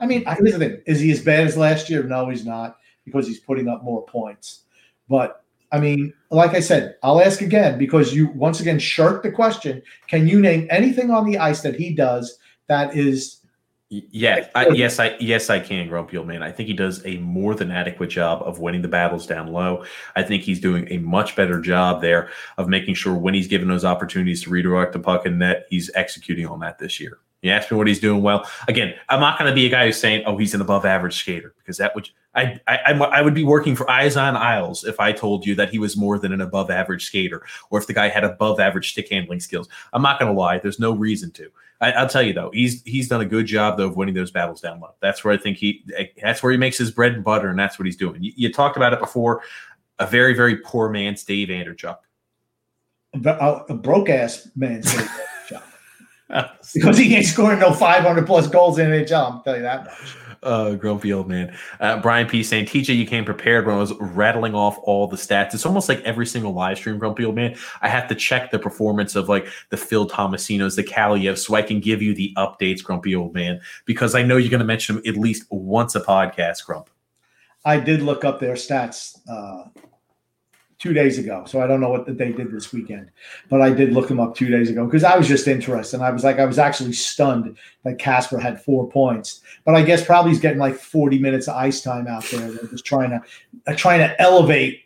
I 0.00 0.06
mean, 0.06 0.24
here's 0.26 0.54
the 0.54 0.58
thing: 0.58 0.82
is 0.86 0.98
he 0.98 1.12
as 1.12 1.22
bad 1.22 1.46
as 1.46 1.56
last 1.56 1.88
year? 1.88 2.02
No, 2.02 2.28
he's 2.28 2.44
not 2.44 2.78
because 3.04 3.28
he's 3.28 3.38
putting 3.38 3.68
up 3.68 3.84
more 3.84 4.04
points. 4.06 4.62
But 5.08 5.44
I 5.70 5.78
mean, 5.78 6.12
like 6.30 6.54
I 6.54 6.60
said, 6.60 6.96
I'll 7.04 7.20
ask 7.20 7.42
again 7.42 7.78
because 7.78 8.12
you 8.12 8.26
once 8.30 8.58
again 8.58 8.80
shirked 8.80 9.22
the 9.22 9.30
question. 9.30 9.82
Can 10.08 10.26
you 10.26 10.40
name 10.40 10.66
anything 10.68 11.12
on 11.12 11.30
the 11.30 11.38
ice 11.38 11.60
that 11.60 11.76
he 11.76 11.94
does 11.94 12.39
that 12.70 12.96
is 12.96 13.40
yeah, 13.92 14.46
I, 14.54 14.68
yes, 14.68 15.00
I 15.00 15.16
yes 15.18 15.50
I 15.50 15.58
can, 15.58 15.88
Grumpy 15.88 16.16
old 16.16 16.28
man. 16.28 16.44
I 16.44 16.52
think 16.52 16.68
he 16.68 16.74
does 16.74 17.04
a 17.04 17.16
more 17.16 17.56
than 17.56 17.72
adequate 17.72 18.06
job 18.06 18.40
of 18.44 18.60
winning 18.60 18.82
the 18.82 18.88
battles 18.88 19.26
down 19.26 19.48
low. 19.48 19.84
I 20.14 20.22
think 20.22 20.44
he's 20.44 20.60
doing 20.60 20.86
a 20.92 20.98
much 20.98 21.34
better 21.34 21.60
job 21.60 22.00
there 22.00 22.30
of 22.56 22.68
making 22.68 22.94
sure 22.94 23.14
when 23.14 23.34
he's 23.34 23.48
given 23.48 23.66
those 23.66 23.84
opportunities 23.84 24.44
to 24.44 24.50
redirect 24.50 24.92
the 24.92 25.00
puck 25.00 25.26
and 25.26 25.40
net, 25.40 25.66
he's 25.70 25.90
executing 25.96 26.46
on 26.46 26.60
that 26.60 26.78
this 26.78 27.00
year. 27.00 27.18
You 27.42 27.50
ask 27.50 27.70
me 27.70 27.76
what 27.78 27.86
he's 27.86 28.00
doing 28.00 28.22
well. 28.22 28.46
Again, 28.68 28.94
I'm 29.08 29.20
not 29.20 29.38
going 29.38 29.50
to 29.50 29.54
be 29.54 29.64
a 29.64 29.70
guy 29.70 29.86
who's 29.86 29.98
saying, 29.98 30.24
"Oh, 30.26 30.36
he's 30.36 30.54
an 30.54 30.60
above 30.60 30.84
average 30.84 31.16
skater," 31.18 31.54
because 31.58 31.78
that 31.78 31.94
would 31.94 32.10
I, 32.34 32.60
I 32.68 32.92
I 32.92 33.22
would 33.22 33.34
be 33.34 33.44
working 33.44 33.74
for 33.74 33.90
Eyes 33.90 34.16
on 34.16 34.36
Isles 34.36 34.84
if 34.84 35.00
I 35.00 35.12
told 35.12 35.46
you 35.46 35.54
that 35.54 35.70
he 35.70 35.78
was 35.78 35.96
more 35.96 36.18
than 36.18 36.32
an 36.32 36.40
above 36.40 36.70
average 36.70 37.06
skater, 37.06 37.42
or 37.70 37.78
if 37.78 37.86
the 37.86 37.94
guy 37.94 38.08
had 38.08 38.24
above 38.24 38.60
average 38.60 38.92
stick 38.92 39.08
handling 39.08 39.40
skills. 39.40 39.68
I'm 39.92 40.02
not 40.02 40.20
going 40.20 40.32
to 40.32 40.38
lie. 40.38 40.58
There's 40.58 40.78
no 40.78 40.92
reason 40.92 41.30
to. 41.32 41.50
I, 41.80 42.02
will 42.02 42.08
tell 42.08 42.22
you 42.22 42.34
though, 42.34 42.50
he's 42.52 42.82
he's 42.82 43.08
done 43.08 43.22
a 43.22 43.26
good 43.26 43.46
job 43.46 43.78
though 43.78 43.86
of 43.86 43.96
winning 43.96 44.14
those 44.14 44.30
battles 44.30 44.60
down 44.60 44.80
low. 44.80 44.94
That's 45.00 45.24
where 45.24 45.32
I 45.32 45.38
think 45.38 45.56
he 45.56 45.84
that's 46.22 46.42
where 46.42 46.52
he 46.52 46.58
makes 46.58 46.76
his 46.76 46.90
bread 46.90 47.14
and 47.14 47.24
butter, 47.24 47.48
and 47.48 47.58
that's 47.58 47.78
what 47.78 47.86
he's 47.86 47.96
doing. 47.96 48.22
You, 48.22 48.32
you 48.36 48.52
talked 48.52 48.76
about 48.76 48.92
it 48.92 49.00
before. 49.00 49.42
A 49.98 50.06
very 50.06 50.34
very 50.34 50.58
poor 50.58 50.88
man's 50.90 51.24
Dave 51.24 51.48
Andreychuk. 51.48 51.96
Uh, 53.26 53.62
a, 53.68 53.72
a 53.72 53.74
broke 53.74 54.08
ass 54.08 54.48
man's. 54.54 54.94
Because 56.74 56.98
he 56.98 57.16
ain't 57.16 57.26
scoring 57.26 57.58
no 57.58 57.72
500 57.72 58.26
plus 58.26 58.46
goals 58.48 58.78
in 58.78 58.90
NHL. 58.90 59.12
I'll 59.12 59.42
tell 59.42 59.56
you 59.56 59.62
that 59.62 59.84
much 59.84 60.16
uh, 60.42 60.74
grumpy 60.74 61.12
old 61.12 61.28
man. 61.28 61.54
Uh, 61.80 62.00
Brian 62.00 62.26
P 62.26 62.42
saying, 62.42 62.66
TJ, 62.66 62.96
you 62.96 63.06
came 63.06 63.24
prepared 63.24 63.66
when 63.66 63.76
I 63.76 63.78
was 63.78 63.92
rattling 64.00 64.54
off 64.54 64.78
all 64.82 65.06
the 65.06 65.16
stats. 65.16 65.54
It's 65.54 65.66
almost 65.66 65.88
like 65.88 66.00
every 66.00 66.26
single 66.26 66.52
live 66.52 66.78
stream, 66.78 66.98
grumpy 66.98 67.24
old 67.24 67.34
man. 67.34 67.56
I 67.82 67.88
have 67.88 68.08
to 68.08 68.14
check 68.14 68.50
the 68.50 68.58
performance 68.58 69.16
of 69.16 69.28
like 69.28 69.46
the 69.70 69.76
Phil 69.76 70.08
Tomasinos, 70.08 70.76
the 70.76 70.84
Kaliyev, 70.84 71.38
so 71.38 71.54
I 71.54 71.62
can 71.62 71.80
give 71.80 72.02
you 72.02 72.14
the 72.14 72.32
updates, 72.36 72.82
grumpy 72.82 73.14
old 73.14 73.34
man, 73.34 73.60
because 73.84 74.14
I 74.14 74.22
know 74.22 74.36
you're 74.36 74.50
going 74.50 74.60
to 74.60 74.66
mention 74.66 74.96
them 74.96 75.04
at 75.06 75.16
least 75.16 75.44
once 75.50 75.94
a 75.94 76.00
podcast, 76.00 76.64
Grump. 76.64 76.88
I 77.64 77.78
did 77.78 78.00
look 78.00 78.24
up 78.24 78.40
their 78.40 78.54
stats 78.54 79.18
uh, 79.28 79.68
two 80.80 80.94
days 80.94 81.18
ago. 81.18 81.44
So 81.46 81.60
I 81.60 81.66
don't 81.66 81.80
know 81.80 81.90
what 81.90 82.06
they 82.06 82.32
did 82.32 82.50
this 82.50 82.72
weekend, 82.72 83.10
but 83.50 83.60
I 83.60 83.70
did 83.70 83.92
look 83.92 84.08
them 84.08 84.18
up 84.18 84.34
two 84.34 84.48
days 84.48 84.70
ago 84.70 84.86
because 84.86 85.04
I 85.04 85.16
was 85.16 85.28
just 85.28 85.46
interested. 85.46 85.96
And 85.96 86.04
I 86.04 86.10
was 86.10 86.24
like, 86.24 86.38
I 86.38 86.46
was 86.46 86.58
actually 86.58 86.94
stunned 86.94 87.56
that 87.84 87.98
Casper 87.98 88.38
had 88.38 88.60
four 88.60 88.88
points. 88.88 89.42
But 89.64 89.74
I 89.74 89.82
guess 89.82 90.04
probably 90.04 90.32
he's 90.32 90.40
getting 90.40 90.58
like 90.58 90.74
40 90.74 91.18
minutes 91.18 91.48
of 91.48 91.56
ice 91.56 91.82
time 91.82 92.08
out 92.08 92.24
there. 92.32 92.50
They're 92.50 92.66
just 92.66 92.86
trying 92.86 93.10
to 93.10 93.22
uh, 93.66 93.74
trying 93.76 94.00
to 94.00 94.20
elevate, 94.20 94.80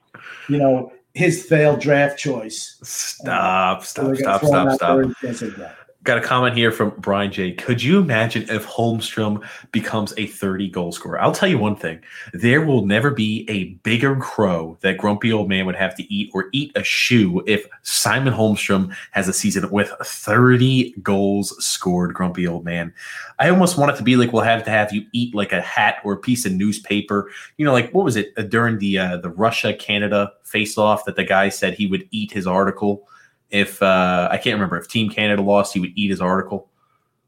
you 0.48 0.58
know, 0.58 0.92
his 1.14 1.44
failed 1.44 1.80
draft 1.80 2.18
choice. 2.18 2.76
Stop, 2.82 3.78
uh, 3.78 3.82
stop, 3.84 4.16
stop, 4.16 4.44
stop, 4.44 4.72
stop. 4.74 5.76
Got 6.04 6.18
a 6.18 6.20
comment 6.20 6.54
here 6.54 6.70
from 6.70 6.90
Brian 6.98 7.32
J. 7.32 7.52
Could 7.52 7.82
you 7.82 7.98
imagine 7.98 8.42
if 8.50 8.66
Holmstrom 8.66 9.42
becomes 9.72 10.12
a 10.18 10.26
30 10.26 10.68
goal 10.68 10.92
scorer? 10.92 11.18
I'll 11.18 11.32
tell 11.32 11.48
you 11.48 11.56
one 11.56 11.76
thing. 11.76 11.98
There 12.34 12.60
will 12.60 12.84
never 12.84 13.10
be 13.10 13.46
a 13.48 13.72
bigger 13.84 14.14
crow 14.16 14.76
that 14.82 14.98
grumpy 14.98 15.32
old 15.32 15.48
man 15.48 15.64
would 15.64 15.76
have 15.76 15.96
to 15.96 16.14
eat 16.14 16.30
or 16.34 16.50
eat 16.52 16.72
a 16.74 16.84
shoe 16.84 17.42
if 17.46 17.66
Simon 17.84 18.34
Holmstrom 18.34 18.94
has 19.12 19.28
a 19.28 19.32
season 19.32 19.70
with 19.70 19.90
30 20.02 20.94
goals 21.02 21.56
scored, 21.64 22.12
grumpy 22.12 22.46
old 22.46 22.66
man. 22.66 22.92
I 23.38 23.48
almost 23.48 23.78
want 23.78 23.90
it 23.90 23.96
to 23.96 24.02
be 24.02 24.16
like 24.16 24.30
we'll 24.30 24.42
have 24.42 24.62
to 24.64 24.70
have 24.70 24.92
you 24.92 25.06
eat 25.14 25.34
like 25.34 25.52
a 25.54 25.62
hat 25.62 26.02
or 26.04 26.12
a 26.12 26.18
piece 26.18 26.44
of 26.44 26.52
newspaper. 26.52 27.30
You 27.56 27.64
know, 27.64 27.72
like 27.72 27.92
what 27.92 28.04
was 28.04 28.16
it 28.16 28.34
uh, 28.36 28.42
during 28.42 28.76
the 28.76 28.98
uh, 28.98 29.16
the 29.16 29.30
Russia 29.30 29.72
Canada 29.72 30.32
face 30.42 30.76
off 30.76 31.06
that 31.06 31.16
the 31.16 31.24
guy 31.24 31.48
said 31.48 31.72
he 31.72 31.86
would 31.86 32.06
eat 32.10 32.30
his 32.30 32.46
article? 32.46 33.08
If 33.54 33.80
uh, 33.82 34.28
I 34.30 34.36
can't 34.36 34.54
remember 34.54 34.76
if 34.76 34.88
Team 34.88 35.08
Canada 35.08 35.40
lost, 35.40 35.72
he 35.72 35.80
would 35.80 35.92
eat 35.94 36.10
his 36.10 36.20
article. 36.20 36.68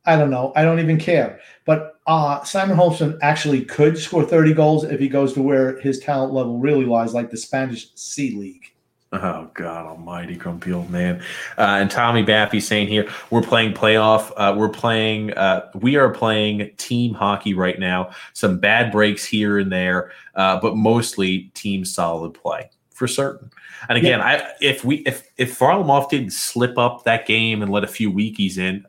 I 0.04 0.16
don't 0.16 0.30
know. 0.30 0.52
I 0.54 0.62
don't 0.62 0.80
even 0.80 0.98
care. 0.98 1.40
But 1.64 2.00
uh, 2.06 2.42
Simon 2.42 2.76
Holmstrom 2.76 3.18
actually 3.22 3.64
could 3.64 3.96
score 3.96 4.24
30 4.24 4.54
goals 4.54 4.84
if 4.84 5.00
he 5.00 5.08
goes 5.08 5.32
to 5.34 5.42
where 5.42 5.80
his 5.80 6.00
talent 6.00 6.32
level 6.32 6.58
really 6.58 6.84
lies, 6.84 7.14
like 7.14 7.30
the 7.30 7.36
Spanish 7.36 7.88
C 7.94 8.36
League. 8.36 8.72
Oh 9.12 9.48
God 9.54 9.86
Almighty, 9.86 10.34
grumpy 10.34 10.72
old 10.72 10.90
man! 10.90 11.22
Uh, 11.56 11.78
and 11.80 11.88
Tommy 11.88 12.24
Baffy 12.24 12.58
saying 12.58 12.88
here, 12.88 13.08
we're 13.30 13.40
playing 13.40 13.72
playoff. 13.72 14.32
Uh, 14.36 14.52
we're 14.58 14.68
playing. 14.68 15.32
Uh, 15.32 15.70
we 15.76 15.94
are 15.94 16.10
playing 16.10 16.72
team 16.76 17.14
hockey 17.14 17.54
right 17.54 17.78
now. 17.78 18.10
Some 18.32 18.58
bad 18.58 18.90
breaks 18.90 19.24
here 19.24 19.58
and 19.60 19.70
there, 19.70 20.10
uh, 20.34 20.58
but 20.60 20.76
mostly 20.76 21.52
team 21.54 21.84
solid 21.84 22.34
play 22.34 22.68
for 22.96 23.06
certain. 23.06 23.50
And 23.88 23.98
again, 23.98 24.20
yeah. 24.20 24.26
I 24.26 24.52
if 24.60 24.84
we 24.84 24.96
if 24.98 25.30
if 25.36 25.58
Varlamov 25.58 26.08
didn't 26.08 26.32
slip 26.32 26.78
up 26.78 27.04
that 27.04 27.26
game 27.26 27.62
and 27.62 27.70
let 27.70 27.84
a 27.84 27.86
few 27.86 28.10
weekies 28.10 28.58
in, 28.58 28.84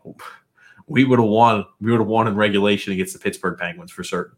we 0.88 1.04
would 1.04 1.20
have 1.20 1.28
won. 1.28 1.66
We 1.82 1.92
would 1.92 2.00
have 2.00 2.08
won 2.08 2.28
in 2.28 2.36
regulation 2.36 2.94
against 2.94 3.14
the 3.14 3.20
Pittsburgh 3.20 3.60
Penguins 3.60 3.92
for 3.92 4.04
certain. 4.04 4.36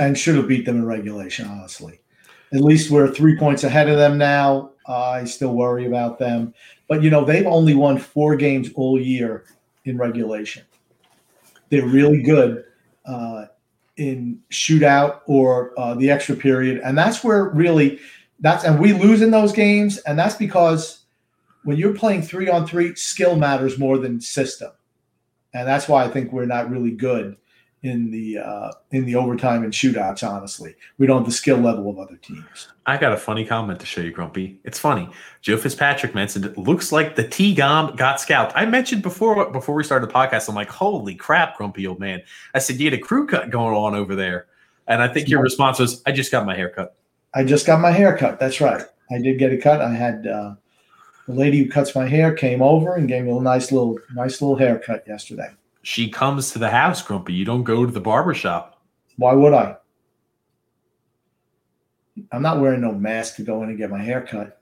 And 0.00 0.18
should 0.18 0.36
have 0.36 0.48
beat 0.48 0.64
them 0.64 0.78
in 0.78 0.86
regulation, 0.86 1.46
honestly. 1.46 2.00
At 2.52 2.60
least 2.60 2.90
we're 2.90 3.12
three 3.12 3.38
points 3.38 3.62
ahead 3.62 3.88
of 3.88 3.98
them 3.98 4.18
now. 4.18 4.70
Uh, 4.88 5.10
I 5.10 5.24
still 5.24 5.54
worry 5.54 5.86
about 5.86 6.18
them, 6.18 6.54
but 6.88 7.02
you 7.02 7.10
know 7.10 7.24
they've 7.24 7.46
only 7.46 7.74
won 7.74 7.98
four 7.98 8.36
games 8.36 8.70
all 8.74 9.00
year 9.00 9.44
in 9.84 9.98
regulation. 9.98 10.64
They're 11.68 11.86
really 11.86 12.22
good 12.22 12.64
uh, 13.04 13.46
in 13.96 14.40
shootout 14.50 15.20
or 15.26 15.78
uh, 15.78 15.94
the 15.94 16.10
extra 16.10 16.36
period, 16.36 16.80
and 16.82 16.96
that's 16.96 17.22
where 17.22 17.50
really 17.50 17.98
that's 18.40 18.64
and 18.64 18.78
we 18.78 18.92
lose 18.92 19.22
in 19.22 19.30
those 19.30 19.52
games, 19.52 19.98
and 19.98 20.18
that's 20.18 20.34
because 20.34 21.04
when 21.64 21.76
you're 21.76 21.94
playing 21.94 22.22
three 22.22 22.48
on 22.48 22.66
three, 22.66 22.94
skill 22.94 23.36
matters 23.36 23.78
more 23.78 23.98
than 23.98 24.20
system, 24.20 24.70
and 25.54 25.66
that's 25.66 25.88
why 25.88 26.04
I 26.04 26.08
think 26.08 26.32
we're 26.32 26.46
not 26.46 26.70
really 26.70 26.90
good 26.92 27.36
in 27.82 28.10
the 28.10 28.38
uh, 28.38 28.72
in 28.90 29.04
the 29.04 29.14
overtime 29.14 29.64
and 29.64 29.72
shootouts. 29.72 30.28
Honestly, 30.28 30.74
we 30.98 31.06
don't 31.06 31.18
have 31.18 31.26
the 31.26 31.32
skill 31.32 31.58
level 31.58 31.88
of 31.88 31.98
other 31.98 32.16
teams. 32.16 32.68
I 32.86 32.96
got 32.96 33.12
a 33.12 33.16
funny 33.16 33.44
comment 33.44 33.80
to 33.80 33.86
show 33.86 34.00
you, 34.00 34.10
Grumpy. 34.10 34.60
It's 34.64 34.78
funny. 34.78 35.08
Joe 35.42 35.56
Fitzpatrick 35.56 36.14
mentioned 36.14 36.44
it 36.44 36.58
looks 36.58 36.92
like 36.92 37.16
the 37.16 37.26
T 37.26 37.54
Gom 37.54 37.96
got 37.96 38.20
scalped. 38.20 38.52
I 38.54 38.66
mentioned 38.66 39.02
before 39.02 39.50
before 39.50 39.74
we 39.74 39.84
started 39.84 40.08
the 40.08 40.12
podcast. 40.12 40.48
I'm 40.48 40.54
like, 40.54 40.70
holy 40.70 41.14
crap, 41.14 41.56
Grumpy 41.56 41.86
old 41.86 42.00
man. 42.00 42.22
I 42.54 42.58
said 42.58 42.76
you 42.76 42.90
had 42.90 42.98
a 42.98 43.02
crew 43.02 43.26
cut 43.26 43.50
going 43.50 43.74
on 43.74 43.94
over 43.94 44.14
there, 44.14 44.46
and 44.86 45.02
I 45.02 45.08
think 45.08 45.28
your 45.28 45.42
response 45.42 45.78
was, 45.78 46.02
I 46.06 46.12
just 46.12 46.30
got 46.30 46.46
my 46.46 46.54
hair 46.54 46.70
cut. 46.70 46.96
I 47.36 47.44
just 47.44 47.66
got 47.66 47.82
my 47.82 47.90
hair 47.90 48.16
cut. 48.16 48.40
That's 48.40 48.62
right. 48.62 48.82
I 49.10 49.18
did 49.18 49.38
get 49.38 49.52
a 49.52 49.58
cut. 49.58 49.82
I 49.82 49.92
had 49.92 50.26
uh, 50.26 50.54
the 51.28 51.34
lady 51.34 51.62
who 51.62 51.68
cuts 51.68 51.94
my 51.94 52.06
hair 52.06 52.34
came 52.34 52.62
over 52.62 52.94
and 52.94 53.06
gave 53.06 53.24
me 53.24 53.30
a 53.30 53.40
nice 53.40 53.70
little 53.70 53.98
nice 54.14 54.40
little 54.40 54.56
haircut 54.56 55.04
yesterday. 55.06 55.50
She 55.82 56.08
comes 56.08 56.50
to 56.52 56.58
the 56.58 56.70
house, 56.70 57.02
Grumpy. 57.02 57.34
You 57.34 57.44
don't 57.44 57.62
go 57.62 57.84
to 57.84 57.92
the 57.92 58.00
barber 58.00 58.32
shop. 58.32 58.82
Why 59.16 59.34
would 59.34 59.52
I? 59.52 59.76
I'm 62.32 62.40
not 62.40 62.58
wearing 62.58 62.80
no 62.80 62.92
mask 62.92 63.36
to 63.36 63.42
go 63.42 63.62
in 63.62 63.68
and 63.68 63.76
get 63.76 63.90
my 63.90 64.02
hair 64.02 64.22
cut. 64.22 64.58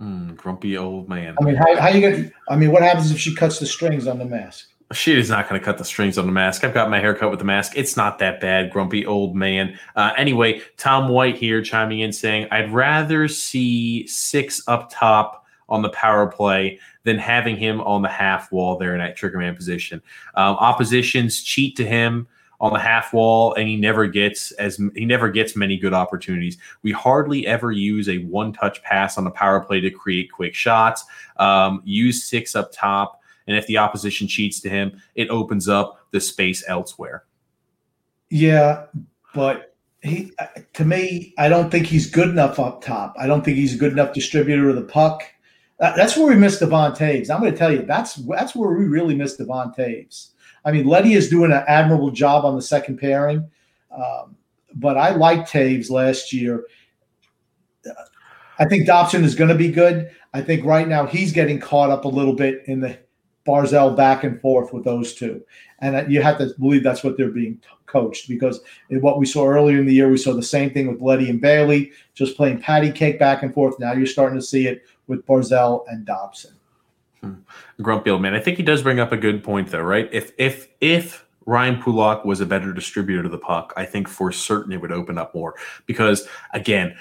Mm, 0.00 0.36
grumpy 0.36 0.78
old 0.78 1.10
man. 1.10 1.36
I 1.38 1.44
mean, 1.44 1.54
how, 1.54 1.76
how 1.76 1.88
you 1.88 2.00
get? 2.00 2.32
I 2.48 2.56
mean, 2.56 2.72
what 2.72 2.82
happens 2.82 3.10
if 3.10 3.18
she 3.18 3.34
cuts 3.34 3.58
the 3.58 3.66
strings 3.66 4.06
on 4.06 4.18
the 4.18 4.24
mask? 4.24 4.68
She 4.92 5.18
is 5.18 5.28
not 5.28 5.48
going 5.48 5.60
to 5.60 5.64
cut 5.64 5.78
the 5.78 5.84
strings 5.84 6.16
on 6.16 6.26
the 6.26 6.32
mask. 6.32 6.62
I've 6.62 6.74
got 6.74 6.90
my 6.90 7.00
hair 7.00 7.14
cut 7.14 7.30
with 7.30 7.40
the 7.40 7.44
mask. 7.44 7.72
It's 7.74 7.96
not 7.96 8.20
that 8.20 8.40
bad, 8.40 8.70
grumpy 8.70 9.04
old 9.04 9.34
man. 9.34 9.76
Uh, 9.96 10.12
anyway, 10.16 10.62
Tom 10.76 11.08
White 11.08 11.36
here 11.36 11.60
chiming 11.60 12.00
in 12.00 12.12
saying, 12.12 12.46
I'd 12.52 12.72
rather 12.72 13.26
see 13.26 14.06
six 14.06 14.62
up 14.68 14.88
top 14.92 15.44
on 15.68 15.82
the 15.82 15.88
power 15.90 16.28
play 16.28 16.78
than 17.02 17.18
having 17.18 17.56
him 17.56 17.80
on 17.80 18.02
the 18.02 18.08
half 18.08 18.52
wall 18.52 18.78
there 18.78 18.92
in 18.92 19.00
that 19.00 19.18
triggerman 19.18 19.56
position. 19.56 20.00
Um, 20.34 20.54
oppositions 20.56 21.42
cheat 21.42 21.74
to 21.76 21.84
him 21.84 22.28
on 22.60 22.72
the 22.72 22.78
half 22.78 23.12
wall 23.12 23.54
and 23.54 23.68
he 23.68 23.76
never 23.76 24.06
gets 24.06 24.52
as 24.52 24.80
he 24.94 25.04
never 25.04 25.28
gets 25.28 25.56
many 25.56 25.76
good 25.76 25.92
opportunities. 25.92 26.58
We 26.82 26.92
hardly 26.92 27.46
ever 27.46 27.72
use 27.72 28.08
a 28.08 28.18
one 28.18 28.52
touch 28.52 28.82
pass 28.82 29.18
on 29.18 29.24
the 29.24 29.30
power 29.30 29.60
play 29.60 29.80
to 29.80 29.90
create 29.90 30.32
quick 30.32 30.54
shots. 30.54 31.04
Um, 31.38 31.82
use 31.84 32.24
six 32.24 32.54
up 32.54 32.70
top 32.72 33.20
And 33.46 33.56
if 33.56 33.66
the 33.66 33.78
opposition 33.78 34.26
cheats 34.28 34.60
to 34.60 34.68
him, 34.68 35.00
it 35.14 35.28
opens 35.28 35.68
up 35.68 36.06
the 36.10 36.20
space 36.20 36.64
elsewhere. 36.66 37.24
Yeah, 38.28 38.86
but 39.34 39.76
he 40.02 40.32
to 40.74 40.84
me, 40.84 41.34
I 41.38 41.48
don't 41.48 41.70
think 41.70 41.86
he's 41.86 42.10
good 42.10 42.28
enough 42.28 42.58
up 42.58 42.82
top. 42.82 43.14
I 43.18 43.26
don't 43.26 43.44
think 43.44 43.56
he's 43.56 43.74
a 43.74 43.78
good 43.78 43.92
enough 43.92 44.14
distributor 44.14 44.68
of 44.68 44.76
the 44.76 44.82
puck. 44.82 45.22
That's 45.78 46.16
where 46.16 46.26
we 46.26 46.36
missed 46.36 46.60
Devon 46.60 46.92
Toews. 46.92 47.28
I'm 47.28 47.40
going 47.40 47.52
to 47.52 47.58
tell 47.58 47.72
you, 47.72 47.82
that's 47.82 48.14
that's 48.14 48.54
where 48.54 48.70
we 48.70 48.86
really 48.86 49.14
missed 49.14 49.38
Devon 49.38 49.72
Toews. 49.76 50.30
I 50.64 50.72
mean, 50.72 50.86
Leddy 50.86 51.12
is 51.12 51.28
doing 51.28 51.52
an 51.52 51.62
admirable 51.68 52.10
job 52.10 52.44
on 52.44 52.56
the 52.56 52.62
second 52.62 52.98
pairing, 52.98 53.48
um, 53.90 54.36
but 54.74 54.96
I 54.96 55.10
liked 55.10 55.52
Toews 55.52 55.90
last 55.90 56.32
year. 56.32 56.64
I 58.58 58.64
think 58.64 58.86
Dobson 58.86 59.22
is 59.22 59.34
going 59.34 59.50
to 59.50 59.54
be 59.54 59.70
good. 59.70 60.10
I 60.32 60.40
think 60.40 60.64
right 60.64 60.88
now 60.88 61.06
he's 61.06 61.32
getting 61.32 61.60
caught 61.60 61.90
up 61.90 62.04
a 62.04 62.08
little 62.08 62.32
bit 62.32 62.62
in 62.66 62.80
the 62.80 62.98
Barzal 63.46 63.96
back 63.96 64.24
and 64.24 64.40
forth 64.40 64.72
with 64.72 64.84
those 64.84 65.14
two, 65.14 65.42
and 65.78 66.12
you 66.12 66.22
have 66.22 66.38
to 66.38 66.52
believe 66.58 66.82
that's 66.82 67.04
what 67.04 67.16
they're 67.16 67.30
being 67.30 67.60
coached 67.86 68.28
because 68.28 68.60
what 68.90 69.18
we 69.18 69.26
saw 69.26 69.46
earlier 69.46 69.78
in 69.78 69.86
the 69.86 69.94
year, 69.94 70.10
we 70.10 70.16
saw 70.16 70.34
the 70.34 70.42
same 70.42 70.70
thing 70.70 70.88
with 70.88 71.00
Leddy 71.00 71.30
and 71.30 71.40
Bailey, 71.40 71.92
just 72.14 72.36
playing 72.36 72.60
patty 72.60 72.90
cake 72.90 73.18
back 73.18 73.42
and 73.42 73.54
forth. 73.54 73.78
Now 73.78 73.92
you're 73.92 74.06
starting 74.06 74.38
to 74.38 74.44
see 74.44 74.66
it 74.66 74.82
with 75.06 75.24
Barzal 75.26 75.84
and 75.88 76.04
Dobson. 76.04 76.54
Hmm. 77.20 77.34
Grumpy 77.80 78.10
old 78.10 78.22
man. 78.22 78.34
I 78.34 78.40
think 78.40 78.56
he 78.56 78.62
does 78.62 78.82
bring 78.82 79.00
up 79.00 79.12
a 79.12 79.16
good 79.16 79.42
point 79.42 79.70
though, 79.70 79.80
right? 79.80 80.08
If 80.12 80.32
if 80.38 80.68
if 80.80 81.24
Ryan 81.46 81.80
Pulock 81.80 82.24
was 82.24 82.40
a 82.40 82.46
better 82.46 82.72
distributor 82.72 83.22
to 83.22 83.28
the 83.28 83.38
puck, 83.38 83.72
I 83.76 83.84
think 83.84 84.08
for 84.08 84.32
certain 84.32 84.72
it 84.72 84.80
would 84.80 84.92
open 84.92 85.16
up 85.16 85.34
more. 85.34 85.54
Because 85.86 86.28
again, 86.52 86.96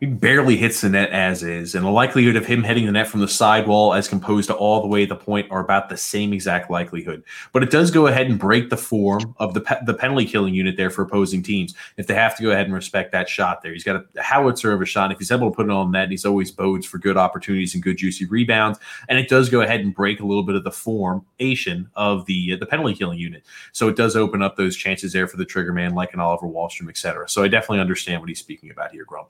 he 0.00 0.06
barely 0.06 0.56
hits 0.56 0.80
the 0.80 0.88
net 0.88 1.10
as 1.10 1.42
is, 1.42 1.74
and 1.74 1.84
the 1.84 1.90
likelihood 1.90 2.34
of 2.34 2.46
him 2.46 2.62
hitting 2.62 2.86
the 2.86 2.92
net 2.92 3.06
from 3.06 3.20
the 3.20 3.28
sidewall 3.28 3.92
as 3.92 4.08
composed 4.08 4.48
to 4.48 4.54
all 4.54 4.80
the 4.80 4.88
way 4.88 5.04
to 5.04 5.14
the 5.14 5.20
point 5.20 5.50
are 5.50 5.60
about 5.60 5.90
the 5.90 5.96
same 5.96 6.32
exact 6.32 6.70
likelihood. 6.70 7.22
But 7.52 7.62
it 7.62 7.70
does 7.70 7.90
go 7.90 8.06
ahead 8.06 8.26
and 8.26 8.38
break 8.38 8.70
the 8.70 8.78
form 8.78 9.34
of 9.36 9.52
the 9.52 9.60
pe- 9.60 9.84
the 9.84 9.92
penalty 9.92 10.24
killing 10.24 10.54
unit 10.54 10.78
there 10.78 10.88
for 10.88 11.02
opposing 11.02 11.42
teams 11.42 11.74
if 11.98 12.06
they 12.06 12.14
have 12.14 12.34
to 12.38 12.42
go 12.42 12.50
ahead 12.50 12.64
and 12.64 12.74
respect 12.74 13.12
that 13.12 13.28
shot 13.28 13.60
there. 13.62 13.74
He's 13.74 13.84
got 13.84 14.02
a 14.16 14.22
howitzer 14.22 14.72
of 14.72 14.80
a 14.80 14.86
shot. 14.86 15.12
If 15.12 15.18
he's 15.18 15.30
able 15.30 15.50
to 15.50 15.54
put 15.54 15.66
it 15.66 15.70
on 15.70 15.90
net, 15.90 16.10
he's 16.10 16.24
always 16.24 16.50
bodes 16.50 16.86
for 16.86 16.96
good 16.96 17.18
opportunities 17.18 17.74
and 17.74 17.82
good 17.82 17.98
juicy 17.98 18.24
rebounds. 18.24 18.78
And 19.10 19.18
it 19.18 19.28
does 19.28 19.50
go 19.50 19.60
ahead 19.60 19.80
and 19.80 19.94
break 19.94 20.20
a 20.20 20.26
little 20.26 20.44
bit 20.44 20.56
of 20.56 20.64
the 20.64 20.72
formation 20.72 21.90
of 21.94 22.24
the 22.24 22.54
uh, 22.54 22.56
the 22.56 22.64
penalty 22.64 22.94
killing 22.94 23.18
unit. 23.18 23.44
So 23.72 23.88
it 23.88 23.96
does 23.96 24.16
open 24.16 24.40
up 24.40 24.56
those 24.56 24.76
chances 24.76 25.12
there 25.12 25.28
for 25.28 25.36
the 25.36 25.44
trigger 25.44 25.74
man, 25.74 25.94
like 25.94 26.14
an 26.14 26.20
Oliver 26.20 26.46
Wahlstrom, 26.46 26.88
et 26.88 26.96
cetera. 26.96 27.28
So 27.28 27.42
I 27.42 27.48
definitely 27.48 27.80
understand 27.80 28.20
what 28.20 28.30
he's 28.30 28.38
speaking 28.38 28.70
about 28.70 28.92
here, 28.92 29.04
Grump. 29.04 29.28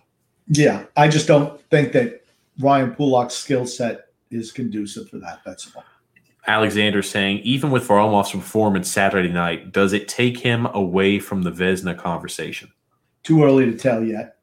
Yeah, 0.51 0.85
I 0.97 1.09
just 1.09 1.29
don't 1.29 1.61
think 1.71 1.93
that 1.93 2.25
Ryan 2.59 2.95
Pulock's 2.95 3.35
skill 3.35 3.67
set 3.67 4.09
is 4.31 4.53
conducive 4.53 5.09
for 5.09 5.19
that. 5.19 5.41
That's 5.47 5.75
all. 5.75 5.85
Alexander 6.47 7.03
saying, 7.03 7.39
even 7.39 7.71
with 7.71 7.87
Varlamov's 7.87 8.33
performance 8.33 8.91
Saturday 8.91 9.29
night, 9.29 9.73
does 9.73 9.93
it 9.93 10.09
take 10.09 10.39
him 10.39 10.67
away 10.67 11.19
from 11.21 11.43
the 11.43 11.53
Vezina 11.53 11.97
conversation? 11.97 12.73
Too 13.23 13.45
early 13.45 13.67
to 13.67 13.77
tell 13.77 14.03
yet. 14.03 14.39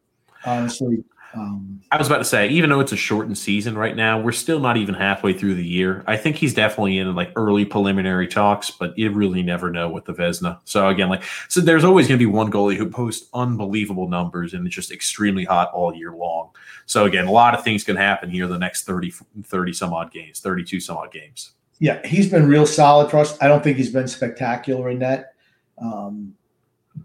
Honestly, 0.45 1.03
um, 1.37 1.81
I 1.91 1.97
was 1.97 2.07
about 2.07 2.17
to 2.17 2.25
say, 2.25 2.49
even 2.49 2.71
though 2.71 2.79
it's 2.79 2.91
a 2.91 2.97
shortened 2.97 3.37
season 3.37 3.77
right 3.77 3.95
now, 3.95 4.19
we're 4.19 4.31
still 4.31 4.59
not 4.59 4.75
even 4.75 4.95
halfway 4.95 5.33
through 5.33 5.53
the 5.53 5.65
year. 5.65 6.03
I 6.07 6.17
think 6.17 6.35
he's 6.35 6.53
definitely 6.53 6.97
in 6.97 7.13
like 7.13 7.31
early 7.35 7.63
preliminary 7.63 8.27
talks, 8.27 8.71
but 8.71 8.97
you 8.97 9.11
really 9.11 9.43
never 9.43 9.69
know 9.69 9.87
with 9.87 10.05
the 10.05 10.13
Vezina. 10.13 10.59
So 10.65 10.87
again, 10.87 11.09
like, 11.09 11.23
so 11.47 11.61
there's 11.61 11.83
always 11.83 12.07
going 12.07 12.17
to 12.17 12.25
be 12.25 12.31
one 12.31 12.51
goalie 12.51 12.75
who 12.75 12.89
posts 12.89 13.29
unbelievable 13.35 14.09
numbers 14.09 14.53
and 14.53 14.65
it's 14.65 14.75
just 14.75 14.91
extremely 14.91 15.45
hot 15.45 15.71
all 15.73 15.93
year 15.93 16.11
long. 16.11 16.49
So 16.87 17.05
again, 17.05 17.27
a 17.27 17.31
lot 17.31 17.53
of 17.53 17.63
things 17.63 17.83
can 17.83 17.97
happen 17.97 18.31
here 18.31 18.47
the 18.47 18.57
next 18.57 18.85
30, 18.85 19.13
30 19.43 19.73
some 19.73 19.93
odd 19.93 20.11
games, 20.11 20.39
32 20.39 20.79
some 20.79 20.97
odd 20.97 21.11
games. 21.11 21.51
Yeah, 21.79 22.05
he's 22.05 22.31
been 22.31 22.47
real 22.47 22.65
solid 22.65 23.11
for 23.11 23.17
us. 23.17 23.37
I 23.41 23.47
don't 23.47 23.63
think 23.63 23.77
he's 23.77 23.91
been 23.91 24.07
spectacular 24.07 24.89
in 24.89 24.97
that, 24.99 25.33
um, 25.77 26.33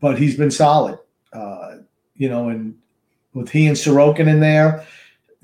but 0.01 0.19
he's 0.19 0.39
been 0.39 0.51
solid. 0.51 0.99
Uh, 1.35 1.77
you 2.17 2.31
know, 2.31 2.49
and 2.49 2.75
with 3.35 3.51
he 3.51 3.67
and 3.67 3.77
Sorokin 3.77 4.29
in 4.29 4.41
there, 4.41 4.87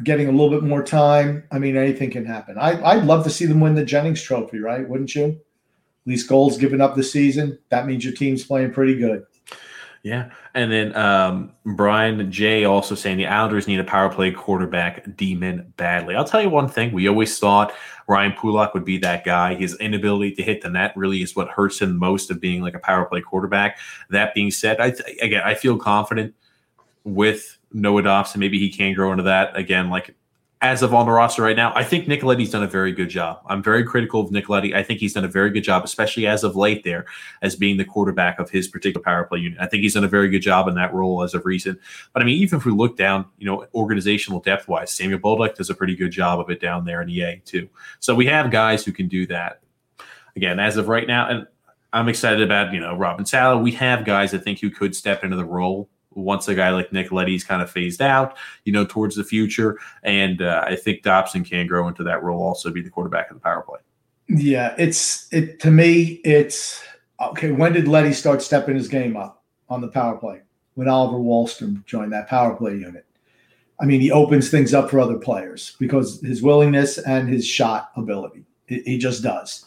getting 0.04 0.28
a 0.28 0.32
little 0.32 0.50
bit 0.50 0.62
more 0.62 0.82
time. 0.82 1.44
I 1.50 1.58
mean, 1.58 1.76
anything 1.76 2.10
can 2.10 2.24
happen. 2.24 2.56
I, 2.58 2.82
I'd 2.82 3.04
love 3.04 3.24
to 3.24 3.30
see 3.30 3.46
them 3.46 3.60
win 3.60 3.74
the 3.74 3.84
Jennings 3.84 4.22
Trophy, 4.22 4.60
right? 4.60 4.88
Wouldn't 4.88 5.14
you? 5.14 5.40
Least 6.06 6.28
goals 6.28 6.56
given 6.56 6.80
up 6.80 6.96
this 6.96 7.12
season. 7.12 7.58
That 7.68 7.86
means 7.86 8.04
your 8.04 8.14
team's 8.14 8.44
playing 8.44 8.72
pretty 8.72 8.96
good. 8.96 9.24
Yeah. 10.02 10.30
And 10.54 10.70
then 10.70 10.96
um, 10.96 11.52
Brian 11.64 12.30
J 12.30 12.64
also 12.64 12.94
saying 12.94 13.18
the 13.18 13.26
Islanders 13.26 13.66
need 13.66 13.80
a 13.80 13.84
power 13.84 14.08
play 14.08 14.30
quarterback 14.30 15.16
demon 15.16 15.72
badly. 15.76 16.14
I'll 16.14 16.24
tell 16.24 16.40
you 16.40 16.48
one 16.48 16.68
thing. 16.68 16.92
We 16.92 17.08
always 17.08 17.38
thought 17.38 17.74
Ryan 18.06 18.32
Pulock 18.32 18.74
would 18.74 18.84
be 18.84 18.98
that 18.98 19.24
guy. 19.24 19.54
His 19.54 19.76
inability 19.80 20.34
to 20.36 20.42
hit 20.42 20.62
the 20.62 20.70
net 20.70 20.92
really 20.96 21.20
is 21.20 21.34
what 21.36 21.48
hurts 21.48 21.80
him 21.80 21.98
most 21.98 22.30
of 22.30 22.40
being 22.40 22.62
like 22.62 22.74
a 22.74 22.78
power 22.78 23.04
play 23.04 23.20
quarterback. 23.20 23.78
That 24.08 24.34
being 24.34 24.50
said, 24.50 24.80
I 24.80 24.92
th- 24.92 25.18
again, 25.20 25.42
I 25.44 25.54
feel 25.54 25.76
confident 25.76 26.34
with 27.04 27.57
Noah 27.72 28.02
Dobson. 28.02 28.40
Maybe 28.40 28.58
he 28.58 28.70
can 28.70 28.94
grow 28.94 29.10
into 29.12 29.24
that 29.24 29.56
again. 29.56 29.90
Like 29.90 30.14
as 30.60 30.82
of 30.82 30.92
on 30.92 31.06
the 31.06 31.12
roster 31.12 31.42
right 31.42 31.56
now, 31.56 31.72
I 31.76 31.84
think 31.84 32.08
Nick 32.08 32.24
Leddy's 32.24 32.50
done 32.50 32.64
a 32.64 32.68
very 32.68 32.90
good 32.90 33.08
job. 33.08 33.42
I'm 33.46 33.62
very 33.62 33.84
critical 33.84 34.20
of 34.20 34.32
Nick 34.32 34.48
Leddy. 34.48 34.74
I 34.74 34.82
think 34.82 34.98
he's 34.98 35.14
done 35.14 35.24
a 35.24 35.28
very 35.28 35.50
good 35.50 35.62
job, 35.62 35.84
especially 35.84 36.26
as 36.26 36.42
of 36.42 36.56
late 36.56 36.82
there, 36.82 37.06
as 37.42 37.54
being 37.54 37.76
the 37.76 37.84
quarterback 37.84 38.40
of 38.40 38.50
his 38.50 38.66
particular 38.66 39.02
power 39.04 39.24
play 39.24 39.38
unit. 39.38 39.58
I 39.60 39.66
think 39.66 39.82
he's 39.84 39.94
done 39.94 40.02
a 40.02 40.08
very 40.08 40.28
good 40.28 40.40
job 40.40 40.66
in 40.66 40.74
that 40.74 40.92
role 40.92 41.22
as 41.22 41.32
of 41.34 41.46
recent. 41.46 41.78
But 42.12 42.22
I 42.22 42.24
mean, 42.24 42.42
even 42.42 42.58
if 42.58 42.64
we 42.64 42.72
look 42.72 42.96
down, 42.96 43.26
you 43.38 43.46
know, 43.46 43.66
organizational 43.72 44.40
depth 44.40 44.66
wise, 44.66 44.90
Samuel 44.90 45.20
Bolduc 45.20 45.54
does 45.54 45.70
a 45.70 45.74
pretty 45.74 45.94
good 45.94 46.10
job 46.10 46.40
of 46.40 46.50
it 46.50 46.60
down 46.60 46.84
there 46.84 47.02
in 47.02 47.08
EA 47.08 47.40
too. 47.44 47.68
So 48.00 48.14
we 48.14 48.26
have 48.26 48.50
guys 48.50 48.84
who 48.84 48.90
can 48.90 49.06
do 49.06 49.26
that. 49.28 49.60
Again, 50.34 50.58
as 50.58 50.76
of 50.76 50.88
right 50.88 51.06
now, 51.06 51.28
and 51.28 51.46
I'm 51.92 52.08
excited 52.08 52.42
about, 52.42 52.72
you 52.72 52.80
know, 52.80 52.96
Robin 52.96 53.24
Salo. 53.24 53.58
We 53.58 53.72
have 53.72 54.04
guys 54.04 54.34
I 54.34 54.38
think 54.38 54.60
who 54.60 54.70
could 54.70 54.94
step 54.94 55.24
into 55.24 55.36
the 55.36 55.44
role 55.44 55.88
once 56.18 56.48
a 56.48 56.54
guy 56.54 56.70
like 56.70 56.92
Nick 56.92 57.12
Leddy's 57.12 57.44
kind 57.44 57.62
of 57.62 57.70
phased 57.70 58.02
out, 58.02 58.36
you 58.64 58.72
know, 58.72 58.84
towards 58.84 59.16
the 59.16 59.24
future. 59.24 59.78
And 60.02 60.42
uh, 60.42 60.64
I 60.66 60.76
think 60.76 61.02
Dobson 61.02 61.44
can 61.44 61.66
grow 61.66 61.88
into 61.88 62.02
that 62.04 62.22
role, 62.22 62.42
also 62.42 62.70
be 62.70 62.82
the 62.82 62.90
quarterback 62.90 63.30
of 63.30 63.36
the 63.36 63.40
power 63.40 63.62
play. 63.62 63.78
Yeah, 64.28 64.74
it's 64.78 65.32
it 65.32 65.58
to 65.60 65.70
me. 65.70 66.20
It's 66.24 66.84
okay. 67.20 67.50
When 67.50 67.72
did 67.72 67.88
Leddy 67.88 68.12
start 68.12 68.42
stepping 68.42 68.74
his 68.76 68.88
game 68.88 69.16
up 69.16 69.42
on 69.68 69.80
the 69.80 69.88
power 69.88 70.16
play? 70.16 70.42
When 70.74 70.88
Oliver 70.88 71.18
Wahlstrom 71.18 71.84
joined 71.86 72.12
that 72.12 72.28
power 72.28 72.54
play 72.54 72.72
unit. 72.72 73.04
I 73.80 73.86
mean, 73.86 74.00
he 74.00 74.10
opens 74.10 74.50
things 74.50 74.74
up 74.74 74.90
for 74.90 75.00
other 75.00 75.16
players 75.16 75.76
because 75.78 76.20
his 76.20 76.42
willingness 76.42 76.98
and 76.98 77.28
his 77.28 77.46
shot 77.46 77.90
ability. 77.96 78.44
He 78.66 78.98
just 78.98 79.22
does, 79.22 79.64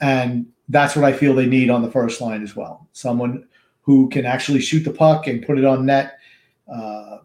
and 0.00 0.46
that's 0.68 0.94
what 0.94 1.04
I 1.04 1.12
feel 1.12 1.34
they 1.34 1.46
need 1.46 1.70
on 1.70 1.82
the 1.82 1.90
first 1.90 2.20
line 2.20 2.42
as 2.42 2.54
well. 2.54 2.86
Someone 2.92 3.48
who 3.84 4.08
can 4.08 4.26
actually 4.26 4.60
shoot 4.60 4.80
the 4.80 4.90
puck 4.90 5.26
and 5.26 5.46
put 5.46 5.58
it 5.58 5.64
on 5.64 5.86
net. 5.86 6.18
Uh, 6.72 7.18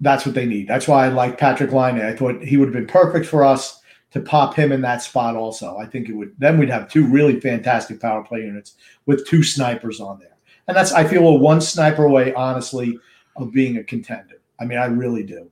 that's 0.00 0.24
what 0.24 0.34
they 0.34 0.46
need. 0.46 0.68
That's 0.68 0.86
why 0.86 1.04
I 1.04 1.08
like 1.08 1.38
Patrick 1.38 1.72
Laine. 1.72 2.00
I 2.00 2.14
thought 2.14 2.42
he 2.42 2.56
would 2.56 2.68
have 2.68 2.74
been 2.74 2.86
perfect 2.86 3.26
for 3.26 3.44
us 3.44 3.80
to 4.12 4.20
pop 4.20 4.54
him 4.54 4.72
in 4.72 4.80
that 4.82 5.02
spot. 5.02 5.36
Also, 5.36 5.76
I 5.76 5.86
think 5.86 6.08
it 6.08 6.12
would. 6.14 6.32
Then 6.38 6.58
we'd 6.58 6.70
have 6.70 6.88
two 6.88 7.06
really 7.06 7.40
fantastic 7.40 8.00
power 8.00 8.22
play 8.22 8.40
units 8.40 8.76
with 9.06 9.26
two 9.26 9.42
snipers 9.42 10.00
on 10.00 10.18
there, 10.20 10.36
and 10.68 10.76
that's 10.76 10.92
I 10.92 11.04
feel 11.04 11.26
a 11.26 11.34
one 11.34 11.60
sniper 11.60 12.04
away, 12.04 12.32
honestly, 12.34 12.98
of 13.36 13.52
being 13.52 13.78
a 13.78 13.84
contender. 13.84 14.40
I 14.60 14.64
mean, 14.64 14.78
I 14.78 14.86
really 14.86 15.24
do. 15.24 15.50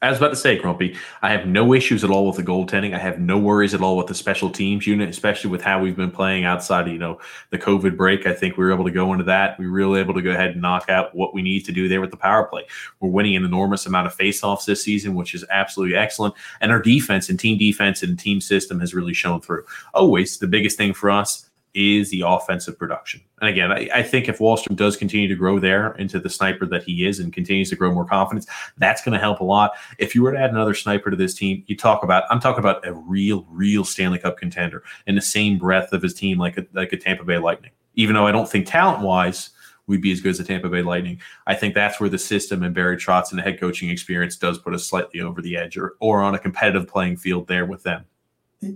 I 0.00 0.08
was 0.08 0.16
about 0.16 0.30
to 0.30 0.36
say, 0.36 0.58
Grumpy, 0.58 0.96
I 1.20 1.30
have 1.30 1.46
no 1.46 1.74
issues 1.74 2.04
at 2.04 2.10
all 2.10 2.26
with 2.26 2.36
the 2.36 2.42
goaltending. 2.42 2.94
I 2.94 2.98
have 2.98 3.20
no 3.20 3.38
worries 3.38 3.74
at 3.74 3.82
all 3.82 3.98
with 3.98 4.06
the 4.06 4.14
special 4.14 4.48
teams 4.48 4.86
unit, 4.86 5.10
especially 5.10 5.50
with 5.50 5.60
how 5.60 5.78
we've 5.78 5.96
been 5.96 6.10
playing 6.10 6.46
outside 6.46 6.86
of, 6.86 6.92
you 6.92 6.98
know, 6.98 7.20
the 7.50 7.58
COVID 7.58 7.94
break. 7.94 8.26
I 8.26 8.32
think 8.32 8.56
we 8.56 8.64
were 8.64 8.72
able 8.72 8.86
to 8.86 8.90
go 8.90 9.12
into 9.12 9.24
that. 9.24 9.58
We 9.58 9.66
were 9.66 9.72
really 9.72 10.00
able 10.00 10.14
to 10.14 10.22
go 10.22 10.30
ahead 10.30 10.52
and 10.52 10.62
knock 10.62 10.88
out 10.88 11.14
what 11.14 11.34
we 11.34 11.42
need 11.42 11.66
to 11.66 11.72
do 11.72 11.86
there 11.86 12.00
with 12.00 12.10
the 12.10 12.16
power 12.16 12.44
play. 12.44 12.66
We're 13.00 13.10
winning 13.10 13.36
an 13.36 13.44
enormous 13.44 13.84
amount 13.84 14.06
of 14.06 14.16
faceoffs 14.16 14.64
this 14.64 14.82
season, 14.82 15.14
which 15.14 15.34
is 15.34 15.44
absolutely 15.50 15.96
excellent. 15.96 16.34
And 16.62 16.72
our 16.72 16.80
defense 16.80 17.28
and 17.28 17.38
team 17.38 17.58
defense 17.58 18.02
and 18.02 18.18
team 18.18 18.40
system 18.40 18.80
has 18.80 18.94
really 18.94 19.14
shown 19.14 19.42
through. 19.42 19.64
Always 19.92 20.38
the 20.38 20.48
biggest 20.48 20.78
thing 20.78 20.94
for 20.94 21.10
us 21.10 21.50
is 21.74 22.10
the 22.10 22.22
offensive 22.24 22.78
production. 22.78 23.20
And 23.40 23.50
again, 23.50 23.72
I, 23.72 23.88
I, 23.92 24.02
think 24.02 24.28
if 24.28 24.38
Wahlstrom 24.38 24.76
does 24.76 24.96
continue 24.96 25.26
to 25.26 25.34
grow 25.34 25.58
there 25.58 25.92
into 25.96 26.20
the 26.20 26.30
sniper 26.30 26.66
that 26.66 26.84
he 26.84 27.04
is 27.06 27.18
and 27.18 27.32
continues 27.32 27.68
to 27.70 27.76
grow 27.76 27.92
more 27.92 28.04
confidence, 28.04 28.46
that's 28.78 29.02
going 29.02 29.12
to 29.12 29.18
help 29.18 29.40
a 29.40 29.44
lot. 29.44 29.72
If 29.98 30.14
you 30.14 30.22
were 30.22 30.32
to 30.32 30.38
add 30.38 30.50
another 30.50 30.74
sniper 30.74 31.10
to 31.10 31.16
this 31.16 31.34
team, 31.34 31.64
you 31.66 31.76
talk 31.76 32.04
about 32.04 32.24
I'm 32.30 32.40
talking 32.40 32.60
about 32.60 32.86
a 32.86 32.94
real, 32.94 33.44
real 33.50 33.84
Stanley 33.84 34.18
Cup 34.18 34.38
contender 34.38 34.84
in 35.06 35.16
the 35.16 35.20
same 35.20 35.58
breadth 35.58 35.92
of 35.92 36.00
his 36.00 36.14
team, 36.14 36.38
like 36.38 36.56
a, 36.56 36.66
like 36.72 36.92
a 36.92 36.96
Tampa 36.96 37.24
Bay 37.24 37.38
Lightning. 37.38 37.72
Even 37.96 38.14
though 38.14 38.26
I 38.26 38.32
don't 38.32 38.48
think 38.48 38.66
talent 38.66 39.02
wise 39.02 39.50
we'd 39.86 40.00
be 40.00 40.12
as 40.12 40.20
good 40.20 40.30
as 40.30 40.38
the 40.38 40.44
Tampa 40.44 40.68
Bay 40.68 40.82
Lightning, 40.82 41.20
I 41.46 41.54
think 41.54 41.74
that's 41.74 42.00
where 42.00 42.08
the 42.08 42.18
system 42.18 42.62
and 42.62 42.74
Barry 42.74 42.96
Trotz 42.96 43.30
and 43.30 43.38
the 43.38 43.42
head 43.42 43.60
coaching 43.60 43.90
experience 43.90 44.36
does 44.36 44.58
put 44.58 44.72
us 44.72 44.86
slightly 44.86 45.20
over 45.20 45.42
the 45.42 45.56
edge 45.56 45.76
or, 45.76 45.96
or 46.00 46.22
on 46.22 46.34
a 46.34 46.38
competitive 46.38 46.88
playing 46.88 47.18
field 47.18 47.48
there 47.48 47.66
with 47.66 47.82
them. 47.82 48.04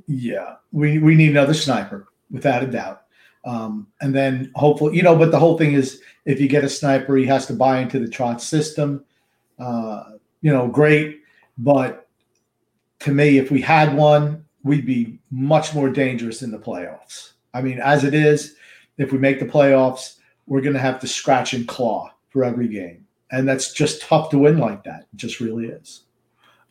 Yeah, 0.06 0.56
we 0.72 0.98
we 0.98 1.14
need 1.14 1.30
another 1.30 1.54
sniper 1.54 2.08
without 2.30 2.62
a 2.62 2.66
doubt. 2.66 3.02
Um, 3.44 3.86
and 4.00 4.14
then 4.14 4.50
hopefully, 4.55 4.96
you 4.96 5.02
know, 5.02 5.16
but 5.16 5.30
the 5.30 5.38
whole 5.38 5.56
thing 5.56 5.72
is 5.72 6.00
if 6.24 6.40
you 6.40 6.48
get 6.48 6.64
a 6.64 6.68
sniper, 6.68 7.16
he 7.16 7.26
has 7.26 7.46
to 7.46 7.55
buy 7.55 7.80
into 7.80 7.98
the 7.98 8.06
Trotz 8.06 8.40
system. 8.42 9.05
Uh, 9.59 10.05
you 10.42 10.52
know, 10.52 10.68
great. 10.68 11.22
But 11.56 12.09
to 13.00 13.10
me, 13.12 13.38
if 13.38 13.50
we 13.50 13.60
had 13.60 13.96
one, 13.96 14.44
we'd 14.62 14.86
be 14.86 15.18
much 15.30 15.74
more 15.74 15.88
dangerous 15.88 16.42
in 16.42 16.50
the 16.50 16.59
playoffs. 16.59 17.32
I 17.55 17.62
mean, 17.62 17.80
as 17.80 18.05
it 18.05 18.14
is, 18.14 18.55
if 18.98 19.12
we 19.12 19.18
make 19.18 19.40
the 19.40 19.46
playoffs, 19.46 20.16
we're 20.46 20.60
going 20.60 20.74
to 20.74 20.80
have 20.80 21.00
to 21.00 21.06
scratch 21.06 21.55
and 21.55 21.66
claw 21.66 22.10
for 22.28 22.44
every 22.44 22.68
game. 22.68 23.06
And 23.30 23.48
that's 23.48 23.72
just 23.72 24.02
tough 24.02 24.30
to 24.30 24.38
win 24.38 24.59
like 24.59 24.84
that. 24.84 25.00
It 25.12 25.16
just 25.16 25.40
really 25.40 25.66
is. 25.66 26.02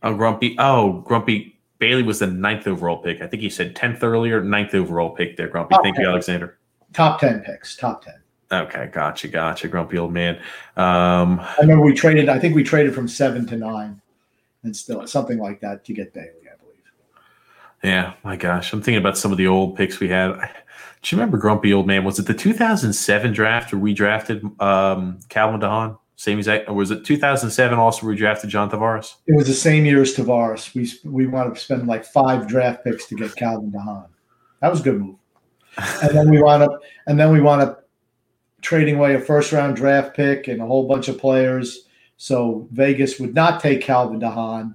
Oh, 0.04 0.16
Grumpy. 0.16 0.56
Oh, 0.60 1.02
Grumpy. 1.02 1.57
Bailey 1.80 2.04
was 2.04 2.20
the 2.20 2.28
ninth 2.28 2.68
overall 2.68 2.98
pick. 2.98 3.22
I 3.22 3.28
think 3.28 3.42
he 3.42 3.50
said 3.50 3.76
10th 3.76 4.04
earlier, 4.04 4.44
ninth 4.44 4.74
overall 4.74 5.12
pick 5.12 5.38
there, 5.38 5.48
Grumpy. 5.48 5.76
Top 5.76 5.84
Thank 5.84 5.96
10. 5.96 6.04
you, 6.04 6.10
Alexander. 6.10 6.58
Top 6.94 7.20
10 7.20 7.42
picks. 7.42 7.76
Top 7.76 8.04
10. 8.04 8.14
Okay, 8.52 8.90
gotcha, 8.94 9.28
gotcha, 9.28 9.68
grumpy 9.68 9.98
old 9.98 10.14
man. 10.14 10.36
Um, 10.78 11.40
I 11.42 11.58
remember 11.60 11.84
we 11.84 11.94
traded. 11.94 12.30
I 12.30 12.40
think 12.40 12.56
we 12.56 12.64
traded 12.64 12.96
from 12.96 13.08
seven 13.08 13.46
to 13.48 13.58
nine, 13.58 14.02
and 14.64 14.76
still 14.76 15.06
something 15.06 15.38
like 15.38 15.60
that 15.60 15.84
to 15.86 15.94
get 15.94 16.14
Bailey. 16.14 16.30
I 16.30 16.56
believe. 16.56 16.78
Yeah, 17.84 18.14
my 18.24 18.38
gosh, 18.38 18.72
I'm 18.72 18.82
thinking 18.82 19.02
about 19.02 19.18
some 19.18 19.34
of 19.34 19.38
the 19.38 19.48
old 19.48 19.76
picks 19.76 20.00
we 20.00 20.08
had. 20.08 20.40
Do 21.02 21.16
you 21.16 21.20
remember 21.20 21.38
Grumpy 21.38 21.74
Old 21.74 21.88
Man? 21.88 22.06
Was 22.06 22.20
it 22.20 22.26
the 22.26 22.34
2007 22.34 23.34
draft 23.34 23.74
where 23.74 23.80
we 23.80 23.94
drafted 23.94 24.44
um, 24.62 25.20
Calvin 25.28 25.60
DeHaan? 25.60 25.98
Same 26.18 26.40
exact, 26.40 26.68
or 26.68 26.74
was 26.74 26.90
it 26.90 27.06
2007 27.06 27.78
also 27.78 28.08
we 28.08 28.16
drafted 28.16 28.50
John 28.50 28.72
Tavares? 28.72 29.18
It 29.28 29.36
was 29.36 29.46
the 29.46 29.54
same 29.54 29.86
year 29.86 30.02
as 30.02 30.16
Tavares. 30.16 30.74
We 30.74 30.90
we 31.10 31.28
wanted 31.28 31.54
to 31.54 31.62
spend 31.62 31.88
like 31.88 32.04
five 32.06 32.48
draft 32.48 32.84
picks 32.84 33.06
to 33.08 33.16
get 33.16 33.36
Calvin 33.36 33.72
DeHaan. 33.72 34.08
That 34.60 34.72
was 34.72 34.82
a 34.82 34.84
good 34.84 35.00
move. 35.00 35.16
and 36.02 36.18
then 36.18 36.32
we 36.32 36.42
wound 36.42 36.64
up, 36.64 36.82
and 37.06 37.20
then 37.20 37.32
we 37.32 37.40
wound 37.40 37.62
up 37.62 37.88
trading 38.62 38.96
away 38.96 39.14
a 39.14 39.20
first 39.20 39.52
round 39.52 39.76
draft 39.76 40.16
pick 40.16 40.48
and 40.48 40.60
a 40.60 40.66
whole 40.66 40.88
bunch 40.88 41.08
of 41.08 41.20
players. 41.20 41.86
So 42.18 42.68
Vegas 42.72 43.20
would 43.20 43.36
not 43.36 43.62
take 43.62 43.82
Calvin 43.82 44.20
DeHaan 44.20 44.74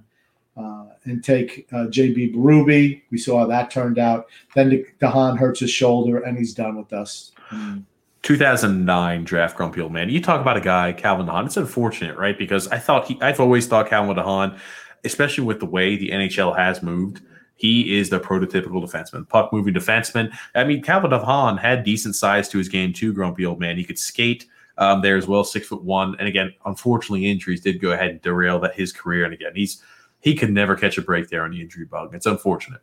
uh, 0.55 0.85
and 1.03 1.21
take 1.21 1.67
uh, 1.73 1.87
JB 1.87 2.35
Berube. 2.35 3.01
We 3.11 3.17
saw 3.17 3.39
how 3.39 3.47
that 3.47 3.69
turned 3.69 3.99
out. 3.99 4.27
Then 4.55 4.85
DeHaan 5.01 5.37
hurts 5.37 5.59
his 5.59 5.71
shoulder 5.71 6.19
and 6.19 6.37
he's 6.37 6.53
done 6.53 6.77
with 6.77 6.93
us. 6.93 7.33
2009 8.23 9.23
draft 9.25 9.55
grumpy 9.55 9.81
old 9.81 9.91
man. 9.91 10.09
You 10.09 10.21
talk 10.21 10.41
about 10.41 10.57
a 10.57 10.61
guy, 10.61 10.93
Calvin 10.93 11.27
DeHaan. 11.27 11.45
It's 11.45 11.57
unfortunate, 11.57 12.17
right? 12.17 12.37
Because 12.37 12.67
I 12.69 12.79
thought 12.79 13.05
he, 13.05 13.21
I've 13.21 13.39
always 13.39 13.67
thought 13.67 13.89
Calvin 13.89 14.15
DeHaan, 14.15 14.57
especially 15.03 15.43
with 15.43 15.59
the 15.59 15.65
way 15.65 15.97
the 15.97 16.09
NHL 16.09 16.57
has 16.57 16.81
moved, 16.81 17.21
he 17.55 17.97
is 17.97 18.09
the 18.09 18.19
prototypical 18.19 18.83
defenseman, 18.83 19.27
puck 19.27 19.53
moving 19.53 19.73
defenseman. 19.73 20.35
I 20.55 20.63
mean, 20.63 20.81
Calvin 20.81 21.11
DeHaan 21.11 21.59
had 21.59 21.83
decent 21.83 22.15
size 22.15 22.49
to 22.49 22.57
his 22.57 22.69
game 22.69 22.93
too, 22.93 23.13
grumpy 23.13 23.45
old 23.45 23.59
man. 23.59 23.77
He 23.77 23.83
could 23.83 23.99
skate 23.99 24.47
um, 24.77 25.01
there 25.01 25.17
as 25.17 25.27
well, 25.27 25.43
six 25.43 25.67
foot 25.67 25.83
one. 25.83 26.15
And 26.17 26.27
again, 26.27 26.53
unfortunately, 26.65 27.29
injuries 27.29 27.61
did 27.61 27.79
go 27.79 27.91
ahead 27.91 28.09
and 28.09 28.21
derail 28.21 28.59
that 28.61 28.75
his 28.75 28.91
career. 28.91 29.25
And 29.25 29.33
again, 29.33 29.51
he's 29.55 29.83
he 30.19 30.35
could 30.35 30.51
never 30.51 30.75
catch 30.75 30.97
a 30.97 31.01
break 31.01 31.29
there 31.29 31.43
on 31.43 31.51
the 31.51 31.61
injury 31.61 31.85
bug. 31.85 32.15
It's 32.15 32.25
unfortunate. 32.25 32.81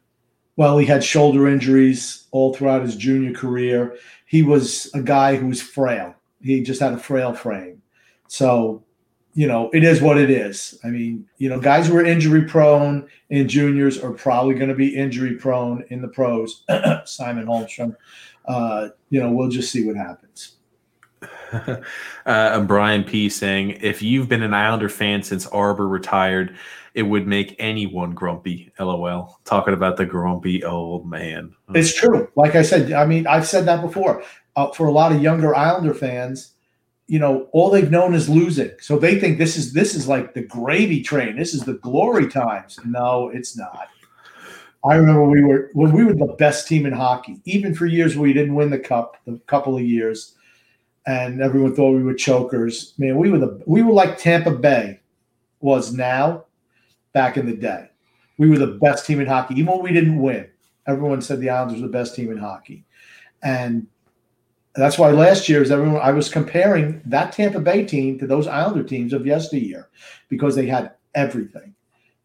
Well, 0.60 0.76
he 0.76 0.84
had 0.84 1.02
shoulder 1.02 1.48
injuries 1.48 2.26
all 2.32 2.52
throughout 2.52 2.82
his 2.82 2.94
junior 2.94 3.32
career. 3.32 3.96
He 4.26 4.42
was 4.42 4.90
a 4.92 5.00
guy 5.00 5.36
who 5.36 5.46
was 5.46 5.62
frail. 5.62 6.14
He 6.42 6.60
just 6.60 6.82
had 6.82 6.92
a 6.92 6.98
frail 6.98 7.32
frame. 7.32 7.80
So 8.28 8.84
you 9.32 9.46
know, 9.46 9.70
it 9.72 9.84
is 9.84 10.02
what 10.02 10.18
it 10.18 10.28
is. 10.28 10.78
I 10.84 10.88
mean, 10.88 11.26
you 11.38 11.48
know, 11.48 11.58
guys 11.58 11.86
who 11.86 11.96
are 11.96 12.04
injury 12.04 12.44
prone 12.44 13.08
in 13.30 13.48
juniors 13.48 13.98
are 14.04 14.12
probably 14.12 14.54
going 14.54 14.68
to 14.68 14.74
be 14.74 14.94
injury 14.94 15.34
prone 15.36 15.82
in 15.88 16.02
the 16.02 16.08
pros. 16.08 16.62
Simon 17.06 17.46
Holmstrom. 17.46 17.96
Uh, 18.44 18.88
you 19.08 19.18
know, 19.18 19.32
we'll 19.32 19.48
just 19.48 19.72
see 19.72 19.86
what 19.86 19.96
happens. 19.96 20.56
uh, 22.26 22.60
Brian 22.64 23.02
P 23.02 23.30
saying, 23.30 23.78
if 23.80 24.02
you've 24.02 24.28
been 24.28 24.42
an 24.42 24.52
Islander 24.52 24.90
fan 24.90 25.22
since 25.22 25.46
Arbor 25.46 25.88
retired, 25.88 26.54
it 26.94 27.02
would 27.02 27.26
make 27.26 27.56
anyone 27.58 28.12
grumpy. 28.12 28.72
LOL. 28.78 29.38
Talking 29.44 29.74
about 29.74 29.96
the 29.96 30.06
grumpy 30.06 30.64
old 30.64 31.08
man. 31.08 31.54
It's 31.74 31.94
true. 31.94 32.28
Like 32.36 32.54
I 32.54 32.62
said, 32.62 32.92
I 32.92 33.06
mean, 33.06 33.26
I've 33.26 33.46
said 33.46 33.66
that 33.66 33.80
before. 33.82 34.22
Uh, 34.56 34.70
for 34.72 34.86
a 34.86 34.92
lot 34.92 35.12
of 35.12 35.22
younger 35.22 35.54
Islander 35.54 35.94
fans, 35.94 36.54
you 37.10 37.18
know 37.18 37.48
all 37.50 37.70
they've 37.70 37.90
known 37.90 38.14
is 38.14 38.28
losing 38.28 38.70
so 38.80 38.96
they 38.96 39.18
think 39.18 39.36
this 39.36 39.56
is 39.56 39.72
this 39.72 39.96
is 39.96 40.06
like 40.06 40.32
the 40.32 40.42
gravy 40.42 41.02
train 41.02 41.36
this 41.36 41.54
is 41.54 41.64
the 41.64 41.74
glory 41.74 42.28
times 42.28 42.78
no 42.84 43.28
it's 43.34 43.56
not 43.56 43.88
i 44.84 44.94
remember 44.94 45.24
we 45.24 45.42
were 45.42 45.70
when 45.72 45.90
we 45.90 46.04
were 46.04 46.14
the 46.14 46.36
best 46.38 46.68
team 46.68 46.86
in 46.86 46.92
hockey 46.92 47.40
even 47.44 47.74
for 47.74 47.86
years 47.86 48.16
we 48.16 48.32
didn't 48.32 48.54
win 48.54 48.70
the 48.70 48.78
cup 48.78 49.16
a 49.26 49.36
couple 49.48 49.74
of 49.76 49.82
years 49.82 50.36
and 51.04 51.42
everyone 51.42 51.74
thought 51.74 51.96
we 51.96 52.04
were 52.04 52.14
chokers 52.14 52.94
man 52.96 53.16
we 53.16 53.28
were 53.28 53.40
the 53.40 53.60
we 53.66 53.82
were 53.82 53.92
like 53.92 54.16
tampa 54.16 54.52
bay 54.52 55.00
was 55.58 55.92
now 55.92 56.44
back 57.12 57.36
in 57.36 57.46
the 57.46 57.56
day 57.56 57.88
we 58.38 58.48
were 58.48 58.58
the 58.58 58.78
best 58.80 59.06
team 59.06 59.20
in 59.20 59.26
hockey 59.26 59.54
even 59.54 59.66
when 59.66 59.82
we 59.82 59.92
didn't 59.92 60.20
win 60.20 60.48
everyone 60.86 61.20
said 61.20 61.40
the 61.40 61.50
islanders 61.50 61.80
were 61.80 61.86
the 61.86 61.92
best 61.92 62.14
team 62.14 62.30
in 62.30 62.38
hockey 62.38 62.84
and 63.42 63.86
that's 64.74 64.98
why 64.98 65.10
last 65.10 65.48
year 65.48 65.62
is 65.62 65.70
everyone 65.70 66.00
I 66.00 66.12
was 66.12 66.28
comparing 66.28 67.02
that 67.06 67.32
Tampa 67.32 67.60
Bay 67.60 67.84
team 67.84 68.18
to 68.18 68.26
those 68.26 68.46
Islander 68.46 68.84
teams 68.84 69.12
of 69.12 69.26
yesteryear 69.26 69.88
because 70.28 70.54
they 70.54 70.66
had 70.66 70.92
everything. 71.14 71.74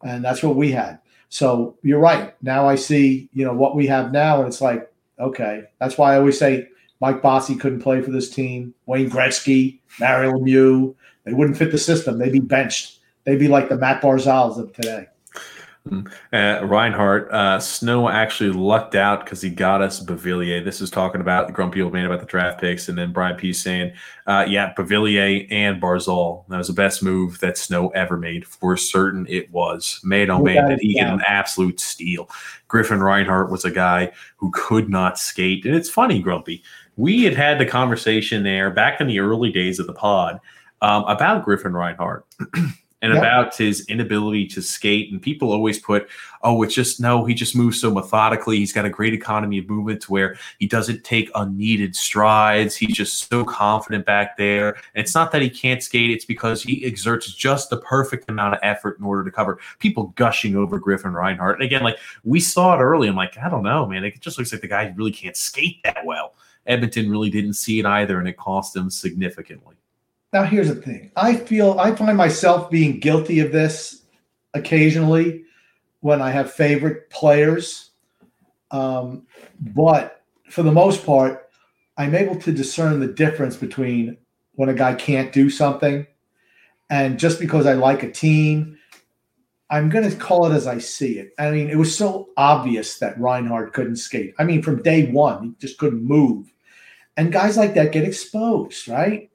And 0.04 0.24
that's 0.24 0.42
what 0.42 0.56
we 0.56 0.70
had. 0.70 1.00
So 1.28 1.76
you're 1.82 1.98
right. 1.98 2.34
Now 2.42 2.68
I 2.68 2.76
see, 2.76 3.28
you 3.32 3.44
know, 3.44 3.54
what 3.54 3.74
we 3.74 3.86
have 3.88 4.12
now, 4.12 4.38
and 4.38 4.46
it's 4.46 4.60
like, 4.60 4.92
okay. 5.18 5.64
That's 5.80 5.98
why 5.98 6.14
I 6.14 6.18
always 6.18 6.38
say 6.38 6.68
Mike 7.00 7.20
Bossy 7.20 7.56
couldn't 7.56 7.82
play 7.82 8.00
for 8.00 8.12
this 8.12 8.30
team. 8.30 8.72
Wayne 8.86 9.10
Gretzky, 9.10 9.80
Mario 9.98 10.32
Lemieux, 10.32 10.94
they 11.24 11.32
wouldn't 11.32 11.58
fit 11.58 11.72
the 11.72 11.78
system. 11.78 12.18
They'd 12.18 12.32
be 12.32 12.38
benched. 12.38 12.95
They'd 13.26 13.38
be 13.38 13.48
like 13.48 13.68
the 13.68 13.76
Matt 13.76 14.00
Barzals 14.00 14.58
of 14.58 14.72
today. 14.72 15.08
Uh, 16.32 16.60
Reinhart, 16.64 17.30
uh, 17.30 17.60
Snow 17.60 18.08
actually 18.08 18.50
lucked 18.50 18.94
out 18.94 19.24
because 19.24 19.40
he 19.40 19.50
got 19.50 19.82
us 19.82 20.02
Beauvillier. 20.02 20.64
This 20.64 20.80
is 20.80 20.90
talking 20.90 21.20
about 21.20 21.46
the 21.46 21.52
grumpy 21.52 21.80
old 21.80 21.92
man 21.92 22.06
about 22.06 22.20
the 22.20 22.26
draft 22.26 22.60
picks, 22.60 22.88
and 22.88 22.98
then 22.98 23.12
Brian 23.12 23.36
P 23.36 23.52
saying, 23.52 23.92
uh, 24.26 24.44
"Yeah, 24.48 24.72
Beauvillier 24.74 25.46
and 25.50 25.80
Barzal. 25.80 26.44
That 26.48 26.58
was 26.58 26.66
the 26.66 26.72
best 26.72 27.02
move 27.02 27.38
that 27.40 27.56
Snow 27.56 27.88
ever 27.90 28.16
made. 28.16 28.44
For 28.46 28.76
certain, 28.76 29.26
it 29.28 29.50
was. 29.52 30.00
Made 30.02 30.28
on 30.28 30.42
man, 30.42 30.68
did 30.68 30.80
he 30.80 30.94
get 30.94 31.12
an 31.12 31.22
absolute 31.26 31.78
steal? 31.78 32.28
Griffin 32.68 33.00
Reinhart 33.00 33.50
was 33.50 33.64
a 33.64 33.70
guy 33.70 34.10
who 34.38 34.50
could 34.52 34.88
not 34.88 35.18
skate, 35.18 35.64
and 35.64 35.74
it's 35.74 35.90
funny, 35.90 36.20
Grumpy. 36.20 36.62
We 36.96 37.24
had 37.24 37.34
had 37.34 37.60
the 37.60 37.66
conversation 37.66 38.42
there 38.42 38.70
back 38.70 39.00
in 39.00 39.06
the 39.06 39.20
early 39.20 39.52
days 39.52 39.78
of 39.78 39.86
the 39.86 39.92
pod 39.92 40.40
um, 40.82 41.04
about 41.04 41.44
Griffin 41.44 41.74
Reinhart." 41.74 42.26
and 43.06 43.14
yep. 43.14 43.22
about 43.22 43.56
his 43.56 43.86
inability 43.86 44.46
to 44.48 44.60
skate. 44.60 45.12
And 45.12 45.22
people 45.22 45.52
always 45.52 45.78
put, 45.78 46.08
oh, 46.42 46.62
it's 46.62 46.74
just 46.74 47.00
no, 47.00 47.24
he 47.24 47.34
just 47.34 47.54
moves 47.54 47.80
so 47.80 47.92
methodically. 47.92 48.58
He's 48.58 48.72
got 48.72 48.84
a 48.84 48.90
great 48.90 49.14
economy 49.14 49.58
of 49.58 49.68
movement 49.68 50.02
to 50.02 50.12
where 50.12 50.36
he 50.58 50.66
doesn't 50.66 51.04
take 51.04 51.30
unneeded 51.36 51.94
strides. 51.94 52.74
He's 52.74 52.96
just 52.96 53.28
so 53.28 53.44
confident 53.44 54.04
back 54.04 54.36
there. 54.36 54.70
And 54.70 55.04
it's 55.04 55.14
not 55.14 55.30
that 55.32 55.42
he 55.42 55.48
can't 55.48 55.82
skate, 55.82 56.10
it's 56.10 56.24
because 56.24 56.62
he 56.62 56.84
exerts 56.84 57.32
just 57.32 57.70
the 57.70 57.78
perfect 57.78 58.28
amount 58.28 58.54
of 58.54 58.60
effort 58.62 58.98
in 58.98 59.04
order 59.04 59.24
to 59.24 59.30
cover. 59.30 59.60
People 59.78 60.12
gushing 60.16 60.56
over 60.56 60.78
Griffin 60.78 61.12
Reinhart. 61.12 61.56
And 61.56 61.64
again, 61.64 61.84
like 61.84 61.98
we 62.24 62.40
saw 62.40 62.76
it 62.76 62.82
early. 62.82 63.08
I'm 63.08 63.16
like, 63.16 63.38
I 63.38 63.48
don't 63.48 63.62
know, 63.62 63.86
man. 63.86 64.04
It 64.04 64.20
just 64.20 64.36
looks 64.36 64.52
like 64.52 64.62
the 64.62 64.68
guy 64.68 64.92
really 64.96 65.12
can't 65.12 65.36
skate 65.36 65.82
that 65.84 66.04
well. 66.04 66.34
Edmonton 66.66 67.08
really 67.08 67.30
didn't 67.30 67.54
see 67.54 67.78
it 67.78 67.86
either, 67.86 68.18
and 68.18 68.26
it 68.26 68.36
cost 68.36 68.74
him 68.74 68.90
significantly. 68.90 69.75
Now, 70.36 70.42
here's 70.42 70.68
the 70.68 70.74
thing 70.74 71.10
I 71.16 71.34
feel 71.34 71.80
I 71.80 71.94
find 71.94 72.14
myself 72.14 72.68
being 72.68 73.00
guilty 73.00 73.40
of 73.40 73.52
this 73.52 74.02
occasionally 74.52 75.44
when 76.00 76.20
I 76.20 76.30
have 76.30 76.52
favorite 76.52 77.08
players. 77.08 77.92
Um, 78.70 79.26
but 79.58 80.22
for 80.50 80.62
the 80.62 80.70
most 80.70 81.06
part, 81.06 81.48
I'm 81.96 82.14
able 82.14 82.36
to 82.40 82.52
discern 82.52 83.00
the 83.00 83.06
difference 83.06 83.56
between 83.56 84.18
when 84.56 84.68
a 84.68 84.74
guy 84.74 84.94
can't 84.94 85.32
do 85.32 85.48
something 85.48 86.06
and 86.90 87.18
just 87.18 87.40
because 87.40 87.64
I 87.64 87.72
like 87.72 88.02
a 88.02 88.12
team, 88.12 88.76
I'm 89.70 89.88
going 89.88 90.06
to 90.06 90.14
call 90.14 90.44
it 90.52 90.54
as 90.54 90.66
I 90.66 90.76
see 90.76 91.18
it. 91.18 91.32
I 91.38 91.50
mean, 91.50 91.70
it 91.70 91.78
was 91.78 91.96
so 91.96 92.28
obvious 92.36 92.98
that 92.98 93.18
Reinhart 93.18 93.72
couldn't 93.72 93.96
skate. 93.96 94.34
I 94.38 94.44
mean, 94.44 94.60
from 94.60 94.82
day 94.82 95.10
one, 95.10 95.42
he 95.44 95.66
just 95.66 95.78
couldn't 95.78 96.04
move. 96.04 96.52
And 97.16 97.32
guys 97.32 97.56
like 97.56 97.72
that 97.72 97.92
get 97.92 98.04
exposed, 98.04 98.86
right? 98.86 99.30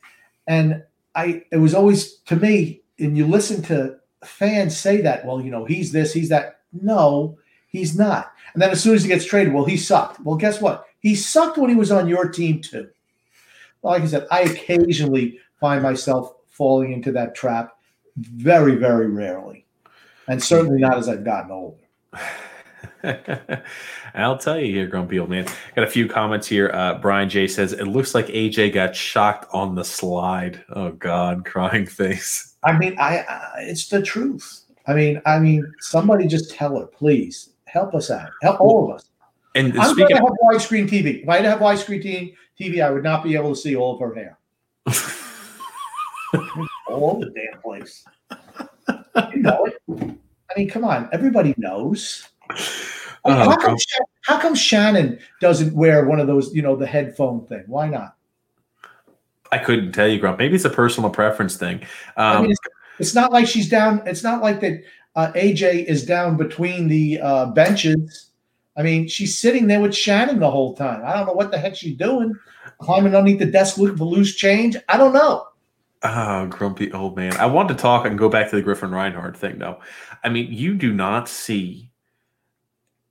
And 0.45 0.83
I 1.15 1.43
it 1.51 1.57
was 1.57 1.73
always 1.73 2.17
to 2.25 2.35
me, 2.35 2.81
and 2.99 3.17
you 3.17 3.25
listen 3.27 3.61
to 3.63 3.97
fans 4.23 4.77
say 4.77 5.01
that, 5.01 5.25
well, 5.25 5.41
you 5.41 5.51
know, 5.51 5.65
he's 5.65 5.91
this, 5.91 6.13
he's 6.13 6.29
that. 6.29 6.61
No, 6.73 7.37
he's 7.67 7.97
not. 7.97 8.31
And 8.53 8.61
then 8.61 8.71
as 8.71 8.81
soon 8.81 8.95
as 8.95 9.03
he 9.03 9.07
gets 9.07 9.25
traded, 9.25 9.53
well, 9.53 9.65
he 9.65 9.77
sucked. 9.77 10.19
Well, 10.21 10.37
guess 10.37 10.61
what? 10.61 10.85
He 10.99 11.15
sucked 11.15 11.57
when 11.57 11.69
he 11.69 11.75
was 11.75 11.91
on 11.91 12.07
your 12.07 12.29
team 12.29 12.61
too. 12.61 12.89
Like 13.83 14.03
I 14.03 14.07
said, 14.07 14.27
I 14.29 14.41
occasionally 14.41 15.39
find 15.59 15.81
myself 15.81 16.35
falling 16.49 16.91
into 16.91 17.11
that 17.13 17.33
trap 17.33 17.75
very, 18.15 18.75
very 18.75 19.07
rarely. 19.07 19.65
And 20.27 20.41
certainly 20.41 20.79
not 20.79 20.97
as 20.97 21.09
I've 21.09 21.25
gotten 21.25 21.51
older. 21.51 21.77
I'll 24.13 24.37
tell 24.37 24.59
you 24.59 24.73
here, 24.73 24.87
grumpy 24.87 25.19
old 25.19 25.29
man. 25.29 25.45
Got 25.75 25.85
a 25.85 25.89
few 25.89 26.07
comments 26.07 26.47
here. 26.47 26.69
Uh, 26.73 26.99
Brian 26.99 27.29
J 27.29 27.47
says 27.47 27.73
it 27.73 27.85
looks 27.85 28.13
like 28.13 28.27
AJ 28.27 28.73
got 28.73 28.95
shocked 28.95 29.47
on 29.53 29.75
the 29.75 29.83
slide. 29.83 30.63
Oh 30.69 30.91
God, 30.91 31.45
crying 31.51 31.85
face. 31.85 32.55
I 32.63 32.77
mean, 32.77 32.95
I, 32.99 33.19
I 33.19 33.61
it's 33.61 33.87
the 33.87 34.01
truth. 34.01 34.61
I 34.87 34.93
mean, 34.93 35.21
I 35.25 35.39
mean, 35.39 35.71
somebody 35.79 36.27
just 36.27 36.51
tell 36.51 36.77
her, 36.79 36.85
please. 36.85 37.49
help 37.65 37.95
us 37.95 38.11
out. 38.11 38.29
Help 38.41 38.59
all 38.59 38.89
of 38.89 38.95
us. 38.95 39.05
And 39.55 39.77
I'm 39.79 39.91
speaking 39.91 40.17
going 40.17 40.21
to 40.21 40.27
have 40.27 40.61
widescreen 40.61 40.89
TV. 40.89 41.23
If 41.23 41.29
I 41.29 41.37
didn't 41.37 41.51
have 41.51 41.59
widescreen 41.59 42.35
TV, 42.59 42.83
I 42.83 42.89
would 42.89 43.03
not 43.03 43.23
be 43.23 43.35
able 43.35 43.53
to 43.53 43.55
see 43.55 43.75
all 43.75 43.95
of 43.95 43.99
her 43.99 44.13
hair. 44.13 44.37
all 46.87 47.19
the 47.19 47.29
damn 47.31 47.61
place. 47.61 48.05
You 49.33 49.41
know 49.41 49.65
it. 49.65 49.81
I 49.89 50.59
mean, 50.59 50.69
come 50.69 50.83
on. 50.83 51.09
Everybody 51.11 51.53
knows. 51.57 52.27
I 52.57 53.29
Oh, 53.31 53.33
how, 53.33 53.55
come. 53.57 53.77
How 54.21 54.39
come 54.39 54.55
Shannon 54.55 55.19
doesn't 55.41 55.75
wear 55.75 56.05
one 56.07 56.19
of 56.19 56.27
those, 56.27 56.53
you 56.55 56.61
know, 56.61 56.75
the 56.75 56.87
headphone 56.87 57.45
thing? 57.45 57.63
Why 57.67 57.87
not? 57.87 58.15
I 59.51 59.57
couldn't 59.57 59.91
tell 59.91 60.07
you, 60.07 60.19
Grump. 60.19 60.39
Maybe 60.39 60.55
it's 60.55 60.65
a 60.65 60.69
personal 60.69 61.09
preference 61.09 61.57
thing. 61.57 61.81
I 62.17 62.35
Um, 62.35 62.41
mean, 62.43 62.51
it's, 62.51 62.59
it's 62.99 63.15
not 63.15 63.31
like 63.31 63.47
she's 63.47 63.69
down. 63.69 64.01
It's 64.05 64.23
not 64.23 64.41
like 64.41 64.59
that 64.61 64.81
uh, 65.15 65.31
AJ 65.33 65.85
is 65.85 66.05
down 66.05 66.37
between 66.37 66.87
the 66.87 67.19
uh, 67.21 67.45
benches. 67.47 68.29
I 68.77 68.83
mean, 68.83 69.07
she's 69.07 69.37
sitting 69.37 69.67
there 69.67 69.81
with 69.81 69.93
Shannon 69.93 70.39
the 70.39 70.49
whole 70.49 70.73
time. 70.75 71.03
I 71.05 71.13
don't 71.13 71.27
know 71.27 71.33
what 71.33 71.51
the 71.51 71.57
heck 71.57 71.75
she's 71.75 71.97
doing, 71.97 72.33
climbing 72.79 73.13
underneath 73.13 73.39
the 73.39 73.45
desk 73.45 73.77
looking 73.77 73.97
for 73.97 74.05
loose 74.05 74.35
change. 74.35 74.77
I 74.87 74.97
don't 74.97 75.13
know. 75.13 75.47
Oh, 76.03 76.47
grumpy 76.47 76.91
old 76.93 77.15
man. 77.17 77.35
I 77.35 77.45
want 77.45 77.67
to 77.69 77.75
talk 77.75 78.05
and 78.07 78.17
go 78.17 78.29
back 78.29 78.49
to 78.49 78.55
the 78.55 78.61
Griffin 78.61 78.89
Reinhart 78.89 79.37
thing, 79.37 79.59
though. 79.59 79.79
I 80.23 80.29
mean, 80.29 80.51
you 80.51 80.73
do 80.73 80.93
not 80.93 81.27
see 81.29 81.90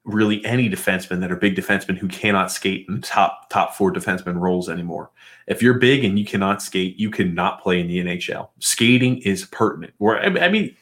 really 0.05 0.44
any 0.44 0.68
defensemen 0.68 1.20
that 1.20 1.31
are 1.31 1.36
big 1.36 1.55
defensemen 1.55 1.97
who 1.97 2.09
cannot 2.09 2.51
skate 2.51 2.86
in 2.89 2.97
the 2.97 3.06
top 3.06 3.51
top 3.51 3.74
four 3.74 3.93
defenseman 3.93 4.39
roles 4.40 4.68
anymore. 4.68 5.10
If 5.47 5.62
you're 5.62 5.74
big 5.74 6.05
and 6.05 6.18
you 6.18 6.24
cannot 6.24 6.62
skate, 6.62 6.98
you 6.98 7.10
cannot 7.10 7.62
play 7.62 7.81
in 7.81 7.86
the 7.86 7.98
NHL. 7.98 8.48
Skating 8.60 9.18
is 9.18 9.44
pertinent. 9.47 9.93
I 10.01 10.27
I 10.27 10.48
mean, 10.48 10.74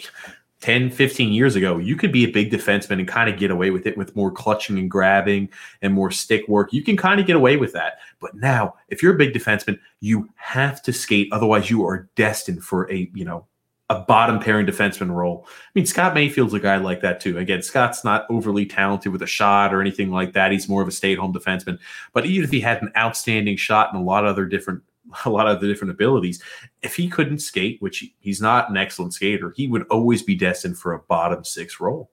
10, 0.60 0.90
15 0.90 1.32
years 1.32 1.54
ago, 1.54 1.78
you 1.78 1.94
could 1.94 2.10
be 2.10 2.24
a 2.24 2.30
big 2.30 2.50
defenseman 2.50 2.98
and 2.98 3.06
kind 3.06 3.30
of 3.30 3.38
get 3.38 3.50
away 3.50 3.70
with 3.70 3.86
it 3.86 3.96
with 3.96 4.16
more 4.16 4.30
clutching 4.30 4.78
and 4.78 4.90
grabbing 4.90 5.48
and 5.82 5.94
more 5.94 6.10
stick 6.10 6.46
work. 6.48 6.72
You 6.72 6.82
can 6.82 6.96
kind 6.96 7.20
of 7.20 7.26
get 7.26 7.36
away 7.36 7.56
with 7.56 7.72
that. 7.74 7.98
But 8.20 8.34
now, 8.34 8.74
if 8.88 9.02
you're 9.02 9.14
a 9.14 9.18
big 9.18 9.32
defenseman, 9.32 9.78
you 10.00 10.28
have 10.34 10.82
to 10.82 10.92
skate. 10.92 11.28
Otherwise, 11.32 11.70
you 11.70 11.86
are 11.86 12.08
destined 12.16 12.64
for 12.64 12.90
a, 12.90 13.08
you 13.14 13.24
know, 13.24 13.46
a 13.90 14.00
bottom 14.00 14.38
pairing 14.38 14.66
defenseman 14.66 15.10
role. 15.10 15.46
I 15.48 15.70
mean, 15.74 15.86
Scott 15.86 16.14
Mayfield's 16.14 16.52
a 16.52 16.60
guy 16.60 16.76
like 16.76 17.00
that 17.00 17.20
too. 17.20 17.38
Again, 17.38 17.62
Scott's 17.62 18.04
not 18.04 18.26
overly 18.28 18.66
talented 18.66 19.12
with 19.12 19.22
a 19.22 19.26
shot 19.26 19.72
or 19.72 19.80
anything 19.80 20.10
like 20.10 20.34
that. 20.34 20.52
He's 20.52 20.68
more 20.68 20.82
of 20.82 20.88
a 20.88 20.92
stay-at-home 20.92 21.32
defenseman. 21.32 21.78
But 22.12 22.26
even 22.26 22.44
if 22.44 22.50
he 22.50 22.60
had 22.60 22.82
an 22.82 22.92
outstanding 22.96 23.56
shot 23.56 23.92
and 23.92 24.00
a 24.00 24.04
lot 24.04 24.24
of 24.24 24.30
other 24.30 24.44
different 24.44 24.82
a 25.24 25.30
lot 25.30 25.48
of 25.48 25.56
other 25.56 25.66
different 25.66 25.90
abilities, 25.90 26.42
if 26.82 26.94
he 26.96 27.08
couldn't 27.08 27.38
skate, 27.38 27.80
which 27.80 28.04
he's 28.20 28.42
not 28.42 28.68
an 28.68 28.76
excellent 28.76 29.14
skater, 29.14 29.54
he 29.56 29.66
would 29.66 29.86
always 29.88 30.22
be 30.22 30.34
destined 30.34 30.76
for 30.78 30.92
a 30.92 30.98
bottom 30.98 31.44
six 31.44 31.80
role. 31.80 32.10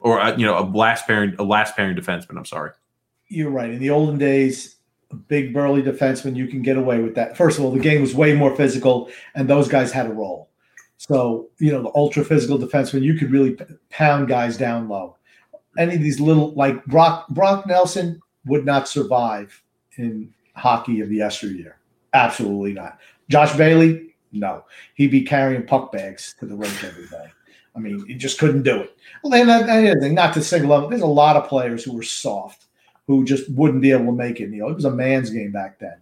Or 0.00 0.18
a, 0.18 0.36
you 0.36 0.44
know, 0.44 0.58
a 0.58 0.64
last 0.64 1.06
pairing 1.06 1.36
a 1.38 1.44
last 1.44 1.76
pairing 1.76 1.96
defenseman, 1.96 2.36
I'm 2.36 2.44
sorry. 2.44 2.72
You're 3.28 3.50
right. 3.50 3.70
In 3.70 3.78
the 3.78 3.90
olden 3.90 4.18
days, 4.18 4.76
a 5.10 5.14
big 5.14 5.54
burly 5.54 5.82
defenseman, 5.82 6.34
you 6.34 6.48
can 6.48 6.60
get 6.60 6.76
away 6.76 7.00
with 7.00 7.14
that. 7.14 7.36
First 7.36 7.58
of 7.58 7.64
all, 7.64 7.70
the 7.70 7.78
game 7.78 8.00
was 8.00 8.14
way 8.14 8.34
more 8.34 8.54
physical, 8.56 9.08
and 9.34 9.48
those 9.48 9.68
guys 9.68 9.92
had 9.92 10.06
a 10.06 10.12
role. 10.12 10.50
So, 10.96 11.48
you 11.58 11.72
know, 11.72 11.82
the 11.82 11.92
ultra 11.94 12.24
physical 12.24 12.58
defenseman, 12.58 13.02
you 13.02 13.14
could 13.14 13.30
really 13.30 13.56
pound 13.90 14.28
guys 14.28 14.56
down 14.56 14.88
low. 14.88 15.16
Any 15.76 15.96
of 15.96 16.02
these 16.02 16.20
little, 16.20 16.52
like 16.54 16.84
Brock, 16.86 17.28
Brock 17.28 17.66
Nelson 17.66 18.20
would 18.46 18.64
not 18.64 18.88
survive 18.88 19.62
in 19.96 20.32
hockey 20.54 21.00
of 21.00 21.08
the 21.08 21.16
yesteryear. 21.16 21.78
Absolutely 22.12 22.72
not. 22.72 22.98
Josh 23.28 23.56
Bailey, 23.56 24.14
no. 24.32 24.64
He'd 24.94 25.10
be 25.10 25.22
carrying 25.22 25.66
puck 25.66 25.92
bags 25.92 26.36
to 26.38 26.46
the 26.46 26.54
rink 26.54 26.84
every 26.84 27.06
day. 27.06 27.26
I 27.76 27.80
mean, 27.80 28.06
he 28.06 28.14
just 28.14 28.38
couldn't 28.38 28.62
do 28.62 28.82
it. 28.82 28.96
Well, 29.22 29.32
then, 29.32 29.50
uh, 29.50 29.66
that, 29.66 29.82
that 29.82 30.00
thing, 30.00 30.14
not 30.14 30.32
to 30.34 30.42
single 30.42 30.72
out, 30.72 30.90
there's 30.90 31.02
a 31.02 31.06
lot 31.06 31.36
of 31.36 31.48
players 31.48 31.82
who 31.82 31.92
were 31.92 32.04
soft, 32.04 32.66
who 33.08 33.24
just 33.24 33.50
wouldn't 33.50 33.82
be 33.82 33.90
able 33.90 34.06
to 34.06 34.12
make 34.12 34.40
it. 34.40 34.50
You 34.50 34.62
know, 34.62 34.68
it 34.68 34.76
was 34.76 34.84
a 34.84 34.90
man's 34.90 35.30
game 35.30 35.50
back 35.50 35.80
then. 35.80 35.96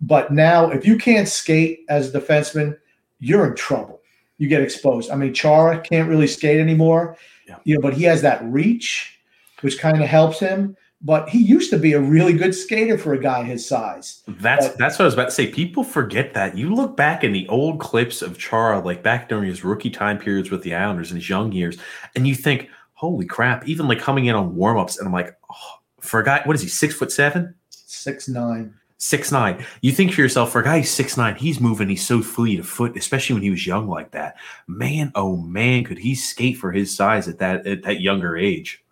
But 0.00 0.32
now, 0.32 0.70
if 0.70 0.84
you 0.84 0.98
can't 0.98 1.28
skate 1.28 1.84
as 1.88 2.12
a 2.12 2.20
defenseman, 2.20 2.76
you're 3.20 3.46
in 3.46 3.54
trouble. 3.54 4.00
You 4.44 4.50
get 4.50 4.60
exposed. 4.60 5.10
I 5.10 5.16
mean, 5.16 5.32
Chara 5.32 5.80
can't 5.80 6.06
really 6.06 6.26
skate 6.26 6.60
anymore, 6.60 7.16
Yeah. 7.48 7.56
you 7.64 7.74
know, 7.76 7.80
but 7.80 7.94
he 7.94 8.04
has 8.04 8.20
that 8.20 8.44
reach, 8.44 9.18
which 9.62 9.78
kind 9.78 10.02
of 10.02 10.06
helps 10.06 10.38
him. 10.38 10.76
But 11.00 11.30
he 11.30 11.38
used 11.38 11.70
to 11.70 11.78
be 11.78 11.94
a 11.94 12.00
really 12.00 12.34
good 12.34 12.54
skater 12.54 12.98
for 12.98 13.14
a 13.14 13.18
guy 13.18 13.42
his 13.42 13.66
size. 13.66 14.22
That's 14.28 14.68
But- 14.68 14.76
that's 14.78 14.98
what 14.98 15.04
I 15.04 15.06
was 15.06 15.14
about 15.14 15.30
to 15.30 15.34
say. 15.34 15.46
People 15.46 15.82
forget 15.82 16.34
that. 16.34 16.58
You 16.58 16.74
look 16.74 16.94
back 16.94 17.24
in 17.24 17.32
the 17.32 17.48
old 17.48 17.80
clips 17.80 18.20
of 18.20 18.36
Chara, 18.36 18.80
like 18.80 19.02
back 19.02 19.30
during 19.30 19.46
his 19.48 19.64
rookie 19.64 19.88
time 19.90 20.18
periods 20.18 20.50
with 20.50 20.62
the 20.62 20.74
Islanders 20.74 21.10
in 21.10 21.16
his 21.16 21.28
young 21.30 21.52
years, 21.52 21.78
and 22.14 22.28
you 22.28 22.34
think, 22.34 22.68
"Holy 22.92 23.24
crap!" 23.24 23.66
Even 23.66 23.88
like 23.88 23.98
coming 23.98 24.26
in 24.26 24.34
on 24.34 24.54
warmups, 24.56 24.98
and 24.98 25.06
I'm 25.06 25.12
like, 25.14 25.34
oh, 25.50 25.78
for 26.00 26.20
a 26.20 26.24
guy, 26.24 26.42
what 26.44 26.54
is 26.54 26.60
he? 26.62 26.68
Six 26.68 26.94
foot 26.94 27.10
seven, 27.10 27.54
Six 27.70 28.28
nine. 28.28 28.74
Six 29.04 29.30
nine. 29.30 29.64
You 29.82 29.92
think 29.92 30.12
to 30.12 30.22
yourself, 30.22 30.50
for 30.50 30.62
a 30.62 30.64
guy 30.64 30.80
six 30.80 31.16
nine, 31.16 31.34
he's 31.34 31.60
moving. 31.60 31.90
He's 31.90 32.06
so 32.06 32.22
fleet 32.22 32.58
of 32.58 32.66
foot, 32.66 32.96
especially 32.96 33.34
when 33.34 33.42
he 33.42 33.50
was 33.50 33.66
young 33.66 33.86
like 33.86 34.12
that. 34.12 34.36
Man, 34.66 35.12
oh 35.14 35.36
man, 35.36 35.84
could 35.84 35.98
he 35.98 36.14
skate 36.14 36.56
for 36.56 36.72
his 36.72 36.94
size 36.94 37.28
at 37.28 37.38
that 37.38 37.66
at 37.66 37.82
that 37.82 38.00
younger 38.00 38.36
age? 38.36 38.82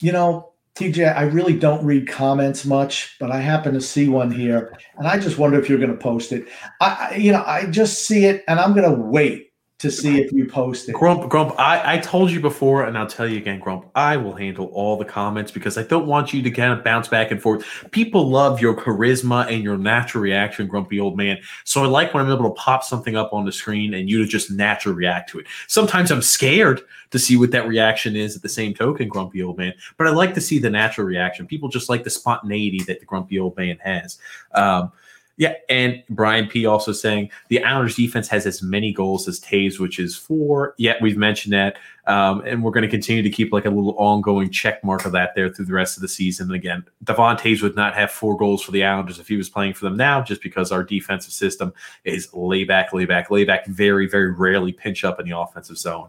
You 0.00 0.12
know, 0.12 0.52
TJ, 0.76 1.14
I 1.14 1.24
really 1.24 1.58
don't 1.58 1.84
read 1.84 2.08
comments 2.08 2.64
much, 2.64 3.16
but 3.20 3.30
I 3.30 3.40
happen 3.40 3.74
to 3.74 3.80
see 3.80 4.08
one 4.08 4.30
here, 4.30 4.72
and 4.96 5.06
I 5.06 5.18
just 5.18 5.36
wonder 5.36 5.60
if 5.60 5.68
you're 5.68 5.78
going 5.78 5.90
to 5.90 5.96
post 5.96 6.32
it. 6.32 6.48
I, 6.80 7.16
you 7.16 7.32
know, 7.32 7.44
I 7.46 7.66
just 7.66 8.06
see 8.06 8.24
it, 8.24 8.44
and 8.48 8.58
I'm 8.58 8.74
going 8.74 8.88
to 8.88 9.02
wait 9.02 9.47
to 9.78 9.92
see 9.92 10.20
if 10.20 10.32
you 10.32 10.44
post 10.44 10.88
it. 10.88 10.94
Grump, 10.94 11.30
Grump, 11.30 11.54
I, 11.56 11.94
I 11.94 11.98
told 11.98 12.32
you 12.32 12.40
before, 12.40 12.86
and 12.86 12.98
I'll 12.98 13.06
tell 13.06 13.28
you 13.28 13.36
again, 13.36 13.60
Grump, 13.60 13.88
I 13.94 14.16
will 14.16 14.34
handle 14.34 14.66
all 14.66 14.96
the 14.96 15.04
comments 15.04 15.52
because 15.52 15.78
I 15.78 15.84
don't 15.84 16.06
want 16.06 16.32
you 16.32 16.42
to 16.42 16.50
kind 16.50 16.72
of 16.72 16.82
bounce 16.82 17.06
back 17.06 17.30
and 17.30 17.40
forth. 17.40 17.64
People 17.92 18.28
love 18.28 18.60
your 18.60 18.74
charisma 18.74 19.46
and 19.48 19.62
your 19.62 19.78
natural 19.78 20.20
reaction, 20.20 20.66
grumpy 20.66 20.98
old 20.98 21.16
man. 21.16 21.38
So 21.62 21.84
I 21.84 21.86
like 21.86 22.12
when 22.12 22.26
I'm 22.26 22.32
able 22.32 22.52
to 22.52 22.60
pop 22.60 22.82
something 22.82 23.14
up 23.14 23.32
on 23.32 23.44
the 23.44 23.52
screen 23.52 23.94
and 23.94 24.10
you 24.10 24.18
to 24.18 24.26
just 24.26 24.50
naturally 24.50 24.96
react 24.96 25.30
to 25.30 25.38
it. 25.38 25.46
Sometimes 25.68 26.10
I'm 26.10 26.22
scared 26.22 26.82
to 27.10 27.18
see 27.18 27.36
what 27.36 27.52
that 27.52 27.68
reaction 27.68 28.16
is 28.16 28.34
at 28.34 28.42
the 28.42 28.48
same 28.48 28.74
token, 28.74 29.08
grumpy 29.08 29.44
old 29.44 29.58
man, 29.58 29.74
but 29.96 30.08
I 30.08 30.10
like 30.10 30.34
to 30.34 30.40
see 30.40 30.58
the 30.58 30.70
natural 30.70 31.06
reaction. 31.06 31.46
People 31.46 31.68
just 31.68 31.88
like 31.88 32.02
the 32.02 32.10
spontaneity 32.10 32.82
that 32.88 32.98
the 32.98 33.06
grumpy 33.06 33.38
old 33.38 33.56
man 33.56 33.78
has. 33.80 34.18
Um, 34.54 34.90
yeah, 35.38 35.54
and 35.68 36.02
Brian 36.10 36.48
P 36.48 36.66
also 36.66 36.90
saying 36.90 37.30
the 37.46 37.62
Islanders 37.62 37.94
defense 37.94 38.26
has 38.26 38.44
as 38.44 38.60
many 38.60 38.92
goals 38.92 39.28
as 39.28 39.38
Toews, 39.38 39.78
which 39.78 40.00
is 40.00 40.16
four. 40.16 40.74
Yeah, 40.78 40.94
we've 41.00 41.16
mentioned 41.16 41.52
that, 41.52 41.76
um, 42.08 42.42
and 42.44 42.64
we're 42.64 42.72
going 42.72 42.82
to 42.82 42.90
continue 42.90 43.22
to 43.22 43.30
keep 43.30 43.52
like 43.52 43.64
a 43.64 43.70
little 43.70 43.94
ongoing 43.98 44.50
check 44.50 44.82
mark 44.82 45.04
of 45.04 45.12
that 45.12 45.36
there 45.36 45.48
through 45.48 45.66
the 45.66 45.72
rest 45.72 45.96
of 45.96 46.00
the 46.00 46.08
season. 46.08 46.48
And 46.48 46.56
again, 46.56 46.84
Devon 47.04 47.36
Toews 47.36 47.62
would 47.62 47.76
not 47.76 47.94
have 47.94 48.10
four 48.10 48.36
goals 48.36 48.64
for 48.64 48.72
the 48.72 48.84
Islanders 48.84 49.20
if 49.20 49.28
he 49.28 49.36
was 49.36 49.48
playing 49.48 49.74
for 49.74 49.84
them 49.84 49.96
now, 49.96 50.20
just 50.20 50.42
because 50.42 50.72
our 50.72 50.82
defensive 50.82 51.32
system 51.32 51.72
is 52.02 52.28
layback, 52.34 52.92
layback, 52.92 52.92
lay 52.92 53.04
back, 53.04 53.30
lay 53.30 53.44
back. 53.44 53.64
Very, 53.68 54.08
very 54.08 54.32
rarely 54.32 54.72
pinch 54.72 55.04
up 55.04 55.20
in 55.20 55.28
the 55.28 55.38
offensive 55.38 55.78
zone. 55.78 56.08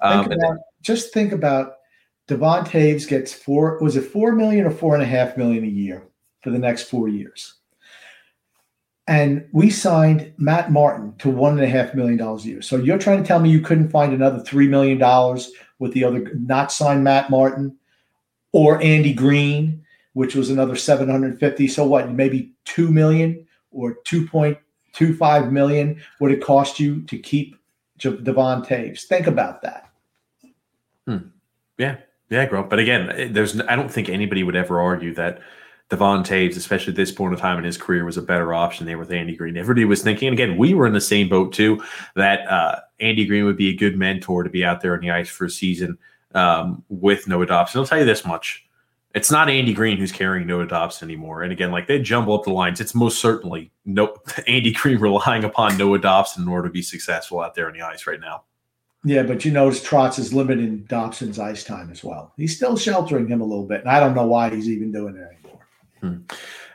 Um, 0.00 0.28
Think 0.28 0.40
about, 0.40 0.58
just 0.82 1.12
think 1.12 1.32
about 1.32 1.78
Devon 2.28 2.64
Toews 2.64 3.08
gets 3.08 3.32
four. 3.32 3.80
Was 3.80 3.96
it 3.96 4.02
four 4.02 4.36
million 4.36 4.66
or 4.66 4.70
four 4.70 4.94
and 4.94 5.02
a 5.02 5.06
half 5.06 5.36
million 5.36 5.64
a 5.64 5.66
year 5.66 6.04
for 6.42 6.50
the 6.50 6.58
next 6.60 6.84
four 6.84 7.08
years? 7.08 7.57
And 9.08 9.48
we 9.52 9.70
signed 9.70 10.34
Matt 10.36 10.70
Martin 10.70 11.14
to 11.18 11.30
one 11.30 11.54
and 11.54 11.62
a 11.62 11.68
half 11.68 11.94
million 11.94 12.18
dollars 12.18 12.44
a 12.44 12.48
year. 12.48 12.62
So 12.62 12.76
you're 12.76 12.98
trying 12.98 13.22
to 13.22 13.26
tell 13.26 13.40
me 13.40 13.48
you 13.48 13.62
couldn't 13.62 13.88
find 13.88 14.12
another 14.12 14.38
three 14.40 14.68
million 14.68 14.98
dollars 14.98 15.50
with 15.78 15.94
the 15.94 16.04
other 16.04 16.30
not 16.34 16.70
signed 16.70 17.04
Matt 17.04 17.30
Martin 17.30 17.74
or 18.52 18.82
Andy 18.82 19.14
Greene, 19.14 19.82
which 20.12 20.34
was 20.34 20.50
another 20.50 20.76
seven 20.76 21.08
hundred 21.08 21.40
fifty. 21.40 21.66
So 21.68 21.86
what? 21.86 22.12
Maybe 22.12 22.52
two 22.66 22.90
million 22.90 23.46
or 23.70 23.94
two 24.04 24.26
point 24.26 24.58
two 24.92 25.16
five 25.16 25.52
million 25.52 26.02
would 26.20 26.30
it 26.30 26.44
cost 26.44 26.78
you 26.78 27.02
to 27.04 27.18
keep 27.18 27.56
Devon 27.98 28.62
Toews? 28.62 29.04
Think 29.04 29.26
about 29.26 29.62
that. 29.62 29.90
Hmm. 31.06 31.28
Yeah, 31.78 31.96
Yeah, 32.28 32.44
Grump. 32.44 32.68
But 32.68 32.78
again, 32.78 33.32
there's 33.32 33.58
I 33.62 33.74
don't 33.74 33.90
think 33.90 34.10
anybody 34.10 34.42
would 34.42 34.56
ever 34.56 34.78
argue 34.78 35.14
that 35.14 35.40
Devon 35.88 36.22
Toews, 36.22 36.56
especially 36.56 36.92
at 36.92 36.96
this 36.96 37.10
point 37.10 37.32
in 37.32 37.38
time 37.38 37.58
in 37.58 37.64
his 37.64 37.78
career, 37.78 38.04
was 38.04 38.18
a 38.18 38.22
better 38.22 38.52
option 38.52 38.84
there 38.84 38.98
with 38.98 39.10
Andy 39.10 39.34
Greene. 39.34 39.56
Everybody 39.56 39.86
was 39.86 40.02
thinking, 40.02 40.28
and 40.28 40.34
again, 40.34 40.58
we 40.58 40.74
were 40.74 40.86
in 40.86 40.92
the 40.92 41.00
same 41.00 41.28
boat 41.28 41.52
too, 41.52 41.82
that 42.14 42.46
uh, 42.46 42.80
Andy 43.00 43.24
Greene 43.24 43.46
would 43.46 43.56
be 43.56 43.70
a 43.70 43.76
good 43.76 43.96
mentor 43.96 44.42
to 44.42 44.50
be 44.50 44.64
out 44.64 44.82
there 44.82 44.94
on 44.94 45.00
the 45.00 45.10
ice 45.10 45.30
for 45.30 45.46
a 45.46 45.50
season 45.50 45.96
um, 46.34 46.84
with 46.88 47.26
Noah 47.26 47.46
Dobson. 47.46 47.80
I'll 47.80 47.86
tell 47.86 47.98
you 47.98 48.04
this 48.04 48.26
much. 48.26 48.66
It's 49.14 49.30
not 49.30 49.48
Andy 49.48 49.72
Greene 49.72 49.96
who's 49.96 50.12
carrying 50.12 50.46
Noah 50.46 50.66
Dobson 50.66 51.08
anymore. 51.08 51.42
And 51.42 51.50
again, 51.50 51.72
like 51.72 51.86
they 51.86 52.00
jumble 52.00 52.34
up 52.34 52.44
the 52.44 52.52
lines. 52.52 52.80
It's 52.80 52.94
most 52.94 53.20
certainly 53.20 53.70
no 53.86 54.14
Andy 54.46 54.72
Greene 54.72 54.98
relying 54.98 55.44
upon 55.44 55.78
Noah 55.78 55.98
Dobson 55.98 56.42
in 56.42 56.48
order 56.48 56.68
to 56.68 56.72
be 56.72 56.82
successful 56.82 57.40
out 57.40 57.54
there 57.54 57.66
on 57.66 57.72
the 57.72 57.82
ice 57.82 58.06
right 58.06 58.20
now. 58.20 58.44
Yeah, 59.04 59.22
but 59.22 59.44
you 59.44 59.52
notice 59.52 59.82
Trotz 59.82 60.18
is 60.18 60.34
limiting 60.34 60.84
Dobson's 60.84 61.38
ice 61.38 61.64
time 61.64 61.90
as 61.90 62.02
well. 62.02 62.34
He's 62.36 62.56
still 62.56 62.76
sheltering 62.76 63.28
him 63.28 63.40
a 63.40 63.44
little 63.44 63.64
bit, 63.64 63.80
and 63.80 63.88
I 63.88 64.00
don't 64.00 64.14
know 64.14 64.26
why 64.26 64.50
he's 64.50 64.68
even 64.68 64.92
doing 64.92 65.16
it 65.16 65.20
anymore. 65.20 65.47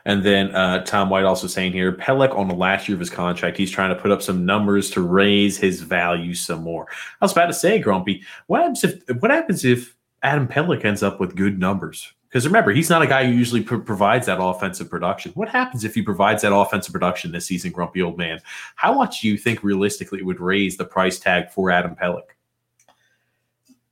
And 0.06 0.22
then 0.22 0.54
uh, 0.54 0.84
Tom 0.84 1.08
White 1.08 1.24
also 1.24 1.46
saying 1.46 1.72
here, 1.72 1.92
Pelech 1.92 2.36
on 2.36 2.48
the 2.48 2.54
last 2.54 2.88
year 2.88 2.96
of 2.96 3.00
his 3.00 3.10
contract, 3.10 3.56
he's 3.56 3.70
trying 3.70 3.94
to 3.94 4.00
put 4.00 4.10
up 4.10 4.20
some 4.20 4.44
numbers 4.44 4.90
to 4.90 5.00
raise 5.00 5.56
his 5.56 5.80
value 5.80 6.34
some 6.34 6.62
more. 6.62 6.86
I 7.20 7.24
was 7.24 7.32
about 7.32 7.46
to 7.46 7.54
say, 7.54 7.78
Grumpy, 7.78 8.22
what 8.46 8.60
happens 8.60 8.84
if 8.84 9.02
what 9.20 9.30
happens 9.30 9.64
if 9.64 9.96
Adam 10.24 10.48
Pelech 10.48 10.84
ends 10.84 11.02
up 11.02 11.20
with 11.20 11.36
good 11.36 11.58
numbers. 11.58 12.12
Because 12.28 12.46
remember, 12.46 12.72
he's 12.72 12.90
not 12.90 13.02
a 13.02 13.06
guy 13.06 13.26
who 13.26 13.32
usually 13.32 13.62
pr- 13.62 13.76
provides 13.76 14.26
that 14.26 14.42
offensive 14.42 14.90
production. 14.90 15.30
What 15.32 15.48
happens 15.48 15.84
if 15.84 15.94
he 15.94 16.02
provides 16.02 16.42
that 16.42 16.52
offensive 16.52 16.92
production 16.92 17.30
this 17.30 17.46
season, 17.46 17.70
grumpy 17.70 18.02
old 18.02 18.18
man? 18.18 18.40
How 18.74 18.92
much 18.92 19.20
do 19.20 19.28
you 19.28 19.36
think 19.36 19.62
realistically 19.62 20.22
would 20.22 20.40
raise 20.40 20.76
the 20.76 20.84
price 20.84 21.20
tag 21.20 21.50
for 21.50 21.70
Adam 21.70 21.94
Pelech? 21.94 22.22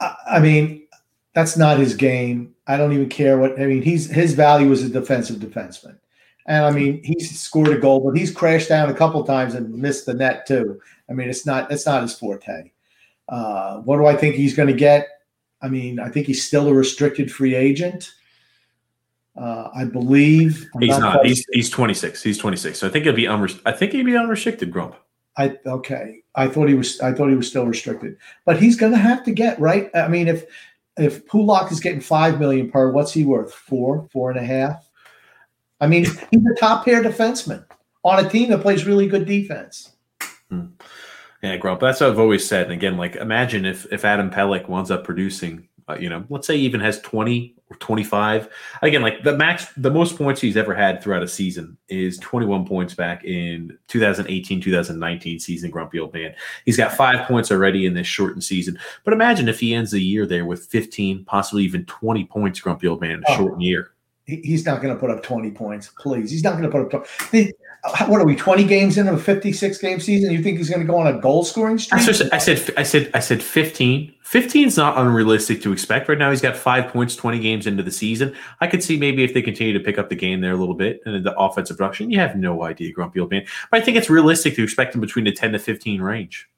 I 0.01 0.41
mean, 0.41 0.82
that's 1.35 1.57
not 1.57 1.79
his 1.79 1.95
game. 1.95 2.55
I 2.67 2.77
don't 2.77 2.93
even 2.93 3.09
care 3.09 3.39
what 3.39 3.61
I 3.61 3.67
mean. 3.67 3.83
He's 3.83 4.11
his 4.11 4.35
value 4.35 4.71
as 4.73 4.83
a 4.83 4.89
defensive 4.89 5.37
defenseman, 5.37 5.97
and 6.47 6.65
I 6.65 6.71
mean 6.71 7.03
he's 7.03 7.41
scored 7.41 7.69
a 7.69 7.79
goal, 7.79 8.01
but 8.01 8.17
he's 8.17 8.31
crashed 8.31 8.69
down 8.69 8.91
a 8.91 8.95
couple 8.95 9.23
times 9.25 9.55
and 9.55 9.75
missed 9.75 10.07
the 10.07 10.15
net 10.15 10.47
too. 10.47 10.81
I 11.09 11.15
mean, 11.15 11.29
it's 11.29 11.47
not 11.47 11.71
it's 11.71 11.87
not 11.87 12.03
his 12.03 12.19
forte. 12.19 12.71
Uh, 13.29 13.79
what 13.81 13.99
do 13.99 14.07
I 14.07 14.17
think 14.17 14.35
he's 14.35 14.55
going 14.55 14.69
to 14.69 14.75
get? 14.75 15.09
I 15.61 15.69
mean, 15.69 16.01
I 16.01 16.09
think 16.09 16.27
he's 16.27 16.47
still 16.47 16.69
a 16.69 16.75
restricted 16.75 17.31
free 17.31 17.55
agent. 17.55 18.13
Uh, 19.37 19.69
I 19.75 19.85
believe 19.85 20.69
I'm 20.75 20.83
he's 20.83 20.99
not. 20.99 21.15
not 21.17 21.27
he's 21.27 21.45
he's 21.53 21.71
26. 21.71 22.23
He's 22.23 22.39
26. 22.39 22.79
So 22.79 22.87
I 22.87 22.91
think 22.91 23.05
he'll 23.05 23.15
be 23.15 23.29
I 23.29 23.73
think 23.73 23.93
he'd 23.93 24.05
be 24.05 24.17
unrestricted, 24.17 24.71
Grump. 24.71 24.97
I 25.37 25.59
okay. 25.65 26.21
I 26.35 26.49
thought 26.49 26.69
he 26.69 26.75
was. 26.75 27.01
I 27.01 27.13
thought 27.13 27.29
he 27.29 27.35
was 27.35 27.49
still 27.49 27.67
restricted, 27.67 28.17
but 28.45 28.61
he's 28.61 28.77
going 28.77 28.93
to 28.93 28.99
have 28.99 29.25
to 29.25 29.33
get 29.33 29.59
right. 29.59 29.91
I 29.95 30.09
mean, 30.09 30.29
if 30.29 30.45
if 30.99 31.27
Pulock 31.27 31.73
is 31.73 31.81
getting 31.81 32.01
five 32.01 32.39
million 32.39 32.71
per, 32.71 32.91
what's 32.91 33.13
he 33.13 33.25
worth? 33.25 33.53
Four, 33.53 34.09
four 34.13 34.31
and 34.31 34.39
a 34.39 34.45
half. 34.45 34.89
I 35.81 35.87
mean, 35.87 36.05
he's 36.05 36.47
a 36.47 36.55
top 36.61 36.85
pair 36.85 37.03
defenseman 37.03 37.65
on 38.05 38.25
a 38.25 38.29
team 38.29 38.51
that 38.51 38.61
plays 38.63 38.87
really 38.87 39.07
good 39.07 39.27
defense. 39.27 39.93
Hmm. 40.49 40.67
Yeah, 41.43 41.57
Grump. 41.57 41.81
That's 41.81 42.01
what 42.01 42.11
I've 42.11 42.21
always 42.21 42.47
said. 42.47 42.65
And 42.65 42.73
again, 42.73 42.97
like 42.97 43.17
imagine 43.17 43.65
if 43.65 43.91
if 43.93 44.05
Adam 44.05 44.31
Pelech 44.31 44.69
winds 44.69 44.91
up 44.93 45.03
producing, 45.03 45.67
uh, 45.89 45.97
you 45.99 46.09
know, 46.09 46.25
let's 46.29 46.47
say 46.47 46.57
he 46.57 46.65
even 46.65 46.81
has 46.81 47.01
twenty 47.01 47.55
or 47.69 47.77
twenty 47.77 48.05
five. 48.05 48.49
Again, 48.83 49.03
like 49.03 49.23
the 49.23 49.37
max, 49.37 49.67
the 49.77 49.91
most 49.91 50.17
points 50.17 50.41
he's 50.41 50.57
ever 50.57 50.75
had 50.75 51.03
throughout 51.03 51.23
a 51.23 51.29
season 51.29 51.77
is 51.89 52.19
twenty 52.19 52.47
one 52.47 52.67
points 52.67 52.95
back 52.95 53.25
in 53.25 53.77
2018-2019 53.89 55.41
season. 55.41 55.71
Grumpy 55.71 55.99
old 55.99 56.13
man. 56.15 56.35
He's 56.65 56.77
got 56.77 56.93
five 56.93 57.27
points 57.27 57.51
already 57.51 57.87
in 57.87 57.95
this 57.95 58.07
shortened 58.07 58.45
season. 58.45 58.79
But 59.05 59.15
imagine 59.15 59.49
if 59.49 59.61
he 59.61 59.75
ends 59.75 59.91
the 59.91 60.01
year 60.01 60.27
there 60.27 60.45
with 60.45 60.67
fifteen, 60.67 61.25
possibly 61.25 61.65
even 61.65 61.85
twenty 61.87 62.25
points. 62.25 62.61
Grumpy 62.61 62.89
old 62.89 63.01
man 63.01 63.13
in 63.13 63.25
a 63.27 63.31
oh. 63.31 63.37
shortened 63.37 63.63
year 63.63 63.93
he's 64.27 64.65
not 64.65 64.81
going 64.81 64.95
to 64.95 64.99
put 64.99 65.11
up 65.11 65.23
20 65.23 65.51
points. 65.51 65.91
Please, 65.99 66.31
he's 66.31 66.45
not 66.45 66.53
going 66.53 66.65
to 66.65 66.71
put 66.71 66.95
up. 66.95 67.07
20. 67.07 67.53
what 68.07 68.21
are 68.21 68.27
we? 68.27 68.37
20 68.37 68.65
games 68.65 68.97
into 68.97 69.13
a 69.13 69.19
56 69.19 69.79
game 69.79 70.01
season? 70.01 70.33
You 70.33 70.43
think 70.43 70.59
he's 70.59 70.71
going 70.71 70.81
to 70.81 70.87
go 70.87 70.99
on 70.99 71.07
a 71.07 71.19
goal 71.19 71.45
scoring 71.45 71.79
streak? 71.79 72.01
I 72.01 72.13
said, 72.13 72.31
I 72.33 72.39
said, 72.39 72.75
I 72.77 72.83
said, 72.83 73.11
I 73.15 73.21
said 73.21 73.43
15. 73.43 74.15
15 74.23 74.69
is 74.69 74.77
not 74.77 74.97
unrealistic 74.99 75.61
to 75.63 75.73
expect 75.73 76.09
right 76.09 76.17
now. 76.17 76.31
He's 76.31 76.41
got 76.41 76.57
five 76.57 76.89
points, 76.89 77.17
20 77.17 77.39
games 77.41 77.67
into 77.67 77.83
the 77.83 77.91
season. 77.91 78.35
I 78.61 78.67
could 78.67 78.83
see 78.83 78.97
maybe 78.97 79.25
if 79.25 79.35
they 79.35 79.43
continue 79.43 79.73
to 79.73 79.81
pick 79.81 79.99
up 79.99 80.09
the 80.09 80.17
game 80.17 80.41
there 80.41 80.53
a 80.53 80.57
little 80.57 80.75
bit 80.75 81.01
and 81.05 81.25
the 81.25 81.37
offensive 81.37 81.77
production, 81.77 82.11
you 82.11 82.19
have 82.19 82.37
no 82.37 82.63
idea, 82.63 82.93
Grumpy 82.93 83.21
old 83.21 83.31
man. 83.31 83.45
But 83.71 83.83
I 83.83 83.85
think 83.85 83.97
it's 83.97 84.09
realistic 84.09 84.55
to 84.57 84.63
expect 84.63 84.95
him 84.95 85.01
between 85.01 85.25
the 85.25 85.33
10 85.33 85.53
to 85.53 85.59
15 85.59 86.01
range. 86.01 86.49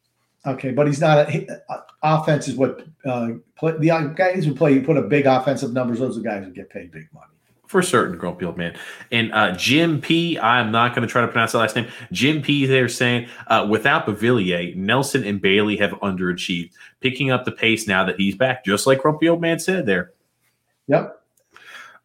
Okay, 0.46 0.72
but 0.72 0.86
he's 0.86 1.00
not. 1.00 1.26
A, 1.26 1.30
he, 1.30 1.48
uh, 1.70 1.80
offense 2.02 2.48
is 2.48 2.54
what 2.54 2.86
uh, 3.06 3.30
play, 3.56 3.72
the 3.78 4.12
guys 4.14 4.44
who 4.44 4.54
play 4.54 4.74
You 4.74 4.82
put 4.82 4.98
up 4.98 5.08
big 5.08 5.24
offensive 5.24 5.72
numbers. 5.72 6.00
Those 6.00 6.18
are 6.18 6.20
guys 6.20 6.44
who 6.44 6.50
get 6.50 6.68
paid 6.68 6.92
big 6.92 7.08
money 7.14 7.33
for 7.66 7.82
certain, 7.82 8.16
Grumpy 8.16 8.44
Old 8.44 8.56
Man. 8.56 8.76
And 9.10 9.32
uh, 9.32 9.52
Jim 9.52 10.00
P, 10.00 10.38
I'm 10.38 10.70
not 10.70 10.94
going 10.94 11.06
to 11.06 11.10
try 11.10 11.22
to 11.22 11.28
pronounce 11.28 11.52
the 11.52 11.58
last 11.58 11.76
name. 11.76 11.88
Jim 12.12 12.42
P, 12.42 12.66
they're 12.66 12.88
saying 12.88 13.28
uh, 13.48 13.66
without 13.68 14.06
Beauvillier, 14.06 14.76
Nelson 14.76 15.24
and 15.24 15.40
Bailey 15.40 15.76
have 15.78 15.90
underachieved, 15.92 16.72
picking 17.00 17.30
up 17.30 17.44
the 17.44 17.52
pace 17.52 17.86
now 17.86 18.04
that 18.04 18.18
he's 18.18 18.36
back, 18.36 18.64
just 18.64 18.86
like 18.86 19.02
Grumpy 19.02 19.28
Old 19.28 19.40
Man 19.40 19.58
said 19.58 19.86
there. 19.86 20.12
Yep. 20.88 21.20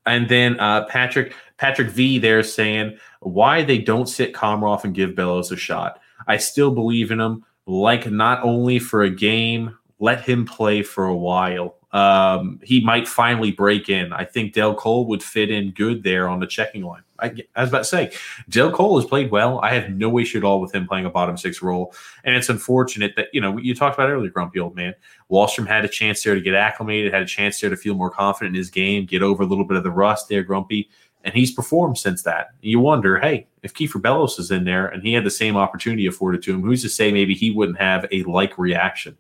And 0.06 0.30
then 0.30 0.60
uh, 0.60 0.86
Patrick 0.86 1.36
Patrick 1.58 1.90
V, 1.90 2.20
they're 2.20 2.42
saying 2.42 2.98
why 3.20 3.64
they 3.64 3.78
don't 3.78 4.08
sit 4.08 4.34
Komarov 4.34 4.86
and 4.86 4.96
give 4.96 5.16
Bellows 5.16 5.52
a 5.52 5.58
shot. 5.58 6.00
I 6.26 6.38
still 6.38 6.72
believe 6.72 7.12
in 7.12 7.20
him, 7.20 7.46
like 7.66 8.10
not 8.10 8.44
only 8.44 8.80
for 8.80 9.04
a 9.04 9.10
game, 9.10 9.78
let 10.00 10.22
him 10.22 10.46
play 10.46 10.82
for 10.84 11.06
a 11.06 11.16
while 11.16 11.76
um, 11.92 12.60
he 12.64 12.82
might 12.82 13.08
finally 13.08 13.52
break 13.52 13.90
in. 13.90 14.14
I 14.14 14.24
think 14.24 14.54
Dal 14.54 14.76
Colle 14.76 15.08
would 15.08 15.24
fit 15.24 15.50
in 15.50 15.72
good 15.72 16.04
there 16.04 16.28
on 16.28 16.40
the 16.40 16.46
checking 16.46 16.84
line. 16.84 17.02
I, 17.20 17.34
I, 17.56 17.62
was 17.62 17.70
about 17.70 17.80
to 17.80 17.84
say, 17.86 18.12
Dal 18.48 18.72
Colle 18.72 19.00
has 19.00 19.10
played 19.10 19.32
well. 19.32 19.60
I 19.60 19.74
have 19.74 19.90
no 19.90 20.20
issue 20.20 20.38
at 20.38 20.44
all 20.44 20.62
with 20.62 20.74
him 20.74 20.88
playing 20.88 21.06
a 21.06 21.10
bottom 21.10 21.36
six 21.36 21.62
role. 21.62 21.94
And 22.24 22.36
it's 22.36 22.48
unfortunate 22.48 23.14
that, 23.16 23.28
you 23.34 23.42
know, 23.42 23.58
you 23.58 23.76
talked 23.76 23.98
about 23.98 24.10
earlier, 24.10 24.30
grumpy 24.30 24.60
old 24.60 24.76
man. 24.76 24.94
Wahlstrom 25.32 25.68
had 25.68 25.84
a 25.84 25.90
chance 25.90 26.24
there 26.24 26.36
to 26.36 26.42
get 26.42 26.54
acclimated, 26.54 27.12
had 27.12 27.24
a 27.24 27.28
chance 27.28 27.60
there 27.60 27.70
to 27.70 27.76
feel 27.76 27.96
more 27.96 28.12
confident 28.12 28.56
in 28.56 28.60
his 28.60 28.70
game, 28.70 29.06
get 29.06 29.24
over 29.24 29.44
a 29.44 29.48
little 29.48 29.66
bit 29.66 29.78
of 29.78 29.84
the 29.84 29.92
rust 29.92 30.30
there, 30.30 30.44
grumpy. 30.44 30.90
And 31.24 31.34
he's 31.34 31.52
performed 31.52 31.98
since 31.98 32.24
that. 32.24 32.52
You 32.62 32.80
wonder, 32.80 33.20
hey, 33.20 33.48
if 33.64 33.74
Kiefer 33.74 34.02
Bellows 34.02 34.40
is 34.40 34.52
in 34.52 34.64
there 34.64 34.88
and 34.88 35.04
he 35.04 35.14
had 35.14 35.26
the 35.26 35.32
same 35.32 35.58
opportunity 35.58 36.06
afforded 36.06 36.44
to 36.44 36.54
him, 36.54 36.62
who's 36.62 36.82
to 36.84 36.90
say 36.90 37.12
maybe 37.12 37.34
he 37.34 37.52
wouldn't 37.52 37.80
have 37.80 38.06
a 38.12 38.24
like 38.24 38.58
reaction? 38.58 39.18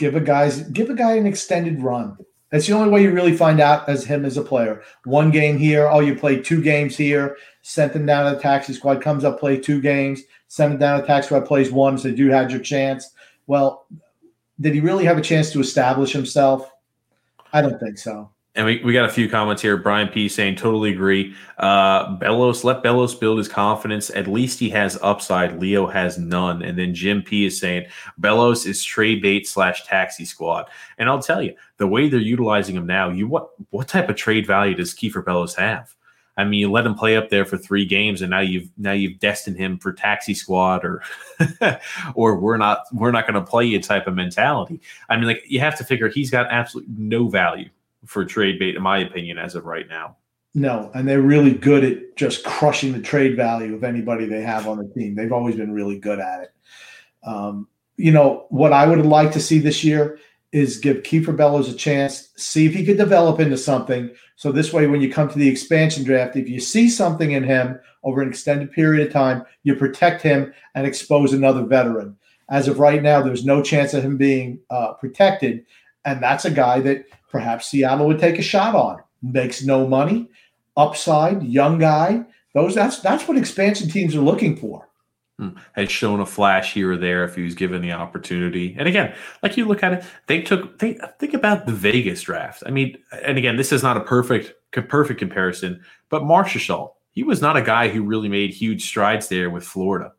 Give 0.00 0.16
a 0.16 0.20
guy's 0.20 0.62
give 0.70 0.88
a 0.88 0.94
guy 0.94 1.16
an 1.16 1.26
extended 1.26 1.82
run. 1.82 2.16
That's 2.48 2.66
the 2.66 2.72
only 2.72 2.88
way 2.88 3.02
you 3.02 3.12
really 3.12 3.36
find 3.36 3.60
out 3.60 3.86
as 3.86 4.02
him 4.02 4.24
as 4.24 4.38
a 4.38 4.42
player. 4.42 4.82
One 5.04 5.30
game 5.30 5.58
here, 5.58 5.88
oh, 5.88 6.00
you 6.00 6.16
play 6.16 6.40
two 6.40 6.62
games 6.62 6.96
here, 6.96 7.36
sent 7.60 7.92
him 7.92 8.06
down 8.06 8.24
to 8.24 8.34
the 8.34 8.42
taxi 8.42 8.72
squad, 8.72 9.02
comes 9.02 9.24
up, 9.24 9.38
play 9.38 9.60
two 9.60 9.78
games, 9.78 10.22
send 10.48 10.72
him 10.72 10.78
down 10.78 10.96
to 10.96 11.02
the 11.02 11.06
taxi 11.06 11.26
squad, 11.26 11.44
plays 11.44 11.70
one, 11.70 11.98
said 11.98 12.18
you 12.18 12.32
had 12.32 12.50
your 12.50 12.60
chance. 12.60 13.12
Well, 13.46 13.86
did 14.58 14.72
he 14.72 14.80
really 14.80 15.04
have 15.04 15.18
a 15.18 15.22
chance 15.22 15.52
to 15.52 15.60
establish 15.60 16.12
himself? 16.12 16.72
I 17.52 17.60
don't 17.60 17.78
think 17.78 17.98
so. 17.98 18.30
And 18.56 18.66
we, 18.66 18.82
we 18.82 18.92
got 18.92 19.08
a 19.08 19.12
few 19.12 19.28
comments 19.28 19.62
here. 19.62 19.76
Brian 19.76 20.08
P 20.08 20.28
saying, 20.28 20.56
totally 20.56 20.90
agree. 20.90 21.34
Uh, 21.58 22.16
Bellows, 22.16 22.64
let 22.64 22.82
Bellows 22.82 23.14
build 23.14 23.38
his 23.38 23.46
confidence. 23.46 24.10
At 24.10 24.26
least 24.26 24.58
he 24.58 24.68
has 24.70 24.98
upside. 25.02 25.60
Leo 25.60 25.86
has 25.86 26.18
none. 26.18 26.60
And 26.62 26.76
then 26.76 26.92
Jim 26.92 27.22
P 27.22 27.44
is 27.44 27.60
saying, 27.60 27.86
Bellows 28.18 28.66
is 28.66 28.82
trade 28.82 29.22
bait 29.22 29.46
slash 29.46 29.86
taxi 29.86 30.24
squad. 30.24 30.68
And 30.98 31.08
I'll 31.08 31.22
tell 31.22 31.40
you, 31.40 31.54
the 31.76 31.86
way 31.86 32.08
they're 32.08 32.18
utilizing 32.18 32.74
him 32.74 32.86
now, 32.86 33.08
you 33.08 33.28
what 33.28 33.50
what 33.70 33.86
type 33.86 34.08
of 34.08 34.16
trade 34.16 34.48
value 34.48 34.74
does 34.74 34.94
Kiefer 34.94 35.24
Bellows 35.24 35.54
have? 35.54 35.94
I 36.36 36.44
mean, 36.44 36.60
you 36.60 36.70
let 36.70 36.86
him 36.86 36.94
play 36.94 37.16
up 37.16 37.28
there 37.28 37.44
for 37.44 37.56
three 37.56 37.84
games, 37.84 38.20
and 38.22 38.30
now 38.30 38.40
you've 38.40 38.68
now 38.76 38.92
you've 38.92 39.18
destined 39.20 39.58
him 39.58 39.78
for 39.78 39.92
taxi 39.92 40.34
squad 40.34 40.84
or 40.84 41.02
or 42.14 42.36
we're 42.38 42.56
not 42.56 42.84
we're 42.92 43.10
not 43.12 43.26
going 43.26 43.42
to 43.42 43.48
play 43.48 43.64
you 43.64 43.80
type 43.80 44.06
of 44.08 44.14
mentality. 44.14 44.80
I 45.08 45.16
mean, 45.16 45.26
like 45.26 45.44
you 45.46 45.60
have 45.60 45.78
to 45.78 45.84
figure 45.84 46.08
he's 46.08 46.30
got 46.30 46.48
absolutely 46.50 46.94
no 46.96 47.28
value 47.28 47.70
for 48.06 48.24
trade 48.24 48.58
bait, 48.58 48.76
in 48.76 48.82
my 48.82 48.98
opinion, 48.98 49.38
as 49.38 49.54
of 49.54 49.66
right 49.66 49.88
now. 49.88 50.16
No, 50.54 50.90
and 50.94 51.08
they're 51.08 51.20
really 51.20 51.52
good 51.52 51.84
at 51.84 52.16
just 52.16 52.44
crushing 52.44 52.92
the 52.92 53.00
trade 53.00 53.36
value 53.36 53.74
of 53.74 53.84
anybody 53.84 54.26
they 54.26 54.42
have 54.42 54.66
on 54.66 54.78
the 54.78 54.92
team. 54.94 55.14
They've 55.14 55.32
always 55.32 55.56
been 55.56 55.72
really 55.72 55.98
good 55.98 56.18
at 56.18 56.42
it. 56.42 56.52
Um, 57.22 57.68
you 57.96 58.10
know, 58.10 58.46
what 58.48 58.72
I 58.72 58.86
would 58.86 59.04
like 59.06 59.30
to 59.32 59.40
see 59.40 59.58
this 59.58 59.84
year 59.84 60.18
is 60.52 60.78
give 60.78 61.04
Kiefer 61.04 61.36
Bellows 61.36 61.68
a 61.68 61.76
chance, 61.76 62.30
see 62.36 62.66
if 62.66 62.74
he 62.74 62.84
could 62.84 62.96
develop 62.96 63.38
into 63.38 63.56
something. 63.56 64.10
So 64.34 64.50
this 64.50 64.72
way, 64.72 64.88
when 64.88 65.00
you 65.00 65.12
come 65.12 65.28
to 65.28 65.38
the 65.38 65.48
expansion 65.48 66.02
draft, 66.02 66.34
if 66.34 66.48
you 66.48 66.58
see 66.58 66.90
something 66.90 67.32
in 67.32 67.44
him 67.44 67.78
over 68.02 68.20
an 68.20 68.28
extended 68.28 68.72
period 68.72 69.06
of 69.06 69.12
time, 69.12 69.44
you 69.62 69.76
protect 69.76 70.22
him 70.22 70.52
and 70.74 70.86
expose 70.86 71.32
another 71.32 71.62
veteran. 71.62 72.16
As 72.48 72.66
of 72.66 72.80
right 72.80 73.00
now, 73.00 73.22
there's 73.22 73.44
no 73.44 73.62
chance 73.62 73.94
of 73.94 74.02
him 74.02 74.16
being 74.16 74.58
uh, 74.70 74.94
protected. 74.94 75.64
And 76.04 76.20
that's 76.20 76.46
a 76.46 76.50
guy 76.50 76.80
that 76.80 77.04
perhaps 77.30 77.68
Seattle 77.68 78.06
would 78.06 78.18
take 78.18 78.38
a 78.38 78.42
shot 78.42 78.74
on. 78.74 79.00
Makes 79.22 79.64
no 79.64 79.86
money, 79.86 80.28
upside, 80.76 81.42
young 81.42 81.78
guy. 81.78 82.24
Those 82.54 82.74
that's 82.74 83.00
that's 83.00 83.28
what 83.28 83.36
expansion 83.36 83.88
teams 83.88 84.16
are 84.16 84.20
looking 84.20 84.56
for. 84.56 84.88
Hmm. 85.38 85.50
Has 85.72 85.90
shown 85.90 86.20
a 86.20 86.26
flash 86.26 86.74
here 86.74 86.92
or 86.92 86.96
there 86.96 87.24
if 87.24 87.34
he 87.34 87.42
was 87.42 87.54
given 87.54 87.80
the 87.80 87.92
opportunity. 87.92 88.76
And 88.78 88.88
again, 88.88 89.14
like 89.42 89.56
you 89.56 89.66
look 89.66 89.82
at 89.82 89.92
it, 89.92 90.04
they 90.26 90.42
took 90.42 90.78
they 90.78 90.98
think 91.18 91.34
about 91.34 91.66
the 91.66 91.72
Vegas 91.72 92.22
draft. 92.22 92.62
I 92.66 92.70
mean, 92.70 92.98
and 93.24 93.38
again, 93.38 93.56
this 93.56 93.72
is 93.72 93.82
not 93.82 93.96
a 93.96 94.00
perfect 94.00 94.54
perfect 94.88 95.18
comparison, 95.18 95.82
but 96.08 96.22
Marchessault, 96.22 96.92
he 97.12 97.22
was 97.22 97.40
not 97.40 97.56
a 97.56 97.62
guy 97.62 97.88
who 97.88 98.02
really 98.02 98.28
made 98.28 98.52
huge 98.52 98.84
strides 98.84 99.28
there 99.28 99.50
with 99.50 99.64
Florida. 99.64 100.12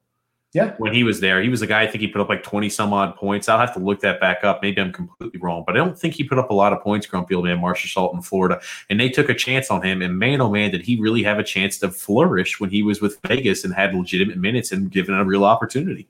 Yeah. 0.53 0.75
When 0.79 0.93
he 0.93 1.03
was 1.03 1.21
there, 1.21 1.41
he 1.41 1.47
was 1.47 1.61
a 1.61 1.67
guy 1.67 1.83
I 1.83 1.87
think 1.87 2.01
he 2.01 2.07
put 2.07 2.19
up 2.19 2.27
like 2.27 2.43
20 2.43 2.67
some 2.67 2.91
odd 2.91 3.15
points. 3.15 3.47
I'll 3.47 3.59
have 3.59 3.73
to 3.73 3.79
look 3.79 4.01
that 4.01 4.19
back 4.19 4.43
up. 4.43 4.61
Maybe 4.61 4.81
I'm 4.81 4.91
completely 4.91 5.39
wrong, 5.39 5.63
but 5.65 5.75
I 5.75 5.79
don't 5.79 5.97
think 5.97 6.13
he 6.13 6.25
put 6.25 6.37
up 6.37 6.49
a 6.49 6.53
lot 6.53 6.73
of 6.73 6.81
points, 6.81 7.07
Grumpy 7.07 7.41
man, 7.41 7.59
Marchessault 7.59 8.13
in 8.13 8.21
Florida. 8.21 8.59
And 8.89 8.99
they 8.99 9.09
took 9.09 9.29
a 9.29 9.33
chance 9.33 9.71
on 9.71 9.81
him. 9.81 10.01
And 10.01 10.19
man, 10.19 10.41
oh 10.41 10.49
man, 10.49 10.71
did 10.71 10.81
he 10.81 10.99
really 10.99 11.23
have 11.23 11.39
a 11.39 11.43
chance 11.43 11.77
to 11.79 11.89
flourish 11.89 12.59
when 12.59 12.69
he 12.69 12.83
was 12.83 12.99
with 12.99 13.17
Vegas 13.25 13.63
and 13.63 13.73
had 13.73 13.95
legitimate 13.95 14.37
minutes 14.37 14.73
and 14.73 14.91
given 14.91 15.15
a 15.15 15.23
real 15.23 15.45
opportunity. 15.45 16.09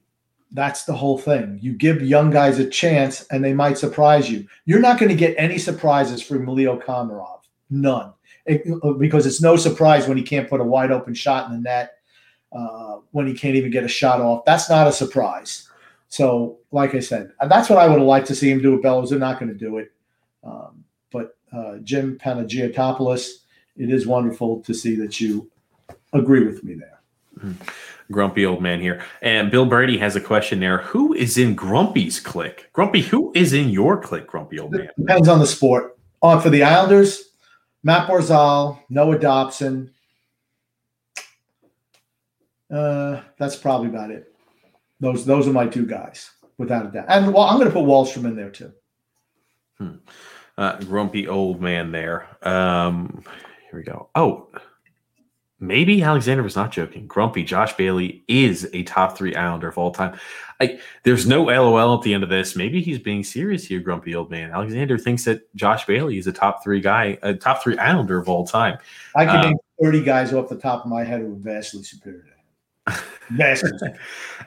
That's 0.52 0.86
the 0.86 0.94
whole 0.94 1.20
thing. 1.20 1.60
You 1.62 1.74
give 1.74 2.02
young 2.02 2.32
guys 2.32 2.58
a 2.58 2.68
chance 2.68 3.26
and 3.28 3.44
they 3.44 3.54
might 3.54 3.78
surprise 3.78 4.30
you. 4.30 4.48
You're 4.66 4.82
not 4.82 5.00
going 5.00 5.10
to 5.10 5.16
get 5.16 5.36
any 5.38 5.60
surprises 5.60 6.22
from 6.22 6.48
Leo 6.48 6.80
Komarov. 6.80 7.42
None. 7.70 8.12
It, 8.48 8.64
because 8.98 9.28
it's 9.28 9.40
no 9.40 9.56
surprise 9.56 10.08
when 10.08 10.18
he 10.18 10.24
can't 10.24 10.50
put 10.50 10.60
a 10.60 10.64
wide 10.64 10.92
open 10.92 11.14
shot 11.14 11.46
in 11.46 11.54
the 11.54 11.62
net 11.62 12.01
uh, 12.52 12.98
when 13.12 13.28
he 13.28 13.34
can't 13.34 13.56
even 13.56 13.72
get 13.72 13.84
a 13.84 13.88
shot 13.88 14.22
off. 14.22 14.46
That's 14.46 14.70
not 14.70 14.88
a 14.88 14.92
surprise. 14.92 15.70
So, 16.10 16.60
like 16.72 16.94
I 16.94 17.00
said, 17.00 17.32
that's 17.48 17.70
what 17.70 17.80
I 17.80 17.88
would 17.88 18.00
have 18.00 18.08
liked 18.08 18.28
to 18.28 18.36
see 18.36 18.52
him 18.52 18.62
do 18.62 18.74
with 18.74 18.82
Bellows. 18.82 19.10
They're 19.10 19.20
not 19.20 19.40
going 19.40 19.52
to 19.52 19.58
do 19.58 19.78
it. 19.78 19.92
Um, 20.44 20.84
but 21.12 21.38
uh, 21.54 21.78
Jim 21.84 22.18
Panagiotopoulos. 22.18 23.30
It 23.78 23.90
is 23.90 24.06
wonderful 24.06 24.62
to 24.64 24.74
see 24.74 24.96
that 24.96 25.22
you 25.22 25.50
agree 26.14 26.46
with 26.46 26.64
me 26.64 26.76
there. 26.76 27.00
Mm-hmm. 27.40 27.64
Grumpy 28.12 28.46
old 28.46 28.62
man 28.62 28.82
here. 28.82 29.02
And 29.22 29.50
Bill 29.50 29.66
Brady 29.66 29.98
has 29.98 30.18
a 30.18 30.22
question 30.22 30.60
there. 30.60 30.80
Who 30.80 31.14
is 31.14 31.38
in 31.38 31.56
Grumpy's 31.56 32.20
clique? 32.20 32.70
Grumpy, 32.74 33.02
who 33.02 33.32
is 33.34 33.54
in 33.54 33.70
your 33.70 33.98
clique, 34.02 34.28
Grumpy 34.28 34.60
old 34.60 34.74
man? 34.74 34.90
Depends 34.98 35.30
on 35.30 35.40
the 35.40 35.48
sport. 35.48 35.98
On 36.22 36.38
uh, 36.38 36.42
for 36.42 36.50
the 36.50 36.62
Islanders, 36.62 37.30
Matt 37.84 38.08
Barzal, 38.08 38.80
Noah 38.90 39.18
Dobson. 39.18 39.92
Uh, 42.72 43.22
that's 43.38 43.56
probably 43.56 43.90
about 43.90 44.12
it. 44.12 44.34
Those 45.00 45.26
those 45.26 45.48
are 45.48 45.54
my 45.54 45.68
two 45.68 45.86
guys, 45.86 46.32
without 46.58 46.86
a 46.86 46.92
doubt. 46.92 47.06
And 47.10 47.34
well, 47.34 47.44
I'm 47.44 47.58
going 47.58 47.68
to 47.68 47.74
put 47.74 47.86
Wahlstrom 47.86 48.26
in 48.26 48.36
there 48.36 48.52
too. 48.52 48.72
Hmm. 49.78 49.96
Uh, 50.58 50.78
grumpy 50.80 51.28
old 51.28 51.60
man 51.60 51.92
there. 51.92 52.28
Um, 52.48 53.24
here 53.70 53.80
we 53.80 53.84
go. 53.84 54.10
Oh, 54.16 54.50
maybe 55.60 56.04
Alexander 56.04 56.44
was 56.44 56.56
not 56.56 56.72
joking. 56.72 57.08
Grumpy 57.08 57.44
Josh 57.44 57.74
Bailey 57.74 58.24
is 58.28 58.70
a 58.74 58.84
top 58.84 59.18
three 59.18 59.34
Islander 59.34 59.70
of 59.70 59.78
all 59.78 59.92
time. 59.92 60.20
I, 60.60 60.80
there's 61.04 61.26
no 61.26 61.46
LOL 61.46 61.98
at 61.98 62.04
the 62.04 62.14
end 62.14 62.24
of 62.24 62.30
this. 62.30 62.56
Maybe 62.56 62.82
he's 62.82 63.00
being 63.00 63.24
serious 63.24 63.66
here, 63.66 63.80
Grumpy 63.80 64.14
old 64.14 64.30
man. 64.30 64.52
Alexander 64.52 64.98
thinks 65.00 65.24
that 65.26 65.54
Josh 65.56 65.86
Bailey 65.86 66.20
is 66.20 66.28
a 66.28 66.32
top 66.32 66.64
three 66.64 66.82
guy, 66.82 67.18
a 67.24 67.34
top 67.34 67.64
three 67.64 67.78
Islander 67.78 68.20
of 68.20 68.30
all 68.30 68.46
time. 68.46 68.78
I 69.16 69.26
can 69.26 69.38
um, 69.38 69.46
name 69.48 69.58
30 69.82 70.04
guys 70.04 70.34
off 70.34 70.48
the 70.48 70.58
top 70.58 70.86
of 70.86 70.92
my 70.92 71.04
head 71.04 71.22
who 71.22 71.34
are 71.34 71.36
vastly 71.38 71.82
superior 71.82 72.31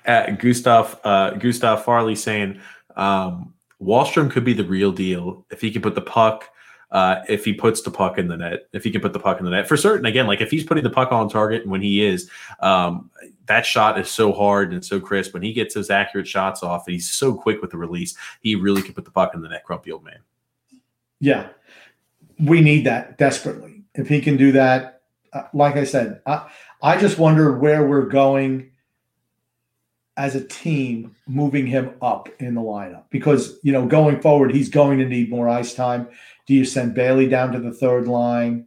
Uh, 0.07 0.31
Gustav 0.39 1.01
uh, 1.05 1.31
Gustav 1.33 1.85
Farley 1.85 2.15
saying 2.15 2.61
um, 2.97 3.55
Wahlstrom 3.81 4.31
could 4.31 4.45
be 4.45 4.53
the 4.53 4.65
real 4.65 4.93
deal 4.93 5.47
if 5.51 5.61
he 5.61 5.71
can 5.71 5.83
put 5.83 5.95
the 5.95 6.01
puck 6.01 6.51
uh, 6.95 7.25
if 7.29 7.45
he 7.45 7.53
puts 7.53 7.83
the 7.83 7.91
puck 7.91 8.19
in 8.19 8.29
the 8.29 8.37
net, 8.37 8.69
if 8.73 8.85
he 8.85 8.91
can 8.91 9.01
put 9.01 9.13
the 9.13 9.19
puck 9.19 9.41
in 9.41 9.45
the 9.45 9.51
net 9.51 9.67
for 9.67 9.77
certain. 9.77 10.07
Again, 10.07 10.29
like 10.29 10.41
if 10.41 10.49
he's 10.49 10.63
putting 10.63 10.85
the 10.85 10.91
puck 10.91 11.11
on 11.11 11.29
target 11.29 11.63
and 11.63 11.71
when 11.71 11.83
he 11.83 12.05
is, 12.05 12.31
um, 12.61 13.11
that 13.47 13.67
shot 13.67 13.99
is 13.99 14.09
so 14.09 14.33
hard 14.33 14.73
and 14.73 14.85
so 14.85 15.01
crisp. 15.01 15.35
When 15.35 15.43
he 15.43 15.53
gets 15.53 15.75
those 15.75 15.91
accurate 15.91 16.29
shots 16.29 16.63
off, 16.63 16.87
and 16.87 16.95
he's 16.95 17.11
so 17.11 17.35
quick 17.35 17.61
with 17.61 17.73
the 17.73 17.77
release. 17.77 18.17
He 18.41 18.55
really 18.55 18.81
can 18.81 18.95
put 18.95 19.05
the 19.05 19.11
puck 19.11 19.35
in 19.35 19.43
the 19.43 19.49
net, 19.49 19.65
grumpy 19.65 19.91
old 19.91 20.05
man. 20.05 20.21
Yeah, 21.19 21.49
we 22.39 22.61
need 22.61 22.87
that 22.87 23.19
desperately. 23.19 23.83
If 23.97 24.07
he 24.07 24.21
can 24.21 24.37
do 24.37 24.53
that, 24.53 25.03
uh, 25.33 25.45
like 25.53 25.75
I 25.75 25.85
said, 25.85 26.21
I, 26.27 26.49
I 26.85 27.01
just 27.01 27.19
wonder 27.19 27.59
where 27.59 27.87
we're 27.87 28.07
going 28.07 28.71
as 30.17 30.37
a 30.37 30.45
team 30.45 31.17
moving 31.27 31.67
him 31.67 31.95
up 32.01 32.29
in 32.39 32.55
the 32.55 32.61
lineup 32.61 33.03
because 33.11 33.59
you 33.65 33.73
know 33.73 33.85
going 33.85 34.21
forward 34.21 34.55
he's 34.55 34.69
going 34.69 35.01
to 35.01 35.05
need 35.05 35.29
more 35.29 35.49
ice 35.49 35.75
time 35.75 36.07
do 36.47 36.55
you 36.55 36.65
send 36.65 36.95
Bailey 36.95 37.29
down 37.29 37.53
to 37.53 37.61
the 37.61 37.73
third 37.73 38.07
line? 38.07 38.67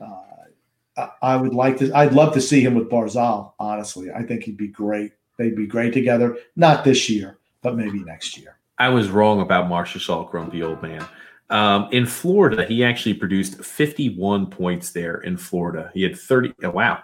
Uh, 0.00 1.08
I 1.22 1.36
would 1.36 1.54
like 1.54 1.78
to. 1.78 1.92
I'd 1.92 2.12
love 2.12 2.34
to 2.34 2.40
see 2.40 2.60
him 2.60 2.74
with 2.74 2.90
Barzal. 2.90 3.52
Honestly, 3.58 4.10
I 4.10 4.22
think 4.22 4.44
he'd 4.44 4.56
be 4.56 4.68
great. 4.68 5.12
They'd 5.38 5.56
be 5.56 5.66
great 5.66 5.92
together. 5.92 6.36
Not 6.56 6.84
this 6.84 7.08
year, 7.08 7.38
but 7.62 7.76
maybe 7.76 8.00
next 8.00 8.36
year. 8.36 8.58
I 8.78 8.88
was 8.88 9.08
wrong 9.08 9.40
about 9.40 9.66
Marchessault, 9.66 10.30
grumpy 10.30 10.62
old 10.62 10.82
man. 10.82 11.06
Um, 11.50 11.88
in 11.92 12.06
Florida, 12.06 12.64
he 12.64 12.82
actually 12.82 13.14
produced 13.14 13.62
51 13.62 14.46
points 14.46 14.90
there 14.90 15.16
in 15.18 15.36
Florida. 15.36 15.90
He 15.94 16.02
had 16.02 16.18
30. 16.18 16.54
Oh, 16.64 16.70
wow. 16.70 17.02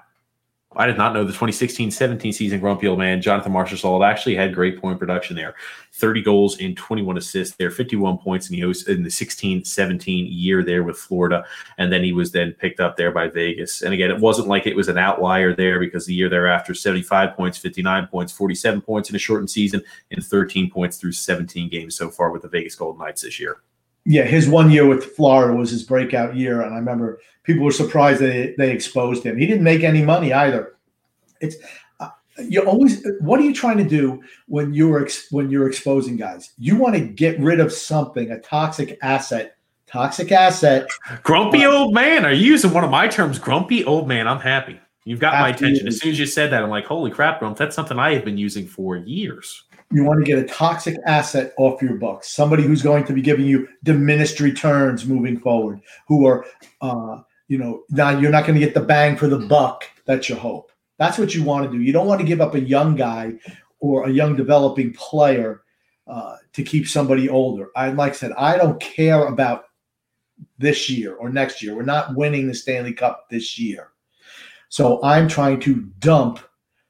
I 0.77 0.87
did 0.87 0.99
not 0.99 1.15
know 1.15 1.25
the 1.25 1.33
2016-17 1.33 2.35
season 2.35 2.61
grumpy 2.61 2.89
old 2.89 2.99
man 2.99 3.23
Jonathan 3.23 3.53
Marchessault 3.53 4.07
actually 4.07 4.35
had 4.35 4.55
great 4.55 4.79
point 4.79 4.99
production 4.99 5.35
there. 5.35 5.55
30 5.95 6.23
goals 6.23 6.61
and 6.61 6.77
21 6.77 7.17
assists 7.17 7.57
there, 7.57 7.71
51 7.71 8.19
points 8.19 8.51
in 8.51 8.57
the 8.57 8.63
in 8.87 9.03
the 9.03 9.09
16-17 9.09 10.29
year 10.31 10.63
there 10.63 10.83
with 10.83 10.99
Florida, 10.99 11.43
and 11.79 11.91
then 11.91 12.05
he 12.05 12.13
was 12.13 12.33
then 12.33 12.53
picked 12.53 12.81
up 12.81 12.99
there 12.99 13.11
by 13.11 13.29
Vegas. 13.29 13.81
And 13.81 13.95
again, 13.95 14.11
it 14.11 14.21
wasn't 14.21 14.49
like 14.49 14.67
it 14.67 14.77
was 14.77 14.89
an 14.89 14.99
outlier 14.99 15.55
there 15.55 15.81
because 15.81 16.05
the 16.05 16.15
year 16.15 16.29
thereafter, 16.29 16.75
75 16.75 17.35
points, 17.35 17.57
59 17.57 18.07
points, 18.09 18.33
47 18.33 18.83
points 18.83 19.09
in 19.09 19.17
a 19.17 19.19
shortened 19.19 19.51
season, 19.51 19.83
and 20.11 20.23
13 20.23 20.71
points 20.71 20.99
through 20.99 21.13
17 21.13 21.71
games 21.71 21.97
so 21.97 22.11
far 22.11 22.31
with 22.31 22.43
the 22.43 22.49
Vegas 22.49 22.75
Golden 22.75 23.01
Knights 23.01 23.23
this 23.23 23.41
year 23.41 23.63
yeah, 24.09 24.25
his 24.25 24.49
one 24.49 24.71
year 24.71 24.87
with 24.87 25.15
Florida 25.15 25.55
was 25.55 25.71
his 25.71 25.83
breakout 25.83 26.35
year, 26.35 26.63
and 26.63 26.73
I 26.73 26.79
remember 26.79 27.21
people 27.43 27.63
were 27.63 27.71
surprised 27.71 28.23
that 28.23 28.29
they, 28.29 28.55
they 28.57 28.71
exposed 28.73 29.23
him. 29.23 29.37
He 29.37 29.47
didn't 29.47 29.63
make 29.63 29.85
any 29.85 30.01
money 30.01 30.33
either. 30.33 30.77
It's 31.43 31.57
uh, 32.01 32.09
you 32.39 32.63
always. 32.63 33.07
What 33.21 33.39
are 33.39 33.43
you 33.43 33.55
trying 33.55 33.77
to 33.77 33.85
do 33.85 34.23
when 34.47 34.73
you're 34.73 35.03
ex, 35.03 35.31
when 35.31 35.51
you're 35.51 35.69
exposing 35.69 36.17
guys? 36.17 36.55
You 36.57 36.77
want 36.77 36.95
to 36.95 37.03
get 37.03 37.39
rid 37.39 37.61
of 37.61 37.71
something, 37.71 38.31
a 38.31 38.41
toxic 38.41 38.99
asset. 39.03 39.57
Toxic 39.87 40.33
asset. 40.33 40.89
Grumpy 41.23 41.67
uh, 41.67 41.71
old 41.71 41.93
man. 41.93 42.25
Are 42.25 42.33
you 42.33 42.47
using 42.47 42.73
one 42.73 42.85
of 42.85 42.91
my 42.91 43.09
terms? 43.09 43.39
Grumpy 43.39 43.85
old 43.85 44.09
man. 44.09 44.27
I'm 44.27 44.41
happy. 44.41 44.81
You've 45.05 45.21
got 45.21 45.35
my 45.35 45.51
attention. 45.51 45.87
As 45.87 45.99
soon 45.99 46.13
as 46.13 46.19
you 46.19 46.27
said 46.27 46.51
that, 46.53 46.63
I'm 46.63 46.71
like, 46.71 46.87
holy 46.87 47.11
crap, 47.11 47.41
Grump. 47.41 47.59
That's 47.59 47.77
something 47.77 47.99
I 47.99 48.15
have 48.15 48.25
been 48.25 48.39
using 48.39 48.67
for 48.67 48.97
years. 48.97 49.65
You 49.91 50.05
want 50.05 50.21
to 50.21 50.27
get 50.27 50.39
a 50.39 50.47
toxic 50.47 50.97
asset 51.07 51.55
off 51.57 51.81
your 51.81 51.95
books, 51.95 52.29
somebody 52.31 52.63
who's 52.63 52.83
going 52.83 53.05
to 53.05 53.13
be 53.13 53.23
giving 53.23 53.47
you 53.47 53.69
diminished 53.85 54.41
returns 54.41 55.07
moving 55.07 55.39
forward, 55.41 55.81
who 56.07 56.27
are, 56.27 56.45
uh, 56.83 57.23
you 57.49 57.57
know, 57.57 57.85
now 57.89 58.11
you're 58.11 58.31
not 58.31 58.47
going 58.47 58.59
to 58.59 58.65
get 58.65 58.75
the 58.75 58.81
bang 58.81 59.17
for 59.17 59.29
the 59.29 59.39
buck. 59.39 59.85
That's 60.05 60.29
your 60.29 60.39
hope. 60.39 60.73
That's 60.99 61.17
what 61.17 61.35
you 61.35 61.43
want 61.43 61.71
to 61.71 61.77
do. 61.77 61.83
You 61.83 61.93
don't 61.93 62.07
want 62.07 62.21
to 62.21 62.27
give 62.27 62.41
up 62.41 62.55
a 62.55 62.61
young 62.61 62.97
guy 62.97 63.35
or 63.81 64.07
a 64.07 64.11
young 64.11 64.37
developing 64.37 64.93
player 64.93 65.63
uh, 66.07 66.37
to 66.53 66.63
keep 66.63 66.89
somebody 66.89 67.29
older. 67.29 67.69
I 67.77 67.91
like 67.91 68.13
I 68.13 68.17
said, 68.17 68.33
I 68.33 68.57
don't 68.57 68.81
care 68.81 69.27
about 69.27 69.67
this 70.59 70.91
year 70.91 71.15
or 71.15 71.31
next 71.31 71.63
year. 71.63 71.75
We're 71.75 71.83
not 71.83 72.15
winning 72.15 72.49
the 72.49 72.55
Stanley 72.55 72.93
Cup 72.93 73.29
this 73.31 73.59
year. 73.59 73.91
So 74.69 75.03
I'm 75.03 75.29
trying 75.29 75.61
to 75.61 75.77
dump 75.99 76.41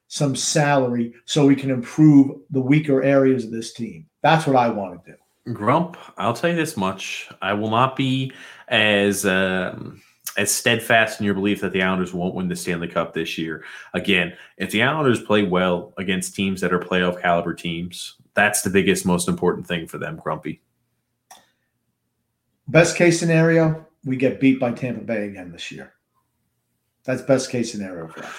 some 0.09 0.35
salary 0.35 1.15
so 1.27 1.47
we 1.47 1.55
can 1.55 1.71
improve 1.71 2.41
the 2.51 2.61
weaker 2.61 3.03
areas 3.03 3.45
of 3.45 3.51
this 3.51 3.73
team. 3.73 4.07
That's 4.23 4.47
what 4.47 4.57
I 4.57 4.69
want 4.69 5.05
to 5.05 5.13
do. 5.13 5.53
Grump, 5.53 5.97
I'll 6.17 6.35
tell 6.35 6.51
you 6.51 6.57
this 6.57 6.77
much: 6.77 7.31
I 7.41 7.53
will 7.53 7.71
not 7.71 7.97
be 7.97 8.33
as 8.69 9.25
um, 9.25 10.03
as 10.37 10.51
steadfast 10.51 11.21
in 11.21 11.27
your 11.27 11.35
belief 11.35 11.61
that 11.61 11.73
the 11.73 11.83
Islanders 11.83 12.13
won't 12.13 12.35
win 12.35 12.49
the 12.49 12.57
Stanley 12.57 12.89
Cup 12.89 13.15
this 13.15 13.39
year. 13.39 13.65
Again, 13.95 14.37
if 14.57 14.71
the 14.71 14.83
Islanders 14.83 15.23
play 15.23 15.45
well 15.45 15.95
against 15.97 16.35
teams 16.35 16.61
that 16.61 16.73
are 16.73 16.79
playoff 16.79 17.21
caliber 17.23 17.55
teams, 17.55 18.17
that's 18.35 18.63
the 18.63 18.71
biggest, 18.71 19.07
most 19.07 19.29
important 19.29 19.67
thing 19.67 19.87
for 19.87 19.99
them. 19.99 20.17
Grumpy. 20.17 20.61
Best 22.67 22.97
case 22.97 23.19
scenario: 23.19 23.87
we 24.05 24.17
get 24.17 24.41
beat 24.41 24.61
by 24.61 24.73
Tampa 24.73 25.03
Bay 25.03 25.29
again 25.29 25.51
this 25.51 25.73
year. 25.73 25.95
That's 27.09 27.23
best 27.23 27.51
case 27.51 27.73
scenario 27.73 28.07
for 28.07 28.23
us. 28.23 28.35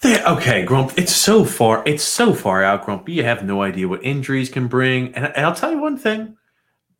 They, 0.00 0.24
okay, 0.24 0.64
Grump. 0.64 0.96
It's 0.96 1.14
so 1.14 1.44
far. 1.44 1.82
It's 1.84 2.02
so 2.02 2.32
far 2.32 2.64
out, 2.64 2.86
Grumpy. 2.86 3.12
You 3.12 3.22
have 3.22 3.44
no 3.44 3.60
idea 3.60 3.86
what 3.86 4.02
injuries 4.02 4.48
can 4.48 4.66
bring. 4.66 5.14
And, 5.14 5.26
and 5.26 5.44
I'll 5.44 5.54
tell 5.54 5.70
you 5.70 5.78
one 5.78 5.98
thing: 5.98 6.34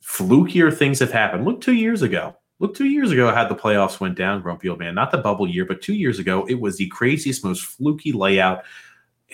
flukier 0.03 0.71
things 0.71 0.99
have 0.99 1.13
happened. 1.13 1.47
Look, 1.47 1.63
two 1.63 1.73
years 1.73 2.03
ago. 2.03 2.37
Look, 2.59 2.77
two 2.77 2.85
years 2.85 3.11
ago, 3.11 3.33
how 3.35 3.49
the 3.49 3.55
playoffs 3.55 4.01
went 4.01 4.19
down, 4.19 4.43
Grumpy 4.43 4.69
old 4.69 4.81
man. 4.81 4.95
Not 4.95 5.13
the 5.13 5.19
bubble 5.19 5.49
year, 5.49 5.65
but 5.65 5.81
two 5.81 5.95
years 5.95 6.19
ago, 6.19 6.45
it 6.45 6.61
was 6.61 6.77
the 6.77 6.89
craziest, 6.89 7.43
most 7.43 7.65
fluky 7.65 8.13
layout 8.13 8.63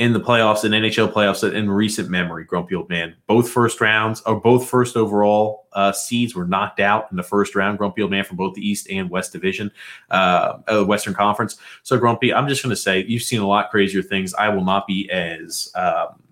in 0.01 0.15
the 0.15 0.21
playoffs 0.21 0.65
and 0.65 0.73
NHL 0.73 1.13
playoffs 1.13 1.53
in 1.53 1.71
recent 1.71 2.09
memory, 2.09 2.45
Grumpy 2.45 2.75
Old 2.75 2.89
Man. 2.89 3.15
Both 3.27 3.51
first 3.51 3.83
rounds 3.83 4.23
or 4.23 4.41
both 4.41 4.67
first 4.67 4.97
overall 4.97 5.69
uh, 5.75 5.93
seeds 5.93 6.35
were 6.35 6.47
knocked 6.47 6.81
out 6.81 7.09
in 7.11 7.19
the 7.19 7.23
first 7.23 7.55
round, 7.55 7.77
Grumpy 7.77 8.01
Old 8.01 8.11
Man, 8.11 8.25
from 8.25 8.39
both 8.39 8.55
the 8.55 8.67
East 8.67 8.89
and 8.89 9.11
West 9.11 9.31
Division, 9.31 9.71
uh, 10.11 10.55
uh, 10.69 10.85
Western 10.87 11.13
Conference. 11.13 11.59
So, 11.83 11.99
Grumpy, 11.99 12.33
I'm 12.33 12.49
just 12.49 12.63
going 12.63 12.71
to 12.71 12.81
say 12.81 13.05
you've 13.07 13.23
seen 13.23 13.41
a 13.41 13.47
lot 13.47 13.71
crazier 13.71 14.01
things. 14.01 14.33
I 14.33 14.49
will 14.49 14.65
not 14.65 14.87
be 14.87 15.09
as. 15.11 15.71
Um, 15.75 16.23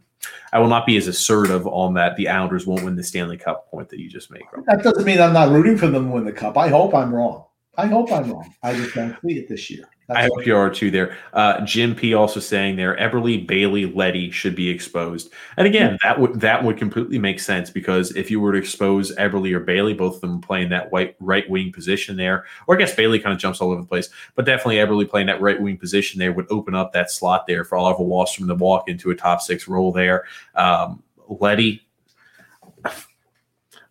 I 0.51 0.59
will 0.61 0.69
not 0.69 0.87
be 0.87 0.97
as 0.97 1.07
assertive 1.07 1.67
on 1.67 1.93
that 1.95 2.17
the 2.17 2.29
Islanders 2.29 2.67
won't 2.67 2.83
win 2.83 2.97
the 2.97 3.05
Stanley 3.05 3.37
Cup 3.37 3.71
point 3.71 3.91
that 3.91 4.01
you 4.01 4.09
just 4.09 4.31
made. 4.31 4.45
Grumpy. 4.51 4.67
That 4.67 4.83
doesn't 4.83 5.05
mean 5.05 5.21
I'm 5.21 5.35
not 5.35 5.51
rooting 5.51 5.77
for 5.77 5.89
them 5.89 6.07
to 6.07 6.11
win 6.11 6.25
the 6.25 6.33
cup. 6.33 6.57
I 6.57 6.69
hope 6.69 6.95
I'm 6.95 7.15
wrong. 7.15 7.45
I 7.79 7.87
hope 7.87 8.11
I'm 8.11 8.31
wrong. 8.31 8.53
I 8.65 8.75
just 8.75 8.93
don't 8.93 9.17
see 9.25 9.39
it 9.39 9.49
this 9.49 9.71
year. 9.71 9.89
That's 10.09 10.19
I 10.19 10.23
hope 10.23 10.45
you 10.45 10.57
are 10.57 10.69
too 10.69 10.91
there. 10.91 11.17
Uh, 11.33 11.61
Jim 11.65 11.95
P 11.95 12.13
also 12.13 12.41
saying 12.41 12.75
there, 12.75 12.97
Eberle, 12.97 13.47
Bailey, 13.47 13.87
Leddy 13.87 14.33
should 14.33 14.57
be 14.57 14.69
exposed. 14.69 15.31
And 15.57 15.67
again, 15.67 15.97
that 16.03 16.19
would 16.19 16.41
that 16.41 16.65
would 16.65 16.77
completely 16.77 17.21
make 17.21 17.39
sense 17.39 17.71
because 17.71 18.17
if 18.17 18.33
you 18.33 18.41
were 18.41 18.51
to 18.51 18.59
expose 18.59 19.15
Eberle 19.15 19.55
or 19.55 19.61
Bailey, 19.61 19.95
both 19.95 20.17
of 20.17 20.21
them 20.23 20.41
playing 20.41 20.71
that 20.71 20.91
white 20.91 21.15
right 21.21 21.49
wing 21.49 21.71
position 21.71 22.17
there, 22.17 22.47
or 22.67 22.75
I 22.75 22.79
guess 22.79 22.97
Bailey 22.97 23.21
kind 23.21 23.33
of 23.33 23.39
jumps 23.39 23.61
all 23.61 23.71
over 23.71 23.83
the 23.83 23.87
place, 23.87 24.09
but 24.35 24.45
definitely 24.45 24.77
Eberle 24.77 25.09
playing 25.09 25.29
that 25.29 25.41
right 25.41 25.61
wing 25.61 25.77
position 25.77 26.19
there 26.19 26.33
would 26.33 26.47
open 26.51 26.75
up 26.75 26.93
that 26.95 27.13
slot 27.13 27.47
there 27.47 27.65
for 27.65 27.79
Oliver 27.79 28.03
Wahlstrom 28.03 28.49
to 28.49 28.55
walk 28.57 28.89
into 28.89 29.11
a 29.11 29.15
top 29.15 29.41
six 29.41 29.69
role 29.69 29.93
there. 29.93 30.25
Um, 30.57 31.03
Leddy, 31.29 31.87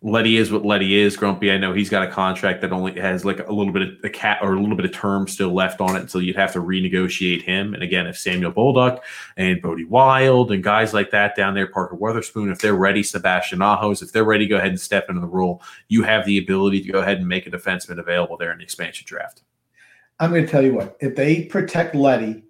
Leddy 0.00 0.36
is 0.36 0.52
what 0.52 0.64
Leddy 0.64 0.96
is. 0.96 1.16
Grumpy, 1.16 1.50
I 1.50 1.58
know 1.58 1.72
he's 1.72 1.90
got 1.90 2.06
a 2.06 2.10
contract 2.10 2.60
that 2.60 2.72
only 2.72 2.98
has 3.00 3.24
like 3.24 3.40
a 3.40 3.52
little 3.52 3.72
bit 3.72 3.82
of 3.82 3.88
a 4.04 4.08
cat 4.08 4.38
or 4.42 4.54
a 4.54 4.60
little 4.60 4.76
bit 4.76 4.84
of 4.84 4.92
term 4.92 5.26
still 5.26 5.52
left 5.52 5.80
on 5.80 5.96
it, 5.96 6.08
so 6.08 6.20
you'd 6.20 6.36
have 6.36 6.52
to 6.52 6.60
renegotiate 6.60 7.42
him. 7.42 7.74
And 7.74 7.82
again, 7.82 8.06
if 8.06 8.16
Samuel 8.16 8.52
Bolduc 8.52 9.00
and 9.36 9.60
Bodie 9.60 9.86
Wild 9.86 10.52
and 10.52 10.62
guys 10.62 10.94
like 10.94 11.10
that 11.10 11.34
down 11.34 11.54
there, 11.54 11.66
Parker 11.66 11.96
Wotherspoon, 11.96 12.48
if 12.48 12.60
they're 12.60 12.74
ready, 12.74 13.02
Sebastian 13.02 13.58
Ahos, 13.58 14.00
if 14.00 14.12
they're 14.12 14.22
ready 14.22 14.46
go 14.46 14.56
ahead 14.56 14.68
and 14.68 14.80
step 14.80 15.06
into 15.08 15.20
the 15.20 15.26
role, 15.26 15.62
you 15.88 16.04
have 16.04 16.24
the 16.24 16.38
ability 16.38 16.80
to 16.82 16.92
go 16.92 17.00
ahead 17.00 17.18
and 17.18 17.26
make 17.26 17.48
a 17.48 17.50
defenseman 17.50 17.98
available 17.98 18.36
there 18.36 18.52
in 18.52 18.58
the 18.58 18.64
expansion 18.64 19.04
draft. 19.04 19.42
I'm 20.20 20.30
going 20.30 20.44
to 20.44 20.50
tell 20.50 20.62
you 20.62 20.74
what, 20.74 20.96
if 21.00 21.16
they 21.16 21.44
protect 21.44 21.96
Leddy, 21.96 22.44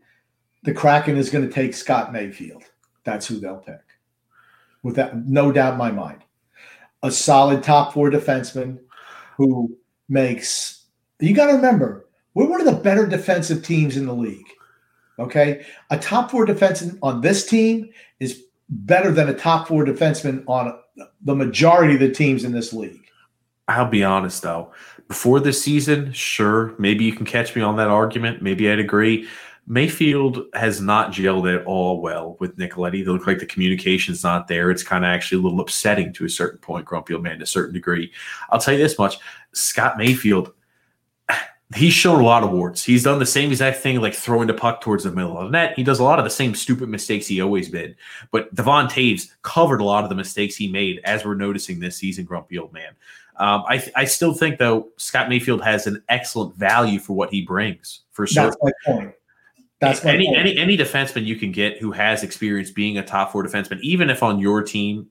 the 0.64 0.74
Kraken 0.74 1.16
is 1.16 1.30
going 1.30 1.46
to 1.46 1.52
take 1.52 1.72
Scott 1.72 2.12
Mayfield. 2.12 2.64
That's 3.04 3.26
who 3.26 3.40
they'll 3.40 3.56
pick. 3.56 3.80
With 4.82 4.96
that, 4.96 5.26
no 5.26 5.50
doubt 5.50 5.72
in 5.72 5.78
my 5.78 5.90
mind 5.90 6.24
a 7.02 7.10
solid 7.10 7.62
top 7.62 7.92
four 7.92 8.10
defenseman 8.10 8.78
who 9.36 9.76
makes. 10.08 10.84
You 11.20 11.34
got 11.34 11.46
to 11.46 11.54
remember, 11.54 12.06
we're 12.34 12.48
one 12.48 12.60
of 12.60 12.66
the 12.66 12.80
better 12.80 13.06
defensive 13.06 13.64
teams 13.64 13.96
in 13.96 14.06
the 14.06 14.14
league. 14.14 14.46
Okay, 15.18 15.66
a 15.90 15.98
top 15.98 16.30
four 16.30 16.46
defenseman 16.46 16.96
on 17.02 17.20
this 17.20 17.46
team 17.46 17.90
is 18.20 18.44
better 18.68 19.10
than 19.10 19.28
a 19.28 19.34
top 19.34 19.66
four 19.66 19.84
defenseman 19.84 20.44
on 20.46 20.78
the 21.22 21.34
majority 21.34 21.94
of 21.94 22.00
the 22.00 22.10
teams 22.10 22.44
in 22.44 22.52
this 22.52 22.72
league. 22.72 23.04
I'll 23.66 23.88
be 23.88 24.04
honest 24.04 24.42
though, 24.42 24.72
before 25.08 25.40
this 25.40 25.62
season, 25.62 26.12
sure, 26.12 26.74
maybe 26.78 27.04
you 27.04 27.12
can 27.12 27.26
catch 27.26 27.56
me 27.56 27.62
on 27.62 27.76
that 27.76 27.88
argument. 27.88 28.42
Maybe 28.42 28.70
I'd 28.70 28.78
agree. 28.78 29.28
Mayfield 29.70 30.46
has 30.54 30.80
not 30.80 31.12
gelled 31.12 31.54
at 31.54 31.66
all 31.66 32.00
well 32.00 32.38
with 32.40 32.56
Nick 32.56 32.78
Leddy. 32.78 33.02
They 33.02 33.10
look 33.10 33.26
like 33.26 33.38
the 33.38 33.44
communication's 33.44 34.24
not 34.24 34.48
there. 34.48 34.70
It's 34.70 34.82
kind 34.82 35.04
of 35.04 35.10
actually 35.10 35.40
a 35.40 35.44
little 35.44 35.60
upsetting 35.60 36.14
to 36.14 36.24
a 36.24 36.30
certain 36.30 36.58
point, 36.58 36.86
Grumpy 36.86 37.12
old 37.12 37.22
man, 37.22 37.36
to 37.36 37.44
a 37.44 37.46
certain 37.46 37.74
degree. 37.74 38.10
I'll 38.48 38.58
tell 38.58 38.72
you 38.72 38.82
this 38.82 38.98
much 38.98 39.18
Scott 39.52 39.98
Mayfield, 39.98 40.54
he's 41.76 41.92
shown 41.92 42.18
a 42.18 42.24
lot 42.24 42.44
of 42.44 42.50
warts. 42.50 42.82
He's 42.82 43.02
done 43.02 43.18
the 43.18 43.26
same 43.26 43.50
exact 43.50 43.80
thing, 43.80 44.00
like 44.00 44.14
throwing 44.14 44.46
the 44.46 44.54
puck 44.54 44.80
towards 44.80 45.04
the 45.04 45.12
middle 45.12 45.36
of 45.36 45.44
the 45.44 45.50
net. 45.50 45.74
He 45.76 45.82
does 45.82 45.98
a 45.98 46.04
lot 46.04 46.18
of 46.18 46.24
the 46.24 46.30
same 46.30 46.54
stupid 46.54 46.88
mistakes 46.88 47.26
he 47.26 47.42
always 47.42 47.70
did. 47.70 47.96
But 48.30 48.54
Devon 48.54 48.86
Toews 48.86 49.28
covered 49.42 49.82
a 49.82 49.84
lot 49.84 50.02
of 50.02 50.08
the 50.08 50.16
mistakes 50.16 50.56
he 50.56 50.68
made, 50.68 51.02
as 51.04 51.26
we're 51.26 51.34
noticing 51.34 51.78
this 51.78 51.98
season, 51.98 52.24
Grumpy 52.24 52.56
old 52.56 52.72
man. 52.72 52.96
Um, 53.36 53.64
I, 53.68 53.84
I 53.94 54.06
still 54.06 54.32
think, 54.32 54.58
though, 54.58 54.88
Scott 54.96 55.28
Mayfield 55.28 55.62
has 55.62 55.86
an 55.86 56.02
excellent 56.08 56.56
value 56.56 56.98
for 56.98 57.12
what 57.12 57.30
he 57.30 57.42
brings. 57.42 58.00
For 58.12 58.26
That's 58.26 58.56
my 58.62 58.72
point. 58.86 59.14
That's 59.80 60.04
any 60.04 60.26
point. 60.26 60.38
any 60.38 60.56
any 60.56 60.76
defenseman 60.76 61.24
you 61.24 61.36
can 61.36 61.52
get 61.52 61.78
who 61.78 61.92
has 61.92 62.22
experience 62.22 62.70
being 62.70 62.98
a 62.98 63.04
top 63.04 63.30
four 63.30 63.44
defenseman, 63.44 63.80
even 63.80 64.10
if 64.10 64.22
on 64.22 64.40
your 64.40 64.62
team 64.62 65.08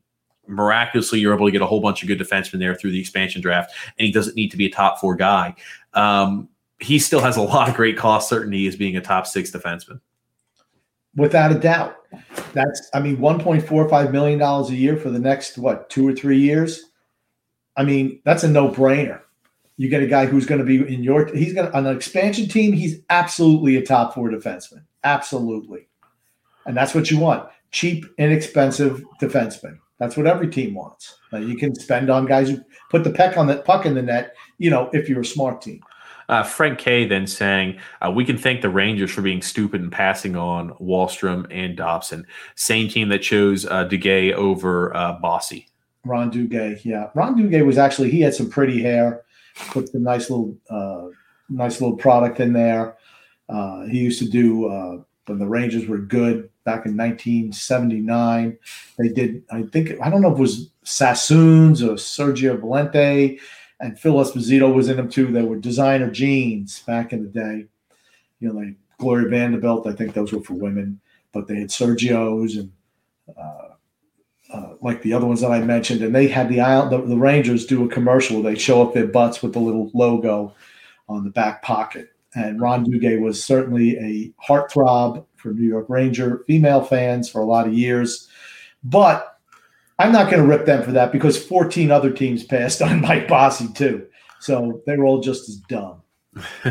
miraculously 0.48 1.19
you're 1.19 1.34
able 1.34 1.45
to 1.45 1.52
get 1.52 1.61
a 1.61 1.65
whole 1.65 1.80
bunch 1.80 2.02
of 2.02 2.07
good 2.07 2.19
defensemen 2.19 2.60
there 2.60 2.76
through 2.76 2.91
the 2.91 2.99
expansion 2.99 3.41
draft, 3.41 3.73
and 3.98 4.06
he 4.06 4.11
doesn't 4.11 4.35
need 4.35 4.52
to 4.52 4.57
be 4.57 4.65
a 4.65 4.69
top 4.69 4.99
four 4.99 5.15
guy. 5.15 5.56
Um, 5.94 6.49
he 6.80 6.99
still 6.99 7.22
has 7.22 7.38
a 7.38 7.41
lot 7.41 7.69
of 7.69 7.76
great 7.76 7.98
cost 7.98 8.30
certainty 8.30 8.68
as 8.68 8.76
being 8.76 8.98
a 8.98 9.02
top 9.02 9.27
six 9.27 9.52
defenseman. 9.52 9.99
Without 11.15 11.52
a 11.52 11.60
doubt. 11.60 11.95
That's 12.53 12.89
I 12.94 12.99
mean, 12.99 13.18
$1.45 13.18 14.11
million 14.11 14.41
a 14.41 14.68
year 14.69 14.95
for 14.95 15.10
the 15.10 15.19
next 15.19 15.57
what 15.57 15.89
two 15.89 16.07
or 16.07 16.14
three 16.14 16.39
years. 16.39 16.91
I 17.76 17.84
mean, 17.84 18.22
that's 18.23 18.44
a 18.44 18.48
no-brainer. 18.48 19.22
You 19.77 19.89
get 19.89 20.03
a 20.03 20.07
guy 20.07 20.25
who's 20.25 20.45
going 20.45 20.59
to 20.59 20.65
be 20.65 20.93
in 20.93 21.03
your. 21.03 21.33
He's 21.35 21.53
going 21.53 21.69
to 21.69 21.77
on 21.77 21.85
an 21.85 21.95
expansion 21.95 22.47
team. 22.47 22.73
He's 22.73 22.99
absolutely 23.09 23.77
a 23.77 23.85
top 23.85 24.13
four 24.13 24.29
defenseman. 24.29 24.83
Absolutely, 25.03 25.87
and 26.65 26.75
that's 26.75 26.95
what 26.95 27.11
you 27.11 27.19
want: 27.19 27.47
cheap, 27.71 28.05
inexpensive 28.17 29.03
defenseman. 29.21 29.77
That's 29.99 30.17
what 30.17 30.27
every 30.27 30.49
team 30.49 30.73
wants. 30.73 31.17
Now, 31.31 31.39
you 31.39 31.57
can 31.57 31.73
spend 31.73 32.09
on 32.09 32.25
guys 32.25 32.49
who 32.49 32.59
put 32.89 33.03
the 33.03 33.11
peck 33.11 33.37
on 33.37 33.47
the 33.47 33.57
puck 33.57 33.85
in 33.85 33.95
the 33.95 34.01
net. 34.01 34.35
You 34.57 34.69
know, 34.69 34.89
if 34.93 35.07
you're 35.07 35.21
a 35.21 35.25
smart 35.25 35.61
team. 35.61 35.81
Uh, 36.29 36.43
Frank 36.43 36.77
K 36.77 37.05
then 37.05 37.25
saying, 37.25 37.79
uh, 38.05 38.11
we 38.11 38.25
can 38.25 38.37
thank 38.37 38.61
the 38.61 38.69
Rangers 38.69 39.11
for 39.11 39.21
being 39.21 39.41
stupid 39.41 39.79
and 39.81 39.91
passing 39.91 40.35
on 40.35 40.71
Wahlstrom 40.71 41.47
and 41.49 41.77
Dobson. 41.77 42.25
Same 42.55 42.89
team 42.89 43.07
that 43.09 43.19
chose 43.19 43.65
uh, 43.65 43.87
Duguay 43.87 44.33
over 44.33 44.95
uh, 44.95 45.13
Bossy. 45.13 45.67
Ron 46.03 46.29
Duguay, 46.29 46.83
yeah. 46.83 47.09
Ron 47.15 47.35
Duguay 47.35 47.65
was 47.65 47.77
actually, 47.77 48.11
he 48.11 48.19
had 48.19 48.33
some 48.33 48.49
pretty 48.49 48.81
hair 48.81 49.23
put 49.69 49.91
the 49.91 49.99
nice 49.99 50.29
little 50.29 50.55
uh, 50.69 51.07
nice 51.49 51.81
little 51.81 51.97
product 51.97 52.39
in 52.39 52.53
there. 52.53 52.97
Uh, 53.49 53.85
he 53.85 53.99
used 53.99 54.19
to 54.19 54.29
do 54.29 54.67
uh, 54.67 54.97
when 55.25 55.39
the 55.39 55.47
Rangers 55.47 55.88
were 55.88 55.97
good 55.97 56.49
back 56.65 56.85
in 56.85 56.97
1979. 56.97 58.57
They 58.97 59.09
did, 59.09 59.43
I 59.51 59.63
think, 59.63 59.91
I 60.01 60.09
don't 60.09 60.21
know 60.21 60.31
if 60.31 60.38
it 60.38 60.41
was 60.41 60.69
Sassoons 60.84 61.81
or 61.81 61.93
Sergio 61.93 62.59
Valente, 62.59 63.39
and 63.79 63.99
Phil 63.99 64.15
Esposito 64.15 64.73
was 64.73 64.89
in 64.89 64.97
them 64.97 65.09
too. 65.09 65.31
They 65.31 65.43
were 65.43 65.57
designer 65.57 66.09
jeans 66.09 66.81
back 66.81 67.13
in 67.13 67.23
the 67.23 67.29
day. 67.29 67.65
You 68.39 68.49
know, 68.49 68.59
like 68.59 68.75
Gloria 68.97 69.29
Vanderbilt, 69.29 69.88
I 69.88 69.93
think 69.93 70.13
those 70.13 70.34
were 70.34 70.41
for 70.41 70.55
women, 70.55 70.99
but 71.31 71.47
they 71.47 71.55
had 71.55 71.69
Sergio's 71.69 72.55
and 72.57 72.71
uh, 73.38 73.66
uh, 74.53 74.74
like 74.82 75.02
the 75.02 75.14
other 75.14 75.26
ones 75.26 75.41
that 75.41 75.52
I 75.52 75.60
mentioned, 75.61 76.02
and 76.02 76.15
they 76.15 76.28
had 76.28 76.49
the, 76.49 76.57
the 76.90 77.02
the 77.02 77.18
Rangers 77.18 77.65
do 77.65 77.84
a 77.84 77.90
commercial. 77.90 78.41
where 78.41 78.53
They 78.53 78.60
show 78.60 78.82
up 78.82 78.94
their 78.94 79.07
butts 79.07 79.41
with 79.41 79.53
the 79.53 79.60
little 79.60 79.91
logo 79.94 80.56
on 81.10 81.24
the 81.24 81.30
back 81.30 81.61
pocket. 81.61 82.10
And 82.36 82.61
Ron 82.61 82.86
Duguay 82.86 83.19
was 83.19 83.44
certainly 83.44 83.98
a 83.98 84.34
heartthrob 84.48 85.26
for 85.38 85.53
New 85.53 85.68
York 85.68 85.88
Ranger 85.90 86.44
female 86.48 86.84
fans 86.84 87.30
for 87.30 87.41
a 87.41 87.45
lot 87.45 87.68
of 87.68 87.74
years. 87.74 88.28
But 88.84 89.38
I'm 89.99 90.11
not 90.11 90.30
going 90.30 90.41
to 90.41 90.48
rip 90.48 90.65
them 90.65 90.84
for 90.84 90.91
that 90.91 91.11
because 91.11 91.41
14 91.41 91.90
other 91.90 92.11
teams 92.11 92.44
passed 92.44 92.82
on 92.84 93.02
Mike 93.02 93.28
Bossy 93.28 93.68
too. 93.74 94.07
So 94.40 94.82
they 94.86 94.98
were 94.98 95.06
all 95.06 95.22
just 95.22 95.49
as 95.49 95.56
dumb. 95.56 96.02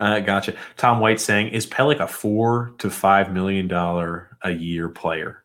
uh, 0.00 0.20
gotcha. 0.20 0.54
Tom 0.76 1.00
White 1.00 1.20
saying, 1.20 1.48
is 1.48 1.66
Pelech 1.66 1.98
a 1.98 2.06
four 2.06 2.72
to 2.78 2.88
five 2.88 3.32
million 3.32 3.66
dollar 3.66 4.36
a 4.42 4.52
year 4.52 4.88
player? 4.88 5.42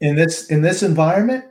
In 0.00 0.16
this 0.16 0.50
in 0.50 0.62
this 0.62 0.82
environment 0.82 1.44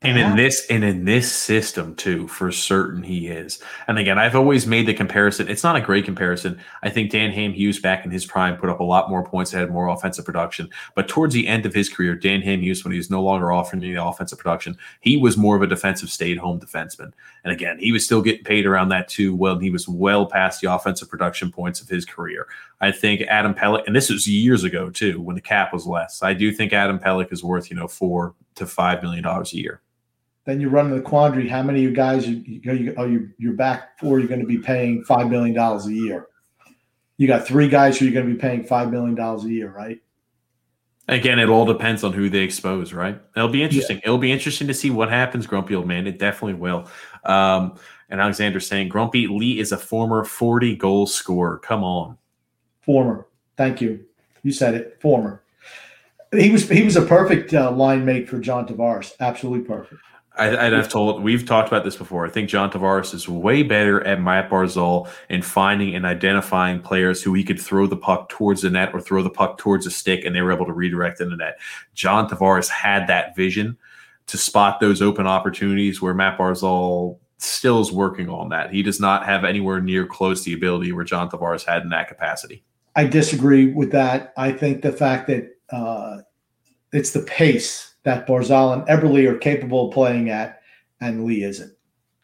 and 0.00 0.16
in 0.16 0.36
this 0.36 0.64
and 0.70 0.84
in 0.84 1.04
this 1.04 1.30
system 1.32 1.96
too, 1.96 2.28
for 2.28 2.52
certain 2.52 3.02
he 3.02 3.26
is. 3.26 3.60
And 3.88 3.98
again, 3.98 4.16
I've 4.16 4.36
always 4.36 4.64
made 4.64 4.86
the 4.86 4.94
comparison. 4.94 5.48
It's 5.48 5.64
not 5.64 5.74
a 5.74 5.80
great 5.80 6.04
comparison. 6.04 6.60
I 6.84 6.88
think 6.88 7.10
Dan 7.10 7.32
Hamhuis 7.32 7.82
back 7.82 8.04
in 8.04 8.12
his 8.12 8.24
prime 8.24 8.56
put 8.56 8.70
up 8.70 8.78
a 8.78 8.84
lot 8.84 9.10
more 9.10 9.24
points, 9.24 9.50
had 9.50 9.72
more 9.72 9.88
offensive 9.88 10.24
production. 10.24 10.70
But 10.94 11.08
towards 11.08 11.34
the 11.34 11.48
end 11.48 11.66
of 11.66 11.74
his 11.74 11.88
career, 11.88 12.14
Dan 12.14 12.42
Hamhuis, 12.42 12.84
when 12.84 12.92
he 12.92 12.98
was 12.98 13.10
no 13.10 13.20
longer 13.20 13.50
offering 13.50 13.80
the 13.80 13.94
offensive 13.94 14.38
production, 14.38 14.78
he 15.00 15.16
was 15.16 15.36
more 15.36 15.56
of 15.56 15.62
a 15.62 15.66
defensive 15.66 16.10
stay-at-home 16.10 16.60
defenseman. 16.60 17.12
And 17.42 17.52
again, 17.52 17.80
he 17.80 17.90
was 17.90 18.04
still 18.04 18.22
getting 18.22 18.44
paid 18.44 18.66
around 18.66 18.90
that 18.90 19.08
too. 19.08 19.34
Well, 19.34 19.58
he 19.58 19.70
was 19.70 19.88
well 19.88 20.26
past 20.26 20.60
the 20.60 20.72
offensive 20.72 21.10
production 21.10 21.50
points 21.50 21.80
of 21.80 21.88
his 21.88 22.04
career. 22.04 22.46
I 22.80 22.92
think 22.92 23.22
Adam 23.22 23.54
Pelech, 23.54 23.86
and 23.86 23.96
this 23.96 24.08
was 24.08 24.26
years 24.28 24.64
ago 24.64 24.90
too, 24.90 25.20
when 25.20 25.34
the 25.34 25.42
cap 25.42 25.72
was 25.72 25.86
less. 25.86 26.22
I 26.22 26.32
do 26.34 26.52
think 26.52 26.72
Adam 26.72 26.98
Pelech 26.98 27.32
is 27.32 27.42
worth, 27.42 27.70
you 27.70 27.76
know, 27.76 27.88
four 27.88 28.34
to 28.54 28.66
five 28.66 29.02
million 29.02 29.24
dollars 29.24 29.52
a 29.52 29.56
year 29.56 29.82
then 30.48 30.62
you 30.62 30.70
run 30.70 30.86
into 30.86 30.96
the 30.96 31.02
quandary: 31.02 31.46
how 31.46 31.62
many 31.62 31.80
of 31.80 31.90
you 31.90 31.94
guys 31.94 32.26
you, 32.26 32.42
you, 32.46 32.72
you 32.72 32.94
are 32.96 33.06
you 33.06 33.28
you're 33.36 33.52
back 33.52 33.98
for? 34.00 34.18
You're 34.18 34.28
going 34.28 34.40
to 34.40 34.46
be 34.46 34.56
paying 34.56 35.04
five 35.04 35.28
million 35.28 35.54
dollars 35.54 35.84
a 35.84 35.92
year. 35.92 36.28
You 37.18 37.26
got 37.26 37.46
three 37.46 37.68
guys 37.68 37.98
who 37.98 38.06
you're 38.06 38.14
going 38.14 38.26
to 38.26 38.32
be 38.32 38.40
paying 38.40 38.64
five 38.64 38.90
million 38.90 39.14
dollars 39.14 39.44
a 39.44 39.50
year, 39.50 39.70
right? 39.70 40.00
Again, 41.06 41.38
it 41.38 41.50
all 41.50 41.66
depends 41.66 42.02
on 42.02 42.14
who 42.14 42.30
they 42.30 42.38
expose, 42.38 42.94
right? 42.94 43.20
It'll 43.36 43.50
be 43.50 43.62
interesting. 43.62 43.98
Yeah. 43.98 44.02
It'll 44.06 44.18
be 44.18 44.32
interesting 44.32 44.66
to 44.68 44.74
see 44.74 44.90
what 44.90 45.10
happens, 45.10 45.46
Grumpy 45.46 45.74
old 45.74 45.86
man. 45.86 46.06
It 46.06 46.18
definitely 46.18 46.54
will. 46.54 46.88
Um, 47.24 47.78
and 48.08 48.18
Alexander 48.18 48.58
saying 48.58 48.88
Grumpy 48.88 49.26
Lee 49.26 49.58
is 49.58 49.72
a 49.72 49.76
former 49.76 50.24
40 50.24 50.76
goal 50.76 51.06
scorer. 51.06 51.58
Come 51.58 51.84
on. 51.84 52.16
Former. 52.88 53.26
Thank 53.58 53.82
you. 53.82 54.06
You 54.42 54.50
said 54.50 54.72
it. 54.72 54.96
Former. 55.02 55.42
He 56.32 56.48
was 56.48 56.66
he 56.70 56.82
was 56.82 56.96
a 56.96 57.04
perfect 57.04 57.52
uh, 57.52 57.70
line 57.70 58.06
mate 58.06 58.26
for 58.26 58.38
John 58.38 58.66
Tavares. 58.66 59.12
Absolutely 59.20 59.66
perfect. 59.66 60.00
I, 60.38 60.70
have 60.70 60.88
told 60.88 61.22
we've 61.22 61.44
talked 61.44 61.68
about 61.68 61.84
this 61.84 61.96
before. 61.96 62.24
I 62.24 62.30
think 62.30 62.48
John 62.48 62.70
Tavares 62.70 63.12
is 63.12 63.28
way 63.28 63.62
better 63.62 64.02
at 64.06 64.22
Matt 64.22 64.48
Barzal 64.48 65.06
in 65.28 65.42
finding 65.42 65.94
and 65.94 66.06
identifying 66.06 66.80
players 66.80 67.22
who 67.22 67.34
he 67.34 67.44
could 67.44 67.60
throw 67.60 67.86
the 67.86 67.96
puck 67.96 68.30
towards 68.30 68.62
the 68.62 68.70
net 68.70 68.94
or 68.94 69.02
throw 69.02 69.22
the 69.22 69.28
puck 69.28 69.58
towards 69.58 69.84
a 69.84 69.90
stick, 69.90 70.24
and 70.24 70.34
they 70.34 70.40
were 70.40 70.52
able 70.52 70.64
to 70.64 70.72
redirect 70.72 71.20
in 71.20 71.28
the 71.28 71.36
net. 71.36 71.58
John 71.92 72.26
Tavares 72.26 72.70
had 72.70 73.06
that 73.08 73.36
vision 73.36 73.76
to 74.28 74.38
spot 74.38 74.80
those 74.80 75.02
open 75.02 75.26
opportunities 75.26 76.00
where 76.00 76.14
Matt 76.14 76.38
Barzal 76.38 77.18
still 77.36 77.80
is 77.80 77.92
working 77.92 78.30
on 78.30 78.48
that. 78.48 78.72
He 78.72 78.82
does 78.82 78.98
not 78.98 79.26
have 79.26 79.44
anywhere 79.44 79.80
near 79.82 80.06
close 80.06 80.44
the 80.44 80.54
ability 80.54 80.92
where 80.92 81.04
John 81.04 81.28
Tavares 81.28 81.66
had 81.66 81.82
in 81.82 81.90
that 81.90 82.08
capacity. 82.08 82.64
I 82.98 83.04
disagree 83.04 83.72
with 83.72 83.92
that. 83.92 84.32
I 84.36 84.50
think 84.50 84.82
the 84.82 84.90
fact 84.90 85.28
that 85.28 85.56
uh, 85.70 86.22
it's 86.92 87.12
the 87.12 87.22
pace 87.22 87.94
that 88.02 88.26
Barzal 88.26 88.72
and 88.72 88.82
Eberle 88.88 89.24
are 89.30 89.38
capable 89.38 89.86
of 89.86 89.94
playing 89.94 90.30
at, 90.30 90.62
and 91.00 91.24
Lee 91.24 91.44
isn't. 91.44 91.72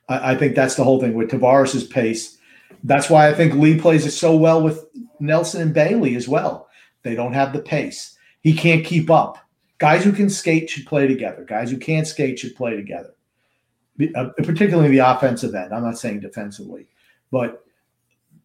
I, 0.09 0.33
I 0.33 0.37
think 0.37 0.57
that's 0.57 0.75
the 0.75 0.83
whole 0.83 0.99
thing 0.99 1.15
with 1.15 1.31
Tavares's 1.31 1.85
pace. 1.85 2.39
That's 2.83 3.09
why 3.09 3.29
I 3.29 3.35
think 3.35 3.55
Lee 3.55 3.79
plays 3.79 4.05
it 4.05 4.11
so 4.11 4.37
well 4.37 4.65
with 4.65 4.85
Nelson 5.21 5.63
and 5.63 5.73
Bailey 5.73 6.17
as 6.17 6.27
well. 6.27 6.69
They 7.05 7.15
don't 7.15 7.35
have 7.35 7.53
the 7.53 7.63
pace. 7.63 8.19
He 8.41 8.53
can't 8.53 8.85
keep 8.85 9.11
up. 9.11 9.39
Guys 9.79 10.03
who 10.03 10.11
can 10.11 10.29
skate 10.29 10.69
should 10.69 10.87
play 10.87 11.07
together. 11.07 11.45
Guys 11.45 11.71
who 11.71 11.79
can't 11.79 12.09
skate 12.09 12.41
should 12.41 12.57
play 12.57 12.75
together, 12.75 13.15
uh, 14.17 14.31
particularly 14.39 14.89
the 14.89 14.99
offensive 14.99 15.55
end. 15.55 15.73
I'm 15.73 15.85
not 15.85 15.99
saying 15.99 16.19
defensively, 16.19 16.89
but 17.31 17.64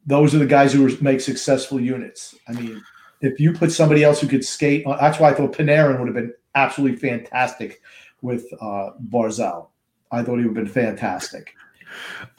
those 0.10 0.34
are 0.34 0.40
the 0.40 0.46
guys 0.48 0.74
who 0.74 0.90
make 1.02 1.22
successful 1.22 1.80
units. 1.80 2.36
I 2.48 2.54
mean, 2.54 2.82
if 3.22 3.40
you 3.40 3.54
put 3.54 3.72
somebody 3.72 4.04
else 4.04 4.20
who 4.20 4.28
could 4.28 4.44
skate, 4.44 4.84
that's 5.00 5.20
why 5.20 5.30
I 5.30 5.34
thought 5.34 5.54
Panarin 5.54 6.00
would 6.00 6.08
have 6.08 6.16
been 6.16 6.34
absolutely 6.56 6.98
fantastic 6.98 7.82
with 8.24 8.44
uh, 8.60 8.92
Barzal. 9.10 9.68
I 10.12 10.24
thought 10.24 10.40
he 10.40 10.48
would 10.48 10.58
have 10.58 10.66
been 10.66 10.74
fantastic. 10.74 11.54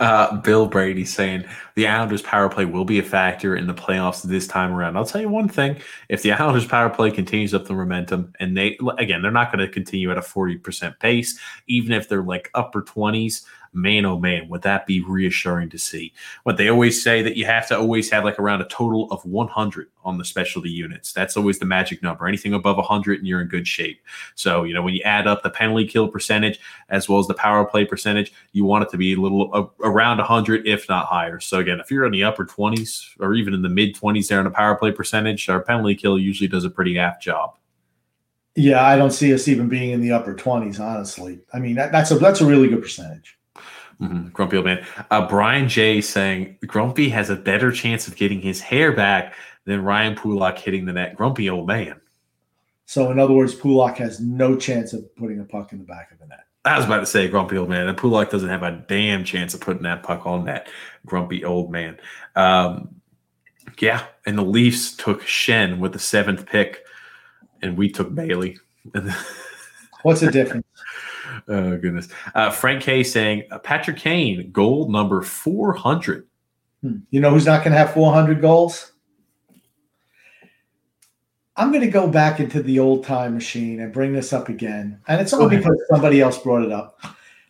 Uh, 0.00 0.40
Bill 0.40 0.66
Brady 0.66 1.04
saying 1.04 1.44
the 1.76 1.86
Islanders' 1.86 2.22
power 2.22 2.48
play 2.48 2.64
will 2.64 2.84
be 2.84 2.98
a 2.98 3.04
factor 3.04 3.54
in 3.54 3.66
the 3.66 3.74
playoffs 3.74 4.22
this 4.22 4.46
time 4.46 4.72
around. 4.72 4.96
I'll 4.96 5.04
tell 5.04 5.20
you 5.20 5.28
one 5.28 5.48
thing: 5.48 5.76
if 6.08 6.22
the 6.22 6.32
Islanders' 6.32 6.66
power 6.66 6.88
play 6.88 7.10
continues 7.10 7.54
up 7.54 7.66
the 7.66 7.74
momentum, 7.74 8.32
and 8.40 8.56
they 8.56 8.78
again, 8.98 9.22
they're 9.22 9.30
not 9.30 9.52
going 9.52 9.64
to 9.64 9.72
continue 9.72 10.10
at 10.10 10.18
a 10.18 10.22
forty 10.22 10.56
percent 10.56 10.98
pace, 10.98 11.38
even 11.66 11.92
if 11.92 12.08
they're 12.08 12.22
like 12.22 12.50
upper 12.54 12.82
twenties 12.82 13.44
man, 13.72 14.04
oh 14.04 14.18
man, 14.18 14.48
would 14.48 14.62
that 14.62 14.86
be 14.86 15.02
reassuring 15.02 15.70
to 15.70 15.78
see? 15.78 16.12
What 16.42 16.56
they 16.56 16.68
always 16.68 17.02
say 17.02 17.22
that 17.22 17.36
you 17.36 17.44
have 17.44 17.68
to 17.68 17.78
always 17.78 18.10
have 18.10 18.24
like 18.24 18.38
around 18.38 18.60
a 18.60 18.68
total 18.68 19.10
of 19.10 19.24
100 19.24 19.88
on 20.04 20.18
the 20.18 20.24
specialty 20.24 20.70
units. 20.70 21.12
That's 21.12 21.36
always 21.36 21.58
the 21.58 21.66
magic 21.66 22.02
number. 22.02 22.26
Anything 22.26 22.54
above 22.54 22.76
100 22.76 23.18
and 23.18 23.26
you're 23.26 23.40
in 23.40 23.48
good 23.48 23.68
shape. 23.68 24.00
So, 24.34 24.64
you 24.64 24.74
know, 24.74 24.82
when 24.82 24.94
you 24.94 25.02
add 25.02 25.26
up 25.26 25.42
the 25.42 25.50
penalty 25.50 25.86
kill 25.86 26.08
percentage 26.08 26.58
as 26.88 27.08
well 27.08 27.18
as 27.18 27.26
the 27.26 27.34
power 27.34 27.64
play 27.64 27.84
percentage, 27.84 28.32
you 28.52 28.64
want 28.64 28.84
it 28.84 28.90
to 28.90 28.96
be 28.96 29.12
a 29.12 29.20
little 29.20 29.50
uh, 29.52 29.66
around 29.86 30.18
100, 30.18 30.66
if 30.66 30.88
not 30.88 31.06
higher. 31.06 31.38
So, 31.40 31.58
again, 31.58 31.80
if 31.80 31.90
you're 31.90 32.06
in 32.06 32.12
the 32.12 32.24
upper 32.24 32.44
20s 32.44 33.10
or 33.20 33.34
even 33.34 33.54
in 33.54 33.62
the 33.62 33.68
mid 33.68 33.94
20s 33.94 34.28
there 34.28 34.40
in 34.40 34.46
a 34.46 34.50
power 34.50 34.74
play 34.74 34.92
percentage, 34.92 35.48
our 35.48 35.60
penalty 35.60 35.94
kill 35.94 36.18
usually 36.18 36.48
does 36.48 36.64
a 36.64 36.70
pretty 36.70 36.98
apt 36.98 37.22
job. 37.22 37.54
Yeah, 38.56 38.84
I 38.84 38.96
don't 38.96 39.12
see 39.12 39.32
us 39.32 39.46
even 39.46 39.68
being 39.68 39.90
in 39.90 40.00
the 40.00 40.10
upper 40.12 40.34
20s, 40.34 40.80
honestly. 40.80 41.40
I 41.52 41.60
mean, 41.60 41.76
that, 41.76 41.92
that's 41.92 42.10
a 42.10 42.16
that's 42.16 42.40
a 42.40 42.46
really 42.46 42.68
good 42.68 42.82
percentage. 42.82 43.38
Mm-hmm. 44.00 44.28
Grumpy 44.28 44.56
old 44.56 44.66
man. 44.66 44.84
Uh, 45.10 45.28
Brian 45.28 45.68
J 45.68 46.00
saying 46.00 46.58
Grumpy 46.66 47.08
has 47.10 47.30
a 47.30 47.36
better 47.36 47.70
chance 47.70 48.08
of 48.08 48.16
getting 48.16 48.40
his 48.40 48.60
hair 48.60 48.92
back 48.92 49.34
than 49.66 49.82
Ryan 49.82 50.14
Pulock 50.14 50.58
hitting 50.58 50.86
the 50.86 50.92
net. 50.92 51.16
Grumpy 51.16 51.50
old 51.50 51.66
man. 51.66 52.00
So, 52.86 53.10
in 53.10 53.18
other 53.20 53.34
words, 53.34 53.54
Pulock 53.54 53.98
has 53.98 54.18
no 54.18 54.56
chance 54.56 54.92
of 54.92 55.14
putting 55.14 55.38
a 55.38 55.44
puck 55.44 55.72
in 55.72 55.78
the 55.78 55.84
back 55.84 56.10
of 56.10 56.18
the 56.18 56.26
net. 56.26 56.40
I 56.64 56.76
was 56.76 56.86
about 56.86 57.00
to 57.00 57.06
say 57.06 57.28
grumpy 57.28 57.56
old 57.56 57.68
man, 57.68 57.88
and 57.88 57.96
Pulock 57.96 58.30
doesn't 58.30 58.48
have 58.48 58.62
a 58.62 58.84
damn 58.88 59.24
chance 59.24 59.54
of 59.54 59.60
putting 59.60 59.84
that 59.84 60.02
puck 60.02 60.26
on 60.26 60.44
that 60.46 60.68
grumpy 61.06 61.44
old 61.44 61.70
man. 61.70 61.98
Um, 62.36 62.96
yeah, 63.78 64.04
and 64.26 64.36
the 64.36 64.42
Leafs 64.42 64.94
took 64.94 65.22
Schenn 65.22 65.78
with 65.78 65.92
the 65.92 65.98
seventh 65.98 66.46
pick, 66.46 66.84
and 67.62 67.78
we 67.78 67.90
took 67.90 68.14
Bailey. 68.14 68.58
What's 70.02 70.20
the 70.20 70.30
difference? 70.30 70.66
Oh 71.48 71.76
goodness. 71.76 72.08
Uh, 72.34 72.50
Frank 72.50 72.82
K 72.82 73.02
saying 73.02 73.44
uh, 73.50 73.58
Patrick 73.58 73.96
Kane 73.96 74.50
goal 74.50 74.88
number 74.88 75.22
four 75.22 75.72
hundred. 75.72 76.26
Hmm. 76.82 76.98
You 77.10 77.20
know 77.20 77.30
who's 77.30 77.46
not 77.46 77.64
going 77.64 77.72
to 77.72 77.78
have 77.78 77.92
four 77.92 78.12
hundred 78.12 78.40
goals? 78.40 78.92
I'm 81.56 81.70
going 81.72 81.84
to 81.84 81.90
go 81.90 82.08
back 82.08 82.40
into 82.40 82.62
the 82.62 82.78
old 82.78 83.04
time 83.04 83.34
machine 83.34 83.80
and 83.80 83.92
bring 83.92 84.12
this 84.12 84.32
up 84.32 84.48
again, 84.48 85.00
and 85.08 85.20
it's 85.20 85.34
only 85.34 85.58
because 85.58 85.78
somebody 85.90 86.20
else 86.20 86.38
brought 86.38 86.62
it 86.62 86.72
up. 86.72 87.00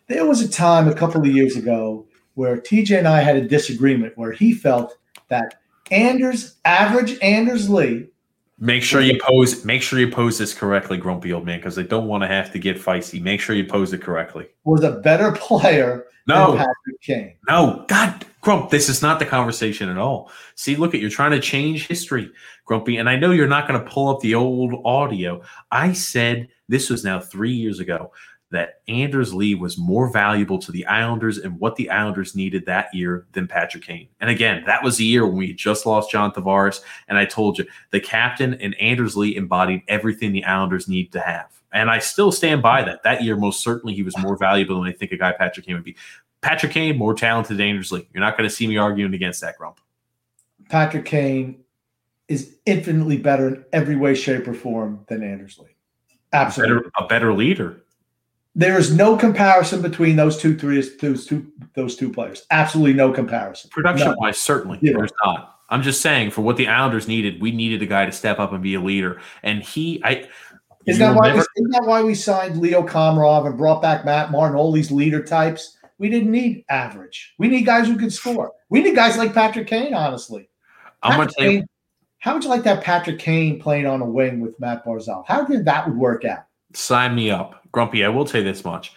There 0.09 0.27
was 0.27 0.41
a 0.41 0.49
time 0.49 0.89
a 0.89 0.95
couple 0.95 1.21
of 1.21 1.29
years 1.29 1.57
ago 1.57 2.07
where 2.35 2.57
TJ 2.57 2.99
and 2.99 3.07
I 3.07 3.21
had 3.21 3.37
a 3.37 3.47
disagreement 3.47 4.17
where 4.17 4.33
he 4.33 4.53
felt 4.53 4.97
that 5.29 5.61
Anders, 5.91 6.57
average 6.65 7.19
Anders 7.21 7.69
Lee, 7.69 8.09
Make 8.61 8.83
sure 8.83 9.01
you 9.01 9.19
pose. 9.23 9.65
Make 9.65 9.83
sure 9.83 9.99
you 9.99 10.11
pose 10.11 10.39
this 10.39 10.53
correctly, 10.53 10.99
grumpy 10.99 11.33
old 11.33 11.47
man, 11.47 11.59
because 11.59 11.79
I 11.79 11.83
don't 11.83 12.07
want 12.07 12.23
to 12.23 12.29
have 12.29 12.53
to 12.53 12.59
get 12.59 12.77
feisty. 12.77 13.21
Make 13.21 13.41
sure 13.41 13.57
you 13.57 13.65
pose 13.65 13.93
it 13.93 14.03
correctly. 14.03 14.49
Was 14.65 14.85
a 14.85 14.93
better 14.93 15.33
player 15.37 16.07
no. 16.27 16.57
Patrick 16.57 17.01
Kane. 17.03 17.37
No, 17.49 17.85
God, 17.89 18.25
Grump, 18.41 18.71
this 18.71 18.89
is 18.89 19.03
not 19.03 19.19
the 19.19 19.27
conversation 19.27 19.89
at 19.89 19.99
all. 19.99 20.31
See, 20.55 20.77
look 20.77 20.95
at 20.95 21.01
you're 21.01 21.11
trying 21.11 21.33
to 21.33 21.41
change 21.41 21.89
history, 21.89 22.31
Grumpy, 22.65 22.99
and 22.99 23.09
I 23.09 23.17
know 23.17 23.33
you're 23.33 23.49
not 23.49 23.67
going 23.67 23.83
to 23.83 23.91
pull 23.91 24.09
up 24.09 24.21
the 24.21 24.35
old 24.35 24.83
audio. 24.85 25.43
I 25.71 25.93
said 25.93 26.49
this 26.69 26.89
was 26.89 27.05
now 27.05 27.21
three 27.21 27.53
years 27.53 27.81
ago 27.81 28.13
that 28.51 28.81
Anders 28.89 29.33
Lee 29.33 29.55
was 29.55 29.79
more 29.79 30.11
valuable 30.11 30.59
to 30.59 30.73
the 30.73 30.85
Islanders 30.87 31.39
and 31.39 31.59
what 31.61 31.77
the 31.77 31.89
Islanders 31.89 32.35
needed 32.35 32.67
that 32.67 32.93
year 32.93 33.27
than 33.33 33.47
Patrick 33.47 33.85
Kane. 33.85 34.09
And 34.21 34.29
again, 34.29 34.65
that 34.67 34.83
was 34.83 34.97
the 34.97 35.05
year 35.05 35.25
when 35.27 35.37
we 35.37 35.53
just 35.53 35.87
lost 35.87 36.11
John 36.11 36.33
Tavares. 36.33 36.81
And 37.09 37.17
I 37.17 37.25
told 37.25 37.59
you, 37.59 37.67
the 37.91 38.01
captain 38.01 38.55
and 38.55 38.75
Anders 38.81 39.17
Lee 39.17 39.37
embodied 39.37 39.83
everything 39.87 40.33
the 40.33 40.45
Islanders 40.45 40.89
need 40.89 41.13
to 41.13 41.21
have. 41.21 41.49
And 41.73 41.89
I 41.89 42.01
still 42.01 42.33
stand 42.33 42.63
by 42.63 42.83
that. 42.83 43.05
That 43.05 43.23
year, 43.23 43.37
most 43.37 43.63
certainly, 43.63 43.95
he 43.95 44.03
was 44.03 44.19
more 44.19 44.37
valuable 44.37 44.83
than 44.83 44.93
I 44.93 44.97
think 44.97 45.13
a 45.13 45.17
guy 45.17 45.33
Patrick 45.33 45.67
Kane 45.67 45.77
would 45.77 45.85
be. 45.85 45.97
Patrick 46.41 46.73
Kane, 46.73 46.97
more 46.97 47.15
talented 47.15 47.59
than 47.59 47.67
Anders 47.67 47.93
Lee. 47.93 48.09
You're 48.13 48.23
not 48.23 48.37
going 48.37 48.49
to 48.49 48.55
see 48.55 48.67
me 48.67 48.77
arguing 48.77 49.15
against 49.15 49.41
that, 49.43 49.57
Grump. 49.59 49.79
Patrick 50.69 51.05
Kane 51.05 51.63
is 52.27 52.57
infinitely 52.67 53.19
better 53.19 53.49
in 53.49 53.65
every 53.73 53.95
way, 53.95 54.15
shape, 54.15 54.49
or 54.49 54.55
form 54.55 55.05
than 55.09 55.23
Anders 55.23 55.59
Lee. 55.59 55.77
Absolutely. 56.33 56.77
A 56.77 56.81
better, 56.81 56.91
a 56.99 57.07
better 57.07 57.33
leader 57.33 57.83
there 58.55 58.79
is 58.79 58.95
no 58.95 59.17
comparison 59.17 59.81
between 59.83 60.17
those 60.17 60.37
two, 60.37 60.57
three, 60.57 60.83
those 61.01 61.27
two, 61.27 61.51
those 61.75 61.97
two 61.97 62.11
players. 62.13 62.47
Absolutely 62.51 62.95
no 62.95 63.13
comparison. 63.13 63.71
Production 63.71 64.15
wise, 64.19 64.39
certainly 64.39 64.79
yeah. 64.83 64.93
there's 64.95 65.13
not. 65.25 65.59
I'm 65.69 65.83
just 65.83 66.01
saying, 66.01 66.33
for 66.33 66.43
what 66.43 66.57
the 66.57 66.67
Islanders 66.67 67.07
needed, 67.07 67.41
we 67.41 67.53
needed 67.53 67.81
a 67.81 67.87
guy 67.87 68.05
to 68.05 68.13
step 68.13 68.41
up 68.41 68.53
and 68.53 68.63
be 68.63 68.75
a 68.75 68.81
leader, 68.81 69.21
and 69.43 69.63
he, 69.63 70.03
I. 70.05 70.29
Is 70.87 70.99
that 70.99 71.15
why? 71.15 71.29
Never, 71.29 71.39
we, 71.39 71.63
isn't 71.63 71.71
that 71.73 71.85
why 71.85 72.03
we 72.03 72.15
signed 72.15 72.59
Leo 72.59 72.83
Komarov 72.83 73.47
and 73.47 73.57
brought 73.57 73.81
back 73.81 74.05
Matt 74.05 74.33
Martin? 74.33 74.57
All 74.57 74.73
these 74.73 74.91
leader 74.91 75.23
types. 75.23 75.77
We 75.99 76.09
didn't 76.09 76.31
need 76.31 76.65
average. 76.71 77.35
We 77.39 77.49
need 77.49 77.67
guys 77.67 77.87
who 77.87 77.97
can 77.97 78.11
score. 78.11 78.53
We 78.71 78.83
need 78.83 78.97
guys 78.97 79.19
like 79.19 79.35
Patrick 79.35 79.67
Kane. 79.67 79.95
Honestly, 79.95 80.49
I'm 81.03 81.29
tell 81.29 81.51
you. 81.51 81.65
How 82.19 82.35
would 82.35 82.45
you 82.45 82.51
like 82.51 82.65
that 82.65 82.83
Patrick 82.83 83.19
Kane 83.19 83.61
playing 83.61 83.87
on 83.87 84.03
a 84.03 84.07
wing 84.07 84.41
with 84.41 84.59
Matt 84.61 84.85
Barzal? 84.85 85.25
How 85.27 85.45
did 85.45 85.65
that 85.67 85.87
would 85.87 85.97
work 85.97 86.25
out? 86.25 86.45
Sign 86.75 87.15
me 87.15 87.31
up. 87.31 87.60
Grumpy, 87.73 88.05
I 88.05 88.09
will 88.09 88.25
you 88.25 88.43
this 88.43 88.65
much. 88.65 88.93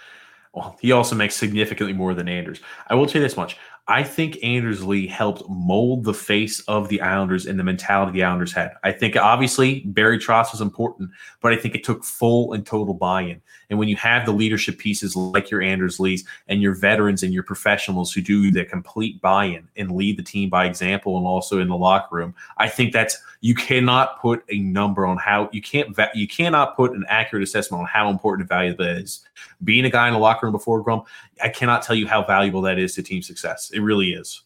Well, 0.53 0.77
he 0.79 0.91
also 0.91 1.15
makes 1.15 1.35
significantly 1.35 1.93
more 1.93 2.13
than 2.13 2.29
Anders. 2.29 2.59
I 2.87 2.95
will 2.95 3.07
you 3.19 3.23
this 3.23 3.37
much. 3.37 3.57
I 3.87 4.03
think 4.03 4.37
Anders 4.43 4.83
Lee 4.85 5.07
helped 5.07 5.43
mold 5.49 6.05
the 6.05 6.13
face 6.13 6.61
of 6.61 6.87
the 6.87 7.01
Islanders 7.01 7.47
and 7.47 7.59
the 7.59 7.63
mentality 7.63 8.13
the 8.13 8.23
Islanders 8.23 8.53
had. 8.53 8.71
I 8.83 8.93
think 8.93 9.17
obviously 9.17 9.81
Barry 9.81 10.17
Trotz 10.19 10.51
was 10.51 10.61
important, 10.61 11.09
but 11.41 11.51
I 11.51 11.57
think 11.57 11.75
it 11.75 11.83
took 11.83 12.03
full 12.05 12.53
and 12.53 12.65
total 12.65 12.93
buy-in. 12.93 13.41
And 13.73 13.79
when 13.79 13.89
you 13.89 13.95
have 13.95 14.27
the 14.27 14.31
leadership 14.31 14.77
pieces 14.77 15.15
like 15.15 15.49
your 15.49 15.59
Anders 15.59 15.99
Lees 15.99 16.25
and 16.47 16.61
your 16.61 16.75
veterans 16.75 17.23
and 17.23 17.33
your 17.33 17.41
professionals 17.41 18.13
who 18.13 18.21
do 18.21 18.51
the 18.51 18.65
complete 18.65 19.19
buy-in 19.19 19.67
and 19.75 19.95
lead 19.95 20.15
the 20.15 20.21
team 20.21 20.47
by 20.47 20.65
example 20.65 21.17
and 21.17 21.25
also 21.25 21.57
in 21.57 21.69
the 21.69 21.75
locker 21.75 22.15
room, 22.15 22.35
I 22.57 22.69
think 22.69 22.93
that's 22.93 23.17
you 23.41 23.55
cannot 23.55 24.21
put 24.21 24.43
a 24.49 24.59
number 24.59 25.07
on 25.07 25.17
how 25.17 25.49
you 25.51 25.59
can't 25.59 25.97
you 26.13 26.27
cannot 26.27 26.75
put 26.75 26.91
an 26.91 27.03
accurate 27.09 27.41
assessment 27.41 27.81
on 27.81 27.87
how 27.87 28.11
important 28.11 28.47
valuable 28.47 28.85
that 28.85 28.97
is. 28.97 29.25
Being 29.63 29.85
a 29.85 29.89
guy 29.89 30.07
in 30.07 30.13
the 30.13 30.19
locker 30.19 30.45
room 30.45 30.53
before 30.53 30.83
Grum, 30.83 31.01
I 31.41 31.49
cannot 31.49 31.81
tell 31.81 31.95
you 31.95 32.05
how 32.05 32.23
valuable 32.23 32.61
that 32.61 32.77
is 32.77 32.93
to 32.93 33.01
team 33.01 33.23
success. 33.23 33.71
It 33.73 33.79
really 33.79 34.11
is. 34.11 34.43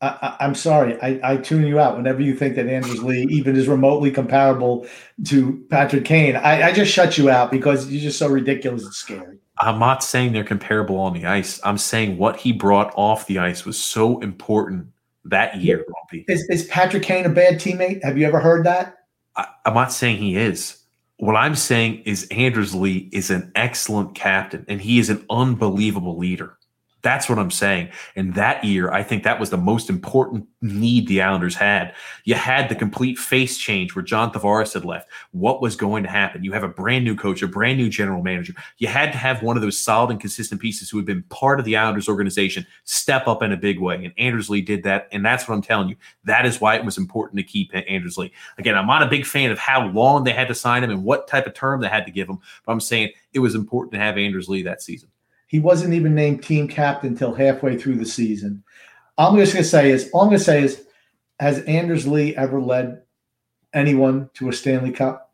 I, 0.00 0.36
am 0.40 0.54
sorry, 0.54 1.00
I, 1.02 1.20
I, 1.24 1.36
tune 1.38 1.66
you 1.66 1.80
out 1.80 1.96
whenever 1.96 2.20
you 2.20 2.36
think 2.36 2.54
that 2.54 2.68
Anders 2.68 3.02
Lee 3.02 3.26
even 3.30 3.56
is 3.56 3.66
remotely 3.66 4.12
comparable 4.12 4.86
to 5.24 5.64
Patrick 5.70 6.04
Kane. 6.04 6.36
I, 6.36 6.68
I 6.68 6.72
just 6.72 6.92
shut 6.92 7.18
you 7.18 7.30
out 7.30 7.50
because 7.50 7.90
you're 7.90 8.02
just 8.02 8.16
so 8.18 8.28
ridiculous 8.28 8.84
and 8.84 8.94
scary. 8.94 9.38
I'm 9.58 9.80
not 9.80 10.04
saying 10.04 10.32
they're 10.32 10.44
comparable 10.44 11.00
on 11.00 11.14
the 11.14 11.26
ice. 11.26 11.60
I'm 11.64 11.78
saying 11.78 12.16
what 12.16 12.36
he 12.36 12.52
brought 12.52 12.92
off 12.96 13.26
the 13.26 13.40
ice 13.40 13.64
was 13.64 13.76
so 13.76 14.20
important 14.20 14.86
that 15.24 15.56
year. 15.56 15.84
Is, 16.28 16.46
is 16.48 16.66
Patrick 16.68 17.02
Kane 17.02 17.26
a 17.26 17.30
bad 17.30 17.54
teammate? 17.54 18.04
Have 18.04 18.16
you 18.16 18.26
ever 18.26 18.38
heard 18.38 18.64
that? 18.66 18.98
I, 19.34 19.46
I'm 19.66 19.74
not 19.74 19.92
saying 19.92 20.18
he 20.18 20.36
is. 20.36 20.78
What 21.16 21.34
I'm 21.34 21.56
saying 21.56 22.02
is 22.04 22.28
Anders 22.30 22.72
Lee 22.72 23.08
is 23.12 23.30
an 23.30 23.50
excellent 23.56 24.14
captain 24.14 24.64
and 24.68 24.80
he 24.80 25.00
is 25.00 25.10
an 25.10 25.26
unbelievable 25.28 26.16
leader. 26.16 26.56
That's 27.02 27.28
what 27.28 27.38
I'm 27.38 27.50
saying. 27.50 27.90
And 28.16 28.34
that 28.34 28.64
year, 28.64 28.90
I 28.90 29.04
think 29.04 29.22
that 29.22 29.38
was 29.38 29.50
the 29.50 29.56
most 29.56 29.88
important 29.88 30.48
need 30.60 31.06
the 31.06 31.22
Islanders 31.22 31.54
had. 31.54 31.94
You 32.24 32.34
had 32.34 32.68
the 32.68 32.74
complete 32.74 33.18
face 33.18 33.56
change 33.56 33.94
where 33.94 34.04
John 34.04 34.32
Tavares 34.32 34.74
had 34.74 34.84
left. 34.84 35.08
What 35.30 35.62
was 35.62 35.76
going 35.76 36.02
to 36.02 36.08
happen? 36.08 36.42
You 36.42 36.52
have 36.52 36.64
a 36.64 36.68
brand 36.68 37.04
new 37.04 37.14
coach, 37.14 37.40
a 37.42 37.46
brand 37.46 37.78
new 37.78 37.88
general 37.88 38.22
manager. 38.22 38.52
You 38.78 38.88
had 38.88 39.12
to 39.12 39.18
have 39.18 39.42
one 39.44 39.56
of 39.56 39.62
those 39.62 39.78
solid 39.78 40.10
and 40.10 40.20
consistent 40.20 40.60
pieces 40.60 40.90
who 40.90 40.96
had 40.98 41.06
been 41.06 41.22
part 41.24 41.60
of 41.60 41.64
the 41.64 41.76
Islanders 41.76 42.08
organization 42.08 42.66
step 42.82 43.28
up 43.28 43.42
in 43.44 43.52
a 43.52 43.56
big 43.56 43.78
way. 43.78 44.04
And 44.04 44.12
Anders 44.18 44.50
Lee 44.50 44.60
did 44.60 44.82
that. 44.82 45.06
And 45.12 45.24
that's 45.24 45.48
what 45.48 45.54
I'm 45.54 45.62
telling 45.62 45.88
you. 45.88 45.96
That 46.24 46.46
is 46.46 46.60
why 46.60 46.74
it 46.74 46.84
was 46.84 46.98
important 46.98 47.38
to 47.38 47.44
keep 47.44 47.70
Anders 47.74 48.18
Lee. 48.18 48.32
Again, 48.58 48.76
I'm 48.76 48.88
not 48.88 49.04
a 49.04 49.08
big 49.08 49.24
fan 49.24 49.52
of 49.52 49.58
how 49.58 49.86
long 49.86 50.24
they 50.24 50.32
had 50.32 50.48
to 50.48 50.54
sign 50.54 50.82
him 50.82 50.90
and 50.90 51.04
what 51.04 51.28
type 51.28 51.46
of 51.46 51.54
term 51.54 51.80
they 51.80 51.88
had 51.88 52.06
to 52.06 52.12
give 52.12 52.28
him, 52.28 52.38
but 52.66 52.72
I'm 52.72 52.80
saying 52.80 53.12
it 53.32 53.38
was 53.38 53.54
important 53.54 53.92
to 53.92 53.98
have 53.98 54.18
Anders 54.18 54.48
Lee 54.48 54.62
that 54.62 54.82
season. 54.82 55.10
He 55.48 55.58
wasn't 55.58 55.94
even 55.94 56.14
named 56.14 56.42
team 56.42 56.68
captain 56.68 57.10
until 57.10 57.34
halfway 57.34 57.76
through 57.76 57.96
the 57.96 58.06
season. 58.06 58.62
All 59.16 59.32
I'm 59.32 59.38
just 59.38 59.52
going 59.52 59.64
to 59.64 59.68
say 59.68 59.90
is, 59.90 60.10
all 60.12 60.22
I'm 60.22 60.28
going 60.28 60.38
to 60.38 60.44
say 60.44 60.62
is, 60.62 60.84
has 61.40 61.60
Anders 61.64 62.06
Lee 62.06 62.36
ever 62.36 62.60
led 62.60 63.02
anyone 63.72 64.30
to 64.34 64.48
a 64.48 64.52
Stanley 64.52 64.92
Cup? 64.92 65.32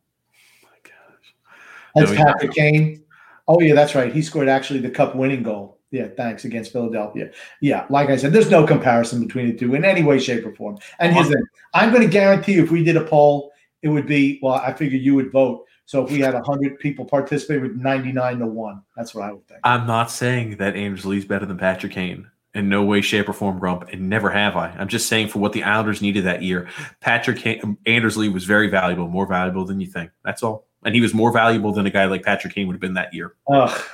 oh 1.96 2.00
That's 2.00 2.12
No, 2.12 2.16
Patrick 2.16 2.52
Kane. 2.52 3.04
Oh 3.46 3.60
yeah, 3.60 3.74
that's 3.74 3.94
right. 3.94 4.12
He 4.12 4.22
scored 4.22 4.48
actually 4.48 4.80
the 4.80 4.90
cup 4.90 5.14
winning 5.14 5.42
goal. 5.42 5.78
Yeah, 5.90 6.08
thanks 6.08 6.44
against 6.44 6.72
Philadelphia. 6.72 7.30
Yeah, 7.60 7.86
like 7.88 8.08
I 8.08 8.16
said, 8.16 8.32
there's 8.32 8.50
no 8.50 8.66
comparison 8.66 9.24
between 9.24 9.46
the 9.48 9.54
two 9.54 9.74
in 9.74 9.84
any 9.84 10.02
way, 10.02 10.18
shape, 10.18 10.44
or 10.44 10.54
form. 10.54 10.78
And 10.98 11.14
here's 11.14 11.28
the 11.28 11.44
I'm 11.72 11.90
going 11.90 12.02
to 12.02 12.08
guarantee 12.08 12.54
if 12.54 12.70
we 12.70 12.82
did 12.82 12.96
a 12.96 13.04
poll, 13.04 13.52
it 13.82 13.88
would 13.88 14.06
be 14.06 14.40
well. 14.42 14.54
I 14.54 14.72
figure 14.72 14.98
you 14.98 15.14
would 15.14 15.30
vote. 15.30 15.66
So 15.86 16.05
if 16.05 16.11
we 16.11 16.20
had 16.20 16.35
100 16.35 16.78
people 16.78 17.05
participate 17.05 17.61
with 17.61 17.77
99 17.77 18.39
to 18.39 18.47
one, 18.47 18.82
that's 18.97 19.15
what 19.15 19.24
I 19.24 19.32
would 19.32 19.47
think. 19.47 19.61
I'm 19.65 19.86
not 19.86 20.11
saying 20.11 20.56
that 20.56 20.77
Anders 20.77 21.05
Lee's 21.05 21.24
better 21.24 21.47
than 21.47 21.59
Patrick 21.59 21.93
Kane. 21.93 22.31
In 22.55 22.69
no 22.69 22.85
way, 22.85 23.01
shape, 23.01 23.28
or 23.28 23.32
form, 23.32 23.59
Grump, 23.59 23.89
and 23.93 24.09
never 24.09 24.31
have 24.31 24.56
I. 24.56 24.69
I'm 24.78 24.86
just 24.86 25.09
saying 25.09 25.27
for 25.27 25.40
what 25.40 25.52
the 25.52 25.65
Islanders 25.65 26.01
needed 26.01 26.24
that 26.24 26.40
year, 26.40 26.69
Patrick 27.01 27.39
Kane, 27.39 27.59
um, 27.65 27.77
Anders 27.85 28.16
Lee 28.16 28.28
was 28.28 28.44
very 28.44 28.69
valuable, 28.69 29.09
more 29.09 29.27
valuable 29.27 29.65
than 29.65 29.81
you 29.81 29.89
think. 29.89 30.12
That's 30.24 30.44
all. 30.44 30.69
And 30.85 30.94
he 30.94 31.01
was 31.01 31.12
more 31.12 31.32
valuable 31.32 31.73
than 31.73 31.85
a 31.85 31.90
guy 31.90 32.05
like 32.05 32.23
Patrick 32.23 32.55
Kane 32.55 32.69
would 32.69 32.74
have 32.74 32.81
been 32.81 32.94
that 32.94 33.12
year. 33.12 33.35
Ugh, 33.51 33.85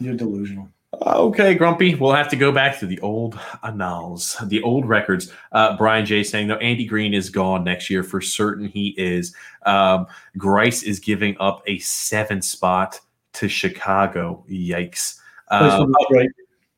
you're 0.00 0.16
delusional. 0.16 0.68
Okay, 0.92 1.54
Grumpy. 1.54 1.94
We'll 1.94 2.12
have 2.12 2.28
to 2.30 2.36
go 2.36 2.50
back 2.50 2.78
to 2.80 2.86
the 2.86 2.98
old 3.00 3.38
annals, 3.62 4.36
the 4.46 4.60
old 4.62 4.88
records. 4.88 5.32
Uh, 5.52 5.76
Brian 5.76 6.04
J 6.04 6.24
saying, 6.24 6.48
though, 6.48 6.56
Andy 6.56 6.84
Greene 6.84 7.14
is 7.14 7.30
gone 7.30 7.62
next 7.62 7.88
year 7.90 8.02
for 8.02 8.20
certain. 8.20 8.66
He 8.66 8.88
is. 8.98 9.34
Um, 9.66 10.06
Greiss 10.36 10.82
is 10.82 10.98
giving 10.98 11.36
up 11.38 11.62
a 11.66 11.78
seven 11.78 12.42
spot 12.42 13.00
to 13.34 13.48
Chicago. 13.48 14.44
Yikes. 14.50 15.20
Um, 15.48 15.94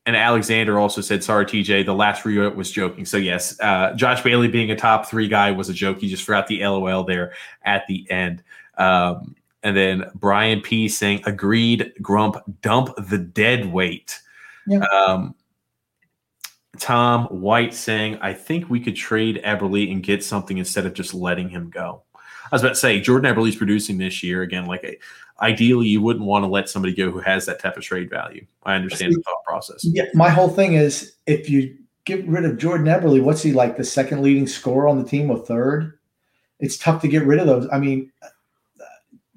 and 0.05 0.15
Alexander 0.15 0.77
also 0.77 1.01
said, 1.01 1.23
"Sorry, 1.23 1.45
TJ. 1.45 1.85
The 1.85 1.93
last 1.93 2.25
read 2.25 2.55
was 2.55 2.71
joking." 2.71 3.05
So 3.05 3.17
yes, 3.17 3.59
uh, 3.61 3.93
Josh 3.95 4.21
Bailey 4.21 4.47
being 4.47 4.69
a 4.69 4.75
top 4.75 5.07
three 5.07 5.27
guy 5.27 5.51
was 5.51 5.69
a 5.69 5.73
joke. 5.73 5.99
He 5.99 6.09
just 6.09 6.23
forgot 6.23 6.47
the 6.47 6.65
LOL 6.65 7.03
there 7.03 7.33
at 7.63 7.87
the 7.87 8.05
end. 8.11 8.43
Um, 8.77 9.35
and 9.63 9.75
then 9.75 10.11
Brian 10.15 10.61
P 10.61 10.87
saying, 10.87 11.21
"Agreed, 11.25 11.93
Grump. 12.01 12.37
Dump 12.61 12.89
the 13.09 13.17
dead 13.17 13.71
weight." 13.71 14.19
Um, 14.91 15.35
Tom 16.79 17.25
White 17.25 17.73
saying, 17.73 18.17
"I 18.21 18.33
think 18.33 18.69
we 18.69 18.79
could 18.79 18.95
trade 18.95 19.41
Eberle 19.43 19.91
and 19.91 20.03
get 20.03 20.23
something 20.23 20.57
instead 20.57 20.85
of 20.85 20.93
just 20.93 21.13
letting 21.13 21.49
him 21.49 21.69
go." 21.69 22.03
I 22.51 22.55
was 22.55 22.61
about 22.61 22.69
to 22.69 22.75
say 22.75 22.99
Jordan 22.99 23.33
Eberle's 23.33 23.55
producing 23.55 23.97
this 23.97 24.21
year 24.21 24.41
again. 24.41 24.65
Like, 24.65 24.83
a, 24.83 24.97
ideally, 25.41 25.87
you 25.87 26.01
wouldn't 26.01 26.25
want 26.25 26.43
to 26.43 26.47
let 26.47 26.69
somebody 26.69 26.93
go 26.93 27.09
who 27.09 27.19
has 27.19 27.45
that 27.45 27.59
type 27.59 27.77
of 27.77 27.83
trade 27.83 28.09
value. 28.09 28.45
I 28.63 28.75
understand 28.75 29.13
See, 29.13 29.17
the 29.17 29.23
thought 29.23 29.43
process. 29.45 29.83
Yeah, 29.83 30.05
my 30.13 30.29
whole 30.29 30.49
thing 30.49 30.73
is 30.73 31.15
if 31.25 31.49
you 31.49 31.77
get 32.05 32.27
rid 32.27 32.45
of 32.45 32.57
Jordan 32.57 32.87
Eberle, 32.87 33.23
what's 33.23 33.41
he 33.41 33.53
like? 33.53 33.77
The 33.77 33.83
second 33.83 34.21
leading 34.21 34.47
scorer 34.47 34.87
on 34.87 35.01
the 35.01 35.09
team 35.09 35.29
or 35.29 35.39
third? 35.39 35.97
It's 36.59 36.77
tough 36.77 37.01
to 37.01 37.07
get 37.07 37.25
rid 37.25 37.39
of 37.39 37.47
those. 37.47 37.67
I 37.71 37.79
mean, 37.79 38.11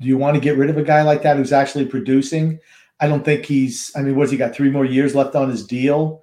do 0.01 0.07
you 0.07 0.19
want 0.19 0.35
to 0.35 0.41
get 0.41 0.57
rid 0.57 0.71
of 0.71 0.77
a 0.77 0.83
guy 0.83 1.03
like 1.03 1.23
that 1.23 1.37
who's 1.37 1.53
actually 1.53 1.87
producing? 1.87 2.59
I 3.01 3.09
don't 3.09 3.25
think 3.25 3.45
he's. 3.45 3.91
I 3.95 4.03
mean, 4.03 4.17
what's 4.17 4.31
he 4.31 4.37
got? 4.37 4.55
Three 4.55 4.71
more 4.71 4.85
years 4.85 5.15
left 5.15 5.35
on 5.35 5.51
his 5.51 5.67
deal. 5.67 6.23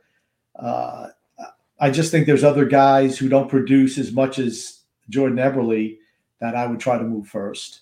Uh, 0.55 1.09
I 1.79 1.89
just 1.89 2.11
think 2.11 2.25
there's 2.25 2.43
other 2.43 2.65
guys 2.65 3.17
who 3.17 3.29
don't 3.29 3.49
produce 3.49 3.97
as 3.97 4.11
much 4.11 4.39
as 4.39 4.79
Jordan 5.09 5.37
Eberle 5.37 5.97
that 6.39 6.55
I 6.55 6.65
would 6.65 6.79
try 6.79 6.97
to 6.97 7.03
move 7.03 7.27
first. 7.27 7.81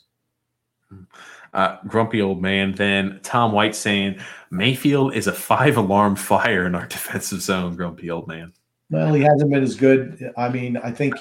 Uh, 1.54 1.78
grumpy 1.88 2.22
old 2.22 2.42
man. 2.42 2.74
Then 2.74 3.20
Tom 3.24 3.52
White 3.52 3.76
saying 3.76 4.20
Mayfield 4.50 5.14
is 5.14 5.28
a 5.28 5.34
five 5.34 5.78
alarm 5.78 6.16
fire 6.16 6.66
in 6.66 6.76
our 6.76 6.86
defensive 6.88 7.42
zone. 7.42 7.76
Grumpy 7.76 8.10
old 8.10 8.28
man. 8.28 8.54
Well, 8.90 9.14
he 9.14 9.22
hasn't 9.22 9.52
been 9.52 9.64
as 9.64 9.76
good. 9.76 10.34
I 10.38 10.50
mean, 10.50 10.78
I 10.78 10.92
think 10.92 11.16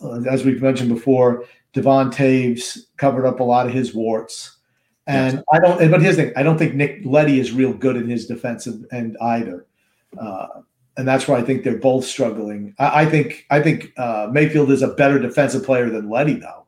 uh, 0.00 0.22
as 0.22 0.44
we've 0.44 0.62
mentioned 0.62 0.88
before, 0.88 1.44
Devon 1.72 2.10
Toews 2.10 2.78
covered 2.96 3.26
up 3.26 3.40
a 3.40 3.44
lot 3.44 3.66
of 3.66 3.72
his 3.72 3.94
warts. 3.94 4.56
And 5.06 5.36
yes. 5.36 5.44
I 5.52 5.58
don't, 5.58 5.90
but 5.90 6.00
here's 6.00 6.16
the 6.16 6.24
thing 6.24 6.32
I 6.36 6.42
don't 6.42 6.58
think 6.58 6.74
Nick 6.74 7.00
Leddy 7.04 7.40
is 7.40 7.52
real 7.52 7.72
good 7.72 7.96
in 7.96 8.08
his 8.08 8.26
defensive 8.26 8.84
end 8.92 9.16
either. 9.20 9.66
Uh, 10.18 10.46
and 10.96 11.08
that's 11.08 11.26
why 11.26 11.38
I 11.38 11.42
think 11.42 11.64
they're 11.64 11.78
both 11.78 12.04
struggling. 12.04 12.74
I, 12.78 13.02
I 13.02 13.06
think 13.06 13.46
I 13.50 13.60
think 13.60 13.92
uh, 13.96 14.28
Mayfield 14.30 14.70
is 14.70 14.82
a 14.82 14.88
better 14.88 15.18
defensive 15.18 15.64
player 15.64 15.90
than 15.90 16.08
Leddy, 16.08 16.34
though. 16.34 16.66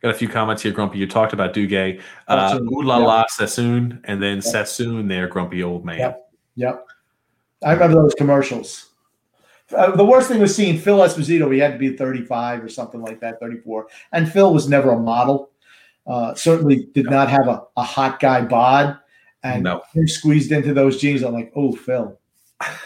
Got 0.00 0.10
a 0.10 0.18
few 0.18 0.28
comments 0.28 0.62
here, 0.62 0.72
Grumpy. 0.72 0.98
You 0.98 1.06
talked 1.06 1.32
about 1.32 1.54
Duguay. 1.54 2.00
Uh, 2.28 2.58
Ooh 2.60 2.82
la 2.82 2.98
la, 2.98 3.24
Sassoon, 3.28 4.00
and 4.04 4.22
then 4.22 4.36
yep. 4.36 4.44
Sassoon 4.44 5.08
there, 5.08 5.28
Grumpy 5.28 5.62
old 5.62 5.84
man. 5.84 5.98
Yep. 5.98 6.30
Yep. 6.56 6.86
I 7.64 7.72
remember 7.72 8.02
those 8.02 8.14
commercials. 8.14 8.90
Uh, 9.72 9.96
the 9.96 10.04
worst 10.04 10.28
thing 10.28 10.40
was 10.40 10.54
seeing 10.54 10.78
Phil 10.78 10.98
Esposito. 10.98 11.52
He 11.52 11.58
had 11.58 11.72
to 11.72 11.78
be 11.78 11.96
35 11.96 12.64
or 12.64 12.68
something 12.68 13.00
like 13.00 13.20
that, 13.20 13.40
34. 13.40 13.88
And 14.12 14.30
Phil 14.30 14.52
was 14.52 14.68
never 14.68 14.90
a 14.92 14.98
model. 14.98 15.50
Uh, 16.06 16.34
certainly 16.34 16.88
did 16.92 17.06
no. 17.06 17.12
not 17.12 17.30
have 17.30 17.48
a, 17.48 17.62
a 17.76 17.82
hot 17.82 18.20
guy 18.20 18.42
bod. 18.42 18.98
And 19.42 19.64
no. 19.64 19.82
squeezed 20.06 20.52
into 20.52 20.72
those 20.72 21.00
jeans. 21.00 21.22
I'm 21.22 21.34
like, 21.34 21.52
oh, 21.54 21.72
Phil. 21.72 22.18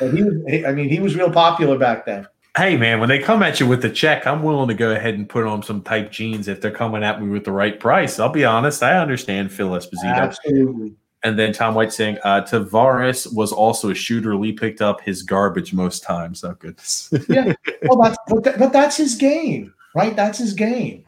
But 0.00 0.14
he 0.14 0.22
was, 0.22 0.64
I 0.66 0.72
mean, 0.72 0.88
he 0.88 0.98
was 0.98 1.14
real 1.14 1.30
popular 1.30 1.78
back 1.78 2.04
then. 2.04 2.26
Hey 2.56 2.76
man, 2.76 2.98
when 2.98 3.08
they 3.08 3.20
come 3.20 3.44
at 3.44 3.60
you 3.60 3.68
with 3.68 3.82
the 3.82 3.90
check, 3.90 4.26
I'm 4.26 4.42
willing 4.42 4.66
to 4.66 4.74
go 4.74 4.90
ahead 4.90 5.14
and 5.14 5.28
put 5.28 5.46
on 5.46 5.62
some 5.62 5.80
tight 5.80 6.10
jeans 6.10 6.48
if 6.48 6.60
they're 6.60 6.72
coming 6.72 7.04
at 7.04 7.22
me 7.22 7.28
with 7.28 7.44
the 7.44 7.52
right 7.52 7.78
price. 7.78 8.18
I'll 8.18 8.30
be 8.30 8.44
honest, 8.44 8.82
I 8.82 8.98
understand 8.98 9.52
Phil 9.52 9.70
Esposito. 9.70 10.16
Absolutely. 10.16 10.96
And 11.24 11.38
then 11.38 11.52
Tom 11.52 11.74
White 11.74 11.92
saying, 11.92 12.18
uh, 12.24 12.42
Tavares 12.42 13.32
was 13.34 13.52
also 13.52 13.90
a 13.90 13.94
shooter. 13.94 14.36
Lee 14.36 14.52
picked 14.52 14.80
up 14.80 15.00
his 15.00 15.22
garbage 15.22 15.72
most 15.72 16.02
times. 16.02 16.44
Oh, 16.44 16.54
goodness. 16.54 17.12
yeah. 17.28 17.54
Well, 17.82 18.00
that's, 18.02 18.18
but, 18.28 18.58
but 18.58 18.72
that's 18.72 18.96
his 18.96 19.16
game, 19.16 19.74
right? 19.96 20.14
That's 20.14 20.38
his 20.38 20.52
game. 20.52 21.04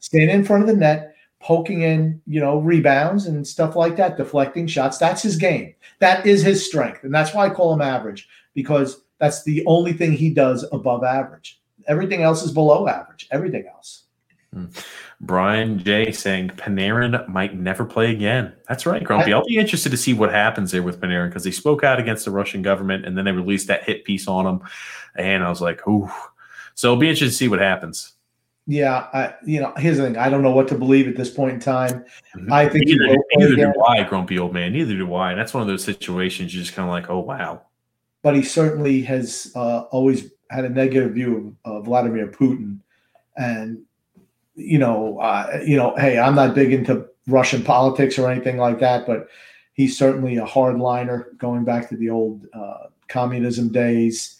Standing 0.00 0.30
in 0.30 0.44
front 0.44 0.64
of 0.64 0.68
the 0.68 0.76
net, 0.76 1.14
poking 1.40 1.82
in, 1.82 2.20
you 2.26 2.40
know, 2.40 2.58
rebounds 2.58 3.26
and 3.26 3.46
stuff 3.46 3.76
like 3.76 3.96
that, 3.96 4.16
deflecting 4.16 4.66
shots. 4.66 4.98
That's 4.98 5.22
his 5.22 5.36
game. 5.36 5.74
That 6.00 6.26
is 6.26 6.42
his 6.42 6.66
strength. 6.66 7.04
And 7.04 7.14
that's 7.14 7.32
why 7.32 7.46
I 7.46 7.50
call 7.50 7.72
him 7.72 7.82
average 7.82 8.28
because 8.54 9.02
that's 9.18 9.44
the 9.44 9.64
only 9.66 9.92
thing 9.92 10.12
he 10.12 10.30
does 10.30 10.66
above 10.72 11.04
average. 11.04 11.60
Everything 11.86 12.22
else 12.22 12.42
is 12.42 12.50
below 12.50 12.88
average. 12.88 13.28
Everything 13.30 13.66
else. 13.66 14.01
Hmm. 14.52 14.66
Brian 15.20 15.78
J 15.78 16.12
saying 16.12 16.50
Panarin 16.50 17.26
might 17.28 17.56
never 17.56 17.84
play 17.84 18.10
again. 18.10 18.52
That's 18.68 18.84
right, 18.84 19.02
Grumpy. 19.02 19.32
I, 19.32 19.38
will 19.38 19.46
be 19.46 19.56
interested 19.56 19.90
to 19.90 19.96
see 19.96 20.12
what 20.12 20.30
happens 20.30 20.72
there 20.72 20.82
with 20.82 21.00
Panarin 21.00 21.28
because 21.28 21.44
they 21.44 21.50
spoke 21.50 21.84
out 21.84 21.98
against 21.98 22.24
the 22.24 22.30
Russian 22.30 22.60
government 22.60 23.06
and 23.06 23.16
then 23.16 23.24
they 23.24 23.32
released 23.32 23.68
that 23.68 23.84
hit 23.84 24.04
piece 24.04 24.28
on 24.28 24.46
him. 24.46 24.60
And 25.14 25.42
I 25.42 25.48
was 25.48 25.60
like, 25.60 25.86
ooh. 25.88 26.10
So 26.74 26.88
it'll 26.88 27.00
be 27.00 27.08
interesting 27.08 27.28
to 27.28 27.34
see 27.34 27.48
what 27.48 27.60
happens. 27.60 28.12
Yeah, 28.66 29.08
I, 29.12 29.34
you 29.44 29.60
know, 29.60 29.72
here's 29.76 29.96
the 29.96 30.04
thing. 30.04 30.16
I 30.16 30.28
don't 30.28 30.42
know 30.42 30.52
what 30.52 30.68
to 30.68 30.76
believe 30.76 31.08
at 31.08 31.16
this 31.16 31.30
point 31.30 31.54
in 31.54 31.60
time. 31.60 32.04
Mm-hmm. 32.36 32.52
I 32.52 32.68
think 32.68 32.86
neither, 32.86 33.16
neither 33.34 33.56
do 33.56 33.82
I, 33.88 34.04
grumpy 34.04 34.38
old 34.38 34.52
man. 34.52 34.72
Neither 34.72 34.96
do 34.96 35.14
I. 35.14 35.32
And 35.32 35.40
that's 35.40 35.52
one 35.52 35.62
of 35.62 35.66
those 35.66 35.82
situations 35.82 36.54
you're 36.54 36.62
just 36.62 36.74
kind 36.74 36.88
of 36.88 36.92
like, 36.92 37.10
oh 37.10 37.18
wow. 37.18 37.62
But 38.22 38.36
he 38.36 38.42
certainly 38.42 39.02
has 39.02 39.50
uh, 39.56 39.80
always 39.90 40.30
had 40.50 40.64
a 40.64 40.68
negative 40.68 41.12
view 41.12 41.56
of 41.64 41.72
uh, 41.72 41.80
Vladimir 41.80 42.28
Putin, 42.28 42.78
and 43.36 43.82
you 44.54 44.78
know, 44.78 45.18
uh, 45.18 45.60
you 45.64 45.76
know, 45.76 45.94
hey, 45.96 46.18
I'm 46.18 46.34
not 46.34 46.54
big 46.54 46.72
into 46.72 47.06
Russian 47.26 47.62
politics 47.62 48.18
or 48.18 48.30
anything 48.30 48.58
like 48.58 48.80
that, 48.80 49.06
but 49.06 49.28
he's 49.74 49.96
certainly 49.96 50.36
a 50.36 50.46
hardliner 50.46 51.36
going 51.38 51.64
back 51.64 51.88
to 51.88 51.96
the 51.96 52.10
old 52.10 52.46
uh, 52.52 52.88
communism 53.08 53.70
days. 53.70 54.36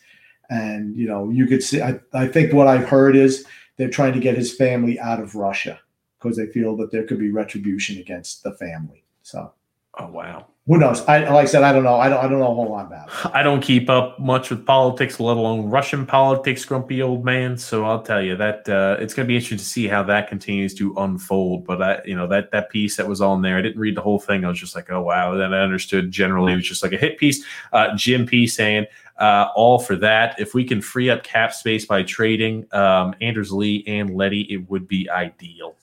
And 0.51 0.97
you 0.97 1.07
know, 1.07 1.31
you 1.31 1.47
could 1.47 1.63
see. 1.63 1.81
I, 1.81 2.01
I 2.13 2.29
think 2.29 2.53
what 2.53 2.69
I've 2.69 2.89
heard 2.89 3.17
is 3.17 3.47
they're 3.77 3.89
trying 3.89 4.13
to 4.13 4.21
get 4.21 4.37
his 4.37 4.55
family 4.55 5.01
out 5.01 5.21
of 5.21 5.35
Russia 5.35 5.81
because 6.19 6.37
they 6.37 6.47
feel 6.47 6.77
that 6.77 6.93
there 6.93 7.05
could 7.05 7.19
be 7.19 7.31
retribution 7.31 7.99
against 7.99 8.43
the 8.43 8.53
family. 8.53 9.05
So, 9.23 9.53
oh 9.99 10.07
wow, 10.09 10.47
who 10.67 10.79
knows? 10.79 11.01
I 11.07 11.29
like 11.29 11.43
I 11.43 11.45
said, 11.47 11.65
I 11.65 11.73
don't 11.73 11.83
know. 11.83 11.97
I 11.97 12.09
don't. 12.09 12.25
I 12.25 12.29
don't 12.29 12.39
know 12.39 12.53
a 12.53 12.55
whole 12.55 12.71
lot 12.71 12.87
about 12.87 13.09
it. 13.09 13.35
I 13.35 13.43
don't 13.43 13.61
keep 13.61 13.91
up 13.91 14.21
much 14.21 14.49
with 14.49 14.65
politics, 14.65 15.19
let 15.19 15.37
alone 15.37 15.69
Russian 15.69 16.07
politics, 16.07 16.65
grumpy 16.65 17.03
old 17.03 17.25
man. 17.25 17.59
So 17.59 17.85
I'll 17.85 18.03
tell 18.03 18.23
you 18.23 18.37
that 18.37 18.69
uh, 18.69 18.97
it's 19.01 19.13
going 19.13 19.27
to 19.27 19.29
be 19.29 19.35
interesting 19.35 19.59
to 19.59 19.65
see 19.65 19.89
how 19.89 20.05
that 20.05 20.29
continues 20.29 20.73
to 20.75 20.95
unfold. 20.99 21.65
But 21.65 21.83
I, 21.83 22.01
you 22.05 22.15
know, 22.15 22.29
that 22.29 22.53
that 22.53 22.71
piece 22.71 22.97
that 22.97 23.09
was 23.09 23.21
on 23.21 23.43
there, 23.43 23.59
I 23.59 23.63
didn't 23.63 23.81
read 23.81 23.97
the 23.97 24.03
whole 24.03 24.21
thing. 24.21 24.45
I 24.45 24.49
was 24.49 24.61
just 24.61 24.77
like, 24.77 24.89
oh 24.89 25.03
wow. 25.03 25.35
Then 25.35 25.53
I 25.53 25.63
understood 25.63 26.13
generally 26.13 26.53
it 26.53 26.57
was 26.57 26.69
just 26.69 26.85
like 26.85 26.93
a 26.93 26.97
hit 26.97 27.19
piece. 27.19 27.45
Uh, 27.73 27.97
Jim 27.97 28.27
P 28.27 28.47
saying. 28.47 28.87
Uh, 29.19 29.51
all 29.55 29.79
for 29.79 29.95
that. 29.95 30.35
If 30.41 30.53
we 30.53 30.65
can 30.65 30.81
free 30.81 31.09
up 31.09 31.23
cap 31.23 31.53
space 31.53 31.85
by 31.85 32.03
trading 32.03 32.67
um, 32.73 33.15
Anders 33.21 33.53
Lee 33.53 33.85
and 33.87 34.17
Leddy, 34.17 34.51
it 34.53 34.69
would 34.69 34.89
be 34.89 35.09
ideal. 35.11 35.77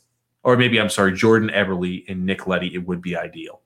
Or 0.44 0.58
maybe 0.58 0.82
I'm 0.82 0.90
sorry, 0.90 1.14
Jordan 1.14 1.50
Eberle 1.50 2.04
and 2.10 2.26
Nick 2.26 2.48
Leddy, 2.48 2.74
it 2.74 2.86
would 2.86 3.02
be 3.02 3.16
ideal 3.16 3.62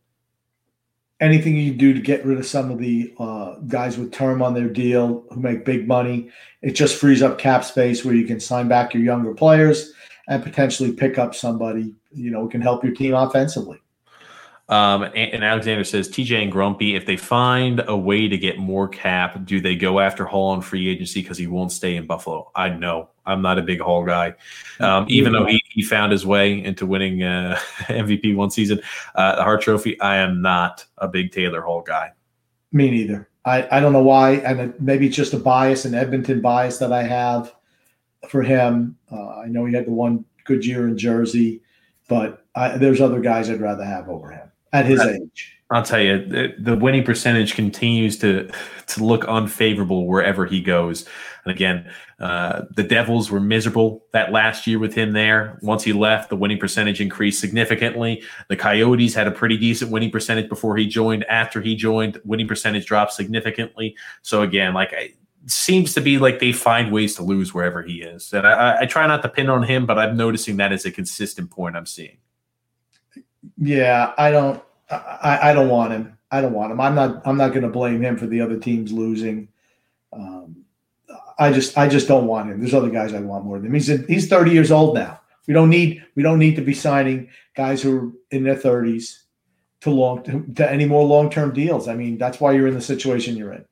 anything 1.23 1.55
you 1.55 1.73
do 1.73 1.93
to 1.93 2.01
get 2.01 2.25
rid 2.25 2.37
of 2.37 2.45
some 2.45 2.69
of 2.69 2.77
the 2.77 3.13
uh, 3.17 3.55
guys 3.67 3.97
with 3.97 4.11
term 4.11 4.41
on 4.41 4.53
their 4.53 4.67
deal 4.67 5.25
who 5.31 5.39
make 5.39 5.65
big 5.65 5.87
money, 5.87 6.29
it 6.61 6.71
just 6.71 6.99
frees 6.99 7.21
up 7.21 7.37
cap 7.37 7.63
space 7.63 8.03
where 8.03 8.13
you 8.13 8.27
can 8.27 8.39
sign 8.39 8.67
back 8.67 8.93
your 8.93 9.03
younger 9.03 9.33
players 9.33 9.93
and 10.27 10.43
potentially 10.43 10.91
pick 10.91 11.17
up 11.17 11.33
somebody 11.33 11.93
you 12.11 12.29
know 12.29 12.47
can 12.47 12.61
help 12.61 12.83
your 12.83 12.93
team 12.93 13.13
offensively. 13.13 13.82
Um, 14.69 15.03
and, 15.03 15.15
and, 15.15 15.43
Alexander 15.43 15.83
says 15.83 16.07
TJ 16.07 16.41
and 16.41 16.51
Grumpy, 16.51 16.95
if 16.95 17.05
they 17.05 17.17
find 17.17 17.83
a 17.85 17.97
way 17.97 18.29
to 18.29 18.37
get 18.37 18.57
more 18.57 18.87
cap, 18.87 19.45
do 19.45 19.59
they 19.59 19.75
go 19.75 19.99
after 19.99 20.25
Hall 20.25 20.51
on 20.51 20.61
free 20.61 20.87
agency 20.87 21.21
because 21.21 21.37
he 21.37 21.47
won't 21.47 21.73
stay 21.73 21.97
in 21.97 22.07
Buffalo? 22.07 22.49
I 22.55 22.69
know 22.69 23.09
I'm 23.25 23.41
not 23.41 23.59
a 23.59 23.61
big 23.61 23.81
Hall 23.81 24.05
guy, 24.05 24.35
um, 24.79 25.05
even 25.09 25.33
though 25.33 25.45
he, 25.45 25.61
he 25.69 25.81
found 25.81 26.13
his 26.13 26.25
way 26.25 26.63
into 26.63 26.85
winning 26.85 27.23
uh, 27.23 27.59
MVP 27.81 28.37
one 28.37 28.51
season, 28.51 28.81
uh, 29.15 29.35
the 29.35 29.43
Hart 29.43 29.61
Trophy. 29.61 29.99
I 29.99 30.17
am 30.17 30.41
not 30.41 30.85
a 30.97 31.09
big 31.09 31.33
Taylor 31.33 31.61
Hall 31.61 31.81
guy. 31.81 32.11
Me 32.71 32.89
neither. 32.89 33.29
I, 33.43 33.67
I 33.69 33.79
don't 33.81 33.91
know 33.91 34.01
why, 34.01 34.35
and 34.35 34.73
maybe 34.79 35.07
it's 35.07 35.15
just 35.15 35.33
a 35.33 35.39
bias, 35.39 35.83
an 35.83 35.93
Edmonton 35.93 36.39
bias 36.39 36.77
that 36.77 36.93
I 36.93 37.03
have 37.03 37.53
for 38.29 38.41
him. 38.41 38.97
Uh, 39.11 39.39
I 39.39 39.47
know 39.47 39.65
he 39.65 39.75
had 39.75 39.87
the 39.87 39.91
one 39.91 40.23
good 40.45 40.65
year 40.65 40.87
in 40.87 40.97
Jersey, 40.97 41.61
but 42.07 42.45
I, 42.55 42.77
there's 42.77 43.01
other 43.01 43.19
guys 43.19 43.49
I'd 43.49 43.59
rather 43.59 43.83
have 43.83 44.07
over 44.07 44.31
him 44.31 44.51
at 44.73 44.85
his 44.85 44.99
age. 45.01 45.53
I'll 45.71 45.83
tell 45.83 46.01
you, 46.01 46.23
the, 46.23 46.53
the, 46.59 46.75
winning 46.75 47.03
percentage 47.03 47.55
continues 47.55 48.19
to 48.19 48.51
to 48.87 49.03
look 49.03 49.25
unfavorable 49.25 50.05
wherever 50.05 50.45
he 50.45 50.61
goes. 50.61 51.07
And 51.45 51.53
again, 51.53 51.89
uh, 52.19 52.63
the 52.75 52.83
Devils 52.83 53.31
were 53.31 53.39
miserable 53.39 54.05
that 54.11 54.31
last 54.31 54.67
year 54.67 54.77
with 54.77 54.93
him 54.93 55.13
there. 55.13 55.57
Once 55.63 55.83
he 55.83 55.91
left, 55.91 56.29
the 56.29 56.35
winning 56.35 56.59
percentage 56.59 57.01
increased 57.01 57.39
significantly. 57.39 58.23
The 58.49 58.55
Coyotes 58.55 59.15
had 59.15 59.25
a 59.25 59.31
pretty 59.31 59.57
decent 59.57 59.89
winning 59.89 60.11
percentage 60.11 60.47
before 60.47 60.77
he 60.77 60.85
joined. 60.85 61.23
After 61.25 61.59
he 61.59 61.75
joined, 61.75 62.21
winning 62.23 62.47
percentage 62.47 62.85
dropped 62.85 63.13
significantly. 63.13 63.95
So 64.21 64.41
again, 64.41 64.73
like 64.73 64.93
I, 64.93 65.13
seems 65.47 65.93
to 65.95 66.01
be 66.01 66.17
like 66.17 66.39
they 66.39 66.51
find 66.51 66.91
ways 66.91 67.15
to 67.15 67.23
lose 67.23 67.53
wherever 67.53 67.81
he 67.81 68.01
is. 68.01 68.31
And 68.31 68.45
I, 68.45 68.81
I 68.81 68.85
try 68.85 69.07
not 69.07 69.21
to 69.23 69.29
pin 69.29 69.49
on 69.49 69.63
him, 69.63 69.85
but 69.85 69.97
I'm 69.97 70.15
noticing 70.15 70.57
that 70.57 70.71
as 70.71 70.85
a 70.85 70.91
consistent 70.91 71.49
point 71.49 71.75
I'm 71.75 71.85
seeing. 71.85 72.17
Yeah, 73.57 74.13
I 74.17 74.31
don't. 74.31 74.61
I, 74.89 75.39
I 75.49 75.53
don't 75.53 75.69
want 75.69 75.93
him. 75.93 76.17
I 76.31 76.41
don't 76.41 76.53
want 76.53 76.71
him. 76.71 76.81
I'm 76.81 76.95
not. 76.95 77.21
I'm 77.25 77.37
not 77.37 77.49
going 77.49 77.63
to 77.63 77.69
blame 77.69 78.01
him 78.01 78.17
for 78.17 78.27
the 78.27 78.41
other 78.41 78.57
teams 78.57 78.91
losing. 78.91 79.47
Um, 80.11 80.65
I 81.39 81.51
just. 81.51 81.77
I 81.77 81.87
just 81.87 82.07
don't 82.07 82.27
want 82.27 82.49
him. 82.49 82.59
There's 82.59 82.73
other 82.73 82.89
guys 82.89 83.13
I 83.13 83.19
want 83.19 83.45
more 83.45 83.57
than 83.57 83.67
him. 83.67 83.73
He's 83.73 83.87
he's 84.07 84.27
30 84.27 84.51
years 84.51 84.71
old 84.71 84.95
now. 84.95 85.21
We 85.47 85.53
don't 85.53 85.69
need. 85.69 86.03
We 86.15 86.23
don't 86.23 86.39
need 86.39 86.55
to 86.55 86.61
be 86.61 86.73
signing 86.73 87.29
guys 87.55 87.81
who 87.81 87.97
are 87.97 88.11
in 88.31 88.43
their 88.43 88.55
30s 88.55 89.23
to 89.81 89.89
long 89.89 90.23
to, 90.23 90.45
to 90.55 90.71
any 90.71 90.85
more 90.85 91.03
long 91.05 91.29
term 91.29 91.53
deals. 91.53 91.87
I 91.87 91.95
mean, 91.95 92.17
that's 92.17 92.39
why 92.39 92.53
you're 92.53 92.67
in 92.67 92.73
the 92.73 92.81
situation 92.81 93.37
you're 93.37 93.53
in. 93.53 93.65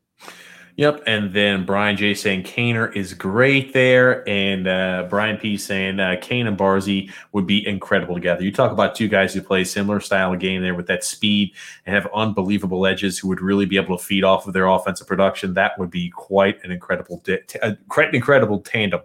Yep. 0.77 1.03
And 1.06 1.34
then 1.34 1.65
Brian 1.65 1.98
J 1.98 2.14
saying 2.14 2.43
Kaner 2.43 2.95
is 2.95 3.14
great 3.14 3.73
there. 3.73 4.27
And 4.27 4.68
uh, 4.68 5.07
Brian 5.10 5.38
P 5.38 5.57
saying 5.57 5.99
uh, 5.99 6.18
Kane 6.22 6.48
and 6.48 6.57
Barzy 6.57 7.11
would 7.34 7.45
be 7.45 7.65
incredible 7.68 8.15
together. 8.15 8.43
You 8.43 8.52
talk 8.52 8.72
about 8.72 8.95
two 8.95 9.07
guys 9.07 9.34
who 9.34 9.41
play 9.41 9.64
similar 9.64 9.99
style 9.99 10.34
of 10.34 10.39
game 10.39 10.61
there 10.61 10.76
with 10.76 10.88
that 10.88 11.03
speed 11.03 11.53
and 11.85 11.93
have 11.95 12.07
unbelievable 12.14 12.85
edges 12.85 13.19
who 13.19 13.27
would 13.27 13.41
really 13.41 13.65
be 13.65 13.77
able 13.77 13.98
to 13.98 14.03
feed 14.03 14.23
off 14.23 14.48
of 14.48 14.53
their 14.53 14.68
offensive 14.68 15.07
production. 15.07 15.53
That 15.53 15.77
would 15.77 15.91
be 15.91 16.10
quite 16.10 16.64
an 16.64 16.72
incredible, 16.72 17.22
di- 17.23 17.41
uh, 17.61 17.73
quite 17.89 18.10
an 18.10 18.15
incredible 18.15 18.60
tandem. 18.60 19.02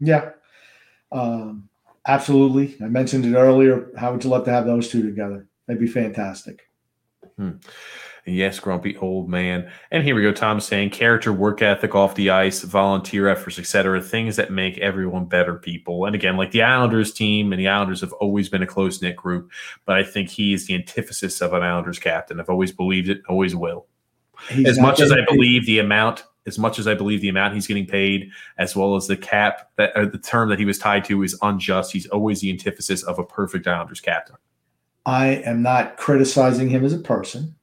Yeah. 0.00 0.30
Um, 1.10 1.68
absolutely. 2.06 2.76
I 2.80 2.88
mentioned 2.88 3.26
it 3.26 3.34
earlier. 3.34 3.90
How 3.96 4.12
would 4.12 4.24
you 4.24 4.30
love 4.30 4.44
to 4.44 4.50
have 4.50 4.66
those 4.66 4.88
two 4.88 5.02
together? 5.02 5.46
That'd 5.66 5.80
be 5.80 5.86
fantastic. 5.86 6.68
Hmm. 7.36 7.52
Yes, 8.24 8.60
grumpy 8.60 8.96
old 8.98 9.28
man. 9.28 9.68
And 9.90 10.04
here 10.04 10.14
we 10.14 10.22
go. 10.22 10.32
Tom 10.32 10.60
saying 10.60 10.90
character, 10.90 11.32
work 11.32 11.60
ethic 11.60 11.96
off 11.96 12.14
the 12.14 12.30
ice, 12.30 12.62
volunteer 12.62 13.28
efforts, 13.28 13.58
etc. 13.58 14.00
Things 14.00 14.36
that 14.36 14.52
make 14.52 14.78
everyone 14.78 15.24
better 15.24 15.56
people. 15.56 16.06
And 16.06 16.14
again, 16.14 16.36
like 16.36 16.52
the 16.52 16.62
Islanders 16.62 17.12
team 17.12 17.52
and 17.52 17.58
the 17.58 17.66
Islanders 17.66 18.00
have 18.00 18.12
always 18.14 18.48
been 18.48 18.62
a 18.62 18.66
close 18.66 19.02
knit 19.02 19.16
group, 19.16 19.50
but 19.86 19.96
I 19.96 20.04
think 20.04 20.28
he 20.28 20.52
is 20.52 20.66
the 20.66 20.74
antithesis 20.74 21.40
of 21.40 21.52
an 21.52 21.64
Islanders 21.64 21.98
captain. 21.98 22.38
I've 22.38 22.48
always 22.48 22.70
believed 22.70 23.08
it, 23.08 23.22
always 23.28 23.56
will. 23.56 23.86
He's 24.48 24.68
as 24.68 24.78
much 24.78 25.00
as 25.00 25.10
I 25.10 25.24
believe 25.28 25.66
the 25.66 25.80
amount, 25.80 26.22
as 26.46 26.60
much 26.60 26.78
as 26.78 26.86
I 26.86 26.94
believe 26.94 27.22
the 27.22 27.28
amount 27.28 27.54
he's 27.54 27.66
getting 27.66 27.86
paid, 27.86 28.30
as 28.56 28.76
well 28.76 28.94
as 28.94 29.08
the 29.08 29.16
cap 29.16 29.70
that 29.76 29.96
uh, 29.96 30.04
the 30.04 30.18
term 30.18 30.48
that 30.50 30.60
he 30.60 30.64
was 30.64 30.78
tied 30.78 31.04
to 31.06 31.24
is 31.24 31.36
unjust. 31.42 31.92
He's 31.92 32.06
always 32.06 32.40
the 32.40 32.50
antithesis 32.50 33.02
of 33.02 33.18
a 33.18 33.24
perfect 33.24 33.66
Islanders 33.66 34.00
captain. 34.00 34.36
I 35.06 35.26
am 35.26 35.62
not 35.62 35.96
criticizing 35.96 36.68
him 36.70 36.84
as 36.84 36.92
a 36.92 36.98
person 36.98 37.56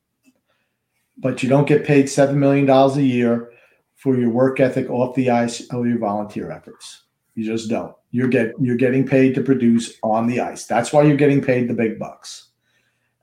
but 1.19 1.43
you 1.43 1.49
don't 1.49 1.67
get 1.67 1.85
paid 1.85 2.05
$7 2.05 2.35
million 2.35 2.69
a 2.69 3.01
year 3.01 3.51
for 3.95 4.17
your 4.17 4.29
work 4.29 4.59
ethic 4.59 4.89
off 4.89 5.15
the 5.15 5.29
ice 5.29 5.71
or 5.73 5.85
your 5.85 5.99
volunteer 5.99 6.51
efforts. 6.51 7.03
You 7.35 7.45
just 7.45 7.69
don't. 7.69 7.93
You're 8.11 8.27
get 8.27 8.53
you're 8.59 8.75
getting 8.75 9.05
paid 9.05 9.35
to 9.35 9.41
produce 9.41 9.93
on 10.01 10.27
the 10.27 10.39
ice. 10.39 10.65
That's 10.65 10.91
why 10.91 11.03
you're 11.03 11.17
getting 11.17 11.41
paid 11.41 11.67
the 11.67 11.73
big 11.73 11.99
bucks. 11.99 12.47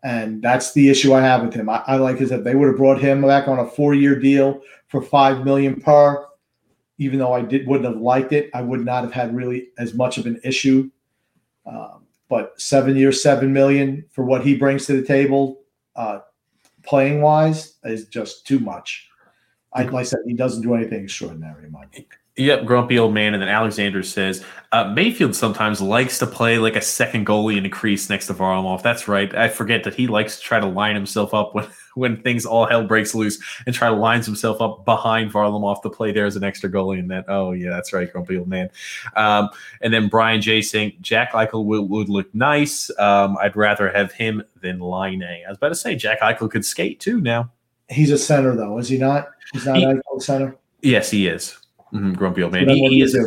And 0.05 0.41
that's 0.41 0.73
the 0.75 0.89
issue 0.89 1.13
I 1.13 1.23
have 1.23 1.43
with 1.43 1.55
him. 1.55 1.69
I, 1.69 1.83
I 1.87 1.97
like 1.97 2.21
is 2.21 2.31
if 2.31 2.45
they 2.45 2.55
would 2.55 2.69
have 2.69 2.77
brought 2.77 3.01
him 3.01 3.23
back 3.23 3.49
on 3.49 3.59
a 3.59 3.67
four-year 3.67 4.21
deal 4.21 4.61
for 4.87 5.03
five 5.03 5.45
million 5.45 5.81
per, 5.81 6.25
even 6.99 7.19
though 7.19 7.33
I 7.33 7.43
did 7.43 7.67
wouldn't 7.67 7.93
have 7.93 8.01
liked 8.01 8.33
it, 8.33 8.51
I 8.55 8.63
would 8.63 8.85
not 8.85 9.03
have 9.03 9.13
had 9.13 9.35
really 9.35 9.69
as 9.79 9.95
much 9.95 10.19
of 10.19 10.27
an 10.27 10.39
issue. 10.45 10.91
Um, 11.67 12.07
but 12.29 12.61
seven 12.61 12.97
years, 12.97 13.23
seven 13.23 13.53
million 13.53 14.05
for 14.11 14.25
what 14.25 14.45
he 14.45 14.55
brings 14.55 14.87
to 14.87 14.93
the 15.01 15.07
table, 15.07 15.61
uh, 15.97 16.21
playing 16.87 17.21
wise 17.21 17.77
is 17.85 18.07
just 18.09 18.47
too 18.47 18.59
much. 18.59 19.09
I, 19.73 19.83
like 19.83 19.95
I 19.95 20.03
said, 20.05 20.21
he 20.27 20.35
doesn't 20.35 20.63
do 20.63 20.75
anything 20.75 21.05
extraordinary 21.05 21.67
in 21.67 21.73
my 21.73 21.85
book. 21.87 22.19
Yep, 22.39 22.67
grumpy 22.67 22.99
old 22.99 23.15
man. 23.15 23.33
And 23.33 23.43
then 23.43 23.49
Alexander 23.49 24.03
says 24.03 24.45
uh, 24.71 24.93
Mayfield 24.93 25.35
sometimes 25.35 25.81
likes 25.81 26.19
to 26.19 26.27
play 26.27 26.59
like 26.59 26.77
a 26.77 26.83
second 26.83 27.27
goalie 27.27 27.57
in 27.57 27.65
a 27.65 27.71
crease 27.71 28.11
next 28.11 28.27
to 28.27 28.35
Varlamov. 28.35 28.83
That's 28.83 29.09
right. 29.09 29.35
I 29.35 29.49
forget 29.49 29.85
that 29.85 29.95
he 29.95 30.07
likes 30.07 30.37
to 30.37 30.43
try 30.43 30.61
to 30.61 30.67
line 30.67 30.95
himself 30.95 31.33
up 31.33 31.55
when 31.55 31.67
when 31.95 32.21
things 32.21 32.45
all 32.45 32.67
hell 32.67 32.87
breaks 32.87 33.15
loose 33.15 33.43
and 33.65 33.75
try 33.75 33.89
to 33.89 33.95
lines 33.95 34.27
himself 34.27 34.61
up 34.61 34.85
behind 34.85 35.33
Varlamov 35.33 35.81
to 35.81 35.89
play 35.89 36.13
there 36.13 36.27
as 36.27 36.37
an 36.37 36.45
extra 36.45 36.71
goalie. 36.71 36.99
And 36.99 37.11
that, 37.11 37.25
oh 37.27 37.53
yeah, 37.53 37.71
that's 37.71 37.95
right, 37.95 38.13
grumpy 38.13 38.37
old 38.37 38.49
man. 38.49 38.69
Um, 39.15 39.49
and 39.81 39.95
then 39.95 40.09
Brian 40.09 40.43
J 40.43 40.61
saying 40.61 40.93
Jack 41.01 41.33
Eichel 41.33 41.65
would, 41.65 41.89
would 41.89 42.11
look 42.11 42.35
nice. 42.35 42.91
Um, 42.99 43.39
I'd 43.41 43.57
rather 43.57 43.91
have 43.91 44.13
him 44.13 44.43
than 44.61 44.79
Laine. 44.79 45.23
I 45.23 45.49
was 45.49 45.57
about 45.57 45.71
to 45.71 45.75
say 45.75 45.97
Jack 45.97 46.21
Eichel 46.21 46.51
could 46.51 46.67
skate 46.67 47.01
too 47.01 47.19
now. 47.19 47.51
He's 47.89 48.11
a 48.11 48.19
center 48.19 48.55
though, 48.55 48.77
is 48.77 48.91
he 48.91 48.99
not? 48.99 49.29
He's 49.55 49.65
not 49.65 49.77
he, 49.79 49.87
Eichel 49.87 50.21
center. 50.21 50.59
Yes, 50.83 51.11
he 51.11 51.29
is. 51.29 51.57
Mm-hmm, 51.93 52.13
grumpy 52.15 52.43
old 52.43 52.53
man. 52.53 52.69
He, 52.69 52.89
he 52.89 53.03
is. 53.03 53.19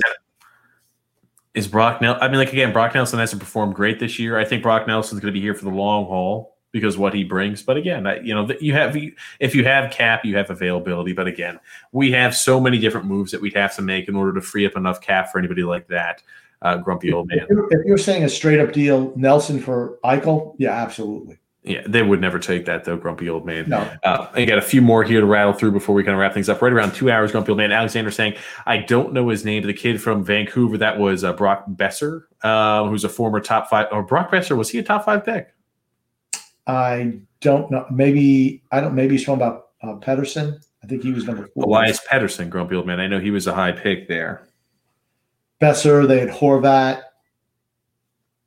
Is 1.56 1.68
Brock 1.68 2.02
Nelson? 2.02 2.22
I 2.22 2.28
mean, 2.28 2.38
like 2.38 2.54
again, 2.54 2.72
Brock 2.72 2.94
Nelson 2.94 3.20
hasn't 3.20 3.42
performed 3.42 3.76
great 3.76 4.00
this 4.00 4.20
year. 4.20 4.38
I 4.38 4.46
think 4.46 4.62
Brock 4.62 4.88
Nelson's 4.88 5.20
going 5.20 5.34
to 5.34 5.38
be 5.38 5.42
here 5.42 5.56
for 5.56 5.66
the 5.66 5.72
long 5.72 6.06
haul 6.06 6.58
because 6.72 6.98
what 6.98 7.14
he 7.14 7.24
brings. 7.24 7.64
But 7.64 7.78
again, 7.78 8.06
you 8.24 8.36
know, 8.36 8.48
you 8.62 8.74
have 8.74 8.96
if 9.40 9.56
you 9.56 9.64
have 9.64 9.92
cap, 9.92 10.24
you 10.24 10.38
have 10.38 10.50
availability. 10.50 11.14
But 11.14 11.28
again, 11.28 11.60
we 11.92 12.12
have 12.12 12.36
so 12.36 12.60
many 12.60 12.78
different 12.78 13.08
moves 13.08 13.32
that 13.32 13.42
we'd 13.42 13.56
have 13.56 13.76
to 13.78 13.82
make 13.82 14.08
in 14.08 14.16
order 14.16 14.34
to 14.34 14.42
free 14.42 14.66
up 14.66 14.76
enough 14.76 15.02
cap 15.02 15.32
for 15.32 15.40
anybody 15.40 15.64
like 15.64 15.88
that. 15.88 16.22
Uh, 16.62 16.78
grumpy 16.78 17.12
old 17.12 17.28
man. 17.28 17.40
If 17.40 17.50
you're, 17.50 17.68
if 17.72 17.86
you're 17.86 17.98
saying 17.98 18.26
a 18.26 18.30
straight 18.30 18.60
up 18.60 18.74
deal, 18.74 19.14
Nelson 19.16 19.60
for 19.60 19.98
Eichel, 20.04 20.56
yeah, 20.58 20.72
absolutely. 20.74 21.38
Yeah, 21.64 21.82
they 21.86 22.02
would 22.02 22.22
never 22.22 22.40
take 22.40 22.66
that 22.66 22.86
though, 22.86 22.96
grumpy 22.96 23.28
old 23.30 23.46
man. 23.46 23.68
No. 23.68 23.80
Uh, 24.04 24.28
I 24.34 24.46
got 24.46 24.58
a 24.58 24.62
few 24.62 24.82
more 24.82 25.04
here 25.04 25.20
to 25.20 25.26
rattle 25.26 25.52
through 25.52 25.74
before 25.74 25.94
we 25.94 26.04
kind 26.04 26.14
of 26.14 26.20
wrap 26.20 26.34
things 26.34 26.48
up. 26.48 26.62
Right 26.62 26.72
around 26.72 26.94
two 26.94 27.12
hours, 27.12 27.34
grumpy 27.34 27.52
old 27.52 27.58
man. 27.58 27.74
Alexander 27.74 28.12
saying, 28.12 28.36
I 28.66 28.78
don't 28.78 29.12
know 29.12 29.28
his 29.28 29.44
name. 29.44 29.64
The 29.64 29.74
kid 29.74 30.02
from 30.02 30.24
Vancouver, 30.24 30.78
that 30.78 30.98
was 30.98 31.26
uh, 31.26 31.34
Brock 31.34 31.66
Boeser, 31.68 32.24
uh, 32.44 32.86
who's 32.88 33.04
a 33.04 33.10
former 33.10 33.42
top 33.42 33.70
five. 33.70 33.88
Or 33.92 34.04
Brock 34.04 34.32
Boeser 34.32 34.56
was 34.56 34.70
he 34.70 34.80
a 34.80 34.84
top 34.84 35.04
five 35.04 35.26
pick? 35.26 35.54
I 36.66 37.20
don't 37.42 37.70
know. 37.70 37.86
Maybe 37.92 38.64
I 38.72 38.80
don't. 38.80 38.96
Maybe 38.96 39.18
he's 39.18 39.26
talking 39.26 39.42
about 39.42 39.70
uh, 39.82 39.96
Pettersson. 39.96 40.64
I 40.82 40.88
think 40.88 41.04
he 41.04 41.12
was 41.12 41.26
number 41.26 41.50
four. 41.54 41.66
Elias 41.66 42.00
Pettersson, 42.10 42.50
grumpy 42.50 42.76
old 42.76 42.88
man. 42.88 43.02
I 43.02 43.08
know 43.08 43.20
he 43.20 43.32
was 43.32 43.48
a 43.48 43.54
high 43.54 43.74
pick 43.74 44.08
there. 44.08 44.48
Boeser. 45.60 46.08
they 46.08 46.20
had 46.20 46.30
Horvat. 46.30 47.02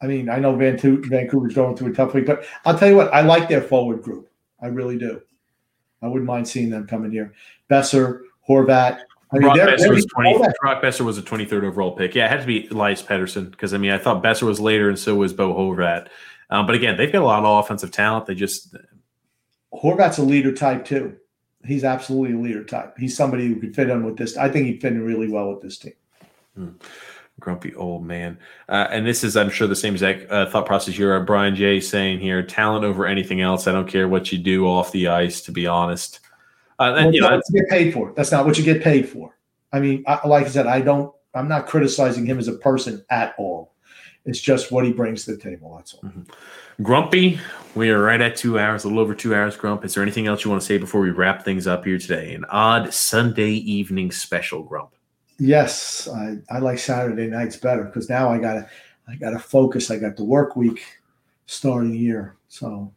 I 0.02 0.06
mean, 0.06 0.28
I 0.28 0.38
know 0.40 0.54
Vancouver's 0.56 1.54
going 1.54 1.76
through 1.76 1.92
a 1.92 1.94
tough 1.94 2.12
week, 2.12 2.26
but 2.26 2.44
I'll 2.64 2.76
tell 2.76 2.88
you 2.88 2.96
what, 2.96 3.14
I 3.14 3.20
like 3.20 3.48
their 3.48 3.62
forward 3.62 4.02
group. 4.02 4.28
I 4.60 4.66
really 4.66 4.98
do. 4.98 5.22
I 6.02 6.08
wouldn't 6.08 6.26
mind 6.26 6.48
seeing 6.48 6.70
them 6.70 6.88
coming 6.88 7.12
here. 7.12 7.32
Boeser, 7.70 8.22
Horvat. 8.48 8.98
I 9.32 9.38
mean, 9.38 9.42
Brock, 9.42 9.56
they're, 9.56 9.78
they're 9.78 9.92
was 9.92 10.04
20, 10.06 10.38
Brock 10.60 10.82
Boeser 10.82 11.02
was 11.02 11.18
a 11.18 11.22
23rd 11.22 11.62
overall 11.62 11.92
pick. 11.92 12.16
Yeah, 12.16 12.26
it 12.26 12.30
had 12.30 12.40
to 12.40 12.46
be 12.46 12.66
Elias 12.66 13.00
Pettersson 13.00 13.52
because, 13.52 13.72
I 13.72 13.78
mean, 13.78 13.92
I 13.92 13.98
thought 13.98 14.22
Boeser 14.22 14.42
was 14.42 14.58
later 14.58 14.88
and 14.88 14.98
so 14.98 15.14
was 15.14 15.32
Bo 15.32 15.54
Horvat. 15.54 16.08
Um, 16.50 16.66
but 16.66 16.74
again, 16.74 16.96
they've 16.96 17.10
got 17.10 17.22
a 17.22 17.24
lot 17.24 17.44
of 17.44 17.64
offensive 17.64 17.92
talent. 17.92 18.26
They 18.26 18.34
just. 18.34 18.74
Horvat's 19.72 20.18
a 20.18 20.22
leader 20.22 20.52
type 20.52 20.84
too. 20.84 21.16
He's 21.64 21.84
absolutely 21.84 22.36
a 22.36 22.40
leader 22.40 22.64
type. 22.64 22.98
He's 22.98 23.16
somebody 23.16 23.46
who 23.46 23.60
could 23.60 23.74
fit 23.74 23.88
in 23.88 24.04
with 24.04 24.16
this. 24.16 24.36
I 24.36 24.48
think 24.48 24.66
he'd 24.66 24.82
fit 24.82 24.92
in 24.92 25.02
really 25.02 25.28
well 25.28 25.50
with 25.50 25.62
this 25.62 25.78
team. 25.78 25.94
Hmm 26.56 26.70
grumpy 27.42 27.74
old 27.74 28.04
man. 28.04 28.38
Uh, 28.68 28.86
and 28.90 29.06
this 29.06 29.22
is, 29.22 29.36
I'm 29.36 29.50
sure, 29.50 29.66
the 29.68 29.76
same 29.76 29.92
exact 29.92 30.30
uh, 30.30 30.48
thought 30.48 30.64
process 30.64 30.96
you're 30.96 31.16
uh, 31.16 31.24
Brian 31.24 31.54
J 31.54 31.80
saying 31.80 32.20
here: 32.20 32.42
talent 32.42 32.84
over 32.84 33.04
anything 33.04 33.42
else. 33.42 33.66
I 33.66 33.72
don't 33.72 33.88
care 33.88 34.08
what 34.08 34.32
you 34.32 34.38
do 34.38 34.66
off 34.66 34.92
the 34.92 35.08
ice. 35.08 35.42
To 35.42 35.52
be 35.52 35.66
honest, 35.66 36.20
uh, 36.78 36.94
and, 36.96 37.06
well, 37.06 37.14
you 37.14 37.20
know, 37.20 37.30
what 37.30 37.42
you 37.50 37.60
get 37.60 37.68
paid 37.68 37.92
for. 37.92 38.12
That's 38.16 38.32
not 38.32 38.46
what 38.46 38.56
you 38.56 38.64
get 38.64 38.82
paid 38.82 39.08
for. 39.08 39.36
I 39.72 39.80
mean, 39.80 40.04
I, 40.06 40.26
like 40.26 40.46
I 40.46 40.48
said, 40.48 40.66
I 40.66 40.80
don't. 40.80 41.14
I'm 41.34 41.48
not 41.48 41.66
criticizing 41.66 42.24
him 42.24 42.38
as 42.38 42.48
a 42.48 42.54
person 42.54 43.04
at 43.10 43.34
all. 43.38 43.72
It's 44.24 44.40
just 44.40 44.70
what 44.70 44.84
he 44.84 44.92
brings 44.92 45.24
to 45.24 45.32
the 45.32 45.42
table. 45.42 45.74
That's 45.76 45.94
all. 45.94 46.02
Mm-hmm. 46.02 46.22
Grumpy, 46.82 47.38
we 47.74 47.90
are 47.90 48.02
right 48.02 48.20
at 48.20 48.36
two 48.36 48.58
hours, 48.58 48.84
a 48.84 48.88
little 48.88 49.02
over 49.02 49.14
two 49.14 49.34
hours. 49.34 49.56
Grump, 49.56 49.84
is 49.84 49.94
there 49.94 50.02
anything 50.02 50.26
else 50.26 50.44
you 50.44 50.50
want 50.50 50.62
to 50.62 50.66
say 50.66 50.78
before 50.78 51.00
we 51.00 51.10
wrap 51.10 51.44
things 51.44 51.66
up 51.66 51.84
here 51.84 51.98
today? 51.98 52.34
An 52.34 52.44
odd 52.46 52.94
Sunday 52.94 53.50
evening 53.50 54.10
special, 54.10 54.62
Grump. 54.62 54.94
Yes, 55.44 56.06
I, 56.06 56.36
I 56.48 56.60
like 56.60 56.78
Saturday 56.78 57.26
nights 57.26 57.56
better 57.56 57.82
because 57.82 58.08
now 58.08 58.30
I 58.30 58.38
gotta 58.38 58.68
I 59.08 59.16
gotta 59.16 59.40
focus. 59.40 59.90
I 59.90 59.98
got 59.98 60.16
the 60.16 60.22
work 60.22 60.54
week 60.54 60.84
starting 61.46 61.92
here, 61.92 62.36
so 62.46 62.92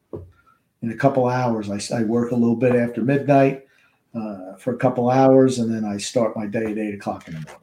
in 0.83 0.91
a 0.91 0.95
couple 0.95 1.27
hours 1.27 1.71
I, 1.71 1.79
I 1.95 2.03
work 2.03 2.31
a 2.31 2.35
little 2.35 2.55
bit 2.55 2.75
after 2.75 3.01
midnight 3.01 3.65
uh, 4.13 4.57
for 4.57 4.75
a 4.75 4.77
couple 4.77 5.09
hours, 5.09 5.57
and 5.57 5.73
then 5.73 5.85
I 5.85 5.97
start 5.97 6.37
my 6.37 6.45
day 6.45 6.65
at 6.65 6.77
eight 6.77 6.93
o'clock 6.93 7.27
in 7.27 7.33
the 7.33 7.57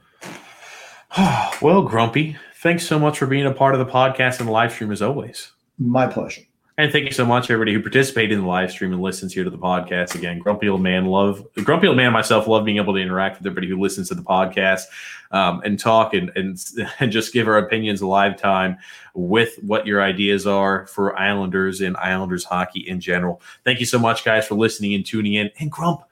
morning. 1.16 1.52
well, 1.62 1.82
Grumpy, 1.82 2.36
thanks 2.56 2.84
so 2.84 2.98
much 2.98 3.20
for 3.20 3.26
being 3.26 3.46
a 3.46 3.54
part 3.54 3.76
of 3.76 3.78
the 3.78 3.86
podcast 3.86 4.40
and 4.40 4.48
the 4.48 4.52
live 4.52 4.72
stream 4.72 4.90
as 4.90 5.00
always. 5.00 5.52
My 5.78 6.08
pleasure. 6.08 6.42
And 6.78 6.90
thank 6.90 7.04
you 7.04 7.12
so 7.12 7.26
much, 7.26 7.50
everybody 7.50 7.74
who 7.74 7.82
participated 7.82 8.32
in 8.32 8.40
the 8.40 8.46
live 8.46 8.70
stream 8.70 8.94
and 8.94 9.02
listens 9.02 9.34
here 9.34 9.44
to 9.44 9.50
the 9.50 9.58
podcast. 9.58 10.14
Again, 10.14 10.38
Grumpy 10.38 10.70
Old 10.70 10.80
Man 10.80 11.04
love 11.04 11.46
Grumpy 11.64 11.86
Old 11.86 11.98
Man 11.98 12.06
and 12.06 12.12
myself 12.14 12.46
love 12.46 12.64
being 12.64 12.78
able 12.78 12.94
to 12.94 13.00
interact 13.00 13.38
with 13.38 13.46
everybody 13.46 13.68
who 13.68 13.78
listens 13.78 14.08
to 14.08 14.14
the 14.14 14.22
podcast 14.22 14.84
um, 15.32 15.60
and 15.66 15.78
talk 15.78 16.14
and, 16.14 16.32
and 16.34 16.58
and 17.00 17.12
just 17.12 17.34
give 17.34 17.46
our 17.46 17.58
opinions 17.58 18.00
a 18.00 18.06
live 18.06 18.38
time 18.38 18.78
with 19.12 19.56
what 19.62 19.86
your 19.86 20.02
ideas 20.02 20.46
are 20.46 20.86
for 20.86 21.18
Islanders 21.18 21.82
and 21.82 21.94
Islanders 21.98 22.44
hockey 22.44 22.80
in 22.80 23.00
general. 23.00 23.42
Thank 23.64 23.78
you 23.78 23.86
so 23.86 23.98
much, 23.98 24.24
guys, 24.24 24.46
for 24.46 24.54
listening 24.54 24.94
and 24.94 25.04
tuning 25.04 25.34
in. 25.34 25.50
And 25.60 25.70
Grump, 25.70 26.04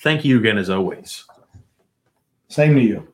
thank 0.00 0.24
you 0.24 0.36
again 0.38 0.58
as 0.58 0.68
always. 0.68 1.24
Same 2.48 2.74
to 2.74 2.82
you. 2.82 3.11